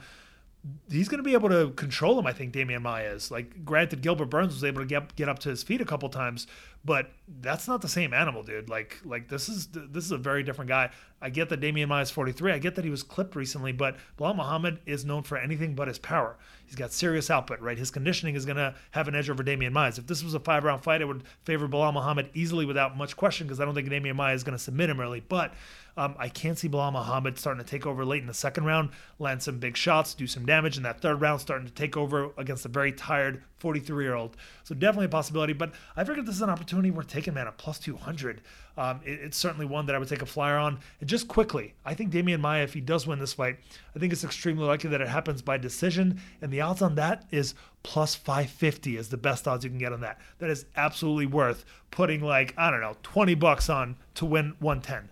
he's 0.90 1.08
going 1.08 1.20
to 1.20 1.24
be 1.24 1.34
able 1.34 1.50
to 1.50 1.72
control 1.72 2.18
him. 2.18 2.26
I 2.26 2.34
think 2.34 2.54
Demian 2.54 2.82
Maia. 2.82 3.18
Like, 3.30 3.66
granted, 3.66 4.02
Gilbert 4.02 4.26
Burns 4.26 4.54
was 4.54 4.64
able 4.64 4.82
to 4.82 4.86
get 4.86 5.16
get 5.16 5.30
up 5.30 5.40
to 5.40 5.50
his 5.50 5.64
feet 5.64 5.82
a 5.82 5.86
couple 5.86 6.10
times, 6.10 6.48
but 6.84 7.12
that's 7.42 7.68
not 7.68 7.82
the 7.82 7.88
same 7.88 8.14
animal, 8.14 8.44
dude. 8.44 8.70
Like, 8.70 9.00
like 9.04 9.28
this 9.28 9.50
is 9.50 9.68
this 9.68 10.06
is 10.06 10.12
a 10.12 10.18
very 10.18 10.44
different 10.44 10.70
guy. 10.70 10.90
I 11.22 11.30
get 11.30 11.50
that 11.50 11.62
Demian 11.62 11.88
Maia 11.88 12.04
is 12.04 12.12
43. 12.12 12.52
I 12.52 12.60
get 12.60 12.76
that 12.76 12.86
he 12.86 12.92
was 12.92 13.04
clipped 13.04 13.36
recently, 13.36 13.72
but 13.72 13.98
Belal 14.18 14.36
Muhammad 14.36 14.80
is 14.86 15.06
known 15.06 15.24
for 15.24 15.38
anything 15.38 15.74
but 15.76 15.88
his 15.88 15.98
power. 15.98 16.38
He's 16.66 16.76
got 16.76 16.92
serious 16.92 17.30
output, 17.30 17.60
right? 17.62 17.78
His 17.78 17.90
conditioning 17.90 18.36
is 18.36 18.46
going 18.46 18.58
to 18.58 18.76
have 18.92 19.08
an 19.08 19.16
edge 19.16 19.30
over 19.30 19.44
Demian 19.44 19.72
Maia. 19.72 19.90
If 19.90 20.08
this 20.08 20.24
was 20.24 20.34
a 20.34 20.40
five 20.40 20.64
round 20.64 20.84
fight, 20.84 21.02
I 21.02 21.06
would 21.06 21.24
favor 21.44 21.68
Belal 21.68 21.94
Muhammad 21.94 22.30
easily 22.34 22.66
without 22.66 22.98
much 22.98 23.16
question 23.16 23.48
because 23.48 23.60
I 23.60 23.66
don't 23.66 23.74
think 23.74 23.90
Demian 23.90 24.16
Maia 24.16 24.34
is 24.34 24.44
going 24.44 24.58
to 24.58 24.64
submit 24.64 24.90
him 24.90 25.00
early. 25.00 25.22
But 25.22 25.54
um, 25.98 26.16
I 26.20 26.28
can't 26.30 26.58
see 26.58 26.68
Belal 26.68 26.92
Muhammad 26.92 27.38
starting 27.40 27.64
to 27.64 27.70
take 27.70 27.86
over 27.86 28.04
late 28.04 28.22
in 28.22 28.28
the 28.28 28.34
second 28.34 28.66
round, 28.66 28.90
land 29.18 29.42
some 29.42 29.60
big 29.60 29.78
shots, 29.78 30.14
do 30.14 30.28
some 30.28 30.46
damage 30.46 30.76
in 30.78 30.84
that 30.84 31.00
third 31.02 31.22
round, 31.22 31.40
starting 31.42 31.66
to 31.68 31.74
take 31.74 31.96
over 31.96 32.32
against 32.38 32.66
a 32.66 32.70
very 32.70 32.92
tired 32.92 33.42
43 33.60 34.04
year 34.04 34.16
old. 34.16 34.36
So 34.64 34.76
definitely 34.76 35.06
a 35.06 35.10
possibility. 35.10 35.54
But 35.54 35.72
I 35.96 36.04
figured 36.04 36.26
this 36.26 36.36
is 36.36 36.42
an 36.42 36.50
opportunity 36.50 36.92
worth 36.92 37.08
taking, 37.08 37.34
man. 37.34 37.48
At 37.48 37.58
plus 37.58 37.80
200, 37.80 38.42
um, 38.78 39.00
it- 39.06 39.22
it's 39.22 39.38
certainly 39.38 39.66
one 39.66 39.86
that 39.86 39.96
I 39.96 40.00
would 40.00 40.10
take 40.10 40.22
a 40.22 40.26
flyer 40.26 40.58
on. 40.58 40.80
And 41.00 41.08
just 41.08 41.30
quickly, 41.30 41.76
I 41.86 41.94
think 41.94 42.12
Demian 42.12 42.42
Maia, 42.42 42.64
if 42.64 42.74
he 42.74 42.82
does 42.82 43.08
win 43.08 43.20
this 43.20 43.34
fight, 43.34 43.58
I 43.96 44.00
think 44.00 44.12
it's 44.12 44.26
extremely 44.26 44.66
likely 44.66 44.90
that 44.90 45.00
it 45.00 45.08
happens 45.08 45.42
by 45.42 45.58
decision. 45.58 46.20
And 46.42 46.52
the 46.52 46.60
odds 46.60 46.82
on 46.82 46.96
that 46.96 47.26
is 47.32 47.56
plus 47.84 48.16
550 48.16 48.98
is 48.98 49.10
the 49.10 49.18
best 49.18 49.48
odds 49.48 49.64
you 49.64 49.70
can 49.70 49.80
get 49.80 49.94
on 49.94 50.02
that. 50.02 50.20
That 50.40 50.50
is 50.50 50.66
absolutely 50.76 51.28
worth 51.28 51.64
putting 51.90 52.20
like 52.22 52.54
I 52.58 52.70
don't 52.70 52.82
know 52.82 52.98
20 53.04 53.36
bucks 53.36 53.70
on 53.70 53.96
to 54.16 54.26
win 54.26 54.56
110. 54.60 55.10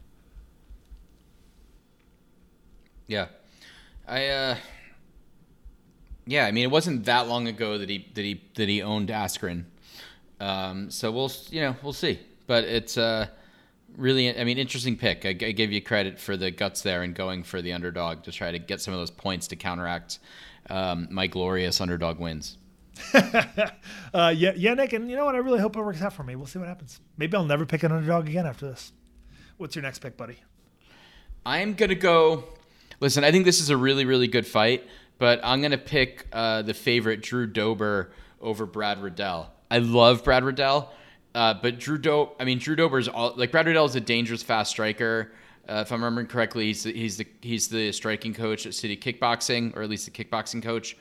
Yeah, 3.13 3.27
I. 4.07 4.27
uh 4.27 4.55
Yeah, 6.25 6.47
I 6.47 6.51
mean, 6.51 6.63
it 6.63 6.71
wasn't 6.71 7.05
that 7.05 7.27
long 7.27 7.47
ago 7.47 7.77
that 7.77 7.89
he 7.89 8.09
that 8.15 8.23
he 8.23 8.41
that 8.55 8.67
he 8.67 8.81
owned 8.81 9.09
Askren. 9.09 9.65
Um, 10.39 10.89
so 10.89 11.11
we'll 11.11 11.31
you 11.51 11.61
know 11.61 11.75
we'll 11.83 11.93
see, 11.93 12.19
but 12.47 12.63
it's 12.63 12.97
uh 12.97 13.27
really 13.95 14.35
I 14.35 14.43
mean 14.43 14.57
interesting 14.57 14.97
pick. 14.97 15.27
I, 15.27 15.29
I 15.29 15.51
give 15.51 15.71
you 15.71 15.79
credit 15.79 16.19
for 16.19 16.35
the 16.35 16.49
guts 16.49 16.81
there 16.81 17.03
and 17.03 17.13
going 17.13 17.43
for 17.43 17.61
the 17.61 17.73
underdog 17.73 18.23
to 18.23 18.31
try 18.31 18.51
to 18.51 18.57
get 18.57 18.81
some 18.81 18.95
of 18.95 18.99
those 18.99 19.11
points 19.11 19.47
to 19.49 19.55
counteract 19.55 20.17
um, 20.71 21.07
my 21.11 21.27
glorious 21.27 21.79
underdog 21.81 22.17
wins. 22.17 22.57
uh, 23.13 24.33
yeah, 24.35 24.53
yeah, 24.55 24.73
Nick, 24.73 24.93
and 24.93 25.07
you 25.07 25.15
know 25.15 25.25
what? 25.25 25.35
I 25.35 25.39
really 25.39 25.59
hope 25.59 25.75
it 25.75 25.81
works 25.81 26.01
out 26.01 26.13
for 26.13 26.23
me. 26.23 26.35
We'll 26.35 26.47
see 26.47 26.57
what 26.57 26.67
happens. 26.67 26.99
Maybe 27.17 27.37
I'll 27.37 27.45
never 27.45 27.67
pick 27.67 27.83
an 27.83 27.91
underdog 27.91 28.27
again 28.27 28.47
after 28.47 28.65
this. 28.65 28.91
What's 29.57 29.75
your 29.75 29.83
next 29.83 29.99
pick, 29.99 30.17
buddy? 30.17 30.37
I'm 31.45 31.75
gonna 31.75 31.93
go. 31.93 32.45
Listen, 32.99 33.23
I 33.23 33.31
think 33.31 33.45
this 33.45 33.59
is 33.59 33.69
a 33.69 33.77
really, 33.77 34.05
really 34.05 34.27
good 34.27 34.47
fight, 34.47 34.87
but 35.17 35.39
I'm 35.43 35.61
gonna 35.61 35.77
pick 35.77 36.27
uh, 36.31 36.61
the 36.61 36.73
favorite 36.73 37.21
Drew 37.21 37.47
Dober 37.47 38.11
over 38.41 38.65
Brad 38.65 39.01
Riddell. 39.01 39.51
I 39.71 39.79
love 39.79 40.23
Brad 40.23 40.43
Riddell, 40.43 40.91
uh, 41.33 41.55
but 41.55 41.79
Drew 41.79 41.97
Do. 41.97 42.29
I 42.39 42.45
mean, 42.45 42.59
Drew 42.59 42.75
Dober 42.75 42.99
is 42.99 43.07
all 43.07 43.33
like 43.35 43.51
Brad 43.51 43.65
Riddell 43.65 43.85
is 43.85 43.95
a 43.95 44.01
dangerous 44.01 44.43
fast 44.43 44.71
striker. 44.71 45.31
Uh, 45.67 45.83
if 45.85 45.91
I'm 45.91 46.03
remembering 46.03 46.27
correctly, 46.27 46.65
he's 46.65 46.83
the, 46.83 46.93
he's 46.93 47.17
the 47.17 47.27
he's 47.41 47.67
the 47.69 47.91
striking 47.91 48.33
coach 48.33 48.65
at 48.65 48.73
City 48.73 48.97
Kickboxing, 48.97 49.75
or 49.75 49.81
at 49.81 49.89
least 49.89 50.05
the 50.05 50.11
kickboxing 50.11 50.61
coach. 50.61 50.97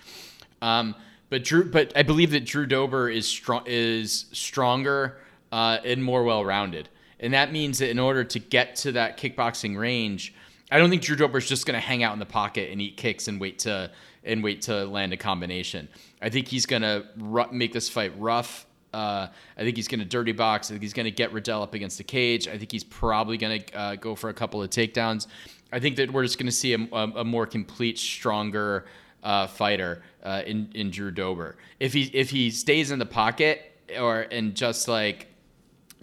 Um, 0.62 0.94
but 1.30 1.44
Drew, 1.44 1.64
but 1.64 1.92
I 1.96 2.02
believe 2.02 2.30
that 2.30 2.44
Drew 2.44 2.66
Dober 2.66 3.10
is 3.10 3.26
strong 3.26 3.64
is 3.66 4.26
stronger 4.32 5.18
uh, 5.50 5.78
and 5.84 6.02
more 6.02 6.22
well 6.22 6.44
rounded, 6.44 6.88
and 7.18 7.34
that 7.34 7.52
means 7.52 7.78
that 7.78 7.90
in 7.90 7.98
order 7.98 8.22
to 8.22 8.38
get 8.38 8.76
to 8.76 8.92
that 8.92 9.18
kickboxing 9.18 9.76
range, 9.76 10.32
I 10.72 10.78
don't 10.78 10.88
think 10.88 11.02
Drew 11.02 11.16
Dober 11.16 11.36
is 11.36 11.46
just 11.46 11.66
going 11.66 11.74
to 11.74 11.86
hang 11.86 12.02
out 12.02 12.14
in 12.14 12.18
the 12.18 12.24
pocket 12.24 12.70
and 12.70 12.80
eat 12.80 12.96
kicks 12.96 13.28
and 13.28 13.38
wait 13.38 13.58
to 13.60 13.90
and 14.24 14.42
wait 14.42 14.62
to 14.62 14.86
land 14.86 15.12
a 15.12 15.18
combination. 15.18 15.86
I 16.22 16.30
think 16.30 16.48
he's 16.48 16.64
going 16.64 16.80
to 16.80 17.04
ru- 17.18 17.52
make 17.52 17.74
this 17.74 17.90
fight 17.90 18.12
rough. 18.18 18.66
Uh, 18.94 19.26
I 19.56 19.62
think 19.62 19.76
he's 19.76 19.88
going 19.88 19.98
to 20.00 20.06
dirty 20.06 20.32
box. 20.32 20.68
I 20.68 20.74
think 20.74 20.82
he's 20.82 20.94
going 20.94 21.04
to 21.04 21.10
get 21.10 21.30
Riddell 21.32 21.62
up 21.62 21.74
against 21.74 21.98
the 21.98 22.04
cage. 22.04 22.48
I 22.48 22.56
think 22.56 22.72
he's 22.72 22.84
probably 22.84 23.36
going 23.36 23.60
to 23.60 23.74
uh, 23.74 23.94
go 23.96 24.14
for 24.14 24.30
a 24.30 24.34
couple 24.34 24.62
of 24.62 24.70
takedowns. 24.70 25.26
I 25.72 25.78
think 25.78 25.96
that 25.96 26.10
we're 26.10 26.22
just 26.22 26.38
going 26.38 26.46
to 26.46 26.52
see 26.52 26.72
a, 26.72 26.78
a, 26.92 27.20
a, 27.20 27.24
more 27.24 27.46
complete, 27.46 27.98
stronger 27.98 28.86
uh, 29.22 29.48
fighter 29.48 30.02
uh, 30.22 30.42
in 30.46 30.70
in 30.74 30.90
Drew 30.90 31.10
Dober. 31.10 31.56
If 31.80 31.92
he 31.92 32.04
if 32.14 32.30
he 32.30 32.50
stays 32.50 32.90
in 32.90 32.98
the 32.98 33.06
pocket 33.06 33.72
or 33.98 34.20
and 34.30 34.54
just 34.54 34.88
like 34.88 35.26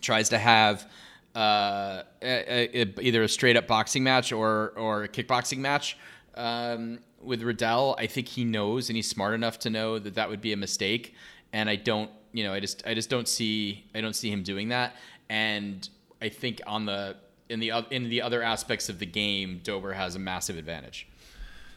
tries 0.02 0.30
to 0.30 0.38
have 0.38 0.88
uh, 1.36 2.04
a, 2.22 2.82
a, 2.82 2.94
either 3.02 3.24
a 3.24 3.30
straight 3.30 3.56
up 3.56 3.68
boxing 3.68 4.04
match 4.04 4.32
or 4.32 4.74
or 4.76 5.04
a 5.04 5.08
kickboxing 5.08 5.60
match 5.60 5.98
um, 6.36 7.00
with 7.22 7.44
Riddell, 7.44 7.96
I 7.98 8.08
think 8.08 8.28
he 8.28 8.44
knows 8.44 8.90
and 8.90 8.96
he's 8.96 9.10
smart 9.10 9.34
enough 9.34 9.60
to 9.60 9.70
know 9.70 10.00
that 10.00 10.16
that 10.16 10.30
would 10.30 10.42
be 10.42 10.54
a 10.54 10.58
mistake. 10.58 11.14
And 11.52 11.70
I 11.70 11.76
don't, 11.76 12.10
you 12.32 12.44
know, 12.44 12.54
I 12.54 12.60
just 12.60 12.86
I 12.86 12.94
just 12.94 13.10
don't 13.10 13.28
see 13.28 13.86
I 13.94 14.02
don't 14.02 14.16
see 14.16 14.32
him 14.32 14.44
doing 14.44 14.70
that. 14.70 14.96
And 15.30 15.88
I 16.22 16.30
think 16.30 16.62
on 16.66 16.86
the 16.86 17.18
in 17.50 17.60
the 17.60 17.72
in 17.92 18.10
the 18.10 18.22
other 18.22 18.42
aspects 18.42 18.90
of 18.90 19.00
the 19.00 19.06
game, 19.06 19.62
Dober 19.64 19.94
has 19.94 20.16
a 20.16 20.20
massive 20.20 20.58
advantage. 20.58 21.08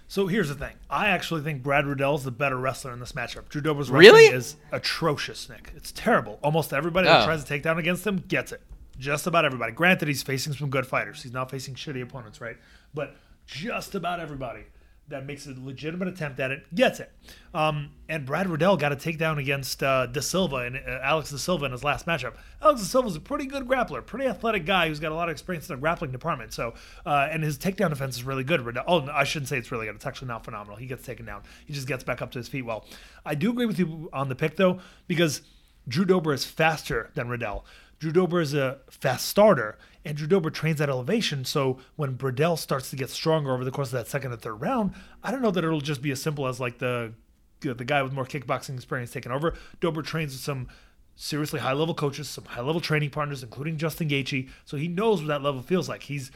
So 0.08 0.26
here's 0.26 0.48
the 0.48 0.54
thing. 0.54 0.74
I 0.90 1.08
actually 1.08 1.40
think 1.40 1.62
Brad 1.62 1.86
Riddell 1.86 2.16
is 2.16 2.24
the 2.24 2.30
better 2.30 2.58
wrestler 2.58 2.92
in 2.92 3.00
this 3.00 3.12
matchup. 3.12 3.48
Drew 3.48 3.62
Dober's 3.62 3.90
wrestling 3.90 4.14
really? 4.14 4.26
is 4.26 4.56
atrocious, 4.70 5.48
Nick. 5.48 5.72
It's 5.74 5.90
terrible. 5.90 6.38
Almost 6.42 6.74
everybody 6.74 7.08
oh. 7.08 7.12
that 7.12 7.24
tries 7.24 7.42
to 7.42 7.48
take 7.48 7.62
down 7.62 7.78
against 7.78 8.06
him 8.06 8.18
gets 8.28 8.52
it. 8.52 8.60
Just 8.98 9.26
about 9.26 9.44
everybody. 9.44 9.72
Granted, 9.72 10.08
he's 10.08 10.22
facing 10.22 10.52
some 10.52 10.70
good 10.70 10.86
fighters. 10.86 11.22
He's 11.22 11.32
not 11.32 11.50
facing 11.50 11.74
shitty 11.74 12.02
opponents, 12.02 12.40
right? 12.40 12.56
But 12.94 13.16
just 13.46 13.94
about 13.94 14.20
everybody 14.20 14.64
that 15.08 15.26
makes 15.26 15.46
a 15.46 15.54
legitimate 15.58 16.08
attempt 16.08 16.40
at 16.40 16.50
it 16.50 16.74
gets 16.74 17.00
it. 17.00 17.10
Um, 17.52 17.90
and 18.08 18.24
Brad 18.24 18.48
Riddell 18.48 18.76
got 18.76 18.92
a 18.92 18.96
takedown 18.96 19.38
against 19.38 19.82
uh, 19.82 20.06
Da 20.06 20.20
Silva 20.20 20.56
and 20.56 20.76
uh, 20.76 21.00
Alex 21.02 21.30
Da 21.30 21.36
Silva 21.36 21.66
in 21.66 21.72
his 21.72 21.84
last 21.84 22.06
matchup. 22.06 22.34
Alex 22.62 22.80
Da 22.80 22.86
Silva 22.86 23.08
is 23.08 23.16
a 23.16 23.20
pretty 23.20 23.46
good 23.46 23.66
grappler, 23.66 24.04
pretty 24.04 24.26
athletic 24.26 24.64
guy 24.64 24.88
who's 24.88 25.00
got 25.00 25.12
a 25.12 25.14
lot 25.14 25.28
of 25.28 25.32
experience 25.32 25.68
in 25.68 25.76
the 25.76 25.80
grappling 25.80 26.12
department. 26.12 26.52
So, 26.52 26.74
uh, 27.04 27.28
and 27.30 27.42
his 27.42 27.58
takedown 27.58 27.90
defense 27.90 28.16
is 28.16 28.24
really 28.24 28.44
good. 28.44 28.62
Riddell, 28.62 28.84
oh, 28.86 29.06
I 29.12 29.24
shouldn't 29.24 29.48
say 29.48 29.58
it's 29.58 29.70
really 29.70 29.86
good. 29.86 29.96
It's 29.96 30.06
actually 30.06 30.28
not 30.28 30.44
phenomenal. 30.44 30.76
He 30.76 30.86
gets 30.86 31.04
taken 31.04 31.26
down. 31.26 31.42
He 31.66 31.74
just 31.74 31.88
gets 31.88 32.04
back 32.04 32.22
up 32.22 32.30
to 32.32 32.38
his 32.38 32.48
feet 32.48 32.62
well. 32.62 32.86
I 33.26 33.34
do 33.34 33.50
agree 33.50 33.66
with 33.66 33.78
you 33.78 34.08
on 34.12 34.28
the 34.28 34.36
pick 34.36 34.56
though, 34.56 34.78
because 35.08 35.42
Drew 35.88 36.04
Dober 36.04 36.32
is 36.32 36.44
faster 36.44 37.10
than 37.14 37.28
Riddell. 37.28 37.64
Drew 38.02 38.10
Dober 38.10 38.40
is 38.40 38.52
a 38.52 38.78
fast 38.90 39.26
starter, 39.26 39.78
and 40.04 40.16
Drew 40.16 40.26
Dober 40.26 40.50
trains 40.50 40.80
at 40.80 40.90
elevation. 40.90 41.44
So 41.44 41.78
when 41.94 42.16
Bradell 42.16 42.58
starts 42.58 42.90
to 42.90 42.96
get 42.96 43.10
stronger 43.10 43.54
over 43.54 43.64
the 43.64 43.70
course 43.70 43.90
of 43.90 43.92
that 43.92 44.08
second 44.08 44.32
or 44.32 44.36
third 44.36 44.54
round, 44.54 44.92
I 45.22 45.30
don't 45.30 45.40
know 45.40 45.52
that 45.52 45.62
it'll 45.62 45.80
just 45.80 46.02
be 46.02 46.10
as 46.10 46.20
simple 46.20 46.48
as 46.48 46.58
like 46.58 46.78
the 46.78 47.12
the 47.60 47.84
guy 47.84 48.02
with 48.02 48.12
more 48.12 48.24
kickboxing 48.26 48.74
experience 48.74 49.12
taking 49.12 49.30
over. 49.30 49.54
Dober 49.78 50.02
trains 50.02 50.32
with 50.32 50.40
some 50.40 50.66
seriously 51.14 51.60
high 51.60 51.74
level 51.74 51.94
coaches, 51.94 52.28
some 52.28 52.44
high 52.46 52.60
level 52.60 52.80
training 52.80 53.10
partners, 53.10 53.44
including 53.44 53.76
Justin 53.76 54.08
Gaethje. 54.08 54.48
So 54.64 54.76
he 54.76 54.88
knows 54.88 55.20
what 55.20 55.28
that 55.28 55.42
level 55.44 55.62
feels 55.62 55.88
like. 55.88 56.02
He's 56.02 56.32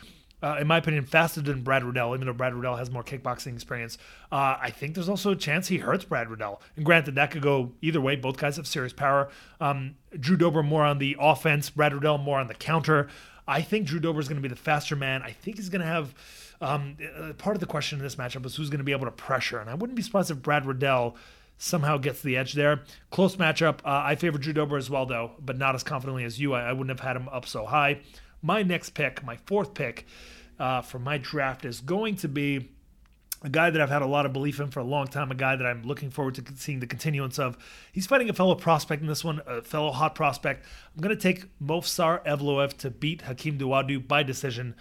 uh, 0.47 0.59
in 0.61 0.67
my 0.69 0.77
opinion, 0.77 1.05
faster 1.05 1.41
than 1.41 1.63
Brad 1.63 1.83
Riddell, 1.83 2.15
even 2.15 2.27
though 2.27 2.33
Brad 2.33 2.55
Riddell 2.55 2.77
has 2.77 2.89
more 2.89 3.03
kickboxing 3.03 3.55
experience. 3.55 3.99
Uh, 4.31 4.57
I 4.61 4.71
think 4.71 4.95
there's 4.95 5.09
also 5.09 5.33
a 5.33 5.37
chance 5.37 5.67
he 5.67 5.79
hurts 5.79 6.05
Brad 6.05 6.31
Riddell. 6.31 6.61
And 6.77 6.85
granted, 6.85 7.17
that 7.17 7.33
could 7.33 7.43
go 7.43 7.73
either 7.83 8.01
way. 8.01 8.15
Both 8.15 8.37
guys 8.37 8.57
have 8.57 8.67
serious 8.67 8.93
power. 8.93 9.29
Um, 9.61 9.97
Drew 10.19 10.37
Dober 10.37 10.63
more 10.63 10.85
on 10.85 10.99
the 10.99 11.17
offense, 11.19 11.69
Brad 11.71 11.93
Riddell 11.93 12.19
more 12.19 12.39
on 12.39 12.47
the 12.47 12.55
counter. 12.55 13.09
I 13.49 13.61
think 13.61 13.87
Drew 13.87 13.99
Dober 13.99 14.21
is 14.21 14.29
going 14.29 14.41
to 14.41 14.49
be 14.49 14.53
the 14.53 14.61
faster 14.61 14.95
man. 14.95 15.23
I 15.23 15.33
think 15.33 15.57
he's 15.57 15.69
going 15.69 15.81
to 15.81 15.87
have. 15.87 16.15
Um, 16.59 16.97
uh, 17.21 17.33
part 17.35 17.55
of 17.55 17.61
the 17.61 17.67
question 17.67 17.99
in 17.99 18.03
this 18.03 18.17
matchup 18.17 18.47
is 18.47 18.57
who's 18.57 18.71
going 18.71 18.79
to 18.79 18.85
be 18.85 18.93
able 18.93 19.05
to 19.05 19.11
pressure. 19.11 19.59
And 19.59 19.69
I 19.69 19.75
wouldn't 19.75 19.95
be 19.97 20.03
surprised 20.03 20.31
if 20.31 20.41
Brad 20.41 20.65
Riddell 20.65 21.17
somehow 21.59 21.99
gets 21.99 22.23
the 22.23 22.37
edge 22.37 22.55
there. 22.55 22.83
Close 23.11 23.37
matchup. 23.37 23.81
Uh, 23.85 24.03
I 24.05 24.15
favor 24.15 24.39
Drew 24.39 24.53
Dober 24.53 24.77
as 24.77 24.89
well, 24.89 25.07
though, 25.07 25.33
but 25.39 25.59
not 25.59 25.75
as 25.75 25.83
confidently 25.83 26.25
as 26.25 26.41
you. 26.41 26.55
I, 26.55 26.69
I 26.69 26.73
wouldn't 26.73 26.99
have 26.99 27.07
had 27.07 27.17
him 27.17 27.29
up 27.29 27.47
so 27.47 27.67
high. 27.67 28.01
My 28.43 28.63
next 28.63 28.91
pick, 28.91 29.25
my 29.25 29.37
fourth 29.47 29.75
pick, 29.75 30.07
uh, 30.59 30.83
for 30.83 30.99
my 30.99 31.19
draft 31.19 31.65
is 31.65 31.81
going 31.81 32.17
to 32.17 32.29
be 32.29 32.71
a 33.43 33.49
guy 33.49 33.71
that 33.71 33.81
I've 33.81 33.91
had 33.91 34.03
a 34.03 34.07
lot 34.07 34.27
of 34.27 34.33
belief 34.33 34.61
in 34.61 34.71
for 34.71 34.81
a 34.81 34.85
long 34.85 35.07
time, 35.07 35.31
a 35.31 35.35
guy 35.35 35.57
that 35.57 35.67
I'm 35.67 35.83
looking 35.83 36.11
forward 36.11 36.35
to 36.37 36.45
seeing 36.57 36.81
the 36.81 36.87
continuance 36.87 37.39
of. 37.39 37.59
He's 37.93 38.07
fighting 38.07 38.31
a 38.31 38.33
fellow 38.33 38.55
prospect 38.55 39.03
in 39.03 39.09
this 39.09 39.23
one, 39.23 39.43
a 39.47 39.63
fellow 39.63 39.93
hot 39.93 40.15
prospect. 40.15 40.65
I'm 40.95 41.03
going 41.03 41.15
to 41.15 41.21
take 41.21 41.47
Movsar 41.61 42.25
Evloev 42.25 42.77
to 42.79 42.91
beat 42.91 43.23
Hakeem 43.23 43.59
Dawodu 43.59 44.07
by 44.07 44.23
decision. 44.23 44.75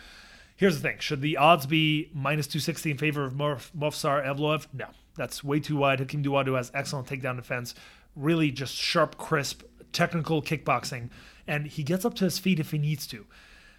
Here's 0.55 0.81
the 0.81 0.89
thing 0.89 0.99
should 0.99 1.21
the 1.21 1.37
odds 1.37 1.65
be 1.65 2.09
minus 2.13 2.47
260 2.47 2.91
in 2.91 2.97
favor 2.97 3.25
of 3.25 3.33
Movsar 3.33 4.25
Evloev? 4.25 4.67
No, 4.73 4.87
that's 5.15 5.43
way 5.43 5.59
too 5.59 5.75
wide. 5.75 5.99
Hakeem 5.99 6.23
Dawodu 6.23 6.55
has 6.55 6.71
excellent 6.73 7.07
takedown 7.07 7.35
defense, 7.35 7.75
really 8.15 8.51
just 8.51 8.73
sharp, 8.73 9.17
crisp, 9.17 9.63
technical 9.91 10.41
kickboxing, 10.41 11.09
and 11.45 11.67
he 11.67 11.83
gets 11.83 12.05
up 12.05 12.13
to 12.15 12.23
his 12.23 12.39
feet 12.39 12.59
if 12.59 12.71
he 12.71 12.77
needs 12.77 13.05
to. 13.07 13.25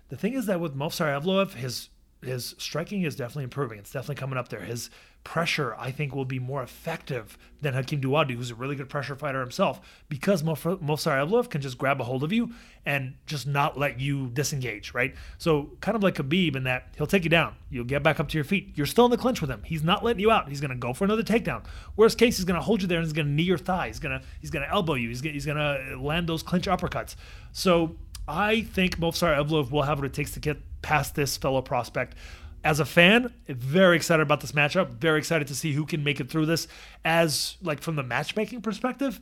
The 0.08 0.16
thing 0.16 0.34
is 0.34 0.46
that 0.46 0.60
with 0.60 0.76
Movsar 0.76 1.20
Evloev, 1.20 1.54
his 1.54 1.90
his 2.22 2.54
striking 2.58 3.02
is 3.02 3.14
definitely 3.14 3.44
improving. 3.44 3.78
It's 3.78 3.92
definitely 3.92 4.16
coming 4.16 4.38
up 4.38 4.48
there. 4.48 4.60
His 4.60 4.90
pressure, 5.22 5.74
I 5.76 5.90
think, 5.90 6.14
will 6.14 6.24
be 6.24 6.38
more 6.38 6.62
effective 6.62 7.36
than 7.60 7.74
Hakeem 7.74 8.00
Dawodu, 8.00 8.34
who's 8.34 8.52
a 8.52 8.54
really 8.54 8.76
good 8.76 8.88
pressure 8.88 9.16
fighter 9.16 9.40
himself, 9.40 9.80
because 10.08 10.44
Movsar 10.44 10.78
Evloev 10.80 11.50
can 11.50 11.60
just 11.60 11.78
grab 11.78 12.00
a 12.00 12.04
hold 12.04 12.22
of 12.22 12.32
you 12.32 12.52
and 12.84 13.14
just 13.26 13.46
not 13.46 13.76
let 13.76 13.98
you 13.98 14.28
disengage, 14.28 14.94
right? 14.94 15.14
So 15.38 15.72
kind 15.80 15.96
of 15.96 16.02
like 16.04 16.14
Khabib 16.14 16.54
in 16.54 16.62
that 16.64 16.94
he'll 16.96 17.08
take 17.08 17.24
you 17.24 17.30
down. 17.30 17.56
You'll 17.70 17.84
get 17.84 18.04
back 18.04 18.20
up 18.20 18.28
to 18.28 18.38
your 18.38 18.44
feet. 18.44 18.72
You're 18.76 18.86
still 18.86 19.04
in 19.04 19.10
the 19.10 19.16
clinch 19.16 19.40
with 19.40 19.50
him. 19.50 19.62
He's 19.64 19.82
not 19.82 20.04
letting 20.04 20.20
you 20.20 20.30
out. 20.30 20.48
He's 20.48 20.60
going 20.60 20.70
to 20.70 20.76
go 20.76 20.92
for 20.92 21.04
another 21.04 21.24
takedown. 21.24 21.64
Worst 21.96 22.18
case, 22.18 22.36
he's 22.36 22.44
going 22.44 22.58
to 22.58 22.64
hold 22.64 22.82
you 22.82 22.88
there 22.88 22.98
and 22.98 23.06
he's 23.06 23.12
going 23.12 23.26
to 23.26 23.32
knee 23.32 23.42
your 23.42 23.58
thigh. 23.58 23.88
He's 23.88 23.98
going 23.98 24.18
to 24.18 24.24
he's 24.40 24.50
going 24.50 24.64
to 24.64 24.70
elbow 24.70 24.94
you. 24.94 25.08
He's 25.08 25.22
going 25.22 25.34
he's 25.34 25.46
going 25.46 25.58
to 25.58 26.00
land 26.00 26.28
those 26.28 26.44
clinch 26.44 26.66
uppercuts. 26.66 27.16
So 27.50 27.96
I 28.28 28.62
think 28.62 28.98
Movsar 28.98 29.36
Evloev 29.36 29.70
will 29.70 29.82
have 29.82 29.98
what 29.98 30.06
it 30.06 30.12
takes 30.12 30.32
to 30.32 30.40
get 30.40 30.58
past 30.82 31.14
this 31.14 31.36
fellow 31.36 31.62
prospect. 31.62 32.16
As 32.64 32.80
a 32.80 32.84
fan, 32.84 33.32
very 33.46 33.94
excited 33.96 34.22
about 34.22 34.40
this 34.40 34.52
matchup. 34.52 34.90
Very 34.90 35.18
excited 35.18 35.46
to 35.48 35.54
see 35.54 35.72
who 35.72 35.86
can 35.86 36.02
make 36.02 36.18
it 36.18 36.28
through 36.28 36.46
this. 36.46 36.66
As 37.04 37.56
like 37.62 37.80
from 37.80 37.94
the 37.94 38.02
matchmaking 38.02 38.62
perspective, 38.62 39.20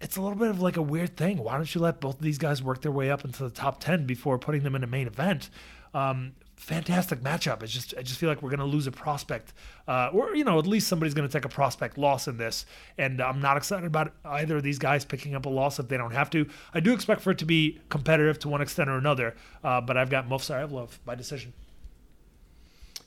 it's 0.00 0.16
a 0.16 0.20
little 0.22 0.38
bit 0.38 0.48
of 0.48 0.60
like 0.60 0.76
a 0.76 0.82
weird 0.82 1.16
thing. 1.16 1.38
Why 1.38 1.56
don't 1.56 1.72
you 1.72 1.80
let 1.80 2.00
both 2.00 2.16
of 2.16 2.22
these 2.22 2.38
guys 2.38 2.62
work 2.62 2.82
their 2.82 2.90
way 2.90 3.10
up 3.10 3.24
into 3.24 3.44
the 3.44 3.50
top 3.50 3.80
ten 3.80 4.06
before 4.06 4.38
putting 4.38 4.62
them 4.62 4.74
in 4.74 4.82
a 4.82 4.88
main 4.88 5.06
event? 5.06 5.50
Um, 5.94 6.32
fantastic 6.60 7.20
matchup. 7.20 7.62
It's 7.62 7.72
just 7.72 7.94
I 7.96 8.02
just 8.02 8.20
feel 8.20 8.28
like 8.28 8.42
we're 8.42 8.50
going 8.50 8.60
to 8.60 8.66
lose 8.66 8.86
a 8.86 8.92
prospect, 8.92 9.52
uh, 9.88 10.10
or 10.12 10.36
you 10.36 10.44
know 10.44 10.58
at 10.58 10.66
least 10.66 10.88
somebody's 10.88 11.14
going 11.14 11.26
to 11.28 11.32
take 11.32 11.44
a 11.44 11.48
prospect 11.48 11.98
loss 11.98 12.28
in 12.28 12.36
this, 12.36 12.66
and 12.98 13.20
I'm 13.20 13.40
not 13.40 13.56
excited 13.56 13.86
about 13.86 14.12
either 14.24 14.58
of 14.58 14.62
these 14.62 14.78
guys 14.78 15.04
picking 15.04 15.34
up 15.34 15.46
a 15.46 15.48
loss 15.48 15.78
if 15.78 15.88
they 15.88 15.96
don't 15.96 16.12
have 16.12 16.30
to. 16.30 16.46
I 16.74 16.80
do 16.80 16.92
expect 16.92 17.22
for 17.22 17.30
it 17.30 17.38
to 17.38 17.46
be 17.46 17.80
competitive 17.88 18.38
to 18.40 18.48
one 18.48 18.60
extent 18.60 18.90
or 18.90 18.98
another, 18.98 19.34
uh, 19.64 19.80
but 19.80 19.96
I've 19.96 20.10
got 20.10 20.28
Movsar 20.28 20.68
Evloev 20.68 20.90
by 21.04 21.14
decision. 21.14 21.52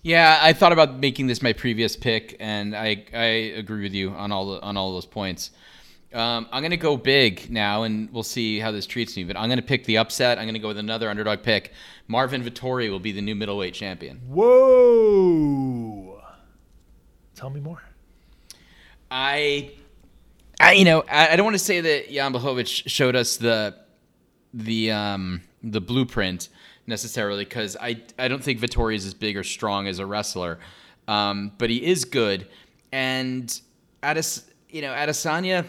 Yeah, 0.01 0.39
I 0.41 0.51
thought 0.51 0.73
about 0.73 0.99
making 0.99 1.27
this 1.27 1.41
my 1.41 1.53
previous 1.53 1.95
pick, 1.95 2.35
and 2.39 2.75
I 2.75 3.05
I 3.13 3.53
agree 3.55 3.83
with 3.83 3.93
you 3.93 4.09
on 4.09 4.31
all 4.31 4.53
the, 4.53 4.61
on 4.61 4.75
all 4.75 4.93
those 4.93 5.05
points. 5.05 5.51
Um, 6.13 6.47
I'm 6.51 6.61
going 6.61 6.71
to 6.71 6.77
go 6.77 6.95
big 6.95 7.49
now, 7.49 7.83
and 7.83 8.11
we'll 8.13 8.21
see 8.23 8.59
how 8.59 8.71
this 8.71 8.85
treats 8.85 9.17
me. 9.17 9.23
But 9.23 9.35
I'm 9.35 9.49
going 9.49 9.57
to 9.57 9.65
pick 9.65 9.85
the 9.85 9.97
upset. 9.97 10.37
I'm 10.37 10.45
going 10.45 10.53
to 10.53 10.59
go 10.59 10.67
with 10.67 10.77
another 10.77 11.09
underdog 11.09 11.41
pick. 11.41 11.73
Marvin 12.07 12.43
Vettori 12.43 12.89
will 12.89 12.99
be 12.99 13.11
the 13.11 13.21
new 13.21 13.33
middleweight 13.33 13.73
champion. 13.73 14.21
Whoa! 14.27 16.21
Tell 17.35 17.49
me 17.49 17.59
more. 17.59 17.81
I, 19.09 19.71
I 20.59 20.73
you 20.73 20.85
know, 20.85 21.03
I, 21.09 21.29
I 21.29 21.35
don't 21.35 21.45
want 21.45 21.55
to 21.55 21.63
say 21.63 21.81
that 21.81 22.11
Jan 22.11 22.33
Blachowicz 22.33 22.87
showed 22.87 23.15
us 23.15 23.37
the 23.37 23.75
the 24.53 24.91
um, 24.91 25.41
the 25.63 25.81
blueprint 25.81 26.49
necessarily 26.85 27.43
because 27.43 27.75
I 27.79 28.01
I 28.19 28.27
don't 28.27 28.43
think 28.43 28.59
Vittori 28.59 28.95
is 28.95 29.05
as 29.05 29.13
big 29.13 29.35
or 29.35 29.43
strong 29.43 29.87
as 29.87 29.99
a 29.99 30.05
wrestler, 30.05 30.59
um, 31.07 31.51
but 31.57 31.69
he 31.69 31.83
is 31.83 32.05
good. 32.05 32.47
And 32.91 33.59
at 34.03 34.17
Adis, 34.17 34.43
you 34.69 34.81
know, 34.81 34.93
Adesanya 34.93 35.65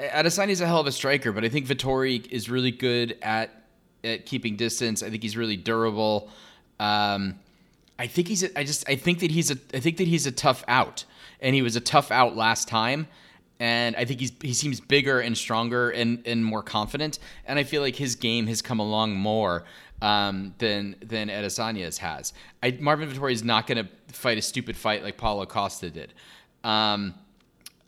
Adesanya's 0.00 0.60
a 0.60 0.66
hell 0.66 0.80
of 0.80 0.86
a 0.86 0.92
striker, 0.92 1.32
but 1.32 1.44
I 1.44 1.48
think 1.48 1.66
Vettori 1.66 2.26
is 2.30 2.48
really 2.48 2.70
good 2.70 3.18
at 3.22 3.50
at 4.02 4.26
keeping 4.26 4.56
distance. 4.56 5.02
I 5.02 5.10
think 5.10 5.22
he's 5.22 5.36
really 5.36 5.56
durable. 5.56 6.30
Um, 6.78 7.38
I 7.98 8.06
think 8.06 8.28
he's. 8.28 8.42
A, 8.42 8.58
I 8.58 8.64
just. 8.64 8.88
I 8.88 8.96
think 8.96 9.20
that 9.20 9.30
he's 9.30 9.50
a. 9.50 9.58
I 9.74 9.80
think 9.80 9.98
that 9.98 10.08
he's 10.08 10.26
a 10.26 10.32
tough 10.32 10.64
out, 10.68 11.04
and 11.40 11.54
he 11.54 11.62
was 11.62 11.76
a 11.76 11.80
tough 11.80 12.10
out 12.10 12.36
last 12.36 12.68
time. 12.68 13.06
And 13.58 13.94
I 13.96 14.06
think 14.06 14.20
he's 14.20 14.32
he 14.40 14.54
seems 14.54 14.80
bigger 14.80 15.20
and 15.20 15.36
stronger 15.36 15.90
and, 15.90 16.26
and 16.26 16.42
more 16.42 16.62
confident. 16.62 17.18
And 17.46 17.58
I 17.58 17.64
feel 17.64 17.82
like 17.82 17.94
his 17.94 18.16
game 18.16 18.46
has 18.46 18.62
come 18.62 18.78
along 18.78 19.16
more 19.16 19.64
um, 20.00 20.54
than 20.56 20.96
than 21.02 21.28
Adesanya's 21.28 21.98
has. 21.98 22.32
I, 22.62 22.78
Marvin 22.80 23.10
Vettori 23.10 23.32
is 23.32 23.44
not 23.44 23.66
going 23.66 23.84
to 23.84 24.14
fight 24.14 24.38
a 24.38 24.42
stupid 24.42 24.78
fight 24.78 25.02
like 25.02 25.18
Paulo 25.18 25.44
Costa 25.44 25.90
did. 25.90 26.14
Um, 26.64 27.14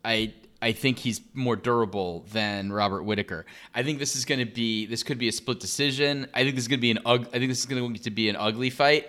I 0.04 0.34
I 0.62 0.70
think 0.70 1.00
he's 1.00 1.20
more 1.34 1.56
durable 1.56 2.24
than 2.32 2.72
Robert 2.72 3.02
Whitaker. 3.02 3.44
I 3.74 3.82
think 3.82 3.98
this 3.98 4.14
is 4.14 4.24
going 4.24 4.38
to 4.38 4.46
be 4.46 4.86
this 4.86 5.02
could 5.02 5.18
be 5.18 5.28
a 5.28 5.32
split 5.32 5.58
decision. 5.58 6.28
I 6.32 6.44
think 6.44 6.54
this 6.54 6.64
is 6.64 6.68
going 6.68 6.78
to 6.78 6.82
be 6.82 6.92
an 6.92 7.00
ug- 7.04 7.28
I 7.28 7.38
think 7.38 7.50
this 7.50 7.58
is 7.58 7.66
going 7.66 7.94
to 7.94 8.10
be 8.10 8.28
an 8.28 8.36
ugly 8.36 8.70
fight. 8.70 9.08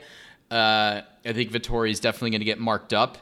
Uh, 0.50 1.02
I 1.24 1.34
think 1.34 1.52
Vettori 1.52 1.92
is 1.92 2.00
definitely 2.00 2.32
going 2.32 2.42
to 2.42 2.46
get 2.46 2.60
marked 2.60 2.92
up 2.92 3.18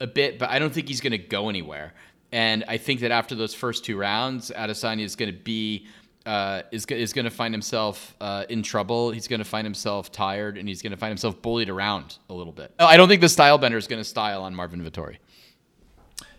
a 0.00 0.06
bit, 0.06 0.38
but 0.38 0.50
I 0.50 0.58
don't 0.58 0.72
think 0.72 0.88
he's 0.88 1.00
going 1.00 1.12
to 1.12 1.18
go 1.18 1.48
anywhere. 1.48 1.94
And 2.32 2.64
I 2.66 2.76
think 2.76 3.00
that 3.00 3.12
after 3.12 3.34
those 3.34 3.54
first 3.54 3.84
two 3.84 3.96
rounds, 3.96 4.50
Adesanya 4.50 5.04
is 5.04 5.16
going 5.16 5.32
to 5.32 5.38
be 5.38 5.86
uh, 6.26 6.62
is 6.72 6.84
is 6.86 7.12
going 7.12 7.24
to 7.24 7.30
find 7.30 7.54
himself 7.54 8.16
uh, 8.20 8.44
in 8.48 8.64
trouble. 8.64 9.12
He's 9.12 9.28
going 9.28 9.38
to 9.38 9.44
find 9.44 9.64
himself 9.64 10.10
tired, 10.10 10.58
and 10.58 10.68
he's 10.68 10.82
going 10.82 10.90
to 10.90 10.96
find 10.96 11.10
himself 11.10 11.40
bullied 11.40 11.70
around 11.70 12.18
a 12.28 12.34
little 12.34 12.52
bit. 12.52 12.72
I 12.80 12.96
don't 12.96 13.08
think 13.08 13.20
the 13.20 13.28
style 13.28 13.58
bender 13.58 13.78
is 13.78 13.86
going 13.86 14.00
to 14.00 14.04
style 14.04 14.42
on 14.42 14.52
Marvin 14.52 14.82
Vettori. 14.82 15.18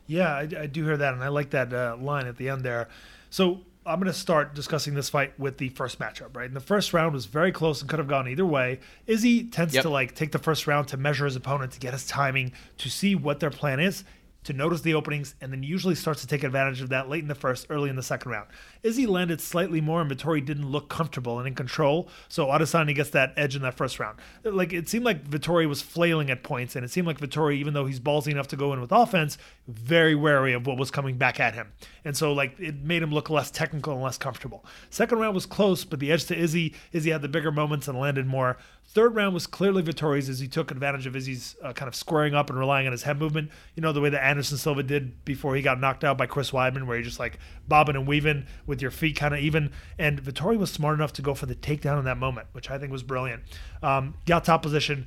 Yeah, 0.07 0.33
I, 0.33 0.41
I, 0.41 0.65
do 0.67 0.85
hear 0.85 0.97
that, 0.97 1.13
and 1.13 1.23
I 1.23 1.27
like 1.27 1.49
that 1.51 1.73
uh, 1.73 1.97
line 1.99 2.27
at 2.27 2.37
the 2.37 2.49
end 2.49 2.63
there. 2.63 2.87
So 3.29 3.59
I'm 3.85 3.99
going 3.99 4.11
to 4.11 4.17
start 4.17 4.53
discussing 4.53 4.93
this 4.93 5.09
fight 5.09 5.37
with 5.39 5.57
the 5.57 5.69
first 5.69 5.99
matchup, 5.99 6.35
right? 6.35 6.45
And 6.45 6.55
the 6.55 6.61
first 6.61 6.93
round 6.93 7.13
was 7.13 7.25
very 7.25 7.51
close 7.51 7.81
and 7.81 7.89
could 7.89 7.99
have 7.99 8.07
gone 8.07 8.27
either 8.27 8.45
way. 8.45 8.79
Izzy 9.05 9.45
tends 9.45 9.73
yep. 9.73 9.83
to 9.83 9.89
like 9.89 10.15
take 10.15 10.31
the 10.31 10.39
first 10.39 10.67
round 10.67 10.87
to 10.89 10.97
measure 10.97 11.25
his 11.25 11.35
opponent, 11.35 11.71
to 11.73 11.79
get 11.79 11.93
his 11.93 12.05
timing, 12.05 12.51
to 12.79 12.89
see 12.89 13.15
what 13.15 13.39
their 13.39 13.49
plan 13.49 13.79
is 13.79 14.03
to 14.43 14.53
notice 14.53 14.81
the 14.81 14.93
openings 14.93 15.35
and 15.41 15.51
then 15.51 15.63
usually 15.63 15.95
starts 15.95 16.21
to 16.21 16.27
take 16.27 16.43
advantage 16.43 16.81
of 16.81 16.89
that 16.89 17.09
late 17.09 17.21
in 17.21 17.27
the 17.27 17.35
first, 17.35 17.67
early 17.69 17.89
in 17.89 17.95
the 17.95 18.03
second 18.03 18.31
round. 18.31 18.47
Izzy 18.83 19.05
landed 19.05 19.41
slightly 19.41 19.81
more 19.81 20.01
and 20.01 20.09
Vettori 20.09 20.43
didn't 20.43 20.69
look 20.69 20.89
comfortable 20.89 21.37
and 21.39 21.47
in 21.47 21.55
control, 21.55 22.07
so 22.29 22.47
Adesanya 22.47 22.95
gets 22.95 23.09
that 23.09 23.33
edge 23.35 23.55
in 23.55 23.61
that 23.63 23.75
first 23.75 23.99
round. 23.99 24.17
Like 24.43 24.73
it 24.73 24.87
seemed 24.87 25.05
like 25.05 25.25
Vettori 25.25 25.67
was 25.67 25.81
flailing 25.81 26.29
at 26.29 26.43
points 26.43 26.75
and 26.75 26.85
it 26.85 26.91
seemed 26.91 27.07
like 27.07 27.19
Vettori, 27.19 27.55
even 27.55 27.73
though 27.73 27.85
he's 27.85 27.99
ballsy 27.99 28.31
enough 28.31 28.47
to 28.47 28.55
go 28.55 28.73
in 28.73 28.79
with 28.79 28.91
offense, 28.91 29.37
very 29.67 30.15
wary 30.15 30.53
of 30.53 30.65
what 30.65 30.77
was 30.77 30.91
coming 30.91 31.17
back 31.17 31.39
at 31.39 31.53
him. 31.53 31.73
And 32.05 32.15
so 32.15 32.31
like 32.31 32.57
it 32.59 32.75
made 32.81 33.03
him 33.03 33.11
look 33.11 33.29
less 33.29 33.51
technical 33.51 33.93
and 33.93 34.01
less 34.01 34.17
comfortable. 34.17 34.65
Second 34.89 35.19
round 35.19 35.35
was 35.35 35.45
close, 35.45 35.83
but 35.83 35.99
the 35.99 36.11
edge 36.11 36.25
to 36.25 36.37
Izzy, 36.37 36.73
Izzy 36.93 37.11
had 37.11 37.21
the 37.21 37.27
bigger 37.27 37.51
moments 37.51 37.87
and 37.87 37.99
landed 37.99 38.25
more. 38.25 38.57
Third 38.97 39.13
round 39.13 39.35
was 39.35 39.45
clearly 39.45 39.83
Vettori's 39.83 40.27
as 40.27 40.39
he 40.39 40.47
took 40.47 40.71
advantage 40.71 41.05
of 41.05 41.15
Izzy's 41.15 41.55
uh, 41.61 41.71
kind 41.71 41.87
of 41.87 41.93
squaring 41.93 42.33
up 42.33 42.49
and 42.49 42.57
relying 42.57 42.87
on 42.87 42.91
his 42.91 43.03
head 43.03 43.19
movement. 43.19 43.51
You 43.75 43.81
know, 43.81 43.91
the 43.91 44.01
way 44.01 44.09
that 44.09 44.25
Anderson 44.25 44.57
Silva 44.57 44.81
did 44.81 45.23
before 45.23 45.55
he 45.55 45.61
got 45.61 45.79
knocked 45.79 46.03
out 46.03 46.17
by 46.17 46.25
Chris 46.25 46.49
Weidman, 46.49 46.87
where 46.87 46.97
you're 46.97 47.03
just 47.03 47.19
like 47.19 47.37
bobbing 47.67 47.95
and 47.95 48.07
weaving 48.07 48.47
with 48.65 48.81
your 48.81 48.89
feet 48.89 49.15
kind 49.15 49.35
of 49.35 49.39
even. 49.39 49.71
And 49.99 50.19
Vettori 50.19 50.57
was 50.57 50.71
smart 50.71 50.95
enough 50.95 51.13
to 51.13 51.21
go 51.21 51.35
for 51.35 51.45
the 51.45 51.53
takedown 51.53 51.99
in 51.99 52.05
that 52.05 52.17
moment, 52.17 52.47
which 52.53 52.71
I 52.71 52.79
think 52.79 52.91
was 52.91 53.03
brilliant. 53.03 53.43
Um, 53.83 54.15
got 54.25 54.45
top 54.45 54.63
position. 54.63 55.05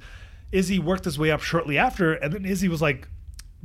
Izzy 0.53 0.79
worked 0.79 1.05
his 1.05 1.19
way 1.19 1.33
up 1.33 1.41
shortly 1.41 1.77
after, 1.77 2.13
and 2.13 2.33
then 2.33 2.45
Izzy 2.45 2.69
was 2.69 2.81
like 2.81 3.09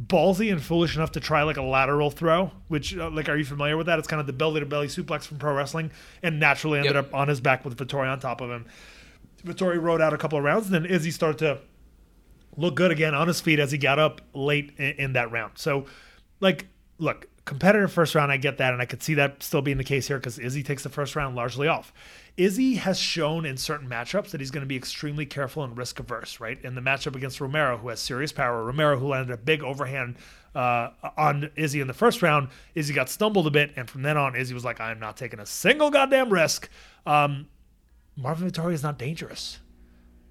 ballsy 0.01 0.51
and 0.51 0.59
foolish 0.59 0.95
enough 0.95 1.11
to 1.11 1.19
try 1.19 1.43
like 1.43 1.57
a 1.57 1.61
lateral 1.61 2.09
throw, 2.09 2.51
which 2.67 2.97
uh, 2.97 3.11
like 3.11 3.29
are 3.29 3.37
you 3.37 3.45
familiar 3.45 3.77
with 3.77 3.85
that? 3.85 3.99
It's 3.99 4.07
kind 4.07 4.19
of 4.19 4.25
the 4.25 4.33
belly 4.33 4.59
to 4.59 4.65
belly 4.65 4.87
suplex 4.87 5.27
from 5.27 5.37
pro 5.37 5.53
wrestling, 5.53 5.91
and 6.23 6.39
naturally 6.39 6.79
ended 6.79 6.95
yep. 6.95 7.05
up 7.05 7.13
on 7.13 7.27
his 7.27 7.41
back 7.41 7.63
with 7.63 7.77
Vettori 7.77 8.11
on 8.11 8.19
top 8.19 8.41
of 8.41 8.49
him. 8.49 8.65
Vettori 9.45 9.81
rode 9.81 10.01
out 10.01 10.13
a 10.13 10.17
couple 10.17 10.37
of 10.37 10.43
rounds, 10.43 10.65
and 10.67 10.75
then 10.75 10.85
Izzy 10.85 11.11
started 11.11 11.37
to 11.39 11.59
look 12.57 12.75
good 12.75 12.91
again 12.91 13.13
on 13.13 13.27
his 13.27 13.41
feet 13.41 13.59
as 13.59 13.71
he 13.71 13.77
got 13.77 13.99
up 13.99 14.21
late 14.33 14.73
in, 14.77 14.91
in 14.91 15.13
that 15.13 15.31
round. 15.31 15.53
So, 15.57 15.85
like, 16.39 16.67
look, 16.97 17.27
competitive 17.45 17.91
first 17.91 18.15
round, 18.15 18.31
I 18.31 18.37
get 18.37 18.57
that, 18.57 18.73
and 18.73 18.81
I 18.81 18.85
could 18.85 19.03
see 19.03 19.13
that 19.15 19.43
still 19.43 19.61
being 19.61 19.77
the 19.77 19.83
case 19.83 20.07
here 20.07 20.17
because 20.17 20.39
Izzy 20.39 20.63
takes 20.63 20.83
the 20.83 20.89
first 20.89 21.15
round 21.15 21.35
largely 21.35 21.67
off. 21.67 21.93
Izzy 22.37 22.75
has 22.75 22.99
shown 22.99 23.45
in 23.45 23.55
certain 23.55 23.87
matchups 23.87 24.31
that 24.31 24.41
he's 24.41 24.51
going 24.51 24.63
to 24.63 24.67
be 24.67 24.75
extremely 24.75 25.25
careful 25.25 25.63
and 25.63 25.77
risk 25.77 25.99
averse, 25.99 26.39
right? 26.39 26.61
In 26.63 26.75
the 26.75 26.81
matchup 26.81 27.15
against 27.15 27.39
Romero, 27.39 27.77
who 27.77 27.87
has 27.89 27.99
serious 27.99 28.31
power, 28.31 28.63
Romero, 28.63 28.99
who 28.99 29.07
landed 29.07 29.33
a 29.33 29.37
big 29.37 29.63
overhand 29.63 30.15
uh, 30.53 30.89
on 31.17 31.51
Izzy 31.55 31.81
in 31.81 31.87
the 31.87 31.93
first 31.93 32.21
round, 32.21 32.49
Izzy 32.73 32.93
got 32.93 33.09
stumbled 33.09 33.47
a 33.47 33.51
bit, 33.51 33.71
and 33.75 33.89
from 33.89 34.01
then 34.01 34.17
on, 34.17 34.35
Izzy 34.35 34.53
was 34.53 34.65
like, 34.65 34.81
I'm 34.81 34.99
not 34.99 35.15
taking 35.15 35.39
a 35.39 35.45
single 35.45 35.89
goddamn 35.89 36.31
risk. 36.31 36.69
Um, 37.05 37.47
Marvin 38.15 38.49
Vettori 38.49 38.73
is 38.73 38.83
not 38.83 38.97
dangerous, 38.97 39.59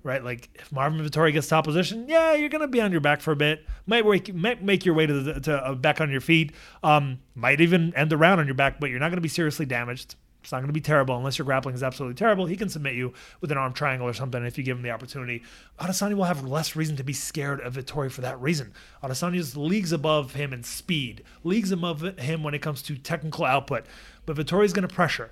right? 0.02 0.24
Like 0.24 0.48
if 0.54 0.72
Marvin 0.72 1.00
Vettori 1.00 1.32
gets 1.32 1.48
top 1.48 1.64
position, 1.64 2.06
yeah, 2.08 2.34
you're 2.34 2.48
gonna 2.48 2.68
be 2.68 2.80
on 2.80 2.92
your 2.92 3.00
back 3.00 3.20
for 3.20 3.32
a 3.32 3.36
bit. 3.36 3.64
Might 3.86 4.34
might 4.34 4.62
make 4.62 4.84
your 4.84 4.94
way 4.94 5.06
to 5.06 5.20
the 5.20 5.40
to 5.40 5.56
uh, 5.56 5.74
back 5.74 6.00
on 6.00 6.10
your 6.10 6.20
feet. 6.20 6.52
Um, 6.82 7.20
might 7.34 7.60
even 7.60 7.94
end 7.94 8.10
the 8.10 8.16
round 8.16 8.40
on 8.40 8.46
your 8.46 8.54
back, 8.54 8.80
but 8.80 8.90
you're 8.90 9.00
not 9.00 9.10
gonna 9.10 9.20
be 9.20 9.28
seriously 9.28 9.66
damaged. 9.66 10.16
It's 10.44 10.52
not 10.52 10.58
going 10.58 10.68
to 10.68 10.74
be 10.74 10.80
terrible 10.82 11.16
unless 11.16 11.38
your 11.38 11.46
grappling 11.46 11.74
is 11.74 11.82
absolutely 11.82 12.16
terrible. 12.16 12.44
He 12.44 12.56
can 12.56 12.68
submit 12.68 12.94
you 12.94 13.14
with 13.40 13.50
an 13.50 13.56
arm 13.56 13.72
triangle 13.72 14.06
or 14.06 14.12
something 14.12 14.44
if 14.44 14.58
you 14.58 14.62
give 14.62 14.76
him 14.76 14.82
the 14.82 14.90
opportunity. 14.90 15.42
Adesanya 15.80 16.12
will 16.16 16.24
have 16.24 16.46
less 16.46 16.76
reason 16.76 16.96
to 16.96 17.02
be 17.02 17.14
scared 17.14 17.60
of 17.60 17.76
Vettori 17.76 18.12
for 18.12 18.20
that 18.20 18.38
reason. 18.38 18.74
Adesanya 19.02 19.38
is 19.38 19.56
leagues 19.56 19.90
above 19.90 20.34
him 20.34 20.52
in 20.52 20.62
speed, 20.62 21.22
leagues 21.44 21.72
above 21.72 22.02
him 22.18 22.42
when 22.42 22.52
it 22.52 22.60
comes 22.60 22.82
to 22.82 22.98
technical 22.98 23.46
output. 23.46 23.86
But 24.26 24.36
Vettori 24.36 24.66
is 24.66 24.74
going 24.74 24.86
to 24.86 24.94
pressure. 24.94 25.30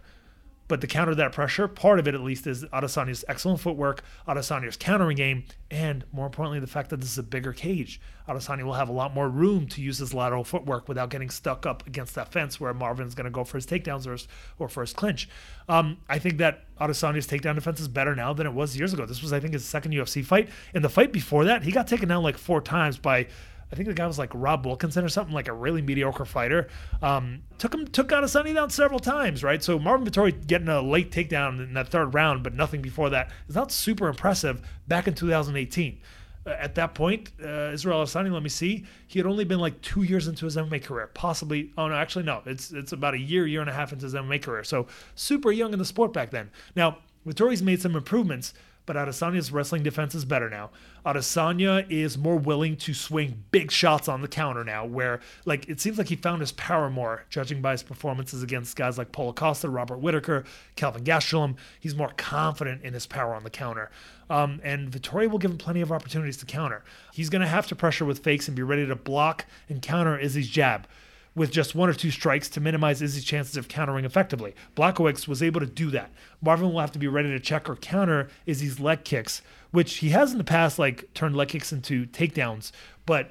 But 0.72 0.80
to 0.80 0.86
counter 0.86 1.14
that 1.16 1.32
pressure, 1.32 1.68
part 1.68 1.98
of 1.98 2.08
it 2.08 2.14
at 2.14 2.22
least 2.22 2.46
is 2.46 2.64
Adesanya's 2.64 3.26
excellent 3.28 3.60
footwork, 3.60 4.02
Adesanya's 4.26 4.78
countering 4.78 5.18
game, 5.18 5.44
and 5.70 6.02
more 6.12 6.24
importantly, 6.24 6.60
the 6.60 6.66
fact 6.66 6.88
that 6.88 6.96
this 6.96 7.12
is 7.12 7.18
a 7.18 7.22
bigger 7.22 7.52
cage. 7.52 8.00
Adesanya 8.26 8.62
will 8.62 8.72
have 8.72 8.88
a 8.88 8.92
lot 8.92 9.12
more 9.12 9.28
room 9.28 9.66
to 9.66 9.82
use 9.82 9.98
his 9.98 10.14
lateral 10.14 10.44
footwork 10.44 10.88
without 10.88 11.10
getting 11.10 11.28
stuck 11.28 11.66
up 11.66 11.86
against 11.86 12.14
that 12.14 12.32
fence 12.32 12.58
where 12.58 12.72
Marvin's 12.72 13.14
going 13.14 13.26
to 13.26 13.30
go 13.30 13.44
for 13.44 13.58
his 13.58 13.66
takedowns 13.66 14.06
or, 14.06 14.16
or 14.58 14.66
for 14.66 14.80
his 14.80 14.94
clinch. 14.94 15.28
Um, 15.68 15.98
I 16.08 16.18
think 16.18 16.38
that 16.38 16.64
Adesanya's 16.80 17.26
takedown 17.26 17.54
defense 17.54 17.78
is 17.78 17.88
better 17.88 18.16
now 18.16 18.32
than 18.32 18.46
it 18.46 18.54
was 18.54 18.74
years 18.74 18.94
ago. 18.94 19.04
This 19.04 19.20
was, 19.20 19.34
I 19.34 19.40
think, 19.40 19.52
his 19.52 19.66
second 19.66 19.92
UFC 19.92 20.24
fight. 20.24 20.48
In 20.72 20.80
the 20.80 20.88
fight 20.88 21.12
before 21.12 21.44
that, 21.44 21.64
he 21.64 21.70
got 21.70 21.86
taken 21.86 22.08
down 22.08 22.22
like 22.22 22.38
four 22.38 22.62
times 22.62 22.96
by 22.96 23.26
I 23.72 23.74
think 23.74 23.88
the 23.88 23.94
guy 23.94 24.06
was 24.06 24.18
like 24.18 24.30
Rob 24.34 24.66
Wilkinson 24.66 25.02
or 25.02 25.08
something, 25.08 25.34
like 25.34 25.48
a 25.48 25.52
really 25.52 25.80
mediocre 25.80 26.26
fighter. 26.26 26.68
Um, 27.00 27.42
took 27.56 27.72
him 27.72 27.86
took 27.86 28.08
Adesanya 28.08 28.54
down 28.54 28.68
several 28.68 29.00
times, 29.00 29.42
right? 29.42 29.62
So 29.62 29.78
Marvin 29.78 30.06
Vettori 30.06 30.46
getting 30.46 30.68
a 30.68 30.82
late 30.82 31.10
takedown 31.10 31.62
in 31.62 31.72
that 31.74 31.88
third 31.88 32.12
round, 32.12 32.42
but 32.42 32.54
nothing 32.54 32.82
before 32.82 33.08
that 33.10 33.30
is 33.48 33.54
not 33.54 33.72
super 33.72 34.08
impressive. 34.08 34.60
Back 34.86 35.08
in 35.08 35.14
2018. 35.14 35.98
Uh, 36.44 36.50
at 36.50 36.74
that 36.74 36.94
point, 36.94 37.30
uh, 37.42 37.70
Israel 37.72 38.02
Adesanya, 38.02 38.32
let 38.32 38.42
me 38.42 38.48
see, 38.48 38.84
he 39.06 39.18
had 39.18 39.26
only 39.26 39.44
been 39.44 39.60
like 39.60 39.80
two 39.80 40.02
years 40.02 40.28
into 40.28 40.44
his 40.44 40.56
MMA 40.56 40.82
career, 40.82 41.08
possibly. 41.14 41.72
Oh 41.78 41.88
no, 41.88 41.94
actually 41.94 42.24
no, 42.24 42.42
it's 42.44 42.72
it's 42.72 42.92
about 42.92 43.14
a 43.14 43.18
year, 43.18 43.46
year 43.46 43.60
and 43.62 43.70
a 43.70 43.72
half 43.72 43.92
into 43.92 44.04
his 44.04 44.14
MMA 44.14 44.42
career, 44.42 44.64
so 44.64 44.86
super 45.14 45.50
young 45.50 45.72
in 45.72 45.78
the 45.78 45.84
sport 45.84 46.12
back 46.12 46.30
then. 46.30 46.50
Now 46.76 46.98
Vettori's 47.26 47.62
made 47.62 47.80
some 47.80 47.96
improvements, 47.96 48.52
but 48.86 48.96
Adesanya's 48.96 49.52
wrestling 49.52 49.82
defense 49.82 50.14
is 50.14 50.24
better 50.24 50.50
now. 50.50 50.70
Adesanya 51.04 51.88
is 51.90 52.16
more 52.16 52.36
willing 52.36 52.76
to 52.76 52.94
swing 52.94 53.44
big 53.50 53.70
shots 53.70 54.08
on 54.08 54.22
the 54.22 54.28
counter 54.28 54.64
now, 54.64 54.84
where 54.84 55.20
like 55.44 55.68
it 55.68 55.80
seems 55.80 55.98
like 55.98 56.08
he 56.08 56.16
found 56.16 56.40
his 56.40 56.52
power 56.52 56.90
more, 56.90 57.24
judging 57.30 57.60
by 57.60 57.72
his 57.72 57.82
performances 57.82 58.42
against 58.42 58.76
guys 58.76 58.98
like 58.98 59.12
Paulo 59.12 59.32
Costa, 59.32 59.68
Robert 59.68 59.98
Whitaker, 59.98 60.44
Kelvin 60.76 61.04
Gastelum. 61.04 61.56
He's 61.80 61.94
more 61.94 62.12
confident 62.16 62.82
in 62.82 62.94
his 62.94 63.06
power 63.06 63.34
on 63.34 63.44
the 63.44 63.50
counter. 63.50 63.90
Um, 64.30 64.60
and 64.64 64.90
Vettori 64.90 65.28
will 65.28 65.38
give 65.38 65.50
him 65.50 65.58
plenty 65.58 65.80
of 65.80 65.92
opportunities 65.92 66.36
to 66.38 66.46
counter. 66.46 66.82
He's 67.12 67.28
going 67.28 67.42
to 67.42 67.48
have 67.48 67.66
to 67.68 67.76
pressure 67.76 68.04
with 68.04 68.20
fakes 68.20 68.48
and 68.48 68.56
be 68.56 68.62
ready 68.62 68.86
to 68.86 68.96
block 68.96 69.46
and 69.68 69.82
counter 69.82 70.18
Izzy's 70.18 70.48
jab 70.48 70.86
with 71.34 71.50
just 71.50 71.74
one 71.74 71.88
or 71.88 71.94
two 71.94 72.10
strikes 72.10 72.48
to 72.50 72.60
minimize 72.60 73.00
Izzy's 73.00 73.24
chances 73.24 73.56
of 73.56 73.68
countering 73.68 74.04
effectively. 74.04 74.54
Blachowicz 74.76 75.26
was 75.26 75.42
able 75.42 75.60
to 75.60 75.66
do 75.66 75.90
that. 75.90 76.10
Marvin 76.42 76.72
will 76.72 76.80
have 76.80 76.92
to 76.92 76.98
be 76.98 77.08
ready 77.08 77.30
to 77.30 77.40
check 77.40 77.68
or 77.68 77.76
counter 77.76 78.28
Izzy's 78.46 78.78
leg 78.78 79.04
kicks, 79.04 79.42
which 79.70 79.96
he 79.96 80.10
has 80.10 80.32
in 80.32 80.38
the 80.38 80.44
past, 80.44 80.78
like 80.78 81.12
turned 81.14 81.36
leg 81.36 81.48
kicks 81.48 81.72
into 81.72 82.06
takedowns. 82.06 82.72
But 83.06 83.30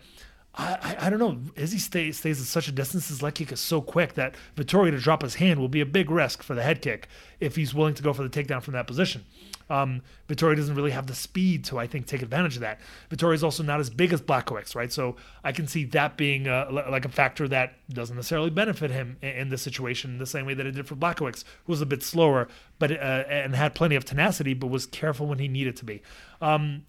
I, 0.56 0.78
I, 0.82 1.08
I 1.08 1.10
don't 1.10 1.20
know. 1.20 1.40
Izzy 1.56 1.78
stay, 1.78 2.12
stays 2.12 2.42
at 2.42 2.48
such 2.48 2.68
a 2.68 2.72
distance. 2.72 3.08
His 3.08 3.22
leg 3.22 3.36
kick 3.36 3.52
is 3.52 3.60
so 3.60 3.82
quick 3.82 4.16
that 4.16 4.36
Vettori 4.56 4.92
to 4.92 5.00
drop 5.00 5.22
his 5.22 5.36
hand 5.36 5.60
will 5.60 5.70
be 5.70 5.82
a 5.82 5.86
big 5.86 6.10
risk 6.10 6.44
for 6.44 6.56
the 6.56 6.64
head 6.64 6.82
kick 6.82 7.08
if 7.40 7.56
he's 7.56 7.74
willing 7.74 7.94
to 7.94 8.04
go 8.04 8.14
for 8.14 8.28
the 8.28 8.30
takedown 8.30 8.62
from 8.62 8.74
that 8.74 8.88
position. 8.88 9.26
Um, 9.72 10.02
Vettori 10.28 10.58
doesn't 10.58 10.76
really 10.76 10.92
have 10.92 11.08
the 11.08 11.16
speed 11.16 11.64
to, 11.66 11.80
I 11.80 11.88
think, 11.88 12.06
take 12.06 12.22
advantage 12.22 12.56
of 12.56 12.62
that. 12.62 12.80
Vettori 13.10 13.36
is 13.36 13.44
also 13.44 13.64
not 13.64 13.80
as 13.80 13.90
big 13.90 14.12
as 14.12 14.22
Blachowicz, 14.22 14.76
right? 14.76 14.92
So 14.92 15.16
I 15.46 15.54
can 15.54 15.66
see 15.66 15.86
that 15.86 16.18
being 16.18 16.48
uh, 16.48 16.68
like 16.90 17.06
a 17.06 17.10
factor 17.10 17.48
that 17.48 17.76
doesn't 17.90 18.18
necessarily 18.18 18.50
benefit 18.50 18.92
him 18.92 19.16
in, 19.22 19.30
in 19.30 19.50
this 19.50 19.62
situation 19.62 20.18
the 20.18 20.26
same 20.26 20.46
way 20.46 20.54
that 20.56 20.66
it 20.66 20.72
did 20.74 20.88
for 20.88 20.96
Blachowicz, 20.96 21.46
who 21.66 21.72
was 21.72 21.82
a 21.82 21.86
bit 21.86 22.04
slower, 22.04 22.50
but 22.80 22.92
uh, 22.92 23.24
and 23.30 23.56
had 23.56 23.74
plenty 23.74 23.96
of 23.96 24.04
tenacity, 24.04 24.54
but 24.54 24.68
was 24.68 24.86
careful 24.86 25.26
when 25.26 25.40
he 25.40 25.48
needed 25.48 25.78
to 25.78 25.86
be. 25.86 26.02
Um, 26.42 26.84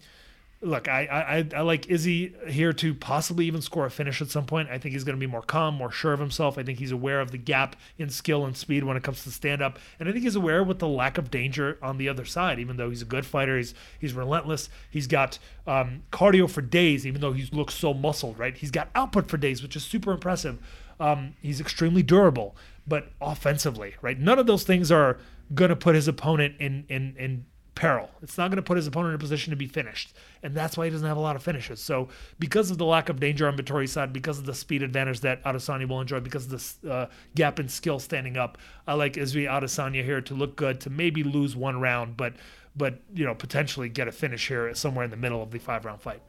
look, 0.63 0.87
I, 0.87 1.45
I 1.53 1.57
I 1.57 1.61
like 1.61 1.87
Izzy 1.87 2.33
here 2.47 2.73
to 2.73 2.93
possibly 2.93 3.45
even 3.45 3.61
score 3.61 3.85
a 3.85 3.91
finish 3.91 4.21
at 4.21 4.29
some 4.29 4.45
point. 4.45 4.69
I 4.69 4.77
think 4.77 4.93
he's 4.93 5.03
going 5.03 5.17
to 5.17 5.19
be 5.19 5.29
more 5.29 5.41
calm, 5.41 5.75
more 5.75 5.91
sure 5.91 6.13
of 6.13 6.19
himself. 6.19 6.57
I 6.57 6.63
think 6.63 6.79
he's 6.79 6.91
aware 6.91 7.19
of 7.21 7.31
the 7.31 7.37
gap 7.37 7.75
in 7.97 8.09
skill 8.09 8.45
and 8.45 8.55
speed 8.55 8.83
when 8.83 8.97
it 8.97 9.03
comes 9.03 9.23
to 9.23 9.31
stand 9.31 9.61
up, 9.61 9.77
and 9.99 10.07
I 10.07 10.11
think 10.11 10.23
he's 10.23 10.35
aware 10.35 10.63
with 10.63 10.79
the 10.79 10.87
lack 10.87 11.17
of 11.17 11.29
danger 11.29 11.77
on 11.81 11.97
the 11.97 12.09
other 12.09 12.25
side. 12.25 12.59
Even 12.59 12.77
though 12.77 12.89
he's 12.89 13.01
a 13.01 13.05
good 13.05 13.25
fighter, 13.25 13.57
he's 13.57 13.73
he's 13.99 14.13
relentless. 14.13 14.69
He's 14.89 15.07
got 15.07 15.37
um, 15.67 16.03
cardio 16.11 16.49
for 16.49 16.61
days, 16.61 17.05
even 17.05 17.21
though 17.21 17.33
he 17.33 17.47
looks 17.51 17.73
so 17.73 17.93
muscled. 17.93 18.39
Right? 18.39 18.55
He's 18.55 18.71
got 18.71 18.89
output 18.95 19.27
for 19.27 19.37
days, 19.37 19.61
which 19.61 19.75
is 19.75 19.83
super 19.83 20.11
impressive. 20.11 20.59
Um, 20.99 21.35
he's 21.41 21.59
extremely 21.59 22.03
durable, 22.03 22.55
but 22.87 23.11
offensively, 23.19 23.95
right? 24.01 24.19
None 24.19 24.39
of 24.39 24.47
those 24.47 24.63
things 24.63 24.91
are 24.91 25.17
going 25.53 25.69
to 25.69 25.75
put 25.75 25.95
his 25.95 26.07
opponent 26.07 26.55
in 26.59 26.85
in 26.87 27.15
in 27.17 27.45
peril. 27.75 28.09
It's 28.21 28.37
not 28.37 28.49
going 28.49 28.57
to 28.57 28.63
put 28.63 28.77
his 28.77 28.87
opponent 28.87 29.11
in 29.11 29.15
a 29.15 29.19
position 29.19 29.51
to 29.51 29.57
be 29.57 29.67
finished. 29.67 30.13
And 30.43 30.53
that's 30.53 30.77
why 30.77 30.85
he 30.85 30.91
doesn't 30.91 31.07
have 31.07 31.17
a 31.17 31.21
lot 31.21 31.35
of 31.35 31.43
finishes. 31.43 31.79
So, 31.79 32.09
because 32.39 32.69
of 32.69 32.77
the 32.77 32.85
lack 32.85 33.09
of 33.09 33.19
danger 33.19 33.47
on 33.47 33.57
Vettori's 33.57 33.91
side, 33.91 34.13
because 34.13 34.37
of 34.37 34.45
the 34.45 34.53
speed 34.53 34.83
advantage 34.83 35.21
that 35.21 35.43
Adesanya 35.43 35.87
will 35.87 36.01
enjoy, 36.01 36.19
because 36.19 36.51
of 36.51 36.81
the 36.81 36.91
uh, 36.91 37.05
gap 37.35 37.59
in 37.59 37.67
skill 37.67 37.99
standing 37.99 38.37
up, 38.37 38.57
I 38.87 38.93
like 38.93 39.17
Izzy 39.17 39.45
Adesanya 39.45 40.03
here 40.03 40.21
to 40.21 40.33
look 40.33 40.55
good, 40.55 40.79
to 40.81 40.89
maybe 40.89 41.23
lose 41.23 41.55
one 41.55 41.79
round, 41.79 42.17
but 42.17 42.33
but 42.75 42.99
you 43.13 43.23
know 43.23 43.35
potentially 43.35 43.87
get 43.87 44.07
a 44.07 44.11
finish 44.11 44.47
here 44.47 44.73
somewhere 44.73 45.05
in 45.05 45.11
the 45.11 45.17
middle 45.17 45.43
of 45.43 45.51
the 45.51 45.59
five 45.59 45.85
round 45.85 46.01
fight. 46.01 46.21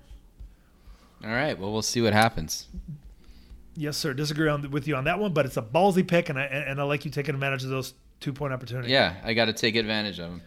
All 1.25 1.31
right. 1.31 1.59
Well, 1.59 1.73
we'll 1.73 1.83
see 1.83 2.03
what 2.03 2.13
happens. 2.13 2.69
Yes, 3.77 3.97
sir. 3.97 4.13
Disagree 4.13 4.49
on, 4.49 4.71
with 4.71 4.87
you 4.87 4.95
on 4.95 5.05
that 5.05 5.19
one, 5.19 5.33
but 5.33 5.47
it's 5.47 5.57
a 5.57 5.63
ballsy 5.63 6.07
pick, 6.07 6.29
and 6.29 6.39
I 6.39 6.45
and 6.45 6.81
I 6.81 6.85
like 6.85 7.05
you 7.05 7.11
taking 7.11 7.35
advantage 7.35 7.65
of 7.65 7.71
those 7.71 7.95
two 8.21 8.33
point 8.33 8.53
opportunities. 8.53 8.91
Yeah, 8.91 9.15
I 9.25 9.35
got 9.35 9.47
to 9.47 9.53
take 9.53 9.77
advantage 9.77 10.19
of 10.19 10.31
them. 10.31 10.43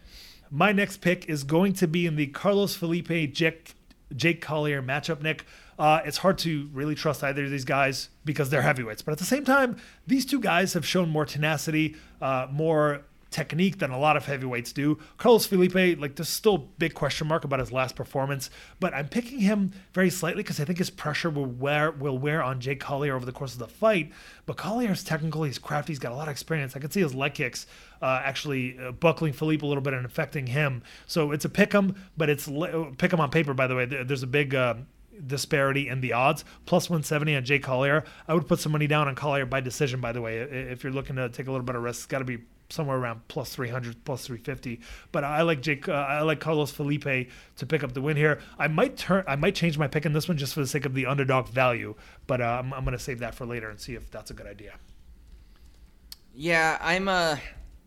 My 0.50 0.72
next 0.72 0.98
pick 1.02 1.28
is 1.30 1.44
going 1.44 1.74
to 1.74 1.88
be 1.88 2.06
in 2.06 2.16
the 2.16 2.28
Carlos 2.28 2.76
Felipe 2.76 3.34
Jake, 3.34 3.76
Jake 4.16 4.42
Collier 4.42 4.82
matchup, 4.82 5.22
Nick. 5.22 5.46
Uh, 5.78 6.02
it's 6.06 6.18
hard 6.18 6.38
to 6.40 6.70
really 6.74 6.96
trust 6.96 7.24
either 7.24 7.46
of 7.46 7.52
these 7.52 7.66
guys 7.66 8.10
because 8.26 8.50
they're 8.50 8.62
heavyweights. 8.62 9.02
But 9.02 9.12
at 9.12 9.18
the 9.20 9.26
same 9.26 9.46
time, 9.46 9.78
these 10.08 10.26
two 10.26 10.40
guys 10.40 10.74
have 10.74 10.86
shown 10.86 11.10
more 11.10 11.26
tenacity, 11.26 11.96
uh, 12.22 12.48
more 12.52 13.02
technique 13.32 13.80
than 13.80 13.92
a 13.92 14.00
lot 14.00 14.18
of 14.18 14.26
heavyweights 14.26 14.72
do. 14.72 14.98
Carlos 15.18 15.46
Felipe, 15.46 16.00
like 16.00 16.16
there's 16.16 16.30
still 16.30 16.58
big 16.58 16.94
question 16.94 17.28
mark 17.28 17.44
about 17.44 17.60
his 17.60 17.72
last 17.72 17.96
performance, 17.96 18.50
but 18.80 18.94
I'm 18.94 19.08
picking 19.08 19.40
him 19.40 19.72
very 19.94 20.10
slightly 20.10 20.44
because 20.44 20.60
I 20.60 20.66
think 20.66 20.78
his 20.80 20.90
pressure 20.90 21.30
will 21.30 21.46
wear 21.46 21.92
will 21.92 22.18
wear 22.18 22.42
on 22.42 22.60
Jake 22.60 22.80
Collier 22.80 23.16
over 23.16 23.26
the 23.26 23.32
course 23.32 23.54
of 23.54 23.60
the 23.60 23.68
fight. 23.68 24.12
But 24.46 24.58
Collier 24.58 24.92
is 24.92 25.04
technical, 25.04 25.44
he's 25.44 25.60
crafty, 25.60 25.92
he's 25.92 26.00
got 26.00 26.12
a 26.12 26.16
lot 26.16 26.28
of 26.28 26.32
experience. 26.32 26.76
I 26.76 26.80
can 26.80 26.92
see 26.92 27.02
his 27.02 27.14
leg 27.14 27.34
kicks 27.34 27.68
uh, 28.02 28.22
actually 28.24 28.78
uh, 28.80 28.92
buckling 28.92 29.34
Felipe 29.34 29.62
a 29.62 29.66
little 29.66 29.82
bit 29.82 29.94
and 29.94 30.06
affecting 30.06 30.48
him. 30.48 30.84
So 31.06 31.32
it's 31.32 31.46
a 31.46 31.50
pick 31.50 31.74
'em, 31.74 31.96
but 32.16 32.30
it's 32.30 32.48
le- 32.48 32.92
pick 32.94 33.14
'em 33.14 33.20
on 33.20 33.30
paper. 33.30 33.54
By 33.54 33.68
the 33.68 33.76
way, 33.76 33.86
there's 33.86 34.24
a 34.24 34.28
big. 34.28 34.56
Uh, 34.56 34.76
disparity 35.26 35.88
in 35.90 36.00
the 36.02 36.14
odds 36.14 36.46
plus 36.68 36.92
170 36.92 37.36
on 37.36 37.44
Jake 37.44 37.64
Collier. 37.64 38.04
I 38.28 38.36
would 38.36 38.48
put 38.48 38.60
some 38.60 38.72
money 38.72 38.86
down 38.86 39.08
on 39.08 39.16
Collier 39.16 39.48
by 39.48 39.62
decision. 39.62 40.00
By 40.00 40.12
the 40.12 40.22
way, 40.22 40.38
if 40.38 40.84
you're 40.84 40.94
looking 40.94 41.16
to 41.16 41.28
take 41.30 41.48
a 41.48 41.52
little 41.52 41.66
bit 41.66 41.76
of 41.76 41.82
risk, 41.82 42.02
it's 42.02 42.06
got 42.06 42.20
to 42.20 42.24
be 42.26 42.38
somewhere 42.70 42.98
around 42.98 43.22
plus 43.28 43.54
300 43.56 44.04
plus 44.04 44.26
350 44.28 44.80
but 45.12 45.24
i 45.24 45.42
like 45.42 45.62
jake 45.62 45.88
uh, 45.88 45.94
i 45.94 46.22
like 46.22 46.40
carlos 46.40 46.72
felipe 46.72 47.30
to 47.56 47.66
pick 47.66 47.84
up 47.84 47.94
the 47.94 48.02
win 48.02 48.18
here 48.18 48.40
i 48.60 48.68
might 48.68 48.98
turn 48.98 49.24
i 49.28 49.36
might 49.36 49.56
change 49.56 49.78
my 49.78 49.88
pick 49.88 50.06
in 50.06 50.14
this 50.14 50.28
one 50.28 50.38
just 50.38 50.54
for 50.54 50.60
the 50.60 50.68
sake 50.68 50.86
of 50.86 50.94
the 50.94 51.06
underdog 51.06 51.48
value 51.48 51.96
but 52.26 52.42
uh, 52.42 52.60
i'm, 52.60 52.74
I'm 52.74 52.84
going 52.84 52.98
to 52.98 53.04
save 53.04 53.20
that 53.20 53.36
for 53.36 53.46
later 53.46 53.70
and 53.70 53.80
see 53.80 53.96
if 53.96 54.12
that's 54.12 54.32
a 54.32 54.34
good 54.34 54.48
idea 54.48 54.74
yeah 56.34 56.78
i'm 56.82 57.08
uh 57.08 57.38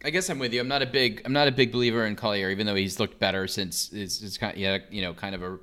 I 0.02 0.08
guess 0.08 0.30
I'm 0.30 0.38
with 0.38 0.54
you. 0.54 0.60
I'm 0.60 0.68
not 0.68 0.80
a 0.80 0.86
big 0.86 1.22
I'm 1.24 1.32
not 1.34 1.46
a 1.46 1.52
big 1.52 1.72
believer 1.72 2.06
in 2.06 2.16
Collier, 2.16 2.48
even 2.48 2.66
though 2.66 2.74
he's 2.74 2.98
looked 2.98 3.18
better 3.18 3.46
since 3.46 3.92
it's, 3.92 4.22
it's 4.22 4.38
kind 4.38 4.54
of, 4.54 4.58
yeah 4.58 4.78
you 4.90 5.02
know 5.02 5.12
kind 5.12 5.34
of 5.34 5.42
a 5.42 5.58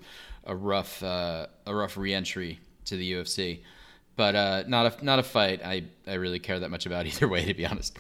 a 0.48 0.56
rough 0.56 1.04
uh, 1.04 1.48
a 1.66 1.76
rough 1.76 1.98
reentry 1.98 2.60
to 2.86 2.98
the 2.98 3.14
UFC, 3.14 3.62
but 4.16 4.36
uh, 4.36 4.64
not 4.68 5.02
a 5.02 5.06
not 5.06 5.20
a 5.20 5.24
fight 5.24 5.62
I 5.64 5.84
I 6.08 6.16
really 6.16 6.40
care 6.40 6.60
that 6.60 6.70
much 6.70 6.86
about 6.86 7.06
either 7.08 7.28
way 7.28 7.46
to 7.46 7.54
be 7.54 7.66
honest. 7.66 7.98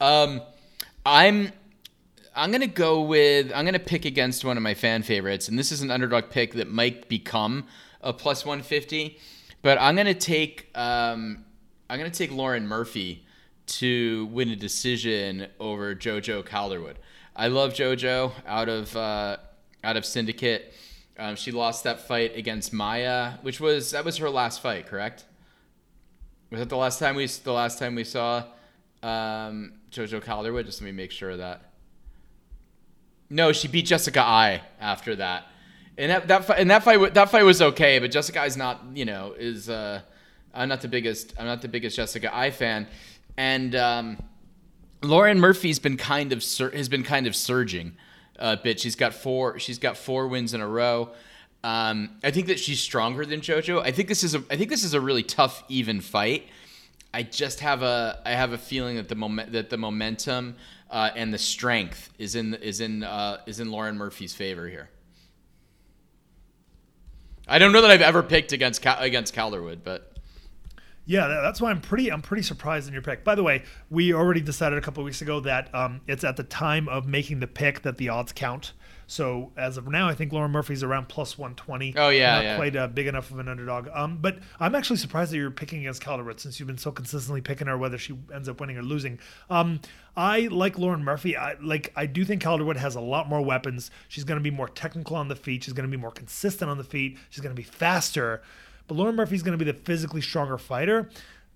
Um, 0.00 0.40
I'm 1.04 1.52
I'm 2.34 2.52
gonna 2.52 2.66
go 2.66 3.02
with 3.02 3.52
I'm 3.54 3.64
gonna 3.64 3.78
pick 3.78 4.04
against 4.04 4.44
one 4.44 4.56
of 4.56 4.62
my 4.62 4.74
fan 4.74 5.02
favorites, 5.02 5.48
and 5.48 5.58
this 5.58 5.72
is 5.72 5.82
an 5.82 5.90
underdog 5.90 6.30
pick 6.30 6.54
that 6.54 6.70
might 6.70 7.08
become 7.08 7.66
a 8.00 8.12
plus 8.12 8.44
150. 8.44 9.18
But 9.62 9.78
I'm 9.80 9.96
gonna 9.96 10.14
take 10.14 10.70
um, 10.74 11.44
I'm 11.88 11.98
gonna 11.98 12.10
take 12.10 12.30
Lauren 12.30 12.66
Murphy 12.66 13.24
to 13.66 14.26
win 14.26 14.48
a 14.50 14.56
decision 14.56 15.46
over 15.58 15.94
JoJo 15.94 16.44
Calderwood. 16.44 16.96
I 17.36 17.48
love 17.48 17.72
JoJo 17.72 18.32
out 18.46 18.68
of 18.68 18.96
uh, 18.96 19.36
out 19.82 19.96
of 19.96 20.04
Syndicate. 20.04 20.74
Um, 21.18 21.36
she 21.36 21.50
lost 21.52 21.84
that 21.84 22.06
fight 22.06 22.36
against 22.36 22.72
Maia, 22.72 23.32
which 23.42 23.60
was 23.60 23.90
that 23.92 24.04
was 24.04 24.18
her 24.18 24.30
last 24.30 24.60
fight, 24.60 24.86
correct? 24.86 25.24
Was 26.50 26.60
that 26.60 26.68
the 26.68 26.76
last 26.76 26.98
time 26.98 27.16
we 27.16 27.26
the 27.26 27.52
last 27.52 27.78
time 27.78 27.94
we 27.94 28.04
saw 28.04 28.44
um, 29.02 29.72
JoJo 29.90 30.22
Calderwood. 30.22 30.66
Just 30.66 30.80
let 30.80 30.86
me 30.86 30.92
make 30.92 31.10
sure 31.10 31.36
that. 31.36 31.62
No, 33.28 33.52
she 33.52 33.68
beat 33.68 33.86
Jessica 33.86 34.20
Eye 34.20 34.62
after 34.80 35.14
that, 35.16 35.46
and 35.96 36.10
that 36.10 36.28
that 36.28 36.44
fight, 36.44 36.58
and 36.58 36.70
that 36.70 36.82
fight 36.82 37.14
that 37.14 37.30
fight 37.30 37.44
was 37.44 37.62
okay, 37.62 37.98
but 37.98 38.10
Jessica 38.10 38.40
Eye's 38.40 38.56
not 38.56 38.80
you 38.94 39.04
know 39.04 39.34
is 39.38 39.70
uh, 39.70 40.00
I'm 40.52 40.68
not 40.68 40.80
the 40.80 40.88
biggest 40.88 41.34
I'm 41.38 41.46
not 41.46 41.62
the 41.62 41.68
biggest 41.68 41.96
Jessica 41.96 42.34
Eye 42.36 42.50
fan, 42.50 42.88
and 43.36 43.74
um, 43.76 44.22
Lauren 45.02 45.38
Murphy's 45.38 45.78
been 45.78 45.96
kind 45.96 46.32
of 46.32 46.42
sur- 46.42 46.72
has 46.72 46.88
been 46.88 47.04
kind 47.04 47.26
of 47.26 47.36
surging 47.36 47.92
a 48.36 48.56
bit. 48.56 48.80
She's 48.80 48.96
got 48.96 49.14
four 49.14 49.58
she's 49.58 49.78
got 49.78 49.96
four 49.96 50.26
wins 50.26 50.54
in 50.54 50.60
a 50.60 50.66
row. 50.66 51.10
Um, 51.62 52.16
I 52.24 52.30
think 52.30 52.46
that 52.46 52.58
she's 52.58 52.80
stronger 52.80 53.26
than 53.26 53.42
JoJo. 53.42 53.82
I 53.82 53.90
think 53.90 54.08
this 54.08 54.24
is 54.24 54.34
a 54.34 54.42
I 54.50 54.56
think 54.56 54.70
this 54.70 54.82
is 54.82 54.94
a 54.94 55.00
really 55.00 55.22
tough 55.22 55.62
even 55.68 56.00
fight. 56.00 56.48
I 57.12 57.22
just 57.22 57.60
have 57.60 57.82
a 57.82 58.20
I 58.24 58.30
have 58.30 58.52
a 58.52 58.58
feeling 58.58 58.96
that 58.96 59.08
the 59.08 59.14
moment 59.14 59.52
that 59.52 59.70
the 59.70 59.76
momentum 59.76 60.56
uh, 60.90 61.10
and 61.14 61.32
the 61.34 61.38
strength 61.38 62.10
is 62.18 62.34
in 62.34 62.54
is 62.54 62.80
in 62.80 63.02
uh, 63.02 63.38
is 63.46 63.60
in 63.60 63.70
Lauren 63.70 63.96
Murphy's 63.96 64.34
favor 64.34 64.68
here. 64.68 64.90
I 67.48 67.58
don't 67.58 67.72
know 67.72 67.82
that 67.82 67.90
I've 67.90 68.00
ever 68.00 68.22
picked 68.22 68.52
against 68.52 68.84
against 68.84 69.34
Calderwood, 69.34 69.82
but 69.82 70.18
yeah, 71.04 71.26
that's 71.26 71.60
why 71.60 71.70
I'm 71.70 71.80
pretty 71.80 72.12
I'm 72.12 72.22
pretty 72.22 72.44
surprised 72.44 72.86
in 72.86 72.92
your 72.92 73.02
pick. 73.02 73.24
By 73.24 73.34
the 73.34 73.42
way, 73.42 73.64
we 73.90 74.14
already 74.14 74.40
decided 74.40 74.78
a 74.78 74.80
couple 74.80 75.02
weeks 75.02 75.20
ago 75.20 75.40
that 75.40 75.74
um, 75.74 76.00
it's 76.06 76.22
at 76.22 76.36
the 76.36 76.44
time 76.44 76.88
of 76.88 77.08
making 77.08 77.40
the 77.40 77.48
pick 77.48 77.82
that 77.82 77.96
the 77.96 78.08
odds 78.08 78.32
count. 78.32 78.72
So 79.10 79.50
as 79.56 79.76
of 79.76 79.88
now, 79.88 80.08
I 80.08 80.14
think 80.14 80.32
Lauren 80.32 80.52
Murphy's 80.52 80.84
around 80.84 81.08
plus 81.08 81.36
120. 81.36 81.94
Oh 81.96 82.10
yeah, 82.10 82.34
not 82.36 82.44
yeah. 82.44 82.56
quite 82.56 82.76
uh, 82.76 82.86
big 82.86 83.08
enough 83.08 83.32
of 83.32 83.40
an 83.40 83.48
underdog. 83.48 83.88
Um, 83.92 84.18
but 84.20 84.38
I'm 84.60 84.76
actually 84.76 84.98
surprised 84.98 85.32
that 85.32 85.36
you're 85.36 85.50
picking 85.50 85.80
against 85.80 86.00
Calderwood 86.00 86.38
since 86.38 86.60
you've 86.60 86.68
been 86.68 86.78
so 86.78 86.92
consistently 86.92 87.40
picking 87.40 87.66
her, 87.66 87.76
whether 87.76 87.98
she 87.98 88.16
ends 88.32 88.48
up 88.48 88.60
winning 88.60 88.78
or 88.78 88.82
losing. 88.82 89.18
Um, 89.50 89.80
I 90.16 90.42
like 90.52 90.78
Lauren 90.78 91.02
Murphy. 91.02 91.36
I 91.36 91.54
like 91.60 91.92
I 91.96 92.06
do 92.06 92.24
think 92.24 92.40
Calderwood 92.40 92.76
has 92.76 92.94
a 92.94 93.00
lot 93.00 93.28
more 93.28 93.42
weapons. 93.42 93.90
She's 94.06 94.22
going 94.22 94.38
to 94.38 94.44
be 94.44 94.52
more 94.52 94.68
technical 94.68 95.16
on 95.16 95.26
the 95.26 95.34
feet. 95.34 95.64
She's 95.64 95.74
going 95.74 95.90
to 95.90 95.96
be 95.96 96.00
more 96.00 96.12
consistent 96.12 96.70
on 96.70 96.78
the 96.78 96.84
feet. 96.84 97.18
She's 97.30 97.42
going 97.42 97.54
to 97.54 97.60
be 97.60 97.66
faster. 97.66 98.42
But 98.86 98.94
Lauren 98.94 99.16
Murphy's 99.16 99.42
going 99.42 99.58
to 99.58 99.64
be 99.64 99.68
the 99.68 99.76
physically 99.76 100.20
stronger 100.20 100.56
fighter 100.56 101.10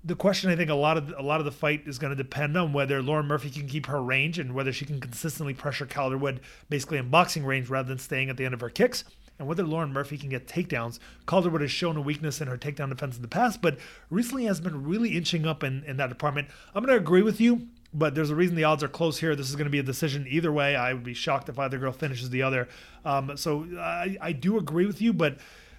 the 0.05 0.15
question 0.15 0.51
I 0.51 0.57
think 0.57 0.71
a 0.71 0.75
lot 0.75 0.99
of 0.99 1.15
a 1.17 1.23
lot 1.23 1.41
of 1.41 1.47
the 1.47 1.53
fight 1.53 1.85
is 1.87 1.99
going 1.99 2.11
to 2.11 2.17
depend 2.17 2.57
on 2.57 2.73
whether 2.73 3.03
Lauren 3.03 3.27
Murphy 3.27 3.51
can 3.51 3.67
keep 3.67 3.87
her 3.87 4.03
range 4.03 4.39
and 4.39 4.55
whether 4.55 4.73
she 4.73 4.85
can 4.85 5.01
consistently 5.01 5.55
pressure 5.55 5.87
Calderwood 5.87 6.41
basically 6.69 6.99
in 6.99 7.09
boxing 7.09 7.45
range 7.45 7.71
rather 7.71 7.89
than 7.89 7.99
staying 7.99 8.29
at 8.29 8.37
the 8.37 8.45
end 8.45 8.55
of 8.55 8.61
her 8.61 8.69
kicks. 8.69 9.05
And 9.37 9.49
whether 9.49 9.65
Lauren 9.65 9.93
Murphy 9.93 10.17
can 10.17 10.29
get 10.29 10.47
takedowns. 10.47 11.01
Calderwood 11.27 11.61
has 11.61 11.71
shown 11.71 11.97
a 11.97 12.01
weakness 12.01 12.41
in 12.41 12.47
her 12.47 12.57
takedown 12.57 12.89
defense 12.89 13.17
in 13.17 13.23
the 13.23 13.27
past, 13.27 13.61
but 13.61 13.79
recently 14.09 14.45
has 14.45 14.61
been 14.61 14.85
really 14.85 15.17
inching 15.17 15.45
up 15.45 15.65
in, 15.65 15.83
in 15.85 15.97
that 15.97 16.09
department. 16.09 16.47
I'm 16.73 16.85
going 16.85 16.97
to 16.97 17.03
agree 17.03 17.23
with 17.23 17.41
you, 17.41 17.67
but 17.93 18.15
there's 18.15 18.31
a 18.31 18.37
reason 18.37 18.55
the 18.55 18.63
odds 18.63 18.85
are 18.85 18.89
close 18.89 19.19
here. 19.19 19.35
This 19.35 19.51
is 19.51 19.57
going 19.57 19.65
to 19.65 19.73
be 19.73 19.81
a 19.81 19.85
decision 19.85 20.25
either 20.29 20.53
way. 20.53 20.77
I 20.77 20.93
would 20.93 21.03
be 21.03 21.15
shocked 21.15 21.49
if 21.49 21.59
either 21.59 21.79
girl 21.79 21.91
finishes 21.91 22.31
the 22.31 22.43
other. 22.43 22.69
Um, 23.05 23.37
so 23.37 23.67
I, 23.77 24.17
I 24.21 24.31
do 24.31 24.57
agree 24.57 24.87
with 24.87 25.03
you, 25.03 25.13
but 25.13 25.39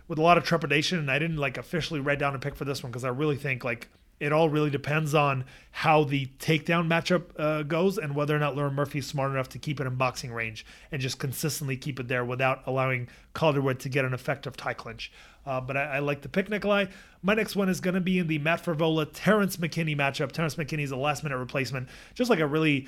with 0.09 0.19
a 0.19 0.21
lot 0.21 0.37
of 0.37 0.43
trepidation, 0.43 0.99
and 0.99 1.09
I 1.09 1.17
didn't 1.17 1.37
like 1.37 1.57
officially 1.57 2.01
write 2.01 2.19
down 2.19 2.35
a 2.35 2.39
pick 2.39 2.57
for 2.57 2.65
this 2.65 2.83
one 2.83 2.91
because 2.91 3.05
I 3.05 3.09
really 3.09 3.37
think 3.37 3.63
like 3.63 3.87
it 4.19 4.31
all 4.31 4.49
really 4.49 4.69
depends 4.69 5.13
on 5.13 5.45
how 5.71 6.03
the 6.05 6.27
takedown 6.39 6.87
matchup 6.87 7.23
uh, 7.37 7.63
goes 7.63 7.97
and 7.97 8.15
whether 8.15 8.35
or 8.35 8.39
not 8.39 8.55
Lauren 8.55 8.73
Murphy's 8.73 9.05
smart 9.05 9.31
enough 9.31 9.49
to 9.49 9.59
keep 9.59 9.79
it 9.81 9.87
in 9.87 9.95
boxing 9.95 10.31
range 10.31 10.65
and 10.91 11.01
just 11.01 11.19
consistently 11.19 11.75
keep 11.75 11.99
it 11.99 12.07
there 12.07 12.23
without 12.23 12.63
allowing 12.65 13.09
Calderwood 13.33 13.79
to 13.79 13.89
get 13.89 14.05
an 14.05 14.13
effective 14.13 14.55
tie 14.55 14.73
clinch. 14.73 15.11
Uh, 15.45 15.61
but 15.61 15.77
I, 15.77 15.83
I, 15.83 15.99
like 15.99 16.21
the 16.21 16.29
pick, 16.29 16.49
Nikolai. 16.49 16.85
My 17.21 17.35
next 17.35 17.55
one 17.55 17.69
is 17.69 17.79
going 17.79 17.93
to 17.93 18.01
be 18.01 18.17
in 18.17 18.27
the 18.27 18.39
Matt 18.39 18.63
Frevola 18.63 19.07
Terrence 19.13 19.57
McKinney 19.57 19.95
matchup. 19.95 20.31
Terrence 20.31 20.55
McKinney 20.55 20.83
is 20.83 20.91
a 20.91 20.95
last 20.95 21.23
minute 21.23 21.37
replacement, 21.37 21.87
just 22.15 22.29
like 22.29 22.39
a 22.39 22.47
really 22.47 22.87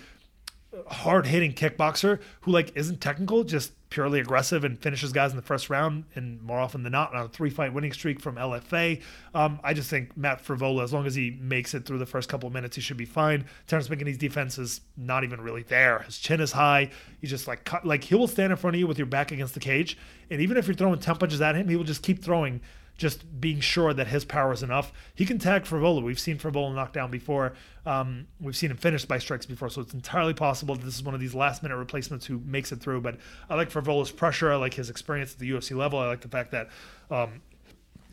hard 0.87 1.25
hitting 1.25 1.53
kickboxer 1.53 2.19
who 2.41 2.51
like 2.51 2.71
isn't 2.75 3.01
technical, 3.01 3.43
just 3.43 3.71
purely 3.89 4.19
aggressive 4.19 4.63
and 4.63 4.77
finishes 4.77 5.13
guys 5.13 5.31
in 5.31 5.37
the 5.37 5.41
first 5.41 5.69
round, 5.69 6.03
and 6.15 6.41
more 6.41 6.59
often 6.59 6.83
than 6.83 6.91
not 6.91 7.13
on 7.13 7.25
a 7.25 7.27
three 7.29 7.49
fight 7.49 7.73
winning 7.73 7.93
streak 7.93 8.19
from 8.19 8.35
LFA. 8.35 9.01
Um, 9.33 9.59
I 9.63 9.73
just 9.73 9.89
think 9.89 10.15
Matt 10.17 10.43
Frevola, 10.43 10.83
as 10.83 10.93
long 10.93 11.05
as 11.05 11.15
he 11.15 11.37
makes 11.39 11.73
it 11.73 11.85
through 11.85 11.99
the 11.99 12.05
first 12.05 12.29
couple 12.29 12.47
of 12.47 12.53
minutes, 12.53 12.75
he 12.75 12.81
should 12.81 12.97
be 12.97 13.05
fine. 13.05 13.45
Terrence 13.67 13.87
McKinney's 13.87 14.17
defense 14.17 14.57
is 14.57 14.81
not 14.95 15.23
even 15.23 15.41
really 15.41 15.63
there. 15.63 15.99
His 15.99 16.17
chin 16.17 16.41
is 16.41 16.51
high. 16.51 16.89
He's 17.21 17.29
just 17.29 17.47
like 17.47 17.63
cut, 17.63 17.85
like 17.85 18.03
he 18.03 18.15
will 18.15 18.27
stand 18.27 18.51
in 18.51 18.57
front 18.57 18.75
of 18.75 18.79
you 18.79 18.87
with 18.87 18.97
your 18.97 19.07
back 19.07 19.31
against 19.31 19.53
the 19.53 19.59
cage, 19.59 19.97
and 20.29 20.41
even 20.41 20.57
if 20.57 20.67
you're 20.67 20.75
throwing 20.75 20.99
ten 20.99 21.15
punches 21.15 21.41
at 21.41 21.55
him, 21.55 21.67
he 21.69 21.75
will 21.75 21.83
just 21.83 22.03
keep 22.03 22.23
throwing 22.23 22.61
just 22.97 23.39
being 23.39 23.59
sure 23.59 23.93
that 23.93 24.07
his 24.07 24.25
power 24.25 24.51
is 24.51 24.63
enough. 24.63 24.91
He 25.13 25.25
can 25.25 25.37
tag 25.37 25.63
Frevola. 25.63 26.03
We've 26.03 26.19
seen 26.19 26.37
Frevola 26.37 26.73
knock 26.73 26.93
down 26.93 27.11
before. 27.11 27.53
Um, 27.85 28.27
we've 28.41 28.57
seen 28.57 28.71
him 28.71 28.77
finished 28.77 29.07
by 29.07 29.19
strikes 29.19 29.45
before, 29.45 29.69
so 29.69 29.81
it's 29.81 29.93
entirely 29.93 30.33
possible 30.33 30.75
that 30.75 30.83
this 30.83 30.95
is 30.95 31.03
one 31.03 31.13
of 31.13 31.21
these 31.21 31.35
last 31.35 31.61
minute 31.61 31.77
replacements 31.77 32.25
who 32.25 32.41
makes 32.43 32.71
it 32.71 32.81
through. 32.81 33.01
But 33.01 33.17
I 33.49 33.55
like 33.55 33.69
Frevola's 33.69 34.11
pressure. 34.11 34.51
I 34.51 34.55
like 34.55 34.73
his 34.73 34.89
experience 34.89 35.33
at 35.33 35.39
the 35.39 35.51
UFC 35.51 35.77
level. 35.77 35.99
I 35.99 36.07
like 36.07 36.21
the 36.21 36.27
fact 36.27 36.51
that 36.51 36.69
um, 37.11 37.41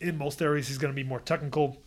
in 0.01 0.19
most 0.19 0.43
areas 0.43 0.69
he's 0.69 0.78
going 0.78 0.93
to 0.93 0.97
be 0.97 1.06
more 1.06 1.20
technical 1.20 1.78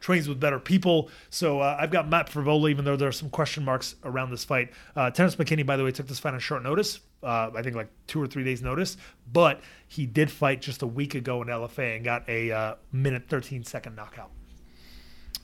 trains 0.00 0.28
with 0.28 0.40
better 0.40 0.58
people. 0.58 1.10
So 1.30 1.60
uh, 1.60 1.76
I've 1.78 1.90
got 1.90 2.08
Matt 2.08 2.30
Frevola, 2.30 2.70
even 2.70 2.84
though 2.84 2.96
there 2.96 3.08
are 3.08 3.12
some 3.12 3.30
question 3.30 3.64
marks 3.64 3.94
around 4.04 4.30
this 4.30 4.44
fight. 4.44 4.72
Uh, 4.96 5.10
Terrence 5.10 5.36
McKinney, 5.36 5.64
by 5.64 5.76
the 5.76 5.84
way, 5.84 5.92
took 5.92 6.08
this 6.08 6.18
fight 6.18 6.34
on 6.34 6.40
short 6.40 6.62
notice. 6.62 7.00
Uh, 7.22 7.50
I 7.54 7.62
think 7.62 7.74
like 7.74 7.88
two 8.06 8.22
or 8.22 8.26
three 8.26 8.44
days 8.44 8.62
notice, 8.62 8.96
but 9.32 9.60
he 9.88 10.06
did 10.06 10.30
fight 10.30 10.60
just 10.60 10.82
a 10.82 10.86
week 10.86 11.14
ago 11.14 11.42
in 11.42 11.48
LFA 11.48 11.96
and 11.96 12.04
got 12.04 12.28
a 12.28 12.52
uh, 12.52 12.74
minute 12.92 13.24
13 13.28 13.64
second 13.64 13.96
knockout. 13.96 14.30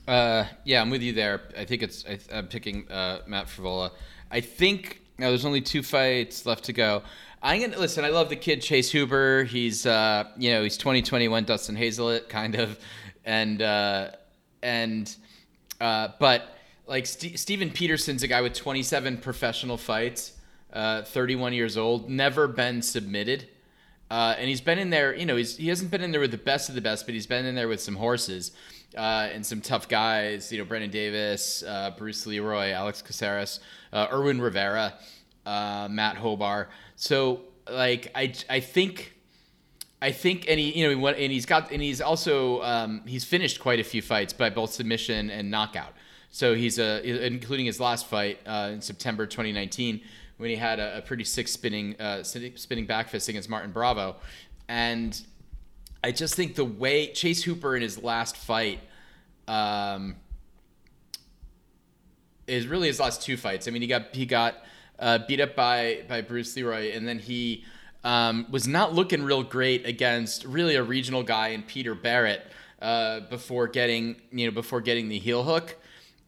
Uh, 0.07 0.45
yeah, 0.63 0.81
I'm 0.81 0.89
with 0.89 1.01
you 1.01 1.13
there. 1.13 1.41
I 1.57 1.65
think 1.65 1.81
it's 1.81 2.05
I, 2.05 2.19
am 2.31 2.47
picking 2.47 2.89
uh, 2.89 3.21
Matt 3.25 3.47
Frevola. 3.47 3.91
I 4.31 4.39
think 4.39 5.01
now 5.17 5.29
there's 5.29 5.45
only 5.45 5.61
two 5.61 5.81
fights 5.81 6.45
left 6.45 6.65
to 6.65 6.73
go. 6.73 7.03
I'm 7.41 7.61
gonna 7.61 7.77
listen. 7.77 8.05
I 8.05 8.09
love 8.09 8.29
the 8.29 8.35
kid 8.35 8.61
Chase 8.61 8.91
Hooper. 8.91 9.43
He's 9.43 9.85
uh, 9.85 10.25
you 10.37 10.51
know 10.51 10.63
he's 10.63 10.77
2021 10.77 11.43
Dustin 11.45 11.75
Hazelett 11.75 12.29
kind 12.29 12.55
of, 12.55 12.79
and 13.23 13.61
uh, 13.61 14.11
and 14.61 15.15
uh, 15.81 16.09
but 16.19 16.55
like 16.87 17.05
St- 17.05 17.37
Steven 17.39 17.69
Peterson's 17.71 18.23
a 18.23 18.27
guy 18.27 18.41
with 18.41 18.53
27 18.53 19.17
professional 19.17 19.77
fights, 19.77 20.33
uh, 20.73 21.03
31 21.03 21.53
years 21.53 21.77
old, 21.77 22.09
never 22.09 22.47
been 22.47 22.81
submitted. 22.81 23.47
Uh, 24.09 24.35
and 24.37 24.47
he's 24.47 24.61
been 24.61 24.77
in 24.77 24.89
there, 24.89 25.15
you 25.15 25.25
know, 25.25 25.35
he's, 25.35 25.57
he 25.57 25.67
hasn't 25.67 25.89
been 25.89 26.01
in 26.01 26.11
there 26.11 26.21
with 26.21 26.31
the 26.31 26.37
best 26.37 26.69
of 26.69 26.75
the 26.75 26.81
best, 26.81 27.05
but 27.05 27.13
he's 27.13 27.25
been 27.25 27.45
in 27.45 27.55
there 27.55 27.67
with 27.67 27.81
some 27.81 27.95
horses 27.95 28.51
uh, 28.95 29.29
and 29.31 29.45
some 29.45 29.61
tough 29.61 29.87
guys, 29.87 30.51
you 30.51 30.59
know, 30.59 30.65
Brandon 30.65 30.91
Davis, 30.91 31.63
uh, 31.63 31.91
Bruce 31.97 32.25
Leroy, 32.27 32.71
Alex 32.71 33.01
Caceres, 33.01 33.59
uh, 33.91 34.07
Irwin 34.11 34.39
Rivera, 34.39 34.93
uh, 35.45 35.87
Matt 35.89 36.17
Hobar. 36.17 36.67
So, 36.95 37.41
like, 37.67 38.11
I, 38.13 38.33
I 38.47 38.59
think 38.59 39.15
I 40.01 40.11
think, 40.11 40.45
and 40.47 40.59
he, 40.59 40.79
you 40.79 40.95
know, 40.95 41.07
and 41.07 41.31
he's 41.31 41.47
got, 41.47 41.71
and 41.71 41.81
he's 41.81 41.99
also, 41.99 42.61
um, 42.61 43.01
he's 43.07 43.23
finished 43.23 43.59
quite 43.59 43.79
a 43.79 43.83
few 43.83 44.03
fights 44.03 44.33
by 44.33 44.51
both 44.51 44.71
submission 44.71 45.31
and 45.31 45.49
knockout. 45.49 45.93
So 46.29 46.53
he's 46.53 46.77
a, 46.77 47.25
including 47.25 47.65
his 47.65 47.79
last 47.79 48.05
fight 48.05 48.39
uh, 48.45 48.71
in 48.73 48.81
September 48.81 49.25
2019 49.25 50.01
when 50.37 50.49
he 50.49 50.55
had 50.55 50.79
a, 50.79 50.97
a 50.97 51.01
pretty 51.01 51.23
sick 51.23 51.47
spinning, 51.47 51.99
uh, 51.99 52.23
spinning 52.23 52.85
back 52.85 53.09
fist 53.09 53.29
against 53.29 53.49
Martin 53.49 53.71
Bravo, 53.71 54.15
and 54.67 55.21
I 56.03 56.11
just 56.11 56.35
think 56.35 56.55
the 56.55 56.65
way 56.65 57.11
Chase 57.13 57.43
Hooper 57.43 57.75
in 57.75 57.81
his 57.81 58.01
last 58.01 58.37
fight, 58.37 58.79
um, 59.47 60.15
is 62.47 62.67
really 62.67 62.87
his 62.87 62.99
last 62.99 63.21
two 63.21 63.37
fights. 63.37 63.67
I 63.67 63.71
mean, 63.71 63.81
he 63.81 63.87
got 63.87 64.13
he 64.13 64.25
got 64.25 64.63
uh, 64.99 65.19
beat 65.27 65.39
up 65.39 65.55
by 65.55 66.03
by 66.07 66.21
Bruce 66.21 66.55
Leroy, 66.55 66.91
and 66.91 67.07
then 67.07 67.19
he 67.19 67.63
um, 68.03 68.45
was 68.49 68.67
not 68.67 68.93
looking 68.93 69.23
real 69.23 69.43
great 69.43 69.85
against 69.85 70.45
really 70.45 70.75
a 70.75 70.83
regional 70.83 71.23
guy 71.23 71.49
in 71.49 71.63
Peter 71.63 71.95
Barrett 71.95 72.45
uh, 72.81 73.21
before 73.21 73.67
getting 73.67 74.15
you 74.31 74.45
know 74.45 74.51
before 74.51 74.81
getting 74.81 75.09
the 75.09 75.19
heel 75.19 75.43
hook. 75.43 75.75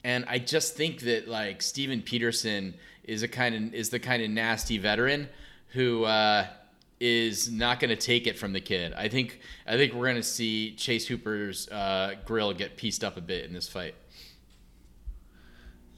And 0.04 0.26
I 0.28 0.40
just 0.40 0.76
think 0.76 1.02
that 1.02 1.28
like 1.28 1.62
Steven 1.62 2.02
Peterson 2.02 2.76
is 3.08 3.24
a 3.24 3.28
kind 3.28 3.56
of 3.56 3.74
is 3.74 3.90
the 3.90 4.00
kind 4.00 4.22
of 4.22 4.30
nasty 4.30 4.78
veteran 4.78 5.28
who 5.70 6.04
uh, 6.04 6.46
is 7.00 7.50
not 7.50 7.80
going 7.80 7.90
to 7.90 7.96
take 7.96 8.28
it 8.28 8.38
from 8.38 8.54
the 8.54 8.62
kid. 8.62 8.94
I 8.94 9.08
think 9.08 9.40
I 9.66 9.78
think 9.78 9.94
we're 9.94 10.06
going 10.06 10.18
to 10.18 10.24
see 10.24 10.76
Chase 10.76 11.08
Hooper's 11.08 11.68
uh, 11.70 12.16
grill 12.26 12.54
get 12.54 12.78
pieced 12.78 13.04
up 13.04 13.18
a 13.18 13.22
bit 13.22 13.46
in 13.46 13.54
this 13.54 13.68
fight. 13.68 13.96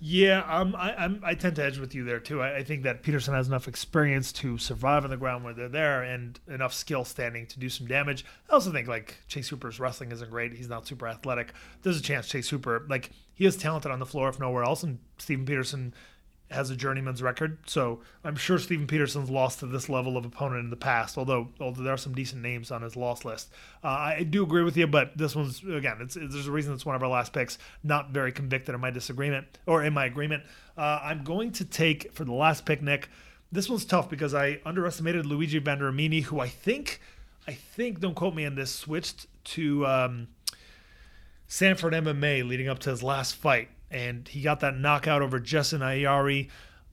Yeah, 0.01 0.45
um, 0.47 0.75
I, 0.77 0.95
I'm, 0.95 1.21
I 1.25 1.33
tend 1.33 1.57
to 1.57 1.63
edge 1.65 1.77
with 1.77 1.93
you 1.93 2.05
there 2.05 2.21
too. 2.21 2.41
I, 2.41 2.57
I, 2.57 2.63
think 2.63 2.83
that 2.83 3.03
Peterson 3.03 3.33
has 3.33 3.49
enough 3.49 3.67
experience 3.67 4.31
to 4.33 4.57
survive 4.57 5.03
on 5.03 5.09
the 5.09 5.17
ground 5.17 5.43
where 5.43 5.53
they're 5.53 5.67
there, 5.67 6.03
and 6.03 6.39
enough 6.47 6.73
skill 6.73 7.03
standing 7.03 7.45
to 7.47 7.59
do 7.59 7.67
some 7.67 7.85
damage. 7.85 8.23
I 8.49 8.53
also 8.53 8.71
think 8.71 8.87
like 8.87 9.17
Chase 9.27 9.49
Hooper's 9.49 9.77
wrestling 9.77 10.13
isn't 10.13 10.31
great. 10.31 10.53
He's 10.53 10.69
not 10.69 10.87
super 10.87 11.05
athletic. 11.05 11.51
There's 11.81 11.99
a 11.99 12.01
chance 12.01 12.29
Chase 12.29 12.47
Hooper, 12.49 12.85
like 12.87 13.09
he 13.33 13.45
is 13.45 13.57
talented 13.57 13.91
on 13.91 13.99
the 13.99 14.05
floor 14.05 14.29
if 14.29 14.39
nowhere 14.39 14.63
else, 14.63 14.83
and 14.83 14.99
Stephen 15.17 15.45
Peterson 15.45 15.93
has 16.51 16.69
a 16.69 16.75
journeyman's 16.75 17.21
record. 17.21 17.57
So 17.65 18.01
I'm 18.23 18.35
sure 18.35 18.57
Steven 18.57 18.87
Peterson's 18.87 19.29
lost 19.29 19.59
to 19.59 19.67
this 19.67 19.87
level 19.87 20.17
of 20.17 20.25
opponent 20.25 20.63
in 20.63 20.69
the 20.69 20.75
past, 20.75 21.17
although 21.17 21.49
although 21.59 21.83
there 21.83 21.93
are 21.93 21.97
some 21.97 22.13
decent 22.13 22.41
names 22.41 22.71
on 22.71 22.81
his 22.81 22.95
loss 22.95 23.23
list. 23.23 23.51
Uh, 23.83 23.87
I 23.87 24.23
do 24.23 24.43
agree 24.43 24.63
with 24.63 24.75
you, 24.75 24.87
but 24.87 25.17
this 25.17 25.35
one's 25.35 25.63
again, 25.63 25.97
it's, 26.01 26.15
it's, 26.15 26.33
there's 26.33 26.47
a 26.47 26.51
reason 26.51 26.73
it's 26.73 26.85
one 26.85 26.95
of 26.95 27.03
our 27.03 27.09
last 27.09 27.33
picks. 27.33 27.57
Not 27.83 28.09
very 28.11 28.31
convicted 28.31 28.73
in 28.73 28.81
my 28.81 28.91
disagreement 28.91 29.59
or 29.65 29.83
in 29.83 29.93
my 29.93 30.05
agreement. 30.05 30.43
Uh, 30.77 30.99
I'm 31.03 31.23
going 31.23 31.51
to 31.53 31.65
take 31.65 32.13
for 32.13 32.25
the 32.25 32.33
last 32.33 32.65
pick, 32.65 32.81
Nick. 32.81 33.09
This 33.51 33.69
one's 33.69 33.85
tough 33.85 34.09
because 34.09 34.33
I 34.33 34.59
underestimated 34.65 35.25
Luigi 35.25 35.59
Vendramini, 35.59 36.23
who 36.23 36.39
I 36.39 36.47
think, 36.47 37.01
I 37.47 37.53
think, 37.53 37.99
don't 37.99 38.13
quote 38.13 38.35
me 38.35 38.45
on 38.45 38.55
this, 38.55 38.73
switched 38.73 39.25
to 39.45 39.85
um, 39.87 40.27
Sanford 41.47 41.93
MMA 41.93 42.47
leading 42.47 42.67
up 42.67 42.77
to 42.79 42.91
his 42.91 43.01
last 43.01 43.35
fight 43.35 43.69
and 43.91 44.27
he 44.27 44.41
got 44.41 44.59
that 44.61 44.77
knockout 44.77 45.21
over 45.21 45.39
Jessin 45.39 45.79
Ayari. 45.79 46.49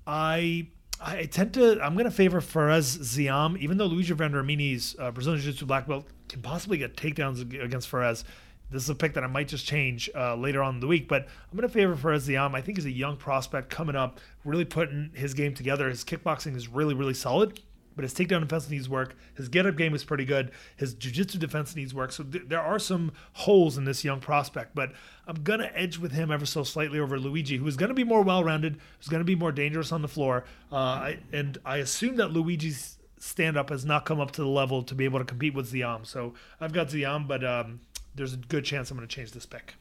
I 0.06 0.68
I 1.00 1.24
tend 1.24 1.54
to 1.54 1.80
I'm 1.82 1.94
going 1.94 2.04
to 2.04 2.10
favor 2.10 2.40
Fares 2.40 2.98
Ziam, 2.98 3.58
even 3.58 3.76
though 3.76 3.86
Luigi 3.86 4.14
Vendramini's 4.14 4.96
uh, 4.98 5.10
Brazilian 5.10 5.42
Jiu-Jitsu 5.42 5.66
black 5.66 5.86
belt 5.86 6.06
can 6.28 6.42
possibly 6.42 6.78
get 6.78 6.96
takedowns 6.96 7.40
against 7.62 7.88
Fares. 7.88 8.24
This 8.68 8.82
is 8.82 8.90
a 8.90 8.96
pick 8.96 9.14
that 9.14 9.22
I 9.22 9.28
might 9.28 9.46
just 9.46 9.64
change 9.64 10.10
uh, 10.16 10.34
later 10.34 10.60
on 10.60 10.74
in 10.74 10.80
the 10.80 10.88
week, 10.88 11.06
but 11.06 11.22
I'm 11.22 11.56
going 11.56 11.68
to 11.68 11.72
favor 11.72 11.94
Fares 11.94 12.26
Ziam. 12.26 12.54
I 12.54 12.60
think 12.60 12.78
he's 12.78 12.84
a 12.84 12.90
young 12.90 13.16
prospect 13.16 13.70
coming 13.70 13.94
up, 13.94 14.18
really 14.44 14.64
putting 14.64 15.12
his 15.14 15.34
game 15.34 15.54
together. 15.54 15.88
His 15.88 16.04
kickboxing 16.04 16.56
is 16.56 16.66
really, 16.66 16.94
really 16.94 17.14
solid 17.14 17.60
but 17.96 18.04
his 18.04 18.14
takedown 18.14 18.42
defense 18.42 18.70
needs 18.70 18.88
work. 18.88 19.16
His 19.34 19.48
get 19.48 19.66
up 19.66 19.76
game 19.76 19.94
is 19.94 20.04
pretty 20.04 20.24
good. 20.24 20.52
His 20.76 20.94
jiu-jitsu 20.94 21.38
defense 21.38 21.74
needs 21.74 21.92
work. 21.92 22.12
So 22.12 22.22
th- 22.22 22.44
there 22.46 22.60
are 22.60 22.78
some 22.78 23.12
holes 23.32 23.76
in 23.76 23.84
this 23.84 24.04
young 24.04 24.20
prospect, 24.20 24.74
but 24.74 24.92
I'm 25.26 25.42
going 25.42 25.60
to 25.60 25.76
edge 25.76 25.98
with 25.98 26.12
him 26.12 26.30
ever 26.30 26.46
so 26.46 26.62
slightly 26.62 27.00
over 27.00 27.18
Luigi, 27.18 27.56
who 27.56 27.66
is 27.66 27.76
going 27.76 27.88
to 27.88 27.94
be 27.94 28.04
more 28.04 28.22
well-rounded, 28.22 28.78
who's 28.98 29.08
going 29.08 29.22
to 29.22 29.24
be 29.24 29.34
more 29.34 29.50
dangerous 29.50 29.90
on 29.90 30.02
the 30.02 30.08
floor. 30.08 30.44
Uh, 30.70 30.76
I, 30.76 31.18
and 31.32 31.58
I 31.64 31.78
assume 31.78 32.16
that 32.16 32.30
Luigi's 32.30 32.98
stand-up 33.18 33.70
has 33.70 33.84
not 33.84 34.04
come 34.04 34.20
up 34.20 34.30
to 34.32 34.42
the 34.42 34.48
level 34.48 34.82
to 34.82 34.94
be 34.94 35.04
able 35.06 35.18
to 35.18 35.24
compete 35.24 35.54
with 35.54 35.72
Ziam. 35.72 36.06
So 36.06 36.34
I've 36.60 36.72
got 36.72 36.88
Ziam, 36.88 37.26
but 37.26 37.42
um, 37.42 37.80
there's 38.14 38.34
a 38.34 38.36
good 38.36 38.64
chance 38.64 38.90
I'm 38.90 38.96
going 38.96 39.08
to 39.08 39.14
change 39.14 39.32
this 39.32 39.46
pick. 39.46 39.74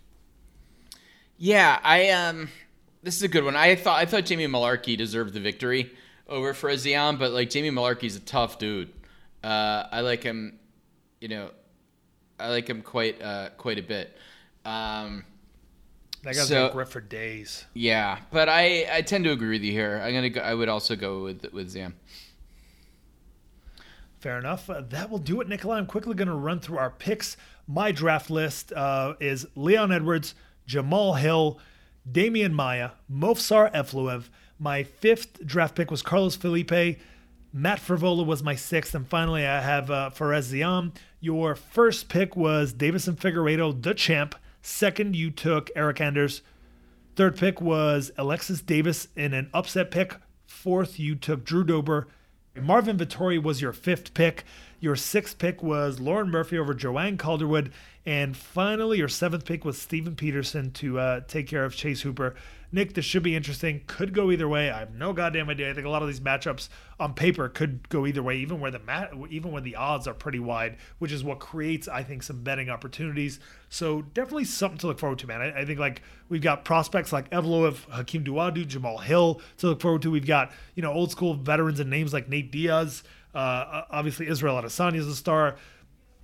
Yeah, 1.37 1.79
I 1.83 2.09
um, 2.11 2.47
this 3.03 3.17
is 3.17 3.23
a 3.23 3.27
good 3.27 3.43
one. 3.43 3.57
I 3.57 3.75
thought 3.75 3.99
I 3.99 4.05
thought 4.05 4.23
Jamie 4.23 4.47
Mullarkey 4.47 4.97
deserved 4.97 5.33
the 5.33 5.41
victory 5.41 5.91
over 6.27 6.53
for 6.53 6.69
Ziam, 6.71 7.19
but 7.19 7.31
like 7.31 7.49
Jamie 7.49 7.71
Mullarkey's 7.71 8.15
a 8.15 8.19
tough 8.19 8.57
dude. 8.59 8.91
Uh, 9.43 9.87
I 9.91 10.01
like 10.01 10.23
him, 10.23 10.59
you 11.21 11.27
know, 11.27 11.51
I 12.39 12.49
like 12.49 12.67
him 12.67 12.81
quite 12.81 13.21
uh, 13.21 13.49
quite 13.57 13.79
a 13.79 13.83
bit. 13.83 14.15
Um, 14.63 15.23
that 16.23 16.35
guy's 16.35 16.47
so, 16.47 16.69
grip 16.71 16.87
for 16.87 17.01
days. 17.01 17.65
Yeah, 17.73 18.19
but 18.31 18.49
I, 18.49 18.87
I 18.91 19.01
tend 19.03 19.25
to 19.25 19.31
agree 19.31 19.51
with 19.51 19.61
you 19.61 19.71
here. 19.71 20.01
I'm 20.03 20.13
gonna 20.13 20.29
go, 20.29 20.41
I 20.41 20.53
would 20.53 20.69
also 20.69 20.95
go 20.95 21.23
with 21.23 21.45
with 21.53 21.73
Ziam. 21.73 21.93
Fair 24.25 24.39
enough. 24.39 24.67
Uh, 24.71 24.81
that 24.89 25.11
will 25.11 25.19
do 25.19 25.39
it, 25.39 25.47
Nikolai. 25.47 25.77
I'm 25.77 25.85
quickly 25.85 26.15
going 26.15 26.29
to 26.29 26.33
run 26.33 26.59
through 26.59 26.79
our 26.79 26.89
picks. 26.89 27.37
My 27.67 27.91
draft 27.91 28.31
list 28.31 28.73
uh, 28.73 29.13
is 29.19 29.45
Leon 29.55 29.91
Edwards, 29.91 30.33
Jamahal 30.67 31.19
Hill, 31.19 31.59
Demian 32.11 32.51
Maia, 32.51 32.91
Movsar 33.07 33.71
Evloev, 33.71 34.29
my 34.59 34.83
fifth 34.83 35.45
draft 35.45 35.75
pick 35.75 35.91
was 35.91 36.01
Carlos 36.01 36.35
Felipe. 36.35 36.99
Matt 37.51 37.79
Frevola 37.79 38.25
was 38.25 38.43
my 38.43 38.55
sixth. 38.55 38.93
And 38.95 39.07
finally, 39.07 39.45
I 39.45 39.61
have 39.61 39.89
uh, 39.89 40.09
Ziam. 40.11 40.93
Your 41.19 41.55
first 41.55 42.09
pick 42.09 42.35
was 42.35 42.73
Deiveson 42.73 43.15
Figueiredo, 43.15 43.81
the 43.81 43.93
champ. 43.93 44.35
Second, 44.61 45.15
you 45.15 45.31
took 45.31 45.73
Eryk 45.75 46.01
Anders. 46.01 46.41
Third 47.15 47.37
pick 47.37 47.61
was 47.61 48.11
Alexis 48.17 48.61
Davis 48.61 49.07
in 49.15 49.33
an 49.33 49.49
upset 49.53 49.89
pick. 49.89 50.17
Fourth, 50.45 50.99
you 50.99 51.15
took 51.15 51.45
Drew 51.45 51.63
Dober. 51.63 52.07
Marvin 52.59 52.97
Vettori 52.97 53.41
was 53.41 53.61
your 53.61 53.73
fifth 53.73 54.13
pick. 54.13 54.43
Your 54.79 54.95
sixth 54.95 55.37
pick 55.37 55.63
was 55.63 55.99
Lauren 55.99 56.29
Murphy 56.29 56.57
over 56.57 56.73
Joanne 56.73 57.17
Calderwood. 57.17 57.71
And 58.05 58.35
finally, 58.35 58.97
your 58.97 59.07
seventh 59.07 59.45
pick 59.45 59.65
was 59.65 59.81
Steven 59.81 60.15
Peterson 60.15 60.71
to 60.71 60.99
uh, 60.99 61.21
take 61.27 61.47
care 61.47 61.65
of 61.65 61.75
Chase 61.75 62.01
Hooper. 62.01 62.35
Nick, 62.71 62.93
this 62.93 63.05
should 63.05 63.23
be 63.23 63.35
interesting. 63.35 63.81
Could 63.87 64.13
go 64.13 64.31
either 64.31 64.47
way. 64.47 64.69
I 64.69 64.79
have 64.79 64.93
no 64.93 65.13
goddamn 65.13 65.49
idea. 65.49 65.69
I 65.69 65.73
think 65.73 65.85
a 65.85 65.89
lot 65.89 66.01
of 66.01 66.07
these 66.07 66.19
matchups 66.19 66.69
on 66.99 67.13
paper 67.13 67.49
could 67.49 67.87
go 67.89 68.05
either 68.05 68.23
way, 68.23 68.37
even 68.37 68.59
where 68.59 68.71
the 68.71 68.79
mat, 68.79 69.11
even 69.29 69.51
when 69.51 69.63
the 69.63 69.75
odds 69.75 70.07
are 70.07 70.13
pretty 70.13 70.39
wide, 70.39 70.77
which 70.99 71.11
is 71.11 71.23
what 71.23 71.39
creates, 71.39 71.87
I 71.87 72.03
think, 72.03 72.23
some 72.23 72.43
betting 72.43 72.69
opportunities. 72.69 73.39
So 73.69 74.01
definitely 74.01 74.45
something 74.45 74.77
to 74.79 74.87
look 74.87 74.99
forward 74.99 75.19
to, 75.19 75.27
man. 75.27 75.41
I, 75.41 75.61
I 75.61 75.65
think 75.65 75.79
like 75.79 76.01
we've 76.29 76.41
got 76.41 76.65
prospects 76.65 77.11
like 77.13 77.29
Evloev, 77.29 77.89
Hakeem 77.89 78.23
Dawodu, 78.23 78.65
Jamahal 78.65 79.03
Hill 79.03 79.41
to 79.57 79.67
look 79.67 79.81
forward 79.81 80.01
to. 80.03 80.11
We've 80.11 80.25
got 80.25 80.51
you 80.75 80.81
know 80.81 80.91
old 80.91 81.11
school 81.11 81.33
veterans 81.33 81.79
and 81.79 81.89
names 81.89 82.13
like 82.13 82.29
Nate 82.29 82.51
Diaz. 82.51 83.03
Uh, 83.33 83.83
obviously, 83.91 84.27
Israel 84.27 84.55
Adesanya 84.55 84.95
is 84.95 85.07
a 85.07 85.15
star 85.15 85.57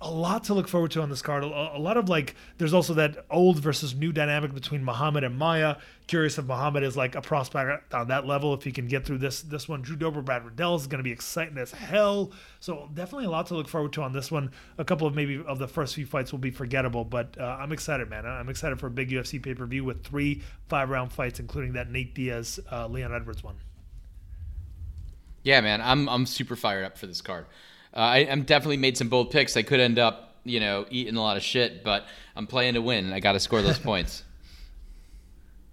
a 0.02 0.10
lot 0.10 0.44
to 0.44 0.54
look 0.54 0.66
forward 0.66 0.90
to 0.90 1.00
on 1.00 1.08
this 1.08 1.22
card. 1.22 1.44
A, 1.44 1.46
a, 1.46 1.78
lot 1.78 1.96
of 1.96 2.08
like, 2.08 2.34
there's 2.58 2.74
also 2.74 2.92
that 2.94 3.24
old 3.30 3.60
versus 3.60 3.94
new 3.94 4.12
dynamic 4.12 4.52
between 4.52 4.84
Muhammad 4.84 5.22
and 5.22 5.38
Maia. 5.38 5.76
Curious 6.08 6.36
if 6.38 6.44
Muhammad 6.44 6.82
is 6.82 6.96
like 6.96 7.14
a 7.14 7.22
prospect 7.22 7.94
on 7.94 8.08
that 8.08 8.26
level. 8.26 8.52
If 8.52 8.64
he 8.64 8.72
can 8.72 8.88
get 8.88 9.06
through 9.06 9.18
this 9.18 9.42
this 9.42 9.68
one, 9.68 9.80
Drew 9.80 9.96
Dober, 9.96 10.20
Brad 10.20 10.44
Riddell 10.44 10.74
is 10.74 10.88
going 10.88 10.98
to 10.98 11.04
be 11.04 11.12
exciting 11.12 11.56
as 11.56 11.70
hell. 11.70 12.32
So 12.58 12.90
definitely 12.92 13.26
a 13.26 13.30
lot 13.30 13.46
to 13.46 13.54
look 13.54 13.68
forward 13.68 13.92
to 13.94 14.02
on 14.02 14.12
this 14.12 14.30
one. 14.30 14.50
A 14.78 14.84
couple 14.84 15.06
of 15.06 15.14
maybe 15.14 15.42
of 15.46 15.58
the 15.58 15.68
first 15.68 15.94
few 15.94 16.04
fights 16.04 16.32
will 16.32 16.40
be 16.40 16.50
forgettable, 16.50 17.04
but 17.04 17.38
uh, 17.38 17.58
I'm 17.60 17.72
excited, 17.72 18.10
man. 18.10 18.26
I'm 18.26 18.48
excited 18.48 18.80
for 18.80 18.88
a 18.88 18.90
big 18.90 19.10
UFC 19.10 19.40
pay 19.40 19.54
per 19.54 19.66
view 19.66 19.84
with 19.84 20.04
three 20.04 20.42
five 20.68 20.90
round 20.90 21.12
fights, 21.12 21.38
including 21.38 21.74
that 21.74 21.90
Nate 21.90 22.14
Diaz, 22.14 22.58
uh, 22.70 22.88
Leon 22.88 23.14
Edwards 23.14 23.44
one. 23.44 23.56
Yeah, 25.44 25.60
man, 25.60 25.80
I'm 25.80 26.08
I'm 26.08 26.26
super 26.26 26.56
fired 26.56 26.84
up 26.84 26.98
for 26.98 27.06
this 27.06 27.20
card. 27.20 27.46
Uh, 27.94 27.98
I, 27.98 28.18
am 28.18 28.42
definitely 28.42 28.78
made 28.78 28.96
some 28.96 29.08
bold 29.08 29.30
picks. 29.30 29.56
I 29.56 29.62
could 29.62 29.80
end 29.80 29.98
up, 29.98 30.36
you 30.44 30.60
know, 30.60 30.86
eating 30.90 31.16
a 31.16 31.20
lot 31.20 31.36
of 31.36 31.42
shit, 31.42 31.84
but 31.84 32.06
I'm 32.34 32.46
playing 32.46 32.74
to 32.74 32.82
win. 32.82 33.12
I 33.12 33.20
got 33.20 33.32
to 33.32 33.40
score 33.40 33.62
those 33.62 33.78
points. 33.80 34.24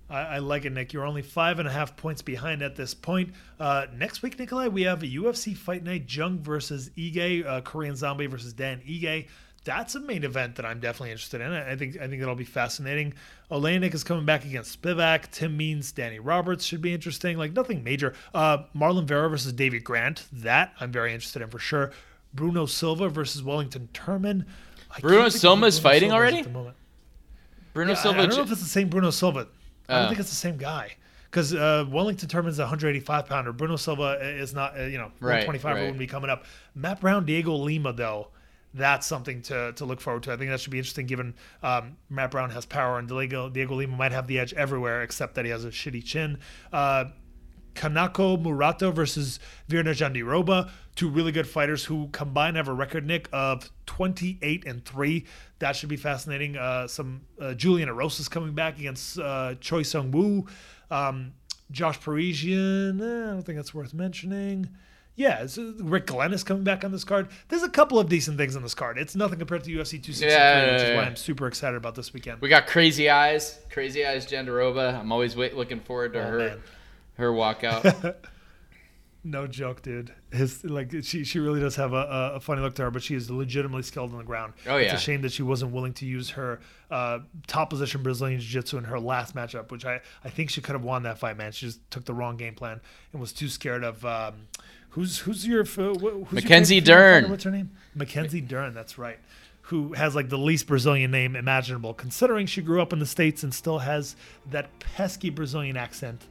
I, 0.10 0.22
I, 0.22 0.38
like 0.40 0.66
it, 0.66 0.72
Nick. 0.72 0.92
You're 0.92 1.06
only 1.06 1.22
five 1.22 1.60
and 1.60 1.68
a 1.68 1.72
half 1.72 1.96
points 1.96 2.22
behind 2.22 2.62
at 2.62 2.76
this 2.76 2.94
point. 2.94 3.34
Uh, 3.60 3.86
next 3.96 4.22
week, 4.22 4.40
Nikolai, 4.40 4.68
we 4.68 4.84
have 4.84 5.04
a 5.04 5.08
UFC 5.08 5.56
Fight 5.56 5.84
Night: 5.84 6.06
Jung 6.08 6.40
versus 6.40 6.90
Ige, 6.98 7.46
uh, 7.46 7.62
Korean 7.62 7.96
Zombie 7.96 8.26
versus 8.26 8.54
Dan 8.54 8.82
Ige. 8.88 9.28
That's 9.66 9.94
a 9.96 10.00
main 10.00 10.24
event 10.24 10.56
that 10.56 10.66
I'm 10.66 10.80
definitely 10.80 11.12
interested 11.12 11.42
in. 11.42 11.52
I 11.52 11.76
think 11.76 11.98
I 11.98 12.08
think 12.08 12.22
that'll 12.22 12.36
be 12.36 12.44
fascinating. 12.44 13.14
Oleinik 13.52 13.94
is 13.94 14.04
coming 14.04 14.26
back 14.26 14.46
against 14.46 14.82
Spivak. 14.82 15.30
Tim 15.32 15.56
Means, 15.56 15.92
Danny 15.92 16.20
Roberts 16.20 16.66
should 16.66 16.82
be 16.82 16.94
interesting. 16.94 17.38
Like 17.38 17.54
nothing 17.54 17.84
major. 17.84 18.14
Uh, 18.34 18.60
Marlon 18.76 19.06
Vera 19.06 19.30
versus 19.30 19.54
David 19.54 19.84
Grant. 19.84 20.26
That 20.32 20.74
I'm 20.80 20.92
very 20.92 21.14
interested 21.14 21.42
in 21.42 21.50
for 21.50 21.60
sure. 21.60 21.92
Bruno 22.34 22.66
Silva 22.66 23.10
versus 23.10 23.44
Wellington 23.44 23.90
Turman. 23.94 24.46
Bruno 25.02 25.30
Silva 25.30 25.66
is 25.66 25.80
fighting 25.80 26.12
already. 26.12 26.40
At 26.40 26.46
the 26.46 26.50
moment. 26.52 26.76
Bruno 27.74 27.92
yeah, 27.92 27.98
Silva. 27.98 28.20
I, 28.20 28.24
I, 28.24 28.26
don't 28.26 28.38
know 28.38 28.44
if 28.44 28.52
it's 28.52 28.62
the 28.62 28.68
same 28.68 28.90
Bruno 28.90 29.10
Silva. 29.10 29.48
I 29.88 29.96
don't 29.96 30.06
oh. 30.06 30.08
think 30.10 30.20
it's 30.20 30.30
the 30.30 30.36
same 30.36 30.58
guy 30.58 30.96
because 31.30 31.54
uh, 31.54 31.86
Wellington 31.90 32.28
Turman's 32.28 32.60
a 32.60 32.64
185 32.64 33.26
pounder. 33.26 33.54
Bruno 33.54 33.76
Silva 33.76 34.18
is 34.22 34.54
not, 34.54 34.80
uh, 34.80 34.84
you 34.84 34.98
know, 34.98 35.12
125 35.20 35.64
right, 35.64 35.74
right. 35.74 35.82
wouldn't 35.82 36.00
be 36.00 36.08
coming 36.08 36.30
up. 36.30 36.46
Matt 36.76 37.00
Brown, 37.00 37.26
Dhiego 37.26 37.64
Lima, 37.64 37.94
though, 37.94 38.30
that's 38.74 39.06
something 39.08 39.42
to, 39.44 39.74
to 39.74 39.86
look 39.86 40.02
forward 40.02 40.24
to. 40.24 40.34
I 40.34 40.38
think 40.38 40.50
that 40.50 40.60
should 40.60 40.72
be 40.72 40.80
interesting 40.80 41.06
given 41.06 41.34
um, 41.64 41.98
Matt 42.10 42.32
Brown 42.32 42.50
has 42.52 42.66
power 42.66 43.00
and 43.00 43.10
Dhiego, 43.10 43.52
Dhiego 43.54 43.76
Lima 43.76 43.96
might 43.96 44.12
have 44.12 44.28
the 44.28 44.40
edge 44.40 44.54
everywhere 44.54 45.04
except 45.04 45.36
that 45.36 45.46
he 45.46 45.52
has 45.52 45.66
a 45.66 45.70
shitty 45.70 46.04
chin. 46.04 46.40
Uh, 46.74 47.06
Kanako 47.76 48.42
Murata 48.42 48.92
versus 48.92 49.40
Virna 49.70 49.92
Jandiroba, 49.96 50.70
two 50.96 51.10
really 51.10 51.32
good 51.32 51.48
fighters 51.48 51.86
who 51.86 52.10
combine 52.12 52.56
have 52.56 52.68
a 52.68 52.74
record 52.74 53.06
nick 53.06 53.30
of 53.32 53.72
28 53.86 54.66
and 54.66 54.84
3. 54.86 55.26
That 55.60 55.76
should 55.76 55.90
be 55.90 55.98
fascinating. 55.98 56.58
Uh, 56.58 56.88
some 56.88 57.22
uh, 57.40 57.54
Julian 57.54 57.90
Erosa 57.90 58.30
coming 58.30 58.54
back 58.54 58.78
against 58.78 59.18
uh, 59.20 59.56
Choi 59.60 59.84
Sung 59.84 60.12
Woo. 60.12 60.46
Um, 60.92 61.34
Josh 61.72 62.00
Parisian, 62.02 63.00
eh, 63.00 63.30
I 63.30 63.32
don't 63.32 63.44
think 63.44 63.58
that's 63.58 63.74
worth 63.74 63.94
mentioning. 63.94 64.70
Yeah, 65.16 65.46
uh, 65.58 65.62
Rick 65.84 66.08
Glenn 66.08 66.34
is 66.34 66.44
coming 66.44 66.64
back 66.64 66.84
on 66.84 66.92
this 66.92 67.04
card. 67.04 67.28
There's 67.50 67.62
a 67.62 67.70
couple 67.70 68.00
of 68.00 68.10
decent 68.10 68.38
things 68.38 68.56
on 68.56 68.64
this 68.64 68.74
card. 68.74 68.98
It's 68.98 69.16
nothing 69.16 69.38
compared 69.38 69.66
to 69.66 69.70
UFC 69.70 70.02
263, 70.02 70.30
yeah, 70.30 70.66
yeah, 70.66 70.72
which 70.72 70.82
is 70.82 70.96
why 70.96 71.04
I'm 71.04 71.16
super 71.16 71.46
excited 71.46 71.78
about 71.78 71.94
this 71.94 72.14
weekend. 72.14 72.42
We 72.42 72.50
got 72.50 72.66
Crazy 72.66 73.10
Eyes, 73.10 73.60
Crazy 73.70 74.06
Eyes 74.06 74.26
Jandiroba. 74.26 75.00
I'm 75.00 75.12
always 75.12 75.36
wait, 75.36 75.56
looking 75.56 75.82
forward 75.82 76.14
to 76.14 76.20
oh, 76.20 76.28
her. 76.28 76.38
Man 76.40 76.62
her 77.20 77.32
walkout. 77.32 78.16
no 79.24 79.48
joke, 79.48 79.82
dude. 79.82 80.14
His 80.32 80.64
like 80.64 80.92
she 81.04 81.24
she 81.24 81.40
really 81.40 81.60
does 81.60 81.76
have 81.76 81.94
a, 81.94 82.34
a 82.36 82.40
funny 82.40 82.62
look 82.62 82.76
to 82.76 82.84
her, 82.84 82.92
but 82.92 83.04
she 83.04 83.16
is 83.16 83.30
legitimately 83.30 83.84
skilled 83.84 84.12
on 84.12 84.18
the 84.18 84.24
ground. 84.24 84.54
Oh 84.68 84.78
yeah. 84.78 84.94
It's 84.94 85.02
a 85.02 85.06
shame 85.06 85.22
that 85.22 85.32
she 85.32 85.44
wasn't 85.44 85.72
willing 85.72 85.94
to 85.94 86.06
use 86.06 86.32
her 86.32 86.60
uh, 86.90 87.20
top 87.48 87.70
position 87.70 88.02
Brazilian 88.02 88.40
jiu-jitsu 88.40 88.78
in 88.78 88.86
her 88.86 89.00
last 89.00 89.36
matchup, 89.36 89.72
which 89.72 89.86
I 89.86 90.02
I 90.24 90.30
think 90.30 90.50
she 90.50 90.62
could 90.62 90.74
have 90.74 90.84
won 90.84 91.04
that 91.04 91.20
fight. 91.20 91.38
Man, 91.38 91.52
she 91.52 91.68
just 91.68 91.90
took 91.92 92.06
the 92.06 92.14
wrong 92.14 92.38
game 92.38 92.56
plan 92.56 92.82
and 93.12 93.22
was 93.22 93.34
too 93.34 93.48
scared 93.48 93.84
of. 93.84 94.04
Um, 94.06 94.48
who's 94.90 95.20
who's 95.20 95.46
your 95.46 95.64
who's 95.66 96.32
Mackenzie 96.32 96.76
your 96.76 96.84
Dern? 96.86 97.30
What's 97.30 97.44
her 97.44 97.52
name? 97.52 97.72
Mackenzie 97.94 98.42
Dern. 98.42 98.74
That's 98.74 98.98
right 98.98 99.20
who 99.70 99.94
has 99.94 100.16
like 100.16 100.30
the 100.30 100.38
least 100.38 100.66
Brazilian 100.66 101.12
name 101.12 101.36
imaginable, 101.36 101.94
considering 101.94 102.48
she 102.48 102.60
grew 102.60 102.82
up 102.82 102.92
in 102.92 102.98
the 102.98 103.06
States 103.06 103.44
and 103.44 103.54
still 103.54 103.78
has 103.78 104.16
that 104.50 104.80
pesky 104.80 105.30
Brazilian 105.30 105.78
accent. 105.78 106.26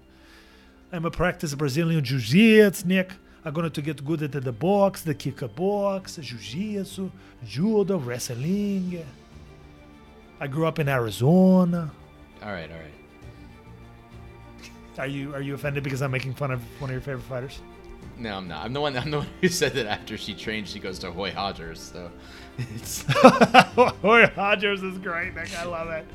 I'm 0.91 1.05
a 1.05 1.11
practice 1.11 1.55
Brazilian 1.55 2.03
Jiu-Jitsu, 2.03 2.87
Nick. 2.87 3.13
I'm 3.45 3.53
going 3.53 3.71
to 3.71 3.83
get 3.83 4.05
good 4.05 4.23
at 4.23 4.33
the 4.33 4.53
box, 4.53 5.03
the 5.03 5.15
kickbox, 5.15 6.21
Jiu-Jitsu, 6.21 7.11
Judo, 7.45 7.99
wrestling. 7.99 9.05
I 10.41 10.47
grew 10.47 10.67
up 10.67 10.79
in 10.79 10.89
Arizona. 10.89 11.91
All 12.43 12.53
right, 12.53 12.71
all 12.71 12.79
right. 12.79 12.95
Are 14.99 15.07
you 15.07 15.33
are 15.35 15.41
you 15.41 15.55
offended 15.55 15.85
because 15.85 16.03
I'm 16.03 16.11
making 16.11 16.35
fun 16.35 16.51
of 16.51 16.61
one 16.81 16.91
of 16.91 16.95
your 16.95 17.01
favorite 17.01 17.23
fighters? 17.23 17.61
No, 18.17 18.37
I'm 18.37 18.49
not. 18.49 18.65
I'm 18.65 18.73
the 18.73 18.81
one. 18.81 18.97
I'm 18.97 19.11
the 19.13 19.19
one 19.19 19.29
who 19.41 19.49
said 19.49 19.75
that 19.75 19.87
after 19.87 20.19
she 20.19 20.35
trained, 20.35 20.67
she 20.67 20.81
goes 20.81 20.99
to 21.01 21.13
Hoy 21.13 21.31
Hodgers. 21.31 21.81
So 21.81 22.11
it's 22.59 23.05
Roy 24.03 24.29
Rogers 24.37 24.83
is 24.83 24.99
great, 24.99 25.35
Nick. 25.37 25.57
I 25.57 25.65
love 25.65 25.89
it. 25.91 26.07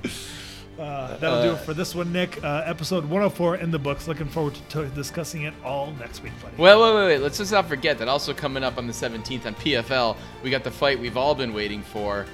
Uh, 0.79 1.17
that'll 1.17 1.37
uh, 1.37 1.43
do 1.43 1.51
it 1.51 1.59
for 1.59 1.73
this 1.73 1.93
one, 1.93 2.11
Nick. 2.11 2.43
Uh, 2.43 2.63
episode 2.65 3.03
104 3.03 3.57
in 3.57 3.69
the 3.69 3.77
books. 3.77 4.07
Looking 4.07 4.27
forward 4.27 4.57
to, 4.69 4.87
discussing 4.89 5.43
it 5.43 5.53
all 5.63 5.91
next 5.99 6.23
week, 6.23 6.33
buddy. 6.41 6.55
Well, 6.57 6.81
wait, 6.81 6.95
wait, 6.95 7.05
wait. 7.13 7.21
Let's 7.21 7.37
just 7.37 7.51
not 7.51 7.67
forget 7.67 7.99
that 7.99 8.07
also 8.07 8.33
coming 8.33 8.63
up 8.63 8.77
on 8.77 8.87
the 8.87 8.93
17th 8.93 9.45
on 9.45 9.55
PFL, 9.55 10.17
we 10.41 10.49
got 10.49 10.63
the 10.63 10.71
fight 10.71 10.99
we've 10.99 11.17
all 11.17 11.35
been 11.35 11.53
waiting 11.53 11.83
for. 11.83 12.25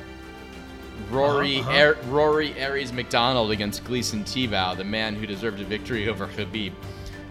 Rory 1.09 1.59
uh-huh, 1.59 1.71
uh-huh. 1.71 2.11
Rory 2.11 2.61
Ares 2.61 2.93
MacDonald 2.93 3.51
against 3.51 3.83
Gleison 3.83 4.21
Tibau, 4.21 4.75
the 4.75 4.83
man 4.83 5.15
who 5.15 5.25
deserved 5.25 5.59
a 5.59 5.65
victory 5.65 6.07
over 6.07 6.27
Khabib. 6.27 6.73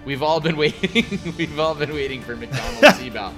We've 0.05 0.23
all 0.23 0.41
been 0.41 0.57
waiting. 0.59 1.35
we've 1.37 1.59
all 1.59 1.75
been 1.75 1.93
waiting 1.93 2.23
for 2.23 2.37
MacDonald 2.37 2.85
Tibau. 2.95 3.33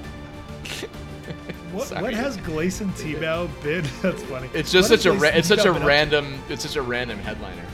What, 1.73 2.03
what 2.03 2.15
has 2.15 2.37
Gleison 2.39 2.89
Tibau 2.93 3.49
been? 3.63 3.85
That's 4.03 4.23
funny. 4.25 4.51
It's 4.55 4.73
just 4.73 4.91
what 4.91 5.01
such 5.01 5.07
a 5.07 5.13
ra- 5.13 5.31
it's 5.33 5.49
such 5.49 5.65
a 5.65 5.73
random 5.73 6.41
it's 6.49 6.63
such 6.63 6.77
a 6.77 6.83
random 6.83 7.19
headliner. 7.19 7.65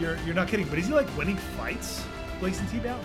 You're 0.00 0.18
you're 0.24 0.34
not 0.34 0.48
kidding, 0.48 0.66
but 0.68 0.78
is 0.78 0.86
he 0.86 0.94
like 0.94 1.14
winning 1.16 1.36
fights, 1.36 2.04
Gleison 2.40 2.66
Tibau? 2.68 2.98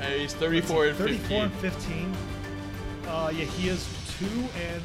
Uh, 0.00 0.04
he's 0.16 0.34
34 0.34 0.86
and 0.88 0.96
34 0.96 1.36
and 1.44 1.52
15. 1.54 2.16
Uh, 3.06 3.32
yeah, 3.34 3.44
he 3.44 3.68
is 3.68 3.86
two 4.18 4.26
and 4.56 4.82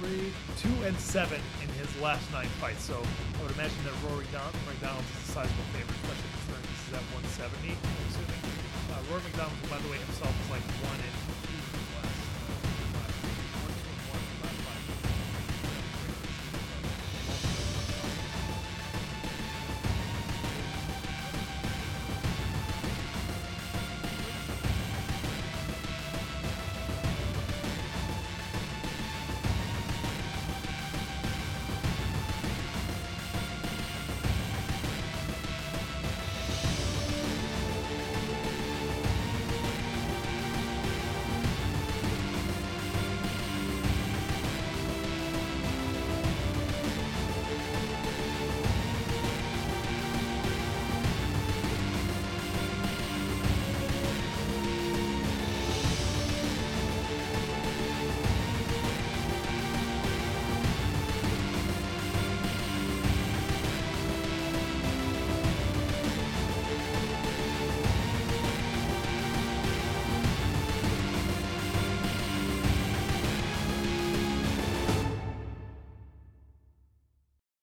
three, 0.00 0.32
two 0.60 0.72
and 0.84 0.96
seven 0.98 1.40
in 1.62 1.68
his 1.80 1.88
last 2.00 2.24
nine 2.32 2.48
fights. 2.60 2.84
So 2.84 2.94
I 2.94 3.42
would 3.42 3.52
imagine 3.52 3.76
that 3.84 3.92
Rory 4.08 4.24
MacDonald 4.66 5.04
is 5.04 5.28
a 5.28 5.32
sizable 5.32 5.68
favorite, 5.72 5.96
especially 6.04 6.30
considering 6.40 6.64
this 6.64 6.82
is 6.88 6.94
at 6.96 7.04
170. 7.12 7.76
I'm 7.76 8.06
assuming. 8.08 8.40
Uh, 8.90 8.98
Rory 9.12 9.22
MacDonald, 9.28 9.56
by 9.68 9.78
the 9.78 9.88
way, 9.92 9.98
himself 10.00 10.32
is 10.32 10.48
like 10.50 10.64
one 10.84 10.98
and 10.98 11.29